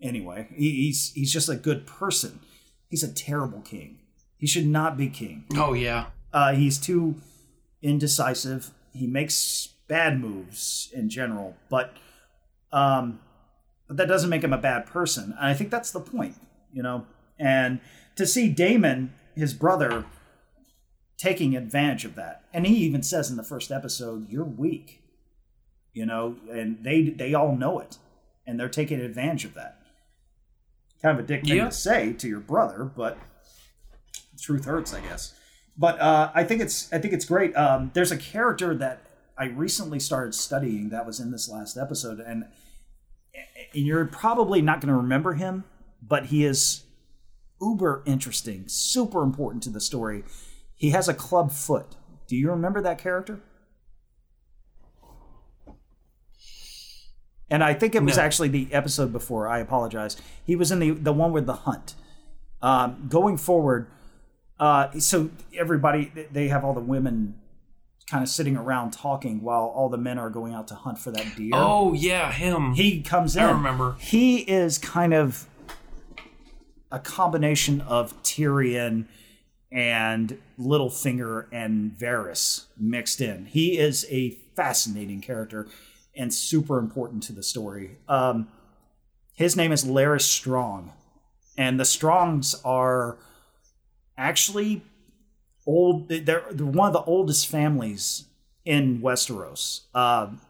Anyway, 0.00 0.48
he, 0.54 0.86
he's 0.86 1.12
he's 1.12 1.32
just 1.32 1.48
a 1.48 1.56
good 1.56 1.86
person. 1.86 2.40
He's 2.88 3.02
a 3.02 3.12
terrible 3.12 3.60
king. 3.60 3.98
He 4.36 4.46
should 4.46 4.66
not 4.66 4.96
be 4.96 5.08
king. 5.08 5.44
Oh 5.56 5.72
yeah. 5.74 6.06
Uh, 6.32 6.54
he's 6.54 6.78
too 6.78 7.16
indecisive. 7.82 8.70
He 8.92 9.06
makes 9.06 9.74
bad 9.88 10.20
moves 10.20 10.90
in 10.94 11.10
general, 11.10 11.56
but 11.68 11.94
um, 12.72 13.20
but 13.88 13.96
that 13.96 14.08
doesn't 14.08 14.30
make 14.30 14.44
him 14.44 14.52
a 14.52 14.58
bad 14.58 14.86
person. 14.86 15.34
And 15.36 15.46
I 15.46 15.54
think 15.54 15.70
that's 15.70 15.90
the 15.90 16.00
point, 16.00 16.36
you 16.72 16.82
know. 16.82 17.06
And 17.38 17.80
to 18.16 18.26
see 18.26 18.48
Daemon, 18.48 19.12
his 19.34 19.52
brother, 19.54 20.04
taking 21.20 21.54
advantage 21.54 22.06
of 22.06 22.14
that, 22.14 22.44
and 22.52 22.66
he 22.66 22.76
even 22.78 23.02
says 23.02 23.30
in 23.30 23.36
the 23.36 23.42
first 23.42 23.70
episode, 23.70 24.30
"You're 24.30 24.42
weak," 24.44 25.02
you 25.92 26.06
know, 26.06 26.36
and 26.50 26.82
they 26.82 27.10
they 27.10 27.34
all 27.34 27.54
know 27.54 27.78
it, 27.78 27.98
and 28.46 28.58
they're 28.58 28.70
taking 28.70 29.00
advantage 29.00 29.44
of 29.44 29.52
that. 29.54 29.76
Kind 31.02 31.18
of 31.18 31.24
a 31.24 31.26
dick 31.28 31.44
thing 31.44 31.56
Yeah. 31.56 31.66
to 31.66 31.72
say 31.72 32.12
to 32.14 32.26
your 32.28 32.40
brother, 32.40 32.84
but 32.84 33.18
truth 34.40 34.64
hurts, 34.64 34.94
I 34.94 35.00
guess. 35.00 35.34
But 35.76 36.00
uh, 36.00 36.30
I 36.34 36.44
think 36.44 36.62
it's 36.62 36.90
I 36.92 36.98
think 36.98 37.12
it's 37.12 37.24
great. 37.26 37.54
Um, 37.54 37.90
there's 37.94 38.12
a 38.12 38.16
character 38.16 38.74
that 38.76 39.02
I 39.38 39.44
recently 39.46 40.00
started 40.00 40.34
studying 40.34 40.88
that 40.90 41.06
was 41.06 41.20
in 41.20 41.30
this 41.30 41.48
last 41.50 41.76
episode, 41.76 42.20
and, 42.20 42.44
and 43.74 43.86
you're 43.86 44.04
probably 44.06 44.60
not 44.62 44.80
going 44.80 44.92
to 44.92 44.96
remember 44.96 45.34
him, 45.34 45.64
but 46.02 46.26
he 46.26 46.44
is 46.44 46.84
uber 47.60 48.02
interesting, 48.06 48.64
super 48.68 49.22
important 49.22 49.62
to 49.64 49.70
the 49.70 49.80
story. 49.80 50.24
He 50.80 50.90
has 50.90 51.08
a 51.10 51.14
club 51.14 51.52
foot. 51.52 51.96
Do 52.26 52.34
you 52.34 52.48
remember 52.50 52.80
that 52.80 52.96
character? 52.96 53.40
And 57.50 57.62
I 57.62 57.74
think 57.74 57.94
it 57.94 58.02
was 58.02 58.16
No. 58.16 58.22
actually 58.22 58.48
the 58.48 58.68
episode 58.72 59.12
before. 59.12 59.46
I 59.46 59.58
apologize. 59.58 60.16
He 60.42 60.56
was 60.56 60.72
in 60.72 60.78
the 60.78 60.92
the 60.92 61.12
one 61.12 61.32
with 61.32 61.44
the 61.44 61.52
hunt. 61.68 61.96
Um, 62.62 63.06
going 63.10 63.36
forward, 63.36 63.88
uh, 64.58 64.98
so 64.98 65.28
everybody 65.54 66.12
they 66.32 66.48
have 66.48 66.64
all 66.64 66.72
the 66.72 66.80
women 66.80 67.34
kind 68.10 68.22
of 68.22 68.28
sitting 68.30 68.56
around 68.56 68.92
talking 68.92 69.42
while 69.42 69.64
all 69.74 69.90
the 69.90 69.98
men 69.98 70.18
are 70.18 70.30
going 70.30 70.54
out 70.54 70.66
to 70.68 70.74
hunt 70.74 70.98
for 70.98 71.10
that 71.10 71.26
deer. 71.36 71.50
Oh 71.54 71.92
yeah, 71.92 72.32
him. 72.32 72.72
he 72.72 73.02
comes 73.02 73.36
in. 73.36 73.42
I 73.42 73.50
remember. 73.50 73.96
He 73.98 74.38
is 74.38 74.78
kind 74.78 75.12
of 75.12 75.46
a 76.90 76.98
combination 77.00 77.82
of 77.82 78.20
Tyrion 78.22 79.06
and 79.72 80.38
Littlefinger 80.58 81.46
and 81.52 81.92
Varys 81.96 82.66
mixed 82.76 83.20
in. 83.20 83.46
He 83.46 83.78
is 83.78 84.06
a 84.10 84.30
fascinating 84.56 85.20
character 85.20 85.68
and 86.16 86.34
super 86.34 86.78
important 86.78 87.22
to 87.24 87.32
the 87.32 87.42
story. 87.42 87.98
Um, 88.08 88.48
his 89.34 89.56
name 89.56 89.72
is 89.72 89.84
Larys 89.84 90.22
Strong, 90.22 90.92
and 91.56 91.78
the 91.78 91.84
Strongs 91.84 92.60
are 92.64 93.18
actually 94.18 94.82
old. 95.66 96.08
They're, 96.08 96.44
they're 96.50 96.66
one 96.66 96.88
of 96.88 96.92
the 96.92 97.02
oldest 97.02 97.46
families 97.46 98.24
in 98.64 99.00
Westeros. 99.00 99.82
Um, 99.94 100.40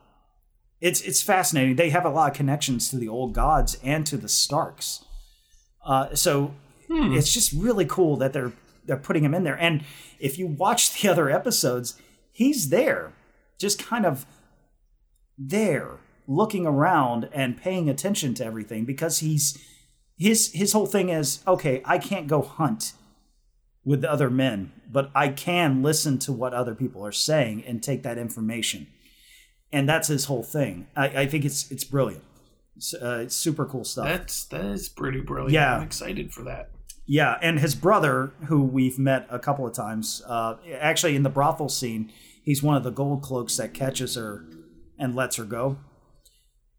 it's 0.80 1.02
it's 1.02 1.22
fascinating. 1.22 1.76
They 1.76 1.90
have 1.90 2.06
a 2.06 2.10
lot 2.10 2.30
of 2.30 2.36
connections 2.36 2.88
to 2.90 2.96
the 2.96 3.08
old 3.08 3.34
gods 3.34 3.78
and 3.84 4.06
to 4.06 4.16
the 4.16 4.28
Starks. 4.28 5.04
Uh, 5.84 6.14
so 6.14 6.54
it's 6.88 7.32
just 7.32 7.52
really 7.52 7.84
cool 7.84 8.16
that 8.16 8.32
they're 8.32 8.52
they're 8.90 8.98
putting 8.98 9.24
him 9.24 9.34
in 9.34 9.44
there. 9.44 9.58
And 9.58 9.84
if 10.18 10.38
you 10.38 10.46
watch 10.46 11.00
the 11.00 11.08
other 11.08 11.30
episodes, 11.30 12.00
he's 12.30 12.68
there, 12.68 13.12
just 13.58 13.78
kind 13.78 14.04
of 14.04 14.26
there, 15.38 15.98
looking 16.26 16.66
around 16.66 17.28
and 17.32 17.56
paying 17.56 17.88
attention 17.88 18.34
to 18.34 18.44
everything 18.44 18.84
because 18.84 19.18
he's 19.18 19.58
his 20.18 20.52
his 20.52 20.72
whole 20.72 20.86
thing 20.86 21.08
is 21.08 21.42
okay. 21.46 21.82
I 21.84 21.98
can't 21.98 22.26
go 22.26 22.42
hunt 22.42 22.92
with 23.84 24.04
other 24.04 24.28
men, 24.28 24.72
but 24.90 25.10
I 25.14 25.28
can 25.28 25.82
listen 25.82 26.18
to 26.20 26.32
what 26.32 26.52
other 26.52 26.74
people 26.74 27.04
are 27.06 27.12
saying 27.12 27.64
and 27.66 27.82
take 27.82 28.02
that 28.02 28.18
information 28.18 28.86
and 29.72 29.88
that's 29.88 30.08
his 30.08 30.26
whole 30.26 30.42
thing. 30.42 30.86
I, 30.96 31.06
I 31.08 31.26
think 31.26 31.44
it's 31.44 31.70
it's 31.70 31.84
brilliant. 31.84 32.24
It's, 32.76 32.94
uh, 32.94 33.20
it's 33.24 33.36
super 33.36 33.66
cool 33.66 33.84
stuff. 33.84 34.06
That's 34.06 34.44
that 34.46 34.64
is 34.64 34.88
pretty 34.88 35.20
brilliant. 35.20 35.52
Yeah. 35.52 35.76
I'm 35.76 35.82
excited 35.82 36.32
for 36.32 36.42
that. 36.44 36.70
Yeah, 37.12 37.38
and 37.42 37.58
his 37.58 37.74
brother, 37.74 38.34
who 38.46 38.62
we've 38.62 38.96
met 38.96 39.26
a 39.30 39.40
couple 39.40 39.66
of 39.66 39.74
times, 39.74 40.22
uh, 40.28 40.58
actually 40.78 41.16
in 41.16 41.24
the 41.24 41.28
brothel 41.28 41.68
scene, 41.68 42.12
he's 42.44 42.62
one 42.62 42.76
of 42.76 42.84
the 42.84 42.92
gold 42.92 43.20
cloaks 43.22 43.56
that 43.56 43.74
catches 43.74 44.14
her 44.14 44.46
and 44.96 45.16
lets 45.16 45.34
her 45.34 45.42
go. 45.44 45.78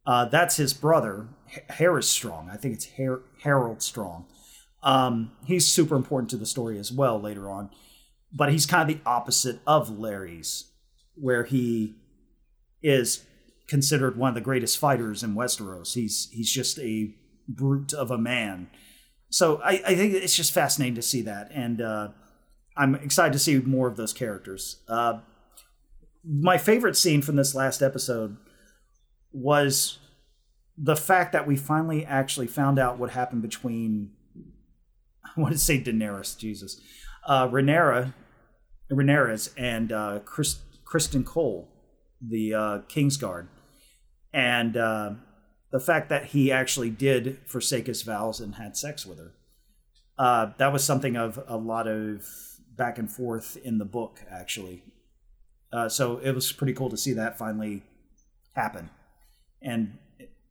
Uh, 0.06 0.24
that's 0.30 0.56
his 0.56 0.74
brother, 0.74 1.28
Harris 1.72 2.10
Strong. 2.10 2.50
I 2.50 2.56
think 2.56 2.76
it's 2.76 2.88
Har- 2.96 3.24
Harold 3.44 3.84
Strong. 3.84 4.26
Um, 4.82 5.32
he's 5.44 5.68
super 5.68 5.98
important 5.98 6.30
to 6.30 6.38
the 6.38 6.46
story 6.46 6.80
as 6.80 6.94
well 6.94 7.20
later 7.20 7.50
on. 7.50 7.70
but 8.34 8.54
he's 8.54 8.66
kind 8.66 8.90
of 8.90 8.96
the 8.98 9.04
opposite 9.10 9.60
of 9.68 9.90
Larys, 9.90 10.64
where 11.16 11.44
he 11.44 11.96
is 12.82 13.26
considered 13.68 14.18
one 14.18 14.30
of 14.30 14.36
the 14.36 14.42
greatest 14.42 14.78
fighters 14.78 15.24
in 15.24 15.36
Westeros. 15.36 15.94
He's 15.94 16.30
he's 16.32 16.50
just 16.50 16.80
a 16.80 17.14
brute 17.50 17.92
of 17.94 18.10
a 18.12 18.18
man. 18.18 18.70
So 19.32 19.62
I, 19.64 19.82
I 19.86 19.96
think 19.96 20.14
it's 20.14 20.36
just 20.36 20.54
fascinating 20.54 20.96
to 20.96 21.02
see 21.02 21.24
that, 21.24 21.50
and 21.52 21.82
uh, 21.82 22.10
I'm 22.78 22.96
excited 22.96 23.34
to 23.34 23.40
see 23.40 23.58
more 23.60 23.88
of 23.88 23.96
those 23.96 24.14
characters. 24.14 24.84
Uh, 24.88 25.22
my 26.24 26.58
favorite 26.58 26.96
scene 26.96 27.22
from 27.22 27.38
this 27.38 27.56
last 27.56 27.82
episode 27.82 28.38
was 29.32 30.00
the 30.78 30.96
fact 30.96 31.32
that 31.32 31.48
we 31.48 31.56
finally 31.56 32.06
actually 32.06 32.48
found 32.48 32.78
out 32.78 33.00
what 33.00 33.12
happened 33.12 33.42
between 33.42 34.12
I 35.26 35.40
want 35.40 35.54
to 35.54 35.60
say 35.60 35.82
Daenerys, 35.82 36.38
Jesus, 36.38 36.82
uh, 37.26 37.48
Rhaenyra, 37.48 38.14
Rhaenyra's 38.92 39.52
and 39.58 39.92
uh, 39.92 40.20
Chris, 40.26 40.60
Criston 40.84 41.26
Cole, 41.26 41.70
the 42.22 42.54
uh, 42.54 42.80
Kingsguard, 42.90 43.48
and 44.34 44.76
uh, 44.76 45.12
the 45.72 45.80
fact 45.80 46.10
that 46.10 46.28
he 46.28 46.52
actually 46.52 46.90
did 46.90 47.40
forsake 47.46 47.88
his 47.88 48.02
vows 48.02 48.40
and 48.40 48.56
had 48.56 48.76
sex 48.78 49.06
with 49.06 49.18
her. 49.18 49.32
Uh, 50.18 50.52
that 50.58 50.72
was 50.72 50.84
something 50.84 51.16
of 51.16 51.44
a 51.48 51.58
lot 51.58 51.88
of 51.88 52.26
back 52.76 52.98
and 52.98 53.12
forth 53.12 53.58
in 53.64 53.78
the 53.78 53.86
book, 53.86 54.20
actually. 54.30 54.84
Uh, 55.72 55.88
so 55.88 56.18
it 56.18 56.32
was 56.32 56.52
pretty 56.52 56.74
cool 56.74 56.90
to 56.90 56.98
see 56.98 57.14
that 57.14 57.38
finally 57.38 57.84
happen. 58.56 58.90
And 59.62 59.98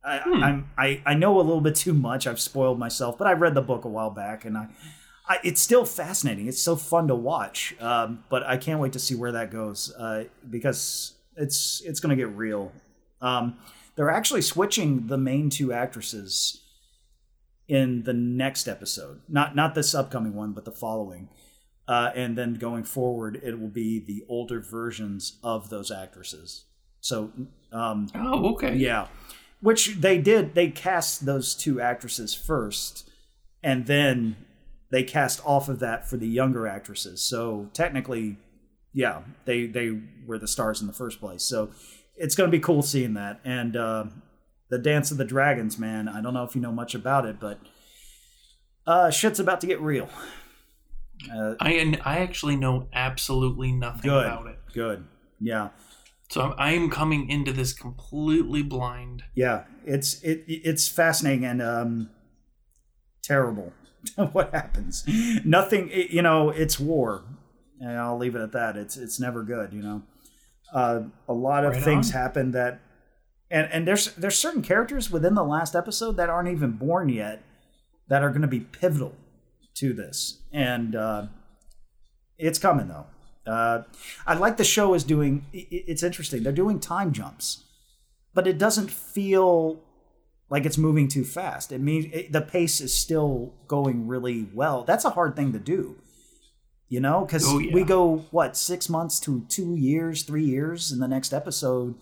I, 0.03 0.17
Hmm. 0.19 0.43
I'm 0.43 0.69
I, 0.77 1.01
I 1.05 1.13
know 1.13 1.37
a 1.37 1.43
little 1.43 1.61
bit 1.61 1.75
too 1.75 1.93
much. 1.93 2.25
I've 2.25 2.39
spoiled 2.39 2.79
myself, 2.79 3.17
but 3.17 3.27
I 3.27 3.33
read 3.33 3.53
the 3.53 3.61
book 3.61 3.85
a 3.85 3.87
while 3.87 4.09
back, 4.09 4.45
and 4.45 4.57
I, 4.57 4.67
I 5.27 5.37
it's 5.43 5.61
still 5.61 5.85
fascinating. 5.85 6.47
It's 6.47 6.61
so 6.61 6.75
fun 6.75 7.07
to 7.09 7.15
watch. 7.15 7.75
Um, 7.79 8.23
but 8.29 8.41
I 8.43 8.57
can't 8.57 8.79
wait 8.79 8.93
to 8.93 8.99
see 8.99 9.13
where 9.13 9.31
that 9.33 9.51
goes 9.51 9.93
uh, 9.95 10.23
because 10.49 11.13
it's 11.35 11.83
it's 11.85 11.99
going 11.99 12.09
to 12.09 12.15
get 12.15 12.35
real. 12.35 12.71
Um, 13.21 13.57
they're 13.95 14.09
actually 14.09 14.41
switching 14.41 15.07
the 15.07 15.17
main 15.17 15.49
two 15.49 15.71
actresses 15.73 16.61
in 17.67 18.03
the 18.03 18.13
next 18.13 18.67
episode. 18.67 19.21
Not 19.27 19.55
not 19.55 19.75
this 19.75 19.93
upcoming 19.95 20.33
one, 20.33 20.51
but 20.53 20.65
the 20.65 20.71
following. 20.71 21.29
Uh, 21.87 22.11
and 22.15 22.37
then 22.37 22.53
going 22.53 22.83
forward, 22.83 23.39
it 23.43 23.59
will 23.59 23.67
be 23.67 23.99
the 23.99 24.23
older 24.29 24.61
versions 24.61 25.39
of 25.43 25.69
those 25.69 25.91
actresses. 25.91 26.65
So, 27.01 27.31
um, 27.73 28.07
Oh, 28.15 28.53
okay. 28.53 28.75
yeah, 28.75 29.07
which 29.59 29.95
they 29.99 30.17
did. 30.19 30.53
They 30.53 30.69
cast 30.69 31.25
those 31.25 31.53
two 31.55 31.81
actresses 31.81 32.33
first, 32.33 33.09
and 33.63 33.87
then 33.87 34.37
they 34.89 35.03
cast 35.03 35.41
off 35.45 35.67
of 35.67 35.79
that 35.79 36.07
for 36.09 36.17
the 36.17 36.27
younger 36.27 36.67
actresses. 36.67 37.21
So 37.23 37.69
technically, 37.73 38.37
yeah, 38.93 39.23
they 39.45 39.65
they 39.65 39.99
were 40.25 40.37
the 40.37 40.47
stars 40.47 40.79
in 40.81 40.87
the 40.87 40.93
first 40.93 41.19
place. 41.19 41.43
So 41.43 41.71
it's 42.21 42.35
going 42.35 42.49
to 42.49 42.55
be 42.55 42.61
cool 42.61 42.81
seeing 42.81 43.13
that. 43.15 43.39
And 43.43 43.75
uh, 43.75 44.05
the 44.69 44.77
Dance 44.77 45.11
of 45.11 45.17
the 45.17 45.25
Dragons, 45.25 45.77
man. 45.77 46.07
I 46.07 46.21
don't 46.21 46.33
know 46.33 46.43
if 46.43 46.55
you 46.55 46.61
know 46.61 46.71
much 46.71 46.95
about 46.95 47.25
it, 47.25 47.39
but 47.39 47.59
uh, 48.87 49.09
shit's 49.09 49.39
about 49.39 49.61
to 49.61 49.67
get 49.67 49.81
real. 49.81 50.09
Uh, 51.33 51.55
I 51.59 51.99
I 52.03 52.19
actually 52.19 52.55
know 52.55 52.87
absolutely 52.93 53.71
nothing 53.71 54.09
good, 54.09 54.25
about 54.25 54.47
it. 54.47 54.57
good, 54.73 55.05
yeah. 55.39 55.69
So 56.29 56.55
I'm, 56.57 56.89
coming 56.89 57.29
into 57.29 57.51
this 57.51 57.73
completely 57.73 58.63
blind. 58.63 59.23
yeah 59.35 59.65
it's 59.85 60.21
it 60.21 60.45
it's 60.47 60.87
fascinating 60.87 61.43
and 61.45 61.61
um 61.61 62.09
terrible 63.21 63.73
what 64.31 64.53
happens 64.53 65.03
nothing 65.43 65.89
you 65.91 66.21
know 66.21 66.49
it's 66.49 66.79
war 66.79 67.23
and 67.79 67.97
i'll 67.97 68.17
leave 68.17 68.35
it 68.35 68.41
at 68.41 68.51
that 68.51 68.77
it's 68.77 68.95
it's 68.95 69.19
never 69.19 69.43
good 69.43 69.73
you 69.73 69.81
know 69.81 70.03
uh 70.73 71.01
a 71.27 71.33
lot 71.33 71.65
of 71.65 71.73
Right 71.73 71.83
things 71.83 72.13
on. 72.13 72.21
happen 72.21 72.51
that 72.51 72.79
and 73.49 73.67
and 73.71 73.87
there's 73.87 74.13
there's 74.15 74.37
certain 74.37 74.61
characters 74.61 75.11
within 75.11 75.33
the 75.35 75.43
last 75.43 75.75
episode 75.75 76.17
that 76.17 76.29
aren't 76.29 76.49
even 76.49 76.71
born 76.71 77.09
yet 77.09 77.43
that 78.07 78.23
are 78.23 78.29
going 78.29 78.41
to 78.41 78.47
be 78.47 78.59
pivotal 78.61 79.13
to 79.75 79.93
this 79.93 80.41
and 80.51 80.95
uh 80.95 81.27
it's 82.37 82.59
coming 82.59 82.87
though 82.87 83.05
uh 83.51 83.83
i 84.27 84.33
like 84.33 84.57
the 84.57 84.63
show 84.63 84.93
is 84.93 85.03
doing 85.03 85.45
it's 85.53 86.03
interesting 86.03 86.43
they're 86.43 86.51
doing 86.51 86.79
time 86.79 87.11
jumps 87.11 87.63
but 88.33 88.47
it 88.47 88.57
doesn't 88.57 88.89
feel 88.89 89.81
like 90.49 90.65
it's 90.65 90.77
moving 90.77 91.07
too 91.07 91.23
fast. 91.23 91.71
It 91.71 91.79
means 91.81 92.05
it, 92.13 92.31
the 92.31 92.41
pace 92.41 92.81
is 92.81 92.93
still 92.93 93.53
going 93.67 94.07
really 94.07 94.47
well. 94.53 94.83
That's 94.83 95.05
a 95.05 95.09
hard 95.11 95.35
thing 95.35 95.53
to 95.53 95.59
do, 95.59 95.95
you 96.91 96.99
know, 96.99 97.23
because 97.25 97.45
Oh, 97.47 97.57
yeah. 97.57 97.73
we 97.73 97.83
go 97.85 98.25
what 98.31 98.57
six 98.57 98.89
months 98.89 99.17
to 99.21 99.45
two 99.47 99.75
years, 99.77 100.23
three 100.23 100.43
years 100.43 100.91
in 100.91 100.99
the 100.99 101.07
next 101.07 101.31
episode, 101.33 101.95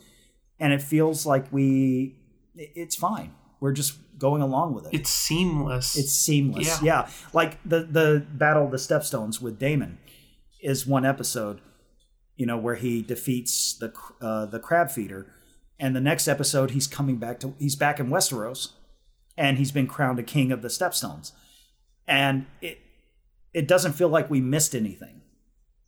and 0.59 0.73
it 0.73 0.81
feels 0.81 1.25
like 1.27 1.45
we 1.53 2.15
it's 2.55 2.95
fine. 2.95 3.31
We're 3.61 3.71
just 3.73 3.93
going 4.17 4.41
along 4.41 4.73
with 4.73 4.85
it. 4.87 4.93
It's 4.93 5.11
seamless. 5.11 5.95
It's 5.95 6.11
seamless. 6.11 6.81
Yeah. 6.81 7.03
Yeah. 7.05 7.09
Like 7.33 7.59
the 7.63 7.81
the 7.83 8.25
battle 8.33 8.65
of 8.65 8.71
the 8.71 8.77
stepstones 8.77 9.39
with 9.39 9.59
Daemon 9.59 9.99
is 10.59 10.87
one 10.87 11.05
episode, 11.05 11.61
you 12.35 12.47
know, 12.47 12.57
where 12.57 12.75
he 12.75 13.03
defeats 13.03 13.77
the 13.77 13.93
uh, 14.21 14.47
the 14.47 14.59
crab 14.59 14.89
feeder, 14.89 15.31
and 15.79 15.95
the 15.95 16.01
next 16.01 16.27
episode 16.27 16.71
he's 16.71 16.87
coming 16.87 17.17
back 17.17 17.39
to 17.41 17.53
he's 17.59 17.75
back 17.75 17.99
in 17.99 18.09
Westeros, 18.09 18.69
and 19.37 19.59
he's 19.59 19.71
been 19.71 19.85
crowned 19.87 20.17
a 20.17 20.23
king 20.23 20.51
of 20.51 20.63
the 20.63 20.67
stepstones, 20.69 21.31
and 22.07 22.47
it 22.59 22.79
it 23.53 23.67
doesn't 23.67 23.93
feel 23.93 24.09
like 24.09 24.29
we 24.29 24.41
missed 24.41 24.75
anything. 24.75 25.21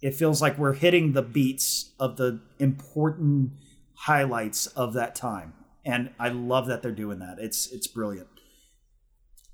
It 0.02 0.16
feels 0.16 0.42
like 0.42 0.58
we're 0.58 0.74
hitting 0.74 1.14
the 1.14 1.22
beats 1.22 1.92
of 2.00 2.18
the 2.18 2.42
important 2.60 3.52
highlights 3.94 4.66
of 4.68 4.94
that 4.94 5.14
time, 5.16 5.54
and 5.86 6.10
I 6.20 6.30
love 6.30 6.68
that 6.68 6.82
they're 6.82 6.92
doing 6.92 7.20
that. 7.20 7.38
It's 7.40 7.72
it's 7.72 7.88
brilliant. 7.88 8.28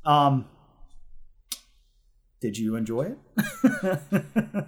Um, 0.06 0.46
did 2.40 2.58
you 2.58 2.76
enjoy 2.76 3.14
it? 3.14 4.66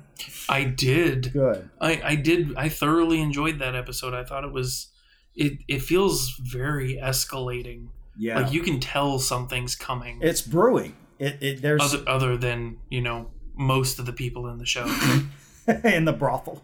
I 0.50 0.64
did. 0.64 1.32
Good. 1.32 1.70
I, 1.80 2.02
I 2.04 2.16
did. 2.16 2.56
I 2.58 2.68
thoroughly 2.68 3.22
enjoyed 3.22 3.60
that 3.60 3.76
episode. 3.76 4.14
I 4.14 4.24
thought 4.24 4.44
it 4.44 4.52
was. 4.52 4.88
It 5.36 5.60
it 5.68 5.82
feels 5.82 6.32
very 6.42 7.00
escalating. 7.02 7.88
Yeah. 8.18 8.40
Like 8.42 8.52
you 8.52 8.64
can 8.64 8.80
tell 8.82 9.20
something's 9.20 9.76
coming. 9.76 10.20
it's 10.22 10.42
brewing. 10.42 10.98
It, 11.20 11.38
it 11.42 11.62
there's 11.62 11.82
other 11.82 12.04
other 12.08 12.38
than 12.38 12.78
you 12.90 13.02
know 13.02 13.30
most 13.56 14.00
of 14.00 14.06
the 14.06 14.14
people 14.14 14.48
in 14.48 14.58
the 14.58 14.66
show. 14.66 14.86
in 15.84 16.06
the 16.06 16.14
brothel. 16.14 16.64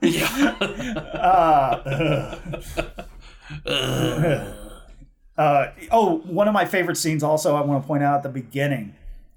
yeah. 0.00 0.54
Uh, 3.64 4.52
uh, 5.38 5.68
oh, 5.90 6.18
one 6.26 6.46
of 6.48 6.52
my 6.52 6.66
favorite 6.66 6.98
scenes 6.98 7.22
also 7.22 7.56
I 7.56 7.62
want 7.62 7.82
to 7.82 7.86
point 7.86 8.02
out 8.02 8.16
at 8.16 8.22
the 8.22 8.28
beginning 8.28 8.94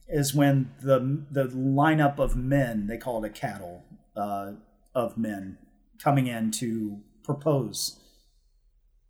is 0.10 0.36
when 0.36 0.72
the 0.82 1.24
the 1.32 1.46
lineup 1.46 2.20
of 2.20 2.36
men, 2.36 2.88
they 2.88 2.98
call 2.98 3.24
it 3.24 3.28
a 3.28 3.32
cattle, 3.32 3.84
uh, 4.18 4.52
of 4.94 5.18
men 5.18 5.58
coming 6.04 6.28
in 6.28 6.52
to 6.52 7.00
propose 7.24 8.00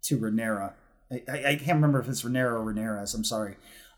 to 0.04 0.18
Rhaenyra. 0.18 0.74
I, 1.12 1.24
I, 1.28 1.46
I 1.50 1.56
can't 1.56 1.78
remember 1.78 2.00
if 2.00 2.08
it's 2.08 2.24
Rhaenyra 2.24 2.54
or 2.54 2.74
Rhaenyra's. 2.74 3.14
I'm 3.14 3.24
sorry. 3.24 3.56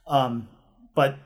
Um, 0.07 0.47
but 0.95 1.17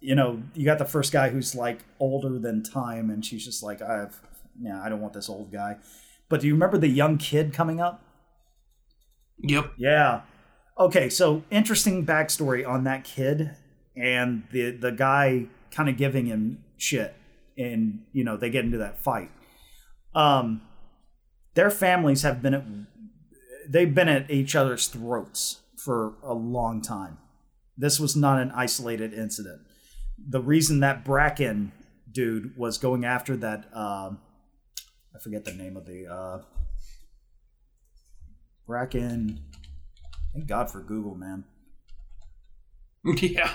you 0.00 0.14
know, 0.14 0.42
you 0.54 0.64
got 0.64 0.78
the 0.78 0.84
first 0.84 1.12
guy 1.12 1.30
who's 1.30 1.54
like 1.54 1.80
older 1.98 2.38
than 2.38 2.62
time, 2.62 3.10
and 3.10 3.24
she's 3.24 3.44
just 3.44 3.62
like, 3.62 3.82
I've, 3.82 4.20
yeah, 4.60 4.82
I 4.82 4.88
don't 4.88 5.00
want 5.00 5.14
this 5.14 5.28
old 5.28 5.50
guy. 5.50 5.76
But 6.28 6.40
do 6.40 6.46
you 6.46 6.52
remember 6.54 6.78
the 6.78 6.88
young 6.88 7.18
kid 7.18 7.52
coming 7.52 7.80
up? 7.80 8.02
Yep. 9.38 9.72
Yeah. 9.78 10.22
Okay, 10.78 11.08
so 11.08 11.42
interesting 11.50 12.04
backstory 12.04 12.66
on 12.66 12.84
that 12.84 13.04
kid 13.04 13.56
and 13.96 14.44
the 14.52 14.70
the 14.70 14.92
guy 14.92 15.46
kind 15.70 15.88
of 15.88 15.96
giving 15.96 16.26
him 16.26 16.62
shit, 16.76 17.14
and 17.56 18.02
you 18.12 18.24
know 18.24 18.36
they 18.36 18.50
get 18.50 18.64
into 18.64 18.78
that 18.78 19.02
fight. 19.02 19.30
Um, 20.14 20.62
their 21.54 21.70
families 21.70 22.22
have 22.22 22.42
been 22.42 22.54
at 22.54 22.64
they've 23.68 23.94
been 23.94 24.08
at 24.08 24.30
each 24.30 24.54
other's 24.54 24.88
throats 24.88 25.60
for 25.76 26.14
a 26.22 26.34
long 26.34 26.82
time. 26.82 27.18
This 27.76 28.00
was 28.00 28.16
not 28.16 28.40
an 28.40 28.50
isolated 28.52 29.12
incident. 29.12 29.62
The 30.18 30.40
reason 30.40 30.80
that 30.80 31.04
Bracken 31.04 31.72
dude 32.10 32.56
was 32.56 32.78
going 32.78 33.04
after 33.04 33.36
that 33.36 33.68
um, 33.76 34.18
I 35.16 35.18
forget 35.18 35.46
the 35.46 35.52
name 35.52 35.78
of 35.78 35.86
the 35.86 36.06
uh, 36.06 36.42
Bracken. 38.66 39.40
Thank 40.34 40.46
God 40.46 40.70
for 40.70 40.80
Google, 40.80 41.14
man. 41.14 41.44
Yeah. 43.22 43.50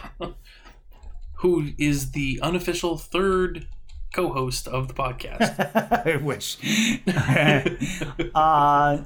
Who 1.39 1.71
is 1.77 2.11
the 2.11 2.39
unofficial 2.41 2.97
third 2.97 3.67
co-host 4.13 4.67
of 4.67 4.87
the 4.87 4.93
podcast? 4.93 6.05
I 6.07 6.15
wish. 6.15 6.57
uh, 8.35 9.03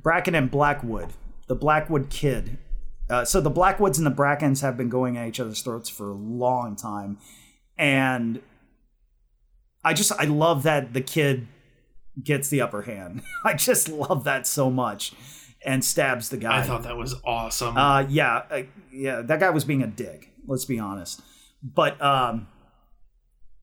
Bracken 0.00 0.34
and 0.36 0.50
Blackwood, 0.50 1.08
the 1.48 1.56
Blackwood 1.56 2.08
kid. 2.08 2.56
Uh, 3.08 3.24
so 3.24 3.40
the 3.40 3.50
Blackwoods 3.50 3.98
and 3.98 4.06
the 4.06 4.10
Brackens 4.10 4.62
have 4.62 4.76
been 4.76 4.88
going 4.88 5.16
at 5.16 5.28
each 5.28 5.40
other's 5.40 5.62
throats 5.62 5.88
for 5.88 6.10
a 6.10 6.14
long 6.14 6.74
time, 6.74 7.18
and 7.78 8.40
I 9.84 9.94
just 9.94 10.12
I 10.12 10.24
love 10.24 10.64
that 10.64 10.92
the 10.92 11.00
kid 11.00 11.46
gets 12.22 12.48
the 12.48 12.60
upper 12.60 12.82
hand. 12.82 13.22
I 13.44 13.54
just 13.54 13.88
love 13.88 14.24
that 14.24 14.46
so 14.46 14.70
much, 14.70 15.12
and 15.64 15.84
stabs 15.84 16.28
the 16.30 16.36
guy. 16.36 16.58
I 16.58 16.62
thought 16.62 16.82
that 16.82 16.96
was 16.96 17.14
awesome. 17.24 17.76
Uh, 17.76 18.00
yeah, 18.08 18.42
uh, 18.50 18.62
yeah, 18.92 19.22
that 19.22 19.38
guy 19.40 19.50
was 19.50 19.64
being 19.64 19.82
a 19.82 19.86
dick. 19.86 20.30
Let's 20.46 20.64
be 20.64 20.78
honest. 20.78 21.22
But 21.62 22.00
um, 22.02 22.48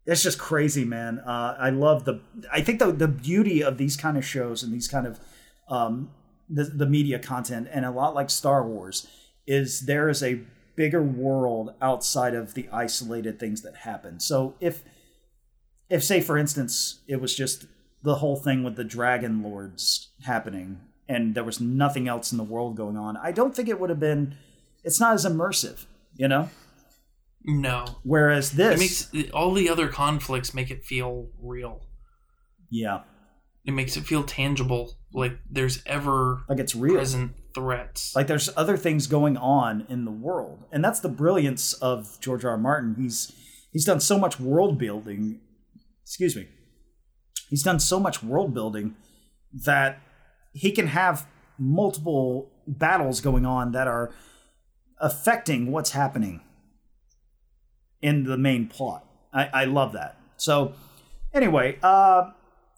it's 0.06 0.24
just 0.24 0.40
crazy, 0.40 0.86
man. 0.86 1.20
Uh, 1.20 1.56
I 1.60 1.70
love 1.70 2.06
the. 2.06 2.22
I 2.52 2.62
think 2.62 2.80
the 2.80 2.92
the 2.92 3.08
beauty 3.08 3.62
of 3.64 3.78
these 3.78 3.96
kind 3.98 4.18
of 4.18 4.26
shows 4.26 4.64
and 4.64 4.74
these 4.74 4.88
kind 4.88 5.08
of 5.08 5.20
um, 5.70 6.12
the 6.50 6.66
the 6.66 6.86
media 6.86 7.20
content, 7.20 7.68
and 7.72 7.86
a 7.86 7.92
lot 7.92 8.14
like 8.14 8.30
Star 8.30 8.68
Wars, 8.68 9.08
is 9.48 9.82
there 9.82 10.10
is 10.10 10.24
a 10.24 10.42
bigger 10.76 11.04
world 11.04 11.74
outside 11.82 12.34
of 12.34 12.54
the 12.54 12.68
isolated 12.72 13.40
things 13.40 13.62
that 13.62 13.76
happen. 13.78 14.20
So 14.20 14.56
if 14.60 14.84
if 15.90 16.04
say 16.04 16.22
for 16.22 16.38
instance 16.38 17.02
it 17.08 17.22
was 17.22 17.36
just 17.36 17.66
the 18.02 18.16
whole 18.16 18.36
thing 18.36 18.64
with 18.64 18.76
the 18.76 18.84
dragon 18.84 19.44
lords 19.44 20.10
happening 20.26 20.82
and 21.08 21.36
there 21.36 21.44
was 21.44 21.62
nothing 21.62 22.08
else 22.08 22.32
in 22.32 22.38
the 22.38 22.44
world 22.44 22.76
going 22.76 22.98
on, 22.98 23.18
I 23.18 23.32
don't 23.32 23.56
think 23.56 23.70
it 23.70 23.80
would 23.80 23.90
have 23.90 24.00
been. 24.00 24.36
It's 24.84 25.00
not 25.00 25.14
as 25.14 25.26
immersive, 25.26 25.86
you 26.16 26.28
know. 26.28 26.50
no, 27.46 27.86
Whereas 28.04 28.52
this, 28.52 28.74
it 29.12 29.14
makes 29.14 29.32
all 29.32 29.54
the 29.54 29.70
other 29.70 29.88
conflicts 29.88 30.54
make 30.54 30.72
it 30.72 30.84
feel 30.84 31.28
real. 31.42 31.82
yeah, 32.70 33.02
It 33.66 33.72
makes 33.72 33.96
it 33.98 34.06
feel 34.06 34.24
tangible, 34.24 34.96
like 35.14 35.38
there's 35.50 35.82
ever 35.86 36.44
like 36.50 36.60
it's 36.60 36.76
real. 36.76 36.96
present 36.96 37.34
threats. 37.54 38.16
Like 38.16 38.28
there's 38.28 38.50
other 38.58 38.78
things 38.78 39.08
going 39.08 39.38
on 39.38 39.86
in 39.90 40.06
the 40.06 40.12
world, 40.12 40.66
and 40.72 40.84
that's 40.84 41.00
the 41.00 41.10
brilliance 41.10 41.74
of 41.74 42.20
George 42.20 42.44
R. 42.44 42.52
R. 42.52 42.58
Martin. 42.58 42.96
He's 42.98 43.32
he's 43.72 43.86
done 43.86 44.00
so 44.00 44.18
much 44.18 44.40
world 44.40 44.78
building. 44.78 45.40
Excuse 46.04 46.36
me. 46.36 46.48
He's 47.50 47.64
done 47.64 47.80
so 47.80 48.00
much 48.00 48.24
world 48.24 48.54
building 48.54 48.96
that 49.66 50.00
he 50.54 50.72
can 50.72 50.88
have 50.88 51.28
multiple 51.60 52.52
battles 52.68 53.22
going 53.22 53.46
on 53.46 53.72
that 53.74 53.88
are 53.88 54.12
affecting 55.00 55.72
what's 55.72 55.92
happening 55.92 56.42
in 58.02 58.24
the 58.24 58.38
main 58.38 58.68
plot. 58.68 59.06
I, 59.34 59.50
I 59.54 59.66
love 59.66 59.94
that. 59.94 60.18
So, 60.38 60.74
anyway, 61.34 61.78
uh, 61.84 62.32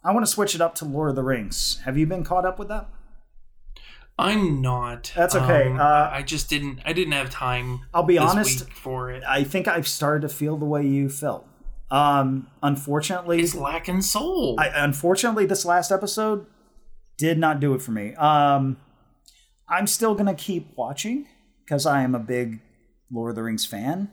I 0.06 0.12
want 0.14 0.26
to 0.26 0.32
switch 0.32 0.54
it 0.56 0.62
up 0.62 0.76
to 0.76 0.86
Lord 0.86 1.10
of 1.10 1.16
the 1.16 1.24
Rings. 1.24 1.82
Have 1.86 1.98
you 1.98 2.06
been 2.06 2.24
caught 2.24 2.46
up 2.46 2.60
with 2.60 2.68
that? 2.68 2.88
I'm 4.18 4.62
not. 4.62 5.12
That's 5.16 5.36
okay. 5.36 5.68
Um, 5.68 5.80
Uh, 5.80 6.10
I 6.12 6.22
just 6.22 6.50
didn't. 6.50 6.80
I 6.86 6.94
didn't 6.94 7.14
have 7.14 7.30
time. 7.30 7.82
I'll 7.94 8.04
be 8.04 8.18
honest. 8.18 8.70
for 8.72 9.12
it. 9.12 9.24
I 9.28 9.44
think 9.44 9.68
I've 9.68 9.88
started 9.88 10.22
to 10.28 10.34
feel 10.34 10.58
the 10.58 10.66
way 10.66 10.86
you 10.86 11.10
felt. 11.10 11.48
Um, 11.92 12.48
unfortunately, 12.64 13.42
It's 13.42 13.56
lacking 13.56 14.02
soul. 14.04 14.56
I, 14.60 14.68
unfortunately, 14.74 15.46
this 15.46 15.66
last 15.66 15.92
episode 15.92 16.46
did 17.18 17.38
not 17.38 17.60
do 17.60 17.74
it 17.74 17.82
for 17.82 17.92
me. 17.92 18.14
Um, 18.16 18.78
I'm 19.68 19.88
still 19.88 20.16
gonna 20.16 20.34
keep 20.36 20.76
watching 20.78 21.28
because 21.64 21.86
I 21.86 22.02
am 22.04 22.16
a 22.16 22.20
big 22.20 22.62
Lord 23.12 23.32
of 23.32 23.36
the 23.36 23.44
Rings 23.44 23.66
fan. 23.66 24.12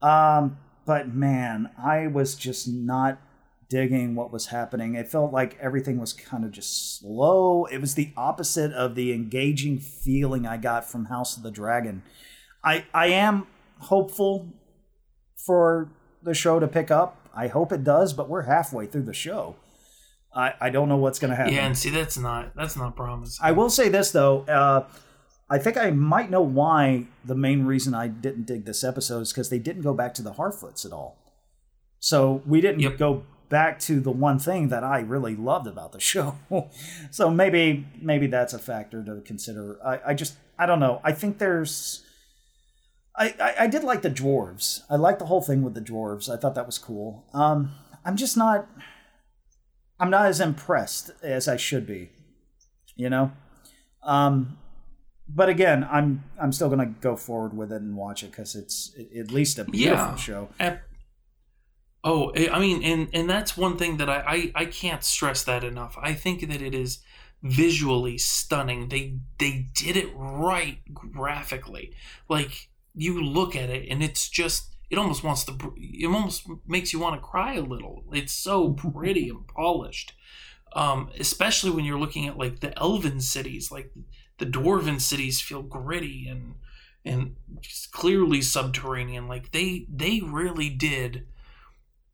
Um, 0.00 0.58
but 0.86 1.08
man, 1.12 1.70
I 1.82 2.06
was 2.06 2.34
just 2.34 2.68
not 2.68 3.18
digging 3.70 4.14
what 4.14 4.30
was 4.30 4.46
happening. 4.48 4.94
It 4.96 5.08
felt 5.08 5.32
like 5.32 5.56
everything 5.60 5.98
was 5.98 6.12
kind 6.12 6.44
of 6.44 6.50
just 6.50 6.98
slow. 6.98 7.64
It 7.66 7.78
was 7.80 7.94
the 7.94 8.10
opposite 8.18 8.72
of 8.72 8.94
the 8.96 9.12
engaging 9.14 9.78
feeling 9.78 10.46
I 10.46 10.58
got 10.58 10.84
from 10.84 11.06
House 11.06 11.38
of 11.38 11.42
the 11.42 11.50
Dragon. 11.50 12.02
I 12.62 12.84
I 12.92 13.06
am 13.06 13.46
hopeful 13.78 14.48
for 15.46 15.88
the 16.22 16.34
show 16.34 16.60
to 16.60 16.68
pick 16.68 16.90
up. 16.90 17.16
I 17.34 17.46
hope 17.46 17.72
it 17.72 17.84
does, 17.84 18.12
but 18.12 18.28
we're 18.28 18.42
halfway 18.42 18.86
through 18.86 19.04
the 19.04 19.14
show. 19.14 19.56
I, 20.34 20.54
I 20.60 20.70
don't 20.70 20.88
know 20.88 20.96
what's 20.96 21.18
going 21.18 21.30
to 21.30 21.36
happen. 21.36 21.54
yeah, 21.54 21.66
and 21.66 21.76
see, 21.78 21.90
that's 21.90 22.18
not 22.18 22.54
that's 22.54 22.76
not 22.76 22.94
promising. 22.96 23.42
I 23.44 23.52
will 23.52 23.70
say 23.70 23.88
this 23.88 24.10
though. 24.10 24.42
Uh, 24.42 24.86
I 25.48 25.58
think 25.58 25.76
I 25.76 25.90
might 25.90 26.30
know 26.30 26.42
why 26.42 27.06
the 27.24 27.34
main 27.34 27.64
reason 27.64 27.94
I 27.94 28.06
didn't 28.06 28.46
dig 28.46 28.64
this 28.64 28.84
episode 28.84 29.20
is 29.22 29.32
because 29.32 29.50
they 29.50 29.58
didn't 29.58 29.82
go 29.82 29.92
back 29.94 30.14
to 30.14 30.22
the 30.22 30.32
Harfoots 30.34 30.84
at 30.86 30.92
all. 30.92 31.16
So 31.98 32.42
we 32.46 32.60
didn't 32.60 32.80
Yep. 32.80 32.98
go 32.98 33.22
back 33.50 33.78
to 33.80 34.00
the 34.00 34.10
one 34.10 34.38
thing 34.38 34.68
that 34.68 34.82
I 34.82 35.00
really 35.00 35.36
loved 35.36 35.66
about 35.66 35.92
the 35.92 36.00
show. 36.12 36.38
so 37.10 37.28
maybe 37.30 37.86
maybe 38.00 38.26
that's 38.26 38.54
a 38.54 38.58
factor 38.58 39.04
to 39.04 39.20
consider. 39.20 39.78
I, 39.84 40.00
I 40.06 40.14
just 40.14 40.36
I 40.58 40.64
don't 40.64 40.80
know. 40.80 41.00
I 41.04 41.12
think 41.12 41.36
there's 41.38 42.02
I, 43.16 43.34
I, 43.40 43.54
I 43.60 43.66
did 43.66 43.84
like 43.84 44.00
the 44.02 44.10
dwarves. 44.10 44.82
I 44.88 44.96
liked 44.96 45.18
the 45.18 45.26
whole 45.26 45.42
thing 45.42 45.62
with 45.62 45.74
the 45.74 45.80
dwarves. 45.82 46.32
I 46.32 46.38
thought 46.38 46.54
that 46.54 46.64
was 46.64 46.78
cool. 46.78 47.26
Um, 47.34 47.72
I'm 48.04 48.16
just 48.16 48.36
not 48.38 48.66
I'm 49.98 50.08
not 50.10 50.24
as 50.26 50.40
impressed 50.40 51.10
as 51.22 51.46
I 51.46 51.56
should 51.56 51.86
be. 51.86 52.10
You 52.96 53.10
know? 53.10 53.32
Um 54.02 54.56
but 55.32 55.48
again, 55.48 55.86
I'm 55.90 56.24
I'm 56.40 56.52
still 56.52 56.68
gonna 56.68 56.86
go 57.00 57.14
forward 57.16 57.56
with 57.56 57.70
it 57.72 57.82
and 57.82 57.96
watch 57.96 58.22
it 58.22 58.30
because 58.32 58.54
it's 58.56 58.92
at 59.18 59.30
least 59.30 59.58
a 59.58 59.64
beautiful 59.64 60.06
Yeah. 60.06 60.16
show. 60.16 60.48
Oh, 62.02 62.32
I 62.36 62.48
I 62.48 62.58
mean, 62.58 62.82
and 62.82 63.08
and 63.12 63.28
that's 63.28 63.56
one 63.56 63.76
thing 63.76 63.98
that 63.98 64.08
I, 64.08 64.52
I 64.54 64.62
I 64.62 64.64
can't 64.66 65.04
stress 65.04 65.44
that 65.44 65.64
enough. 65.64 65.96
I 66.00 66.14
think 66.14 66.40
that 66.48 66.62
it 66.62 66.74
is 66.74 67.00
visually 67.42 68.18
stunning. 68.18 68.88
They 68.88 69.18
they 69.38 69.66
did 69.74 69.96
it 69.96 70.08
right 70.14 70.78
graphically. 70.94 71.92
Like 72.28 72.68
you 72.94 73.22
look 73.22 73.54
at 73.54 73.70
it 73.70 73.88
and 73.90 74.02
it's 74.02 74.28
just 74.28 74.74
it 74.90 74.98
almost 74.98 75.22
wants 75.22 75.44
to 75.44 75.74
it 75.76 76.06
almost 76.06 76.46
makes 76.66 76.92
you 76.92 76.98
want 76.98 77.16
to 77.16 77.26
cry 77.26 77.54
a 77.54 77.62
little. 77.62 78.04
It's 78.12 78.32
so 78.32 78.70
pretty 78.70 79.28
and 79.28 79.46
polished. 79.46 80.14
Um, 80.72 81.10
especially 81.18 81.70
when 81.72 81.84
you're 81.84 81.98
looking 81.98 82.26
at 82.28 82.38
like 82.38 82.60
the 82.60 82.78
elven 82.78 83.20
cities, 83.20 83.70
like 83.72 83.92
the 84.38 84.46
dwarven 84.46 85.00
cities 85.00 85.40
feel 85.40 85.62
gritty 85.62 86.28
and 86.28 86.54
and 87.04 87.36
clearly 87.92 88.40
subterranean. 88.40 89.28
Like 89.28 89.52
they 89.52 89.86
they 89.92 90.20
really 90.20 90.70
did 90.70 91.26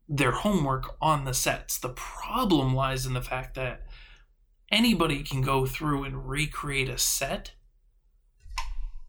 their 0.07 0.31
homework 0.31 0.95
on 1.01 1.25
the 1.25 1.33
sets. 1.33 1.77
The 1.77 1.89
problem 1.89 2.73
lies 2.73 3.05
in 3.05 3.13
the 3.13 3.21
fact 3.21 3.55
that 3.55 3.85
anybody 4.71 5.23
can 5.23 5.41
go 5.41 5.65
through 5.65 6.03
and 6.03 6.27
recreate 6.27 6.89
a 6.89 6.97
set 6.97 7.51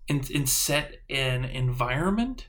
and, 0.08 0.28
and 0.30 0.48
set 0.48 0.96
an 1.08 1.44
environment. 1.44 2.48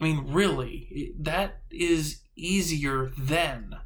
I 0.00 0.04
mean, 0.04 0.32
really, 0.32 1.14
that 1.18 1.62
is 1.70 2.22
easier 2.34 3.10
than 3.18 3.76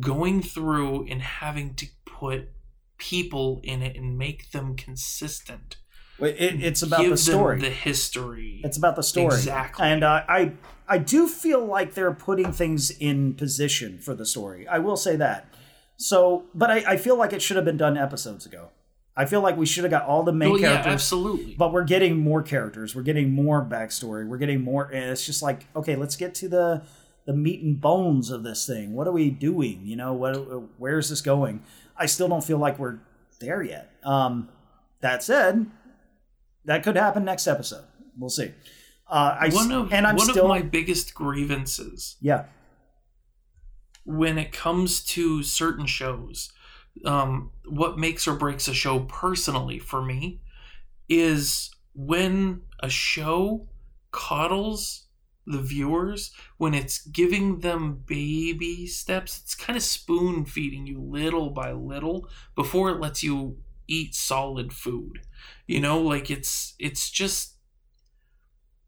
going 0.00 0.42
through 0.42 1.06
and 1.06 1.22
having 1.22 1.74
to 1.76 1.86
put 2.04 2.50
people 2.98 3.60
in 3.62 3.82
it 3.82 3.96
and 3.96 4.18
make 4.18 4.50
them 4.50 4.76
consistent. 4.76 5.76
It, 6.20 6.26
it- 6.38 6.62
it's 6.64 6.82
about 6.82 7.04
the 7.08 7.16
story. 7.16 7.60
the 7.60 7.70
history. 7.70 8.60
It's 8.64 8.76
about 8.76 8.96
the 8.96 9.02
story. 9.02 9.34
Exactly. 9.34 9.84
And 9.86 10.04
uh, 10.04 10.24
I 10.28 10.52
I 10.88 10.98
do 10.98 11.26
feel 11.28 11.64
like 11.64 11.94
they're 11.94 12.12
putting 12.12 12.52
things 12.52 12.90
in 12.90 13.34
position 13.34 13.98
for 13.98 14.14
the 14.14 14.26
story. 14.26 14.68
I 14.68 14.78
will 14.78 14.96
say 14.96 15.16
that. 15.16 15.48
So, 15.96 16.44
but 16.54 16.70
I, 16.70 16.84
I 16.92 16.96
feel 16.96 17.16
like 17.16 17.32
it 17.32 17.40
should 17.40 17.56
have 17.56 17.64
been 17.64 17.76
done 17.76 17.96
episodes 17.96 18.46
ago. 18.46 18.68
I 19.16 19.26
feel 19.26 19.40
like 19.40 19.56
we 19.56 19.64
should 19.64 19.84
have 19.84 19.92
got 19.92 20.04
all 20.06 20.24
the 20.24 20.32
main 20.32 20.50
well, 20.50 20.60
yeah, 20.60 20.70
characters. 20.72 20.92
absolutely. 20.92 21.54
But 21.56 21.72
we're 21.72 21.84
getting 21.84 22.16
more 22.18 22.42
characters. 22.42 22.96
We're 22.96 23.02
getting 23.02 23.30
more 23.30 23.64
backstory. 23.64 24.26
We're 24.26 24.38
getting 24.38 24.60
more. 24.62 24.86
And 24.86 25.04
it's 25.10 25.24
just 25.24 25.40
like, 25.40 25.66
okay, 25.76 25.94
let's 25.96 26.16
get 26.16 26.34
to 26.36 26.48
the 26.48 26.82
the 27.26 27.32
meat 27.32 27.62
and 27.62 27.80
bones 27.80 28.30
of 28.30 28.42
this 28.42 28.66
thing. 28.66 28.92
What 28.92 29.06
are 29.06 29.12
we 29.12 29.30
doing? 29.30 29.82
You 29.84 29.96
know, 29.96 30.12
what? 30.12 30.34
Where's 30.78 31.08
this 31.10 31.20
going? 31.20 31.62
I 31.96 32.06
still 32.06 32.28
don't 32.28 32.44
feel 32.44 32.58
like 32.58 32.78
we're 32.78 32.98
there 33.40 33.62
yet. 33.62 33.92
Um, 34.04 34.48
that 35.00 35.22
said, 35.22 35.66
that 36.64 36.82
could 36.82 36.96
happen 36.96 37.24
next 37.24 37.46
episode. 37.46 37.84
We'll 38.18 38.30
see. 38.30 38.52
Uh, 39.08 39.36
I 39.40 39.48
one 39.50 39.70
of 39.72 39.92
and 39.92 40.06
I'm 40.06 40.16
one 40.16 40.26
still 40.26 40.44
of 40.44 40.48
my 40.48 40.62
biggest 40.62 41.14
grievances 41.14 42.16
yeah 42.22 42.44
when 44.04 44.38
it 44.38 44.52
comes 44.52 45.02
to 45.02 45.42
certain 45.42 45.86
shows, 45.86 46.52
um, 47.04 47.50
what 47.66 47.98
makes 47.98 48.28
or 48.28 48.34
breaks 48.34 48.68
a 48.68 48.74
show 48.74 49.00
personally 49.00 49.78
for 49.78 50.02
me 50.02 50.40
is 51.08 51.70
when 51.94 52.62
a 52.80 52.88
show 52.88 53.68
coddles 54.10 55.06
the 55.46 55.60
viewers 55.60 56.30
when 56.56 56.72
it's 56.72 57.06
giving 57.08 57.58
them 57.60 58.02
baby 58.06 58.86
steps 58.86 59.40
it's 59.42 59.54
kind 59.54 59.76
of 59.76 59.82
spoon 59.82 60.46
feeding 60.46 60.86
you 60.86 60.98
little 60.98 61.50
by 61.50 61.70
little 61.70 62.26
before 62.54 62.88
it 62.88 62.98
lets 62.98 63.22
you 63.22 63.58
eat 63.88 64.14
solid 64.14 64.72
food 64.72 65.20
you 65.66 65.80
know 65.80 66.00
like 66.00 66.30
it's 66.30 66.74
it's 66.78 67.10
just 67.10 67.52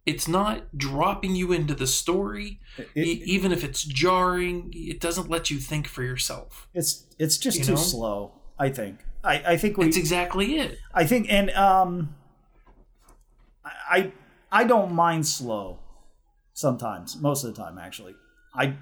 it's 0.05 0.28
not 0.28 0.77
dropping 0.78 1.35
you 1.35 1.52
into 1.52 1.74
the 1.74 1.86
story 1.86 2.60
It- 2.78 3.06
E- 3.06 3.23
even 3.27 3.51
if 3.51 3.64
it's 3.64 3.82
jarring, 3.82 4.70
it 4.74 5.01
doesn't 5.01 5.28
let 5.28 5.51
you 5.51 5.59
think 5.59 5.89
for 5.89 6.02
yourself. 6.05 6.68
it's 6.74 7.06
it's 7.18 7.36
just 7.39 7.59
You 7.59 7.64
too 7.64 7.73
know? 7.73 7.77
slow. 7.78 8.32
I 8.59 8.68
think. 8.70 9.01
I 9.24 9.55
I 9.55 9.56
think 9.56 9.77
we. 9.77 9.85
That's 9.86 9.97
exactly 9.97 10.56
it. 10.59 10.78
I 10.94 11.05
think, 11.06 11.27
and 11.28 11.51
um, 11.51 12.14
I 13.64 14.12
I 14.52 14.64
don't 14.64 14.93
mind 14.93 15.27
slow. 15.27 15.81
Sometimes, 16.55 17.16
most 17.20 17.43
of 17.44 17.52
the 17.55 17.60
time, 17.62 17.77
actually, 17.78 18.14
I 18.55 18.77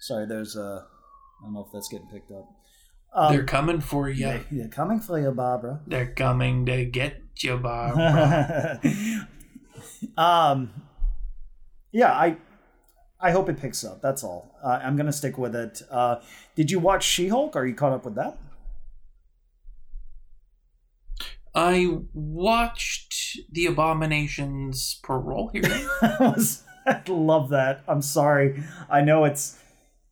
Sorry, 0.00 0.26
there's 0.26 0.54
a 0.54 0.86
i 1.40 1.44
don't 1.44 1.54
know 1.54 1.64
if 1.64 1.72
that's 1.72 1.88
getting 1.88 2.08
picked 2.08 2.30
up. 2.30 2.46
Um, 3.12 3.32
They're 3.32 3.44
coming 3.44 3.80
for 3.80 4.08
you. 4.08 4.26
yeah, 4.26 4.40
yeah, 4.50 4.66
coming 4.68 5.00
for 5.00 5.18
you, 5.18 5.30
Barbara. 5.30 5.80
They're 5.86 6.12
coming 6.12 6.66
to 6.66 6.84
get 6.84 7.22
you, 7.38 7.56
Barbara. 7.56 8.80
um, 10.16 10.70
yeah, 11.90 12.12
I 12.12 12.36
I 13.20 13.30
hope 13.30 13.48
it 13.48 13.58
picks 13.60 13.84
up. 13.84 14.00
That's 14.02 14.22
all. 14.22 14.54
Uh, 14.62 14.80
I'm 14.82 14.96
gonna 14.96 15.12
stick 15.12 15.38
with 15.38 15.56
it. 15.56 15.82
Uh, 15.90 16.16
did 16.54 16.70
you 16.70 16.78
watch 16.78 17.04
She-Hulk? 17.04 17.56
Are 17.56 17.66
you 17.66 17.74
caught 17.74 17.92
up 17.92 18.04
with 18.04 18.14
that? 18.14 18.38
I 21.54 21.98
watched 22.12 23.38
The 23.50 23.66
Abomination's 23.66 25.00
parole 25.02 25.48
hearing. 25.48 25.88
I 26.02 27.02
love 27.08 27.48
that. 27.50 27.82
I'm 27.88 28.02
sorry. 28.02 28.62
I 28.88 29.00
know 29.00 29.24
it's. 29.24 29.58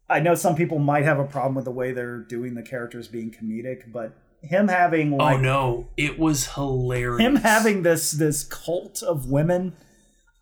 I 0.08 0.20
know 0.20 0.34
some 0.34 0.54
people 0.54 0.78
might 0.78 1.04
have 1.04 1.18
a 1.18 1.24
problem 1.24 1.54
with 1.54 1.64
the 1.64 1.72
way 1.72 1.92
they're 1.92 2.18
doing 2.18 2.54
the 2.54 2.62
characters 2.62 3.08
being 3.08 3.30
comedic, 3.30 3.90
but 3.92 4.12
him 4.42 4.68
having 4.68 5.20
oh 5.20 5.36
no, 5.36 5.88
it 5.96 6.18
was 6.18 6.54
hilarious. 6.54 7.20
him 7.20 7.36
having 7.36 7.82
this 7.82 8.12
this 8.12 8.44
cult 8.44 9.02
of 9.02 9.28
women, 9.28 9.74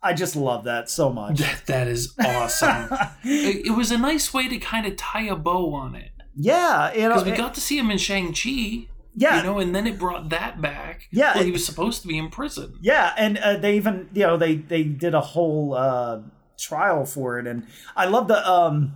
I 0.03 0.13
just 0.13 0.35
love 0.35 0.65
that 0.65 0.89
so 0.89 1.11
much. 1.11 1.39
that, 1.39 1.63
that 1.65 1.87
is 1.87 2.13
awesome. 2.23 2.87
it, 3.23 3.67
it 3.67 3.71
was 3.75 3.91
a 3.91 3.97
nice 3.97 4.33
way 4.33 4.47
to 4.47 4.57
kind 4.59 4.85
of 4.85 4.95
tie 4.97 5.23
a 5.25 5.35
bow 5.35 5.73
on 5.73 5.95
it 5.95 6.11
yeah, 6.35 6.91
because 6.93 7.23
we 7.23 7.31
it- 7.31 7.37
got 7.37 7.53
to 7.55 7.61
see 7.61 7.77
him 7.77 7.89
in 7.89 7.97
Shang 7.97 8.33
Chi. 8.33 8.87
yeah, 9.15 9.37
you 9.37 9.43
know, 9.43 9.59
and 9.59 9.73
then 9.73 9.87
it 9.87 9.97
brought 9.97 10.29
that 10.29 10.61
back. 10.61 11.07
Yeah, 11.11 11.37
it- 11.39 11.45
he 11.45 11.51
was 11.51 11.65
supposed 11.65 12.01
to 12.01 12.07
be 12.07 12.17
in 12.17 12.29
prison. 12.29 12.77
Yeah, 12.81 13.13
and 13.17 13.37
uh, 13.37 13.57
they 13.57 13.77
even 13.77 14.09
you 14.13 14.23
know 14.23 14.37
they 14.37 14.55
they 14.55 14.83
did 14.83 15.13
a 15.13 15.21
whole 15.21 15.73
uh, 15.73 16.21
trial 16.59 17.05
for 17.05 17.39
it, 17.39 17.47
and 17.47 17.65
I 17.95 18.05
love 18.05 18.27
the 18.27 18.47
um, 18.49 18.95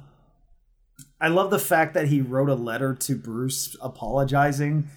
I 1.22 1.28
love 1.28 1.50
the 1.52 1.60
fact 1.60 1.94
that 1.96 2.08
he 2.08 2.22
wrote 2.22 2.50
a 2.50 2.56
letter 2.56 2.94
to 2.96 3.16
Bruce 3.16 3.76
apologizing, 3.82 4.88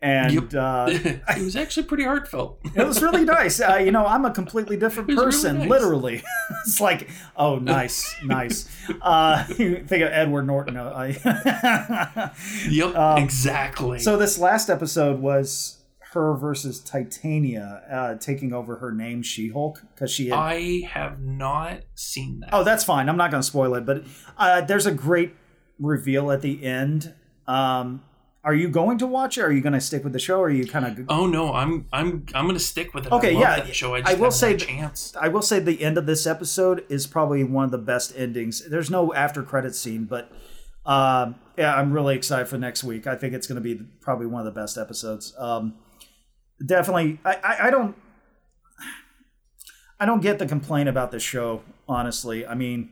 and 0.00 0.32
Yep. 0.34 0.54
uh, 0.54 0.86
it 1.36 1.42
was 1.42 1.56
actually 1.56 1.84
pretty 1.86 2.04
heartfelt. 2.04 2.58
it 2.74 2.86
was 2.86 3.02
really 3.02 3.24
nice. 3.24 3.60
Uh, 3.60 3.76
you 3.76 3.90
know, 3.92 4.06
I'm 4.06 4.24
a 4.24 4.30
completely 4.32 4.76
different 4.76 5.08
was 5.08 5.16
really 5.16 5.26
person, 5.32 5.58
nice. 5.58 5.68
literally. 5.68 6.22
it's 6.66 6.80
like, 6.80 7.08
oh, 7.36 7.58
nice, 7.58 8.14
nice. 8.24 8.68
Uh, 9.00 9.44
think 9.44 9.90
of 9.90 10.10
Edward 10.12 10.46
Norton. 10.46 10.76
uh, 10.76 12.30
yep, 12.68 12.94
Um, 12.94 13.18
exactly. 13.22 13.98
So 13.98 14.16
this 14.16 14.38
last 14.38 14.70
episode 14.70 15.20
was 15.20 15.78
her 16.12 16.34
versus 16.36 16.80
Titania 16.80 17.82
uh, 17.90 18.14
taking 18.16 18.52
over 18.52 18.76
her 18.76 18.92
name 18.92 19.22
She-Hulk 19.22 19.82
because 19.94 20.10
she 20.10 20.28
had. 20.28 20.38
I 20.38 20.80
have 20.88 21.20
not 21.20 21.80
seen 21.94 22.40
that. 22.40 22.50
oh, 22.52 22.64
that's 22.64 22.84
fine. 22.84 23.08
I'm 23.08 23.16
not 23.16 23.30
going 23.30 23.40
to 23.42 23.46
spoil 23.46 23.74
it, 23.74 23.84
but 23.86 24.04
uh, 24.38 24.60
there's 24.62 24.86
a 24.86 24.92
great 24.92 25.34
reveal 25.78 26.30
at 26.30 26.42
the 26.42 26.64
end. 26.64 27.14
Um, 27.46 28.02
are 28.44 28.54
you 28.54 28.68
going 28.68 28.98
to 28.98 29.06
watch 29.06 29.38
it? 29.38 29.42
Are 29.42 29.52
you 29.52 29.60
going 29.60 29.72
to 29.72 29.80
stick 29.80 30.02
with 30.02 30.12
the 30.12 30.18
show? 30.18 30.40
Or 30.40 30.46
are 30.46 30.50
you 30.50 30.66
kind 30.66 30.84
of? 30.98 31.06
Oh 31.08 31.26
no, 31.28 31.52
I'm 31.54 31.86
I'm 31.92 32.26
I'm 32.34 32.46
gonna 32.48 32.58
stick 32.58 32.92
with 32.92 33.06
it. 33.06 33.12
Okay, 33.12 33.38
yeah, 33.38 33.64
show. 33.66 33.94
I, 33.94 34.02
I 34.04 34.14
will 34.14 34.32
say 34.32 34.48
had 34.48 34.56
a 34.56 34.58
that- 34.58 34.66
chance. 34.68 35.14
I 35.20 35.28
will 35.28 35.42
say 35.42 35.60
the 35.60 35.80
end 35.80 35.96
of 35.96 36.06
this 36.06 36.26
episode 36.26 36.84
is 36.88 37.06
probably 37.06 37.44
one 37.44 37.64
of 37.66 37.70
the 37.70 37.78
best 37.78 38.12
endings. 38.16 38.68
There's 38.68 38.90
no 38.90 39.14
after 39.14 39.44
credit 39.44 39.76
scene, 39.76 40.06
but 40.06 40.32
um, 40.84 41.36
yeah, 41.56 41.74
I'm 41.76 41.92
really 41.92 42.16
excited 42.16 42.48
for 42.48 42.58
next 42.58 42.82
week. 42.82 43.06
I 43.06 43.14
think 43.14 43.32
it's 43.32 43.46
going 43.46 43.62
to 43.62 43.74
be 43.74 43.80
probably 44.00 44.26
one 44.26 44.44
of 44.44 44.52
the 44.52 44.60
best 44.60 44.76
episodes. 44.76 45.32
Um, 45.38 45.74
definitely, 46.64 47.18
I, 47.24 47.34
I, 47.34 47.66
I 47.66 47.70
don't, 47.70 47.96
I 50.00 50.06
don't 50.06 50.20
get 50.20 50.38
the 50.38 50.46
complaint 50.46 50.88
about 50.88 51.10
the 51.10 51.20
show. 51.20 51.62
Honestly, 51.88 52.46
I 52.46 52.54
mean, 52.54 52.90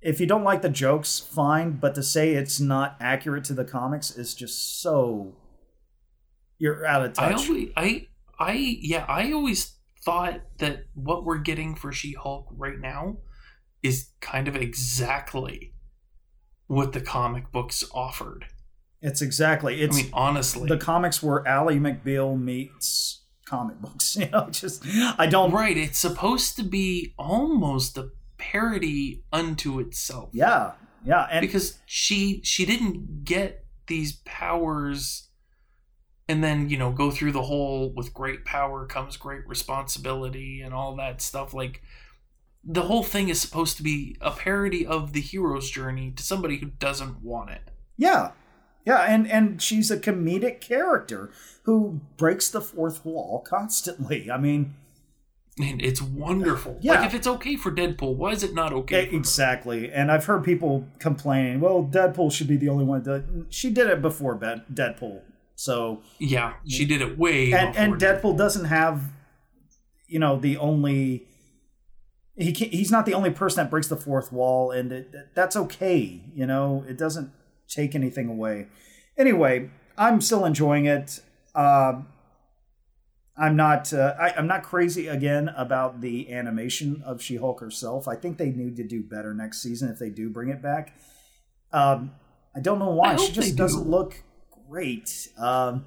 if 0.00 0.20
you 0.20 0.26
don't 0.26 0.44
like 0.44 0.62
the 0.62 0.68
jokes, 0.70 1.18
fine, 1.18 1.72
but 1.72 1.94
to 1.96 2.02
say 2.02 2.34
it's 2.34 2.60
not 2.60 2.96
accurate 3.00 3.44
to 3.44 3.54
the 3.54 3.64
comics 3.64 4.10
is 4.16 4.34
just 4.34 4.80
so 4.80 5.34
you're 6.58 6.86
out 6.86 7.04
of 7.04 7.18
I 7.18 7.32
touch. 7.32 7.48
always 7.48 7.70
I 7.76 8.06
I 8.38 8.52
yeah 8.52 9.04
I 9.08 9.32
always 9.32 9.76
thought 10.04 10.40
that 10.58 10.84
what 10.94 11.24
we're 11.24 11.38
getting 11.38 11.74
for 11.74 11.92
She-Hulk 11.92 12.46
right 12.56 12.78
now 12.78 13.18
is 13.82 14.10
kind 14.20 14.48
of 14.48 14.56
exactly 14.56 15.74
what 16.66 16.92
the 16.92 17.00
comic 17.00 17.50
books 17.52 17.84
offered. 17.92 18.46
It's 19.02 19.22
exactly. 19.22 19.80
It's 19.80 19.98
I 19.98 20.02
mean, 20.02 20.10
honestly, 20.12 20.68
the 20.68 20.76
comics 20.76 21.22
were 21.22 21.46
Ally 21.46 21.76
McBeal 21.76 22.40
meets 22.40 23.22
comic 23.46 23.80
books. 23.80 24.16
You 24.20 24.28
know, 24.30 24.48
just 24.50 24.84
I 25.18 25.26
don't. 25.26 25.50
right? 25.52 25.76
It's 25.76 25.98
supposed 25.98 26.56
to 26.56 26.62
be 26.62 27.14
almost 27.18 27.96
a 27.96 28.10
parody 28.38 29.24
unto 29.32 29.80
itself. 29.80 30.30
Yeah, 30.32 30.72
yeah, 31.04 31.26
and 31.30 31.40
because 31.40 31.78
she 31.86 32.40
she 32.44 32.66
didn't 32.66 33.24
get 33.24 33.64
these 33.86 34.20
powers 34.24 35.28
and 36.28 36.44
then 36.44 36.68
you 36.68 36.76
know 36.76 36.92
go 36.92 37.10
through 37.10 37.32
the 37.32 37.42
whole 37.42 37.92
with 37.92 38.14
great 38.14 38.44
power 38.44 38.86
comes 38.86 39.16
great 39.16 39.46
responsibility 39.48 40.60
and 40.60 40.72
all 40.72 40.94
that 40.94 41.20
stuff 41.20 41.52
like 41.52 41.82
the 42.62 42.82
whole 42.82 43.02
thing 43.02 43.28
is 43.28 43.40
supposed 43.40 43.76
to 43.76 43.82
be 43.82 44.16
a 44.20 44.30
parody 44.30 44.86
of 44.86 45.12
the 45.12 45.20
hero's 45.20 45.68
journey 45.70 46.12
to 46.12 46.22
somebody 46.22 46.58
who 46.58 46.66
doesn't 46.66 47.20
want 47.20 47.50
it 47.50 47.62
yeah, 48.00 48.30
yeah, 48.84 49.02
and 49.02 49.30
and 49.30 49.60
she's 49.62 49.90
a 49.90 49.96
comedic 49.96 50.60
character 50.60 51.30
who 51.64 52.00
breaks 52.16 52.48
the 52.50 52.60
fourth 52.60 53.04
wall 53.04 53.40
constantly. 53.46 54.30
I 54.30 54.38
mean, 54.38 54.74
and 55.60 55.82
it's 55.82 56.00
wonderful 56.00 56.78
Yeah. 56.80 56.94
like 56.94 57.06
if 57.08 57.14
it's 57.14 57.26
okay 57.26 57.56
for 57.56 57.70
deadpool 57.70 58.14
why 58.16 58.30
is 58.30 58.42
it 58.42 58.54
not 58.54 58.72
okay 58.72 59.08
exactly. 59.12 59.90
And 59.90 60.10
I've 60.10 60.24
heard 60.24 60.42
people 60.44 60.86
complaining, 60.98 61.60
well, 61.60 61.82
Deadpool 61.84 62.32
should 62.32 62.48
be 62.48 62.56
the 62.56 62.68
only 62.70 62.84
one. 62.84 63.02
That, 63.02 63.46
she 63.50 63.70
did 63.70 63.88
it 63.88 64.00
before 64.00 64.38
Deadpool, 64.38 65.20
so 65.54 66.02
yeah 66.18 66.54
she 66.66 66.84
did 66.86 67.02
it 67.02 67.18
way 67.18 67.52
and 67.52 67.76
and 67.76 67.98
before 67.98 68.32
Deadpool 68.34 68.38
doesn't 68.38 68.66
have, 68.66 69.02
you 70.06 70.18
know, 70.18 70.38
the 70.38 70.56
only. 70.56 71.26
He 72.36 72.52
he's 72.52 72.90
not 72.90 73.04
the 73.04 73.12
only 73.12 73.30
person 73.30 73.62
that 73.62 73.70
breaks 73.70 73.88
the 73.88 73.96
fourth 73.96 74.32
wall, 74.32 74.70
and 74.70 74.90
it, 74.92 75.34
that's 75.34 75.56
okay. 75.56 76.22
You 76.34 76.46
know, 76.46 76.84
it 76.88 76.96
doesn't 76.96 77.32
take 77.70 77.94
anything 77.94 78.28
away. 78.28 78.66
Anyway, 79.16 79.70
I'm 79.96 80.20
still 80.20 80.44
enjoying 80.44 80.86
it. 80.86 81.20
Um 81.54 82.08
I'm 83.40 83.56
not. 83.56 83.92
Uh, 83.92 84.14
I, 84.20 84.34
I'm 84.36 84.46
not 84.46 84.62
crazy 84.62 85.06
again 85.08 85.48
about 85.56 86.02
the 86.02 86.30
animation 86.30 87.02
of 87.06 87.22
She-Hulk 87.22 87.60
herself. 87.60 88.06
I 88.06 88.14
think 88.14 88.36
they 88.36 88.50
need 88.50 88.76
to 88.76 88.84
do 88.84 89.02
better 89.02 89.32
next 89.32 89.62
season 89.62 89.88
if 89.90 89.98
they 89.98 90.10
do 90.10 90.28
bring 90.28 90.50
it 90.50 90.60
back. 90.60 90.94
Um, 91.72 92.12
I 92.54 92.60
don't 92.60 92.78
know 92.78 92.90
why 92.90 93.16
she 93.16 93.32
just 93.32 93.56
doesn't 93.56 93.84
do. 93.84 93.88
look 93.88 94.22
great. 94.68 95.28
Um, 95.38 95.86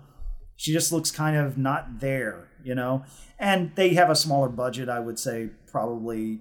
she 0.55 0.73
just 0.73 0.91
looks 0.91 1.11
kind 1.11 1.38
of 1.38 1.55
not 1.55 1.99
there, 1.99 2.47
you 2.64 2.73
know. 2.73 3.03
And 3.38 3.76
they 3.76 3.93
have 3.93 4.10
a 4.10 4.15
smaller 4.15 4.49
budget, 4.49 4.89
I 4.89 4.99
would 4.99 5.19
say, 5.19 5.51
probably 5.68 6.39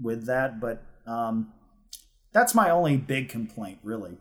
with 0.00 0.24
that. 0.26 0.60
But 0.60 0.82
um, 1.06 1.52
that's 2.32 2.54
my 2.54 2.70
only 2.70 2.96
big 2.96 3.28
complaint, 3.28 3.80
really. 3.82 4.16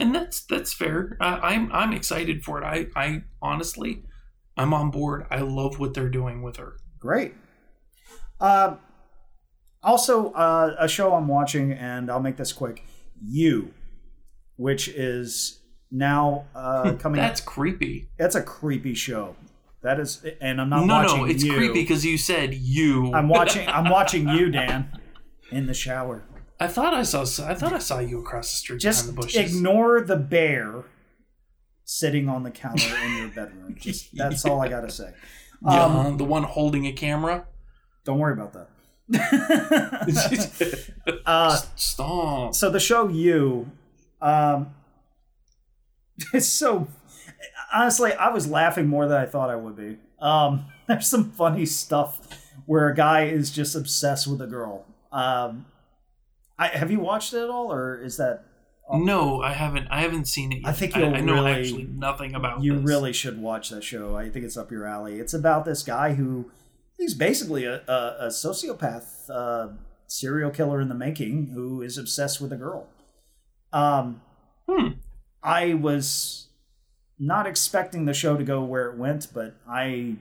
And 0.00 0.14
that's 0.14 0.44
that's 0.46 0.72
fair 0.72 1.16
uh, 1.20 1.38
i'm 1.42 1.70
i'm 1.72 1.92
excited 1.92 2.44
for 2.44 2.62
it 2.62 2.64
i 2.64 2.86
i 2.96 3.22
honestly 3.40 4.02
i'm 4.56 4.72
on 4.74 4.90
board 4.90 5.26
i 5.30 5.38
love 5.38 5.78
what 5.78 5.94
they're 5.94 6.08
doing 6.08 6.42
with 6.42 6.56
her 6.56 6.76
Great. 7.06 7.34
Um, 8.40 8.78
also, 9.82 10.32
uh, 10.32 10.74
a 10.78 10.88
show 10.88 11.14
I'm 11.14 11.28
watching, 11.28 11.72
and 11.72 12.10
I'll 12.10 12.20
make 12.20 12.36
this 12.36 12.52
quick. 12.52 12.84
You, 13.22 13.72
which 14.56 14.88
is 14.88 15.60
now 15.90 16.46
uh, 16.54 16.94
coming. 16.98 17.20
That's 17.20 17.40
creepy. 17.40 18.08
It's 18.18 18.34
a 18.34 18.42
creepy 18.42 18.94
show. 18.94 19.36
That 19.82 20.00
is, 20.00 20.24
and 20.40 20.60
I'm 20.60 20.68
not 20.68 20.86
no, 20.86 20.94
watching 20.94 21.18
no, 21.18 21.24
it's 21.26 21.44
you. 21.44 21.54
creepy 21.54 21.82
because 21.82 22.04
you 22.04 22.18
said 22.18 22.54
you. 22.54 23.12
I'm 23.14 23.28
watching. 23.28 23.68
I'm 23.68 23.88
watching 23.88 24.28
you, 24.28 24.50
Dan, 24.50 24.90
in 25.52 25.66
the 25.66 25.74
shower. 25.74 26.24
I 26.58 26.68
thought 26.68 26.94
I 26.94 27.02
saw. 27.02 27.20
I 27.46 27.54
thought 27.54 27.72
I 27.72 27.78
saw 27.78 27.98
you 28.00 28.20
across 28.20 28.50
the 28.50 28.56
street 28.56 28.80
Just 28.80 29.04
behind 29.06 29.18
the 29.18 29.22
bushes. 29.22 29.54
ignore 29.56 30.00
the 30.00 30.16
bear 30.16 30.84
sitting 31.84 32.28
on 32.28 32.42
the 32.42 32.50
counter 32.50 32.96
in 33.04 33.16
your 33.18 33.28
bedroom. 33.28 33.76
Just 33.78 34.16
that's 34.16 34.44
all 34.44 34.60
I 34.62 34.68
gotta 34.68 34.90
say. 34.90 35.12
yeah, 35.62 35.84
Um, 35.84 36.16
the 36.16 36.24
one 36.24 36.42
holding 36.44 36.86
a 36.86 36.92
camera. 36.92 37.46
don't 38.04 38.18
worry 38.18 38.32
about 38.32 38.54
that. 38.54 38.68
uh, 41.26 41.56
Stop. 41.76 42.54
so 42.54 42.70
the 42.70 42.80
show 42.80 43.06
you 43.08 43.70
um 44.20 44.74
it's 46.34 46.48
so 46.48 46.88
honestly 47.72 48.12
i 48.14 48.28
was 48.30 48.48
laughing 48.48 48.88
more 48.88 49.06
than 49.06 49.16
i 49.20 49.24
thought 49.26 49.48
i 49.48 49.54
would 49.54 49.76
be 49.76 49.96
um 50.20 50.64
there's 50.88 51.06
some 51.06 51.30
funny 51.30 51.64
stuff 51.66 52.18
where 52.64 52.88
a 52.88 52.94
guy 52.96 53.26
is 53.26 53.52
just 53.52 53.76
obsessed 53.76 54.26
with 54.26 54.40
a 54.42 54.46
girl 54.48 54.84
um 55.12 55.66
I, 56.58 56.68
have 56.68 56.90
you 56.90 57.00
watched 57.00 57.32
it 57.34 57.42
at 57.42 57.50
all 57.50 57.72
or 57.72 58.00
is 58.00 58.16
that 58.16 58.44
No, 58.92 59.42
I 59.42 59.52
haven't. 59.52 59.88
I 59.90 60.00
haven't 60.00 60.26
seen 60.26 60.52
it. 60.52 60.60
Yet. 60.62 60.68
I 60.68 60.72
think 60.72 60.96
you'll 60.96 61.14
I, 61.14 61.20
know 61.20 61.34
really- 61.34 61.52
actually 61.52 61.84
nothing 61.84 62.34
about. 62.34 62.62
you 62.62 62.76
this. 62.76 62.84
really 62.84 63.12
should 63.12 63.38
watch 63.40 63.68
that 63.70 63.82
show 63.84 64.16
i 64.16 64.28
think 64.30 64.44
it's 64.44 64.56
up 64.56 64.70
your 64.70 64.86
alley 64.86 65.18
it's 65.18 65.34
about 65.34 65.64
this 65.64 65.82
guy 65.82 66.14
who 66.14 66.50
he's 66.96 67.12
basically 67.14 67.64
a, 67.64 67.82
a, 67.88 68.16
a 68.20 68.28
sociopath 68.28 69.28
uh 69.30 69.68
serial 70.06 70.50
killer 70.50 70.80
in 70.80 70.88
the 70.88 70.94
making 70.94 71.48
who 71.48 71.82
is 71.82 71.98
obsessed 71.98 72.40
with 72.40 72.52
a 72.52 72.56
girl. 72.56 72.86
Um, 73.72 74.20
Hmm. 74.68 74.88
I 75.42 75.74
was 75.74 76.46
not 77.18 77.46
expecting 77.46 78.04
the 78.04 78.14
show 78.14 78.36
to 78.36 78.44
go 78.44 78.62
where 78.64 78.88
it 78.90 78.96
went, 78.96 79.28
but 79.34 79.54
I 79.68 80.16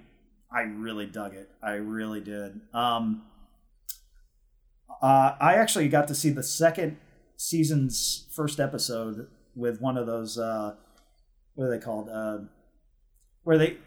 I 0.52 0.62
really 0.62 1.06
dug 1.06 1.34
it. 1.36 1.49
I 1.62 1.74
really 1.74 2.20
did. 2.22 2.62
Um, 2.74 3.24
uh, 5.01 5.35
I 5.39 5.55
actually 5.55 5.88
got 5.88 6.07
to 6.07 6.15
see 6.15 6.30
the 6.30 6.43
second 6.43 6.97
season's 7.38 8.27
first 8.31 8.59
episode 8.59 9.27
with 9.55 9.81
one 9.81 9.97
of 9.97 10.05
those 10.07 10.38
uh, 10.38 10.76
what 11.55 11.65
are 11.65 11.69
they 11.72 11.84
called? 11.84 12.09
Uh, 12.09 12.39
where 13.43 13.57
they 13.57 13.77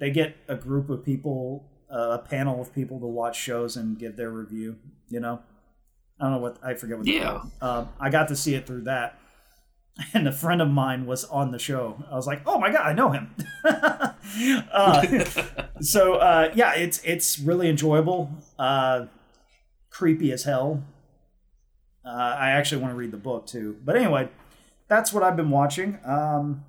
they 0.00 0.10
get 0.10 0.36
a 0.48 0.56
group 0.56 0.90
of 0.90 1.04
people, 1.04 1.70
uh, 1.92 2.18
a 2.22 2.26
panel 2.26 2.60
of 2.60 2.74
people 2.74 2.98
to 3.00 3.06
watch 3.06 3.38
shows 3.38 3.76
and 3.76 3.98
give 3.98 4.16
their 4.16 4.30
review. 4.30 4.76
You 5.08 5.20
know, 5.20 5.40
I 6.20 6.24
don't 6.24 6.32
know 6.32 6.38
what 6.38 6.58
I 6.62 6.74
forget 6.74 6.98
what. 6.98 7.06
Yeah. 7.06 7.32
called. 7.32 7.50
Uh, 7.60 7.84
I 8.00 8.10
got 8.10 8.28
to 8.28 8.36
see 8.36 8.54
it 8.54 8.66
through 8.66 8.82
that, 8.82 9.18
and 10.14 10.26
a 10.26 10.32
friend 10.32 10.62
of 10.62 10.68
mine 10.68 11.06
was 11.06 11.24
on 11.26 11.50
the 11.52 11.58
show. 11.58 12.02
I 12.10 12.14
was 12.14 12.26
like, 12.26 12.42
"Oh 12.46 12.58
my 12.58 12.70
god, 12.70 12.86
I 12.86 12.92
know 12.94 13.10
him." 13.10 13.34
uh, 14.72 15.24
so 15.80 16.14
uh, 16.14 16.52
yeah, 16.54 16.74
it's 16.74 17.00
it's 17.04 17.38
really 17.38 17.68
enjoyable. 17.68 18.30
Uh, 18.58 19.06
creepy 19.98 20.30
as 20.32 20.44
hell. 20.44 20.84
Uh, 22.04 22.10
I 22.38 22.50
actually 22.50 22.80
want 22.80 22.92
to 22.92 22.96
read 22.96 23.10
the 23.10 23.16
book 23.18 23.46
too. 23.46 23.76
But 23.84 23.96
anyway, 23.96 24.28
that's 24.86 25.12
what 25.12 25.22
I've 25.24 25.36
been 25.36 25.50
watching. 25.50 25.98
Um, 26.04 26.64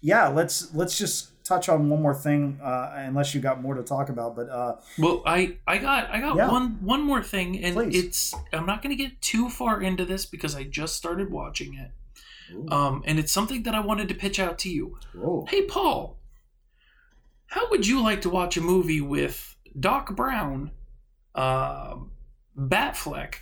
yeah, 0.00 0.28
let's 0.28 0.74
let's 0.74 0.98
just 0.98 1.28
touch 1.44 1.68
on 1.68 1.88
one 1.88 2.02
more 2.02 2.14
thing, 2.14 2.58
uh, 2.62 2.92
unless 2.96 3.34
you 3.34 3.40
got 3.40 3.62
more 3.62 3.74
to 3.74 3.82
talk 3.82 4.08
about. 4.08 4.34
But 4.34 4.48
uh, 4.48 4.76
Well, 4.98 5.22
I 5.24 5.56
I 5.66 5.78
got 5.78 6.10
I 6.10 6.20
got 6.20 6.36
Yeah. 6.36 6.50
one 6.50 6.78
one 6.84 7.02
more 7.02 7.22
thing, 7.22 7.62
and 7.62 7.74
Please. 7.76 8.04
it's 8.04 8.34
I'm 8.52 8.66
not 8.66 8.82
going 8.82 8.96
to 8.96 9.02
get 9.02 9.20
too 9.22 9.48
far 9.48 9.80
into 9.80 10.04
this 10.04 10.26
because 10.26 10.54
I 10.56 10.64
just 10.64 10.96
started 10.96 11.30
watching 11.30 11.74
it, 11.74 11.90
Ooh. 12.52 12.68
um, 12.70 13.02
and 13.06 13.18
it's 13.18 13.32
something 13.32 13.62
that 13.62 13.74
I 13.74 13.80
wanted 13.80 14.08
to 14.08 14.14
pitch 14.14 14.38
out 14.40 14.58
to 14.60 14.68
you. 14.70 14.98
whoa. 15.14 15.46
Hey, 15.48 15.62
Paul, 15.62 16.18
how 17.46 17.70
would 17.70 17.86
you 17.86 18.02
like 18.02 18.20
to 18.22 18.30
watch 18.30 18.56
a 18.56 18.60
movie 18.60 19.00
with 19.00 19.56
Doc 19.78 20.14
Brown, 20.16 20.70
um, 21.34 22.12
Batfleck, 22.56 23.36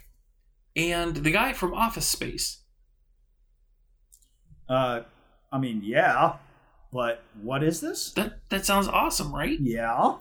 and 0.77 1.17
the 1.17 1.31
guy 1.31 1.53
from 1.53 1.75
Office 1.75 2.07
Space? 2.07 2.59
Uh, 4.69 5.03
I 5.53 5.59
mean, 5.59 5.83
yeah, 5.83 6.37
but 6.93 7.23
what 7.41 7.63
is 7.63 7.81
this? 7.81 8.13
That 8.13 8.41
that 8.51 8.67
sounds 8.67 8.89
awesome, 8.89 9.35
right? 9.35 9.59
Yeah. 9.61 10.17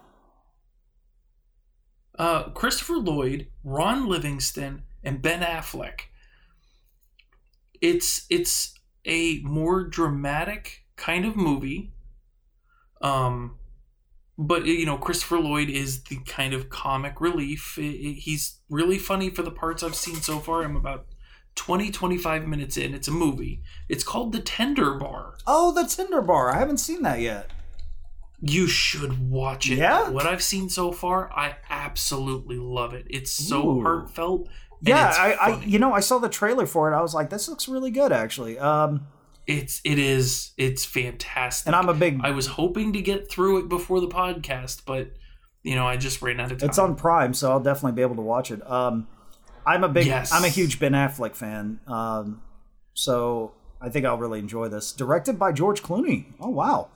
uh, 2.17 2.49
Christopher 2.49 2.97
Lloyd, 2.97 3.47
Ron 3.63 4.07
Livingston, 4.07 4.83
and 5.03 5.21
Ben 5.21 5.41
Affleck. 5.41 6.01
It's 7.81 8.25
it's 8.29 8.73
a 9.05 9.39
more 9.39 9.83
dramatic 9.83 10.83
kind 10.95 11.25
of 11.25 11.35
movie. 11.35 11.93
Um, 13.01 13.57
but 14.37 14.65
you 14.65 14.85
know, 14.85 14.97
Christopher 14.97 15.39
Lloyd 15.39 15.69
is 15.69 16.03
the 16.03 16.17
kind 16.25 16.53
of 16.53 16.69
comic 16.69 17.19
relief. 17.21 17.77
I- 17.79 17.81
I- 17.83 18.17
he's 18.19 18.59
really 18.69 18.97
funny 18.99 19.29
for 19.29 19.41
the 19.41 19.51
parts 19.51 19.83
I've 19.83 19.95
seen 19.95 20.15
so 20.17 20.39
far. 20.39 20.63
I'm 20.63 20.75
about 20.75 21.05
20, 21.55 21.89
25 21.91 22.47
minutes 22.47 22.77
in. 22.77 22.93
It's 22.93 23.07
a 23.07 23.11
movie. 23.11 23.61
It's 23.89 24.03
called 24.03 24.31
The 24.31 24.39
Tender 24.39 24.93
Bar. 24.93 25.37
Oh, 25.47 25.71
the 25.73 25.87
tender 25.87 26.21
Bar. 26.21 26.51
I 26.53 26.59
haven't 26.59 26.77
seen 26.77 27.01
that 27.01 27.19
yet. 27.19 27.49
You 28.39 28.67
should 28.67 29.29
watch 29.31 29.67
it. 29.71 29.79
Yeah? 29.79 30.09
What 30.09 30.27
I've 30.27 30.43
seen 30.43 30.69
so 30.69 30.91
far, 30.91 31.31
I 31.35 31.55
absolutely 31.71 32.57
love 32.59 32.93
it. 32.93 33.07
It's 33.09 33.31
so 33.31 33.67
Ooh. 33.79 33.81
heartfelt. 33.81 34.47
Yeah, 34.83 35.11
I, 35.17 35.33
I, 35.33 35.63
you 35.63 35.79
know, 35.79 35.91
I 35.93 36.01
saw 36.01 36.19
the 36.19 36.29
trailer 36.29 36.67
for 36.67 36.91
it. 36.91 36.95
I 36.95 37.01
was 37.01 37.15
like, 37.15 37.31
this 37.31 37.49
looks 37.49 37.67
really 37.67 37.89
good, 37.89 38.11
actually. 38.11 38.59
Um, 38.59 39.07
It's 39.47 39.79
it 39.85 39.97
is 39.97 40.51
it's 40.57 40.83
fantastic. 40.85 41.67
and 41.67 41.75
I'm 41.75 41.87
a 41.89 41.93
big. 41.93 42.19
I 42.21 42.31
was 42.31 42.47
hoping 42.47 42.91
to 42.93 43.01
get 43.01 43.29
through 43.31 43.59
it 43.59 43.69
before 43.69 44.01
the 44.01 44.07
podcast, 44.09 44.81
but 44.85 45.11
you 45.63 45.73
know, 45.75 45.87
I 45.87 45.97
just 45.97 46.21
ran 46.21 46.39
out 46.39 46.51
of 46.51 46.59
time. 46.59 46.69
It's 46.69 46.77
on 46.77 46.95
Prime, 46.95 47.33
so 47.33 47.49
I'll 47.51 47.59
definitely 47.61 47.93
be 47.95 48.01
able 48.01 48.15
to 48.17 48.21
watch 48.21 48.51
it. 48.51 48.61
Um, 48.69 49.07
I'm 49.65 49.83
a 49.83 49.89
big, 49.89 50.05
Yes. 50.07 50.31
I'm 50.31 50.43
a 50.45 50.49
huge 50.49 50.79
Ben 50.79 50.91
Affleck 50.93 51.35
fan. 51.35 51.79
Um, 51.87 52.41
so 52.93 53.53
I 53.81 53.89
think 53.89 54.05
I'll 54.05 54.17
really 54.17 54.39
enjoy 54.39 54.67
this. 54.69 54.91
Directed 54.91 55.39
by 55.39 55.51
George 55.53 55.81
Clooney. 55.81 56.25
Oh 56.39 56.49
wow, 56.49 56.89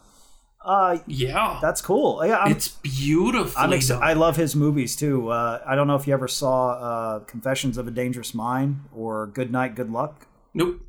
uh, 0.66 0.98
yeah. 1.08 1.58
that's 1.62 1.82
cool. 1.82 2.22
Yeah, 2.26 2.38
I'm, 2.40 2.52
it's 2.52 2.68
beautiful. 2.70 3.54
I'm 3.62 3.72
ex- 3.74 3.92
I 3.92 4.14
love 4.14 4.36
his 4.36 4.56
movies 4.56 4.96
too. 4.96 5.30
Uh, 5.30 5.62
I 5.66 5.76
don't 5.76 5.88
know 5.88 5.96
if 5.96 6.06
you 6.08 6.14
ever 6.14 6.28
saw 6.28 6.72
uh, 6.72 7.20
Confessions 7.22 7.78
of 7.78 7.88
a 7.88 7.92
Dangerous 7.92 8.34
Mind 8.34 8.82
or 8.94 9.28
Good 9.28 9.52
Night, 9.52 9.76
Good 9.76 9.90
Luck. 9.92 10.28
nope. 10.54 10.82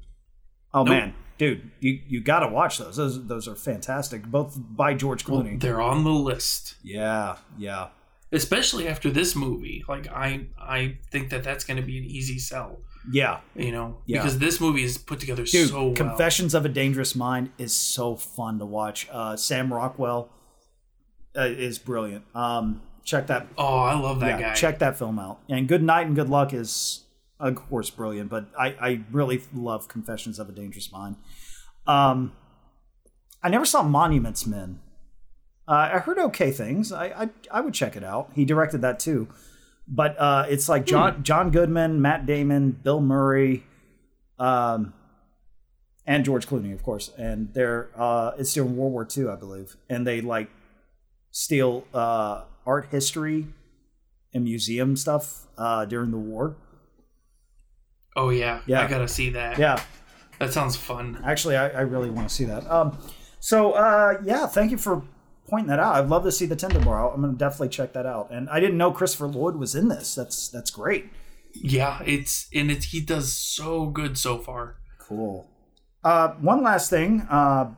Oh 0.75 0.85
Nope. 0.85 0.89
man, 0.89 1.15
dude, 1.39 1.71
you 1.81 2.01
you 2.09 2.21
got 2.21 2.41
to 2.41 2.49
watch 2.49 2.79
those. 2.79 2.97
Those 2.97 3.27
those 3.27 3.49
are 3.49 3.55
fantastic. 3.57 4.25
Both 4.27 4.59
by 4.59 4.95
George 4.95 5.25
Clooney. 5.25 5.51
Well, 5.53 5.59
They're 5.59 5.81
on 5.81 6.05
the 6.05 6.11
list. 6.11 6.75
yeah, 6.83 7.37
yeah. 7.59 7.89
Especially 8.31 8.89
after 8.89 9.11
this 9.11 9.37
movie. 9.37 9.85
Like 9.89 10.09
I 10.09 10.47
I 10.59 10.99
think 11.11 11.31
that 11.31 11.43
that's 11.45 11.65
going 11.65 11.77
to 11.79 11.83
be 11.83 11.99
an 11.99 12.05
easy 12.05 12.39
sell, 12.39 12.79
Yeah, 13.11 13.41
you 13.55 13.73
know, 13.73 13.99
Yeah. 14.07 14.23
because 14.23 14.39
this 14.39 14.59
movie 14.61 14.85
is 14.85 14.97
put 14.97 15.21
together 15.21 15.45
dude. 15.45 15.69
so 15.69 15.87
well. 15.89 15.95
Confessions 15.95 16.55
of 16.55 16.65
a 16.65 16.69
Dangerous 16.71 17.15
Mind 17.15 17.51
is 17.59 17.75
so 17.75 18.17
fun 18.17 18.59
to 18.59 18.65
watch. 18.65 19.07
Uh, 19.13 19.37
Sam 19.37 19.71
Rockwell 19.73 20.31
uh, 21.37 21.43
is 21.43 21.79
brilliant. 21.79 22.25
Um, 22.35 22.81
check 23.05 23.27
that. 23.27 23.49
oh, 23.59 23.79
I 23.81 23.95
love 23.99 24.21
that 24.21 24.41
yeah, 24.41 24.49
guy. 24.49 24.55
check 24.55 24.79
that 24.79 24.97
film 24.99 25.19
out. 25.19 25.41
And 25.51 25.69
Good 25.69 25.83
Night 25.83 26.07
and 26.07 26.17
Good 26.17 26.31
Luck 26.31 26.55
is 26.55 27.02
of 27.49 27.57
course 27.57 27.91
brilliant, 27.91 28.31
but 28.31 28.47
I 28.59 28.69
I 28.81 29.01
really 29.11 29.43
love 29.53 29.89
Confessions 29.89 30.39
of 30.39 30.49
a 30.49 30.53
Dangerous 30.53 30.91
Mind. 30.93 31.17
Um, 31.87 32.33
I 33.43 33.49
never 33.49 33.65
saw 33.65 33.83
Monuments 33.83 34.47
Men. 34.47 34.81
Uh, 35.67 35.91
I 35.95 35.99
heard 35.99 36.19
okay 36.19 36.51
things. 36.53 36.93
I, 36.93 37.07
I 37.07 37.31
I 37.51 37.61
would 37.61 37.75
check 37.75 37.97
it 37.97 38.05
out. 38.05 38.31
He 38.35 38.45
directed 38.45 38.81
that 38.83 39.01
too, 39.01 39.29
but 39.89 40.17
uh, 40.19 40.47
it's 40.49 40.69
like 40.69 40.87
John 40.87 41.23
John 41.23 41.51
Goodman, 41.51 42.01
Matt 42.01 42.27
Damon, 42.27 42.71
Bill 42.71 43.01
Murray, 43.01 43.65
um, 44.39 44.95
and 46.07 46.25
George 46.25 46.47
Clooney, 46.47 46.73
of 46.73 46.83
course. 46.83 47.11
And 47.19 47.53
they're 47.55 47.91
uh, 47.97 48.33
it's 48.39 48.53
during 48.53 48.77
World 48.77 48.93
War 48.93 49.07
II, 49.17 49.29
I 49.29 49.37
believe, 49.37 49.77
and 49.89 50.07
they 50.07 50.21
like 50.21 50.51
steal 51.31 51.85
uh, 51.93 52.45
art 52.67 52.89
history 52.91 53.49
and 54.35 54.45
museum 54.45 54.97
stuff 54.97 55.47
uh, 55.59 55.85
during 55.85 56.11
the 56.11 56.19
war. 56.19 56.57
Oh 58.17 58.31
yeah. 58.31 58.61
Yeah. 58.67 58.83
I 58.83 58.89
got 58.89 58.99
to 58.99 59.09
see 59.09 59.31
that. 59.31 59.59
Yeah, 59.59 59.83
That 60.39 60.53
sounds 60.53 60.77
fun. 60.77 61.21
actually, 61.25 61.57
I, 61.57 61.69
I 61.69 61.81
really 61.83 62.11
want 62.11 62.29
to 62.29 62.35
see 62.35 62.45
that. 62.47 62.69
Um, 62.71 62.97
so 63.41 63.73
uh, 63.73 64.19
yeah, 64.25 64.47
thank 64.47 64.71
you 64.71 64.79
for 64.79 65.03
pointing 65.49 65.69
that 65.69 65.79
out. 65.81 65.95
I'd 65.97 66.09
love 66.09 66.25
to 66.25 66.33
see 66.33 66.47
the 66.47 66.57
Tinder 66.57 66.81
Bar. 66.81 67.13
I'm 67.13 67.21
gonna 67.21 67.35
definitely 67.35 67.69
check 67.71 67.93
that 67.95 68.07
out. 68.07 68.31
And 68.31 68.49
I 68.51 68.61
didn't 68.61 68.79
know 68.79 68.91
Christopher 68.93 69.27
Lloyd 69.27 69.57
was 69.57 69.75
in 69.75 69.89
this. 69.89 70.15
That's 70.15 70.49
that's 70.49 70.71
great. 70.71 71.11
Yeah, 71.55 72.01
it's 72.07 72.49
and 72.55 72.71
it's 72.71 72.87
he 72.87 73.01
does 73.01 73.33
so 73.33 73.87
good 73.87 74.17
so 74.17 74.39
far. 74.39 74.77
Cool. 74.99 75.49
Uh, 76.05 76.29
one 76.41 76.63
last 76.63 76.89
thing. 76.91 77.27
Uh, 77.31 77.75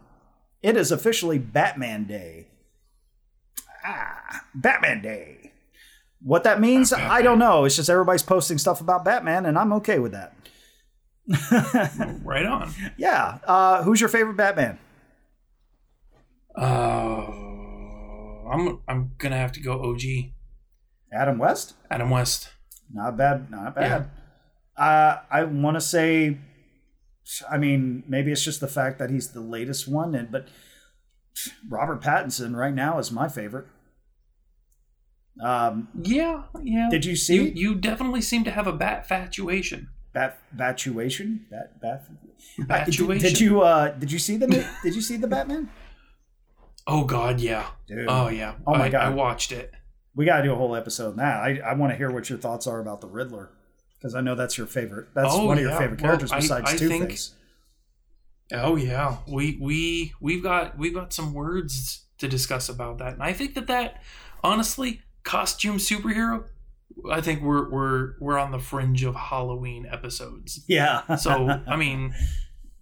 it 0.62 0.76
is 0.76 0.92
officially 0.92 1.38
Batman 1.38 2.04
Day. 2.04 2.48
Ah, 3.84 4.44
Batman 4.54 5.02
Day. 5.02 5.43
What 6.24 6.44
that 6.44 6.58
means, 6.58 6.90
I 6.90 7.20
don't 7.20 7.38
know. 7.38 7.66
It's 7.66 7.76
just 7.76 7.90
everybody's 7.90 8.22
posting 8.22 8.56
stuff 8.56 8.80
about 8.80 9.04
Batman, 9.04 9.44
and 9.44 9.58
I'm 9.58 9.74
okay 9.74 9.98
with 9.98 10.12
that. 10.12 10.32
Right 12.24 12.46
on. 12.46 12.70
Yeah. 12.96 13.38
Uh, 13.44 13.82
who's 13.82 14.00
your 14.00 14.08
favorite 14.08 14.36
Batman? 14.36 14.78
Uh, 16.56 17.26
I'm 18.50 18.80
I'm 18.88 19.12
gonna 19.18 19.36
have 19.36 19.52
to 19.52 19.60
go 19.60 19.82
OG 19.82 20.00
Adam 21.12 21.38
West? 21.38 21.74
Adam 21.90 22.08
West. 22.10 22.50
Not 22.92 23.16
bad. 23.16 23.50
Not 23.50 23.74
bad. 23.74 24.10
Uh, 24.76 25.18
I 25.30 25.44
want 25.44 25.76
to 25.76 25.80
say, 25.80 26.38
I 27.50 27.58
mean, 27.58 28.02
maybe 28.08 28.32
it's 28.32 28.42
just 28.44 28.60
the 28.60 28.68
fact 28.68 28.98
that 28.98 29.10
he's 29.10 29.32
the 29.32 29.40
latest 29.40 29.86
one, 29.86 30.14
and 30.14 30.30
but 30.30 30.48
Robert 31.68 32.00
Pattinson 32.02 32.56
right 32.56 32.74
now 32.74 32.98
is 32.98 33.12
my 33.12 33.28
favorite. 33.28 33.66
Um, 35.40 35.88
Yeah, 36.00 36.44
yeah. 36.62 36.88
did 36.90 37.04
you 37.04 37.16
see 37.16 37.34
you 37.36 37.42
you 37.54 37.74
definitely 37.74 38.20
seem 38.22 38.44
to 38.44 38.50
have 38.50 38.66
a 38.66 38.72
bat 38.72 39.08
fatuation. 39.08 39.88
Bat 40.12 40.38
Batuation? 40.56 41.40
Bat 41.50 41.80
Bat. 41.80 42.86
Did, 42.86 43.18
did 43.20 43.40
you 43.40 43.62
uh 43.62 43.88
did 43.90 44.12
you 44.12 44.18
see 44.20 44.36
the 44.36 44.46
did 44.82 44.94
you 44.94 45.02
see 45.02 45.16
the 45.16 45.26
Batman? 45.26 45.70
Oh 46.86 47.04
God, 47.04 47.40
yeah. 47.40 47.66
Dude. 47.88 48.06
Oh 48.08 48.28
yeah. 48.28 48.54
Oh, 48.66 48.72
my 48.74 48.84
I, 48.84 48.88
God. 48.90 49.02
I 49.02 49.08
watched 49.10 49.50
it. 49.50 49.72
We 50.14 50.24
got 50.24 50.36
to 50.36 50.42
do 50.44 50.52
a 50.52 50.54
whole 50.56 50.76
episode 50.76 51.10
on 51.10 51.16
that. 51.16 51.40
I, 51.42 51.58
I 51.64 51.74
want 51.74 51.90
to 51.92 51.96
hear 51.96 52.10
what 52.12 52.30
your 52.30 52.38
thoughts 52.38 52.68
are 52.68 52.78
about 52.80 53.00
the 53.00 53.08
Riddler 53.08 53.50
because 53.98 54.14
I 54.14 54.20
know 54.20 54.36
that's 54.36 54.56
your 54.56 54.68
favorite. 54.68 55.08
That's 55.14 55.30
Oh, 55.32 55.46
one 55.46 55.56
of 55.56 55.62
your 55.62 55.72
yeah. 55.72 55.78
favorite 55.78 56.00
Well, 56.00 56.10
characters 56.10 56.30
I- 56.30 56.36
besides 56.40 56.70
I 56.72 56.76
Two 56.76 56.88
think- 56.88 57.08
Face. 57.10 57.32
Oh 58.52 58.76
yeah. 58.76 59.16
We 59.26 59.58
we 59.60 60.12
we've 60.20 60.42
got 60.42 60.78
we've 60.78 60.94
got 60.94 61.12
some 61.12 61.32
words 61.34 62.04
to 62.18 62.28
discuss 62.28 62.68
about 62.68 62.98
that, 62.98 63.14
and 63.14 63.22
I 63.22 63.32
think 63.32 63.54
that 63.54 63.66
that 63.66 64.00
honestly 64.44 65.00
costume 65.24 65.78
superhero 65.78 66.44
I 67.10 67.20
think 67.20 67.42
we're 67.42 67.68
we're 67.68 68.14
we're 68.20 68.38
on 68.38 68.52
the 68.52 68.58
fringe 68.58 69.04
of 69.04 69.14
Halloween 69.14 69.86
episodes. 69.90 70.64
Yeah. 70.68 71.16
So 71.16 71.60
I 71.66 71.76
mean, 71.76 72.14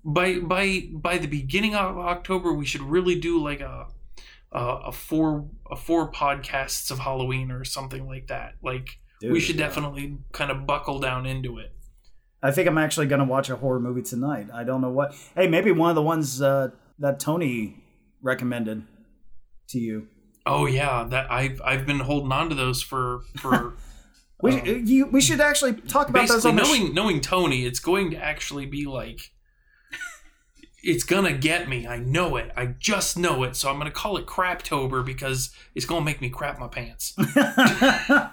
by 0.04 0.38
by 0.38 0.88
by 0.92 1.18
the 1.18 1.28
beginning 1.28 1.74
of 1.74 1.98
October, 1.98 2.52
we 2.52 2.66
should 2.66 2.82
really 2.82 3.18
do 3.18 3.42
like 3.42 3.60
a 3.60 3.86
a, 4.52 4.60
a 4.60 4.92
four 4.92 5.48
a 5.70 5.76
four 5.76 6.10
podcasts 6.10 6.90
of 6.90 6.98
Halloween 6.98 7.50
or 7.50 7.64
something 7.64 8.06
like 8.06 8.28
that. 8.28 8.54
Like 8.62 8.98
we 9.22 9.40
should 9.40 9.56
yeah. 9.56 9.66
definitely 9.66 10.18
kind 10.32 10.50
of 10.50 10.66
buckle 10.66 10.98
down 10.98 11.26
into 11.26 11.58
it. 11.58 11.72
I 12.42 12.50
think 12.50 12.66
I'm 12.66 12.78
actually 12.78 13.06
going 13.06 13.20
to 13.20 13.24
watch 13.24 13.50
a 13.50 13.56
horror 13.56 13.78
movie 13.78 14.02
tonight. 14.02 14.48
I 14.52 14.64
don't 14.64 14.80
know 14.80 14.90
what. 14.90 15.14
Hey, 15.36 15.46
maybe 15.46 15.70
one 15.70 15.90
of 15.90 15.94
the 15.94 16.02
ones 16.02 16.42
uh, 16.42 16.70
that 16.98 17.20
Tony 17.20 17.76
recommended 18.20 18.82
to 19.68 19.78
you. 19.78 20.08
Oh 20.44 20.66
yeah, 20.66 21.04
that 21.10 21.30
I've 21.30 21.60
I've 21.64 21.86
been 21.86 22.00
holding 22.00 22.32
on 22.32 22.48
to 22.48 22.54
those 22.54 22.82
for 22.82 23.22
for 23.38 23.74
We, 24.42 24.60
Um, 24.60 24.86
you, 24.86 25.06
we 25.06 25.20
should 25.20 25.40
actually 25.40 25.74
talk 25.74 26.08
about 26.08 26.26
those 26.26 26.44
on 26.44 26.56
the 26.56 26.64
sh- 26.64 26.68
knowing 26.68 26.94
knowing 26.94 27.20
Tony, 27.20 27.64
it's 27.64 27.78
going 27.78 28.10
to 28.10 28.16
actually 28.16 28.66
be 28.66 28.86
like 28.86 29.30
it's 30.82 31.04
gonna 31.04 31.32
get 31.32 31.68
me. 31.68 31.86
I 31.86 31.98
know 31.98 32.36
it. 32.36 32.50
I 32.56 32.66
just 32.66 33.16
know 33.16 33.44
it. 33.44 33.54
So 33.54 33.70
I'm 33.70 33.78
gonna 33.78 33.92
call 33.92 34.16
it 34.16 34.26
Craptober 34.26 35.04
because 35.04 35.50
it's 35.74 35.86
gonna 35.86 36.04
make 36.04 36.20
me 36.20 36.28
crap 36.28 36.58
my 36.58 36.66
pants. 36.66 37.14
I 37.18 38.30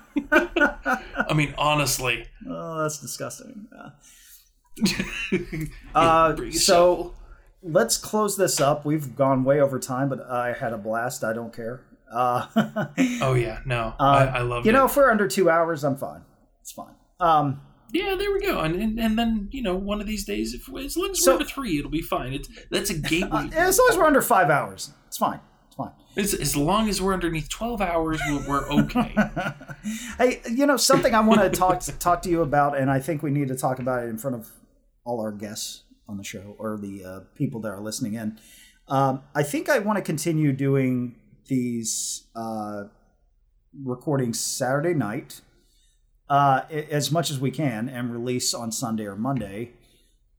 mean, 1.35 1.53
honestly. 1.57 2.25
oh, 2.49 2.81
that's 2.81 2.99
disgusting. 2.99 3.67
Uh, 5.93 5.97
uh, 5.97 6.51
so 6.51 7.13
let's 7.61 7.97
close 7.97 8.37
this 8.37 8.61
up. 8.61 8.85
We've 8.85 9.13
gone 9.13 9.43
way 9.43 9.59
over 9.59 9.77
time, 9.77 10.07
but 10.07 10.21
I 10.21 10.53
had 10.53 10.71
a 10.71 10.77
blast. 10.77 11.21
I 11.25 11.33
don't 11.33 11.53
care. 11.53 11.81
Uh, 12.11 12.85
oh 13.21 13.33
yeah, 13.33 13.59
no, 13.65 13.93
uh, 13.99 14.03
I, 14.03 14.25
I 14.25 14.41
love 14.41 14.65
you 14.65 14.69
it. 14.71 14.73
know, 14.73 14.85
if 14.85 14.95
we're 14.95 15.11
under 15.11 15.27
two 15.27 15.49
hours, 15.49 15.83
I'm 15.83 15.95
fine. 15.97 16.21
It's 16.61 16.71
fine. 16.71 16.95
Um, 17.19 17.61
yeah, 17.91 18.15
there 18.15 18.31
we 18.31 18.41
go. 18.41 18.59
And, 18.59 18.75
and 18.75 18.99
and 18.99 19.17
then 19.17 19.49
you 19.51 19.61
know, 19.61 19.75
one 19.75 20.01
of 20.01 20.07
these 20.07 20.25
days, 20.25 20.53
if 20.53 20.61
as 20.75 20.97
long 20.97 21.11
as 21.11 21.23
So- 21.23 21.31
we're 21.31 21.39
under 21.39 21.45
three, 21.45 21.77
it'll 21.79 21.91
be 21.91 22.01
fine. 22.01 22.33
It's 22.33 22.49
that's 22.71 22.89
a 22.89 22.93
gateway. 22.99 23.29
uh, 23.29 23.49
as 23.53 23.77
long 23.79 23.87
as 23.91 23.97
we're 23.97 24.05
under 24.05 24.21
five 24.21 24.49
hours, 24.49 24.91
it's 25.07 25.17
fine. 25.17 25.39
It's 25.67 25.75
fine. 25.75 25.91
as, 26.17 26.33
as 26.33 26.55
long 26.55 26.89
as 26.89 27.01
we're 27.01 27.13
underneath 27.13 27.49
twelve 27.49 27.81
hours, 27.81 28.19
we're, 28.27 28.47
we're 28.47 28.69
okay. 28.83 29.13
Hey, 30.17 30.41
you 30.49 30.65
know 30.65 30.77
something 30.77 31.15
I 31.15 31.21
want 31.21 31.41
to 31.41 31.49
talk 31.49 31.81
talk 31.99 32.21
to 32.23 32.29
you 32.29 32.41
about, 32.41 32.77
and 32.77 32.91
I 32.91 32.99
think 32.99 33.23
we 33.23 33.31
need 33.31 33.47
to 33.47 33.55
talk 33.55 33.79
about 33.79 34.03
it 34.03 34.07
in 34.09 34.17
front 34.17 34.35
of 34.35 34.49
all 35.05 35.21
our 35.21 35.31
guests 35.31 35.83
on 36.07 36.17
the 36.17 36.23
show 36.23 36.55
or 36.59 36.77
the 36.77 37.03
uh, 37.05 37.19
people 37.35 37.61
that 37.61 37.69
are 37.69 37.79
listening 37.79 38.15
in. 38.15 38.37
Um, 38.87 39.21
I 39.35 39.43
think 39.43 39.69
I 39.69 39.79
want 39.79 39.97
to 39.97 40.01
continue 40.03 40.51
doing 40.51 41.15
these 41.49 42.27
uh, 42.35 42.83
recordings 43.83 44.39
Saturday 44.39 44.93
night 44.93 45.41
uh, 46.29 46.61
as 46.71 47.11
much 47.11 47.29
as 47.31 47.39
we 47.39 47.49
can, 47.51 47.89
and 47.89 48.11
release 48.13 48.53
on 48.53 48.71
Sunday 48.71 49.05
or 49.05 49.15
Monday, 49.15 49.71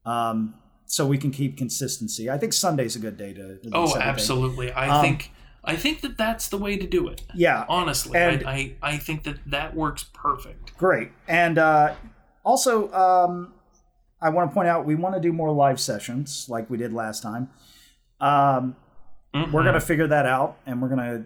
um, 0.07 0.55
so 0.87 1.05
we 1.07 1.19
can 1.19 1.31
keep 1.32 1.57
consistency. 1.59 2.31
I 2.31 2.39
think 2.39 2.53
Sunday's 2.53 2.95
a 2.97 3.01
good 3.01 3.16
day 3.16 3.32
to. 3.35 3.59
Oh, 3.73 3.82
everything. 3.82 4.03
absolutely. 4.03 4.73
I 4.73 4.89
Um, 4.89 5.03
think 5.05 5.32
I 5.65 5.77
think 5.77 6.01
that 6.03 6.16
that's 6.16 6.49
the 6.49 6.57
way 6.59 6.77
to 6.77 6.87
do 6.87 7.09
it. 7.09 7.23
Yeah, 7.35 7.65
Honestly, 7.69 8.16
And- 8.19 8.47
I, 8.47 8.53
I 8.82 8.93
I 8.93 8.97
think 8.99 9.24
that 9.24 9.37
that 9.47 9.74
works 9.74 10.05
perfect. 10.15 10.77
Great. 10.78 11.11
And 11.28 11.59
uh, 11.59 11.95
also, 12.45 12.91
um, 12.93 13.53
I 14.23 14.28
want 14.31 14.49
to 14.51 14.55
point 14.55 14.69
out 14.69 14.87
we 14.87 14.95
want 14.95 15.16
to 15.16 15.20
do 15.20 15.32
more 15.32 15.51
live 15.53 15.81
sessions 15.81 16.47
like 16.49 16.70
we 16.70 16.78
did 16.78 16.93
last 16.93 17.20
time. 17.23 17.51
Um, 18.20 18.77
We're 19.32 19.44
Mhm. 19.47 19.52
going 19.52 19.74
to 19.74 19.81
figure 19.81 20.07
that 20.09 20.27
out, 20.27 20.57
and 20.66 20.82
we're 20.82 20.89
going 20.89 20.98
to 20.98 21.24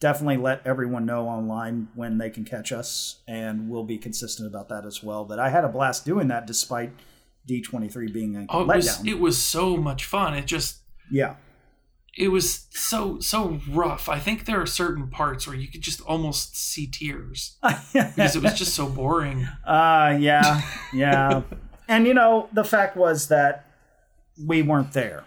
definitely 0.00 0.36
let 0.36 0.64
everyone 0.66 1.04
know 1.06 1.26
online 1.28 1.88
when 1.94 2.18
they 2.18 2.30
can 2.30 2.44
catch 2.44 2.70
us, 2.72 3.20
and 3.26 3.68
we'll 3.68 3.84
be 3.84 3.98
consistent 3.98 4.46
about 4.46 4.68
that 4.68 4.84
as 4.84 5.02
well. 5.02 5.24
But 5.24 5.38
I 5.38 5.48
had 5.48 5.64
a 5.64 5.68
blast 5.68 6.04
doing 6.04 6.28
that 6.28 6.46
despite 6.46 6.90
D23 7.46 8.12
being 8.12 8.36
a 8.36 8.46
Oh, 8.50 8.62
it 8.62 8.66
was 8.76 9.04
it 9.06 9.18
was 9.18 9.38
so 9.42 9.76
much 9.76 10.04
fun. 10.04 10.34
It 10.34 10.46
just 10.46 10.80
yeah. 11.10 11.36
it 12.16 12.28
was 12.28 12.66
so 12.70 13.18
so 13.20 13.60
rough. 13.70 14.08
I 14.08 14.18
think 14.18 14.44
there 14.44 14.60
are 14.60 14.66
certain 14.66 15.08
parts 15.08 15.46
where 15.46 15.56
you 15.56 15.66
could 15.68 15.80
just 15.80 16.00
almost 16.02 16.54
see 16.56 16.86
tears 16.86 17.56
because 17.92 18.36
it 18.36 18.42
was 18.42 18.54
just 18.58 18.74
so 18.74 18.86
boring. 18.88 19.48
Uh, 19.66 20.16
yeah, 20.20 20.60
yeah. 20.92 21.42
and 21.88 22.06
you 22.06 22.12
know, 22.12 22.48
the 22.52 22.64
fact 22.64 22.96
was 22.96 23.28
that 23.28 23.64
we 24.46 24.60
weren't 24.62 24.92
there. 24.92 25.24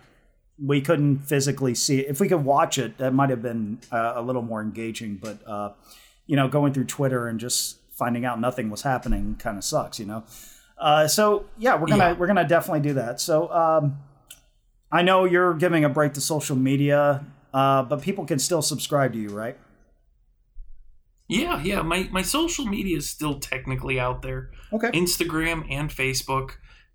We 0.63 0.81
couldn't 0.81 1.19
physically 1.19 1.73
see 1.75 1.99
it. 2.01 2.07
If 2.09 2.19
we 2.19 2.27
could 2.27 2.43
watch 2.45 2.77
it, 2.77 2.97
that 2.99 3.13
might 3.13 3.29
have 3.29 3.41
been 3.41 3.79
uh, 3.91 4.13
a 4.15 4.21
little 4.21 4.41
more 4.43 4.61
engaging. 4.61 5.15
But 5.15 5.39
uh, 5.47 5.71
you 6.27 6.35
know, 6.35 6.47
going 6.47 6.73
through 6.73 6.85
Twitter 6.85 7.27
and 7.27 7.39
just 7.39 7.77
finding 7.91 8.25
out 8.25 8.39
nothing 8.39 8.69
was 8.69 8.81
happening 8.83 9.35
kind 9.39 9.57
of 9.57 9.63
sucks. 9.63 9.99
You 9.99 10.05
know. 10.05 10.23
Uh, 10.77 11.07
so 11.07 11.45
yeah, 11.57 11.75
we're 11.75 11.87
gonna 11.87 12.09
Yeah. 12.09 12.13
we're 12.13 12.27
gonna 12.27 12.47
definitely 12.47 12.81
do 12.81 12.93
that. 12.93 13.19
So 13.21 13.51
um, 13.51 13.97
I 14.91 15.01
know 15.01 15.25
you're 15.25 15.53
giving 15.53 15.83
a 15.85 15.89
break 15.89 16.13
to 16.13 16.21
social 16.21 16.55
media, 16.55 17.25
uh, 17.53 17.83
but 17.83 18.01
people 18.01 18.25
can 18.25 18.39
still 18.39 18.61
subscribe 18.61 19.13
to 19.13 19.19
you, 19.19 19.29
right? 19.29 19.57
Yeah, 21.27 21.61
yeah. 21.63 21.81
My 21.81 22.09
my 22.11 22.23
social 22.23 22.65
media 22.65 22.97
is 22.97 23.09
still 23.09 23.39
technically 23.39 23.99
out 23.99 24.21
there. 24.21 24.51
Okay. 24.73 24.91
Instagram 24.91 25.65
and 25.69 25.89
Facebook. 25.89 26.51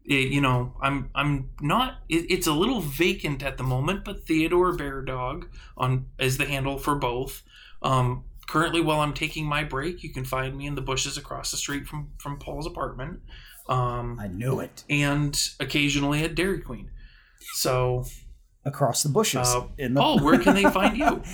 It- 0.06 0.32
you 0.32 0.40
know, 0.40 0.74
I'm 0.80 1.10
I'm 1.14 1.50
not. 1.60 1.98
It, 2.08 2.26
it's 2.30 2.46
a 2.46 2.52
little 2.52 2.80
vacant 2.80 3.42
at 3.42 3.56
the 3.58 3.64
moment, 3.64 4.04
but 4.04 4.24
Theodore 4.26 4.72
Bear 4.74 5.02
Dog 5.02 5.48
on 5.76 6.06
is 6.18 6.38
the 6.38 6.44
handle 6.46 6.78
for 6.78 6.94
both. 6.94 7.42
Um, 7.82 8.24
currently, 8.48 8.80
while 8.80 9.00
I'm 9.00 9.12
taking 9.14 9.44
my 9.46 9.64
break, 9.64 10.02
you 10.02 10.12
can 10.12 10.24
find 10.24 10.56
me 10.56 10.66
in 10.66 10.74
the 10.76 10.80
bushes 10.80 11.16
across 11.18 11.50
the 11.50 11.56
street 11.56 11.86
from 11.86 12.10
from 12.18 12.38
Paul's 12.38 12.66
apartment, 12.66 13.20
um, 13.68 14.18
I 14.20 14.28
knew 14.28 14.60
it. 14.60 14.84
and 14.88 15.36
occasionally 15.60 16.22
at 16.24 16.34
Dairy 16.34 16.60
Queen. 16.60 16.90
So, 17.54 18.04
Across 18.64 19.02
the 19.04 19.08
bushes 19.10 19.46
uh, 19.48 19.66
in 19.78 19.94
the 19.94 20.00
Paul, 20.00 20.18
where 20.20 20.38
can 20.38 20.54
they 20.54 20.64
find 20.64 20.96
you? 20.96 21.22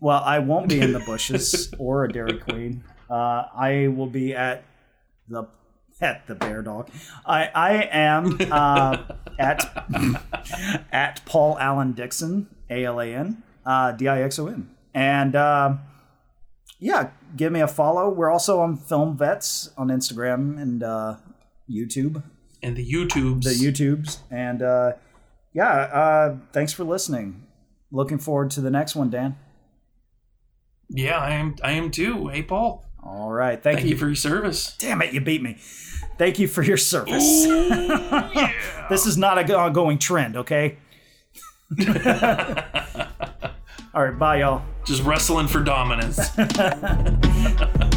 Well, 0.00 0.20
I 0.24 0.40
won't 0.40 0.68
be 0.68 0.80
in 0.80 0.92
the 0.92 0.98
bushes 0.98 1.72
or 1.78 2.02
a 2.04 2.12
Dairy 2.12 2.38
Queen. 2.40 2.82
Uh, 3.08 3.44
I 3.54 3.86
will 3.86 4.08
be 4.08 4.34
at 4.34 4.64
the 5.28 5.44
at 6.02 6.26
the 6.26 6.34
Bear 6.34 6.62
Dog. 6.62 6.90
I 7.24 7.48
I 7.54 7.72
am 7.90 8.36
uh, 8.50 8.96
at 9.38 9.64
at 10.92 11.22
Paul 11.24 11.58
Allen 11.58 11.92
Dixon 11.92 12.48
A 12.68 12.84
L 12.84 13.00
A 13.00 13.06
N 13.06 13.42
uh, 13.64 13.92
D 13.92 14.08
I 14.08 14.22
X 14.22 14.38
O 14.38 14.46
N, 14.48 14.68
and 14.92 15.34
uh, 15.36 15.76
yeah, 16.78 17.10
give 17.36 17.52
me 17.52 17.60
a 17.60 17.68
follow. 17.68 18.10
We're 18.10 18.30
also 18.30 18.60
on 18.60 18.76
Film 18.76 19.16
Vets 19.16 19.70
on 19.78 19.88
Instagram 19.88 20.60
and 20.60 20.82
uh, 20.82 21.16
YouTube, 21.70 22.22
And 22.62 22.76
the 22.76 22.84
YouTubes. 22.84 23.44
the 23.44 23.50
YouTubes, 23.50 24.18
and 24.30 24.62
uh, 24.62 24.92
yeah. 25.52 25.68
Uh, 25.70 26.36
thanks 26.52 26.72
for 26.72 26.84
listening. 26.84 27.46
Looking 27.92 28.18
forward 28.18 28.50
to 28.52 28.60
the 28.60 28.70
next 28.70 28.96
one, 28.96 29.10
Dan. 29.10 29.36
yeah, 30.88 31.18
I 31.18 31.30
am. 31.34 31.54
I 31.62 31.72
am 31.72 31.90
too. 31.90 32.28
Hey, 32.28 32.42
Paul. 32.42 32.84
All 33.04 33.30
right. 33.32 33.60
Thank, 33.62 33.78
Thank 33.80 33.90
you 33.90 33.96
for 33.96 34.06
your 34.06 34.14
service. 34.14 34.76
Damn 34.78 35.02
it, 35.02 35.12
you 35.12 35.20
beat 35.20 35.42
me. 35.42 35.58
Thank 36.18 36.38
you 36.38 36.48
for 36.48 36.62
your 36.62 36.76
service. 36.76 37.44
Ooh, 37.46 37.68
yeah. 38.34 38.52
this 38.88 39.06
is 39.06 39.16
not 39.16 39.38
a 39.38 39.58
ongoing 39.58 39.98
trend, 39.98 40.36
okay? 40.36 40.76
All 43.94 44.04
right, 44.04 44.18
bye, 44.18 44.36
y'all. 44.40 44.62
Just 44.84 45.02
wrestling 45.02 45.48
for 45.48 45.60
dominance. 45.60 46.18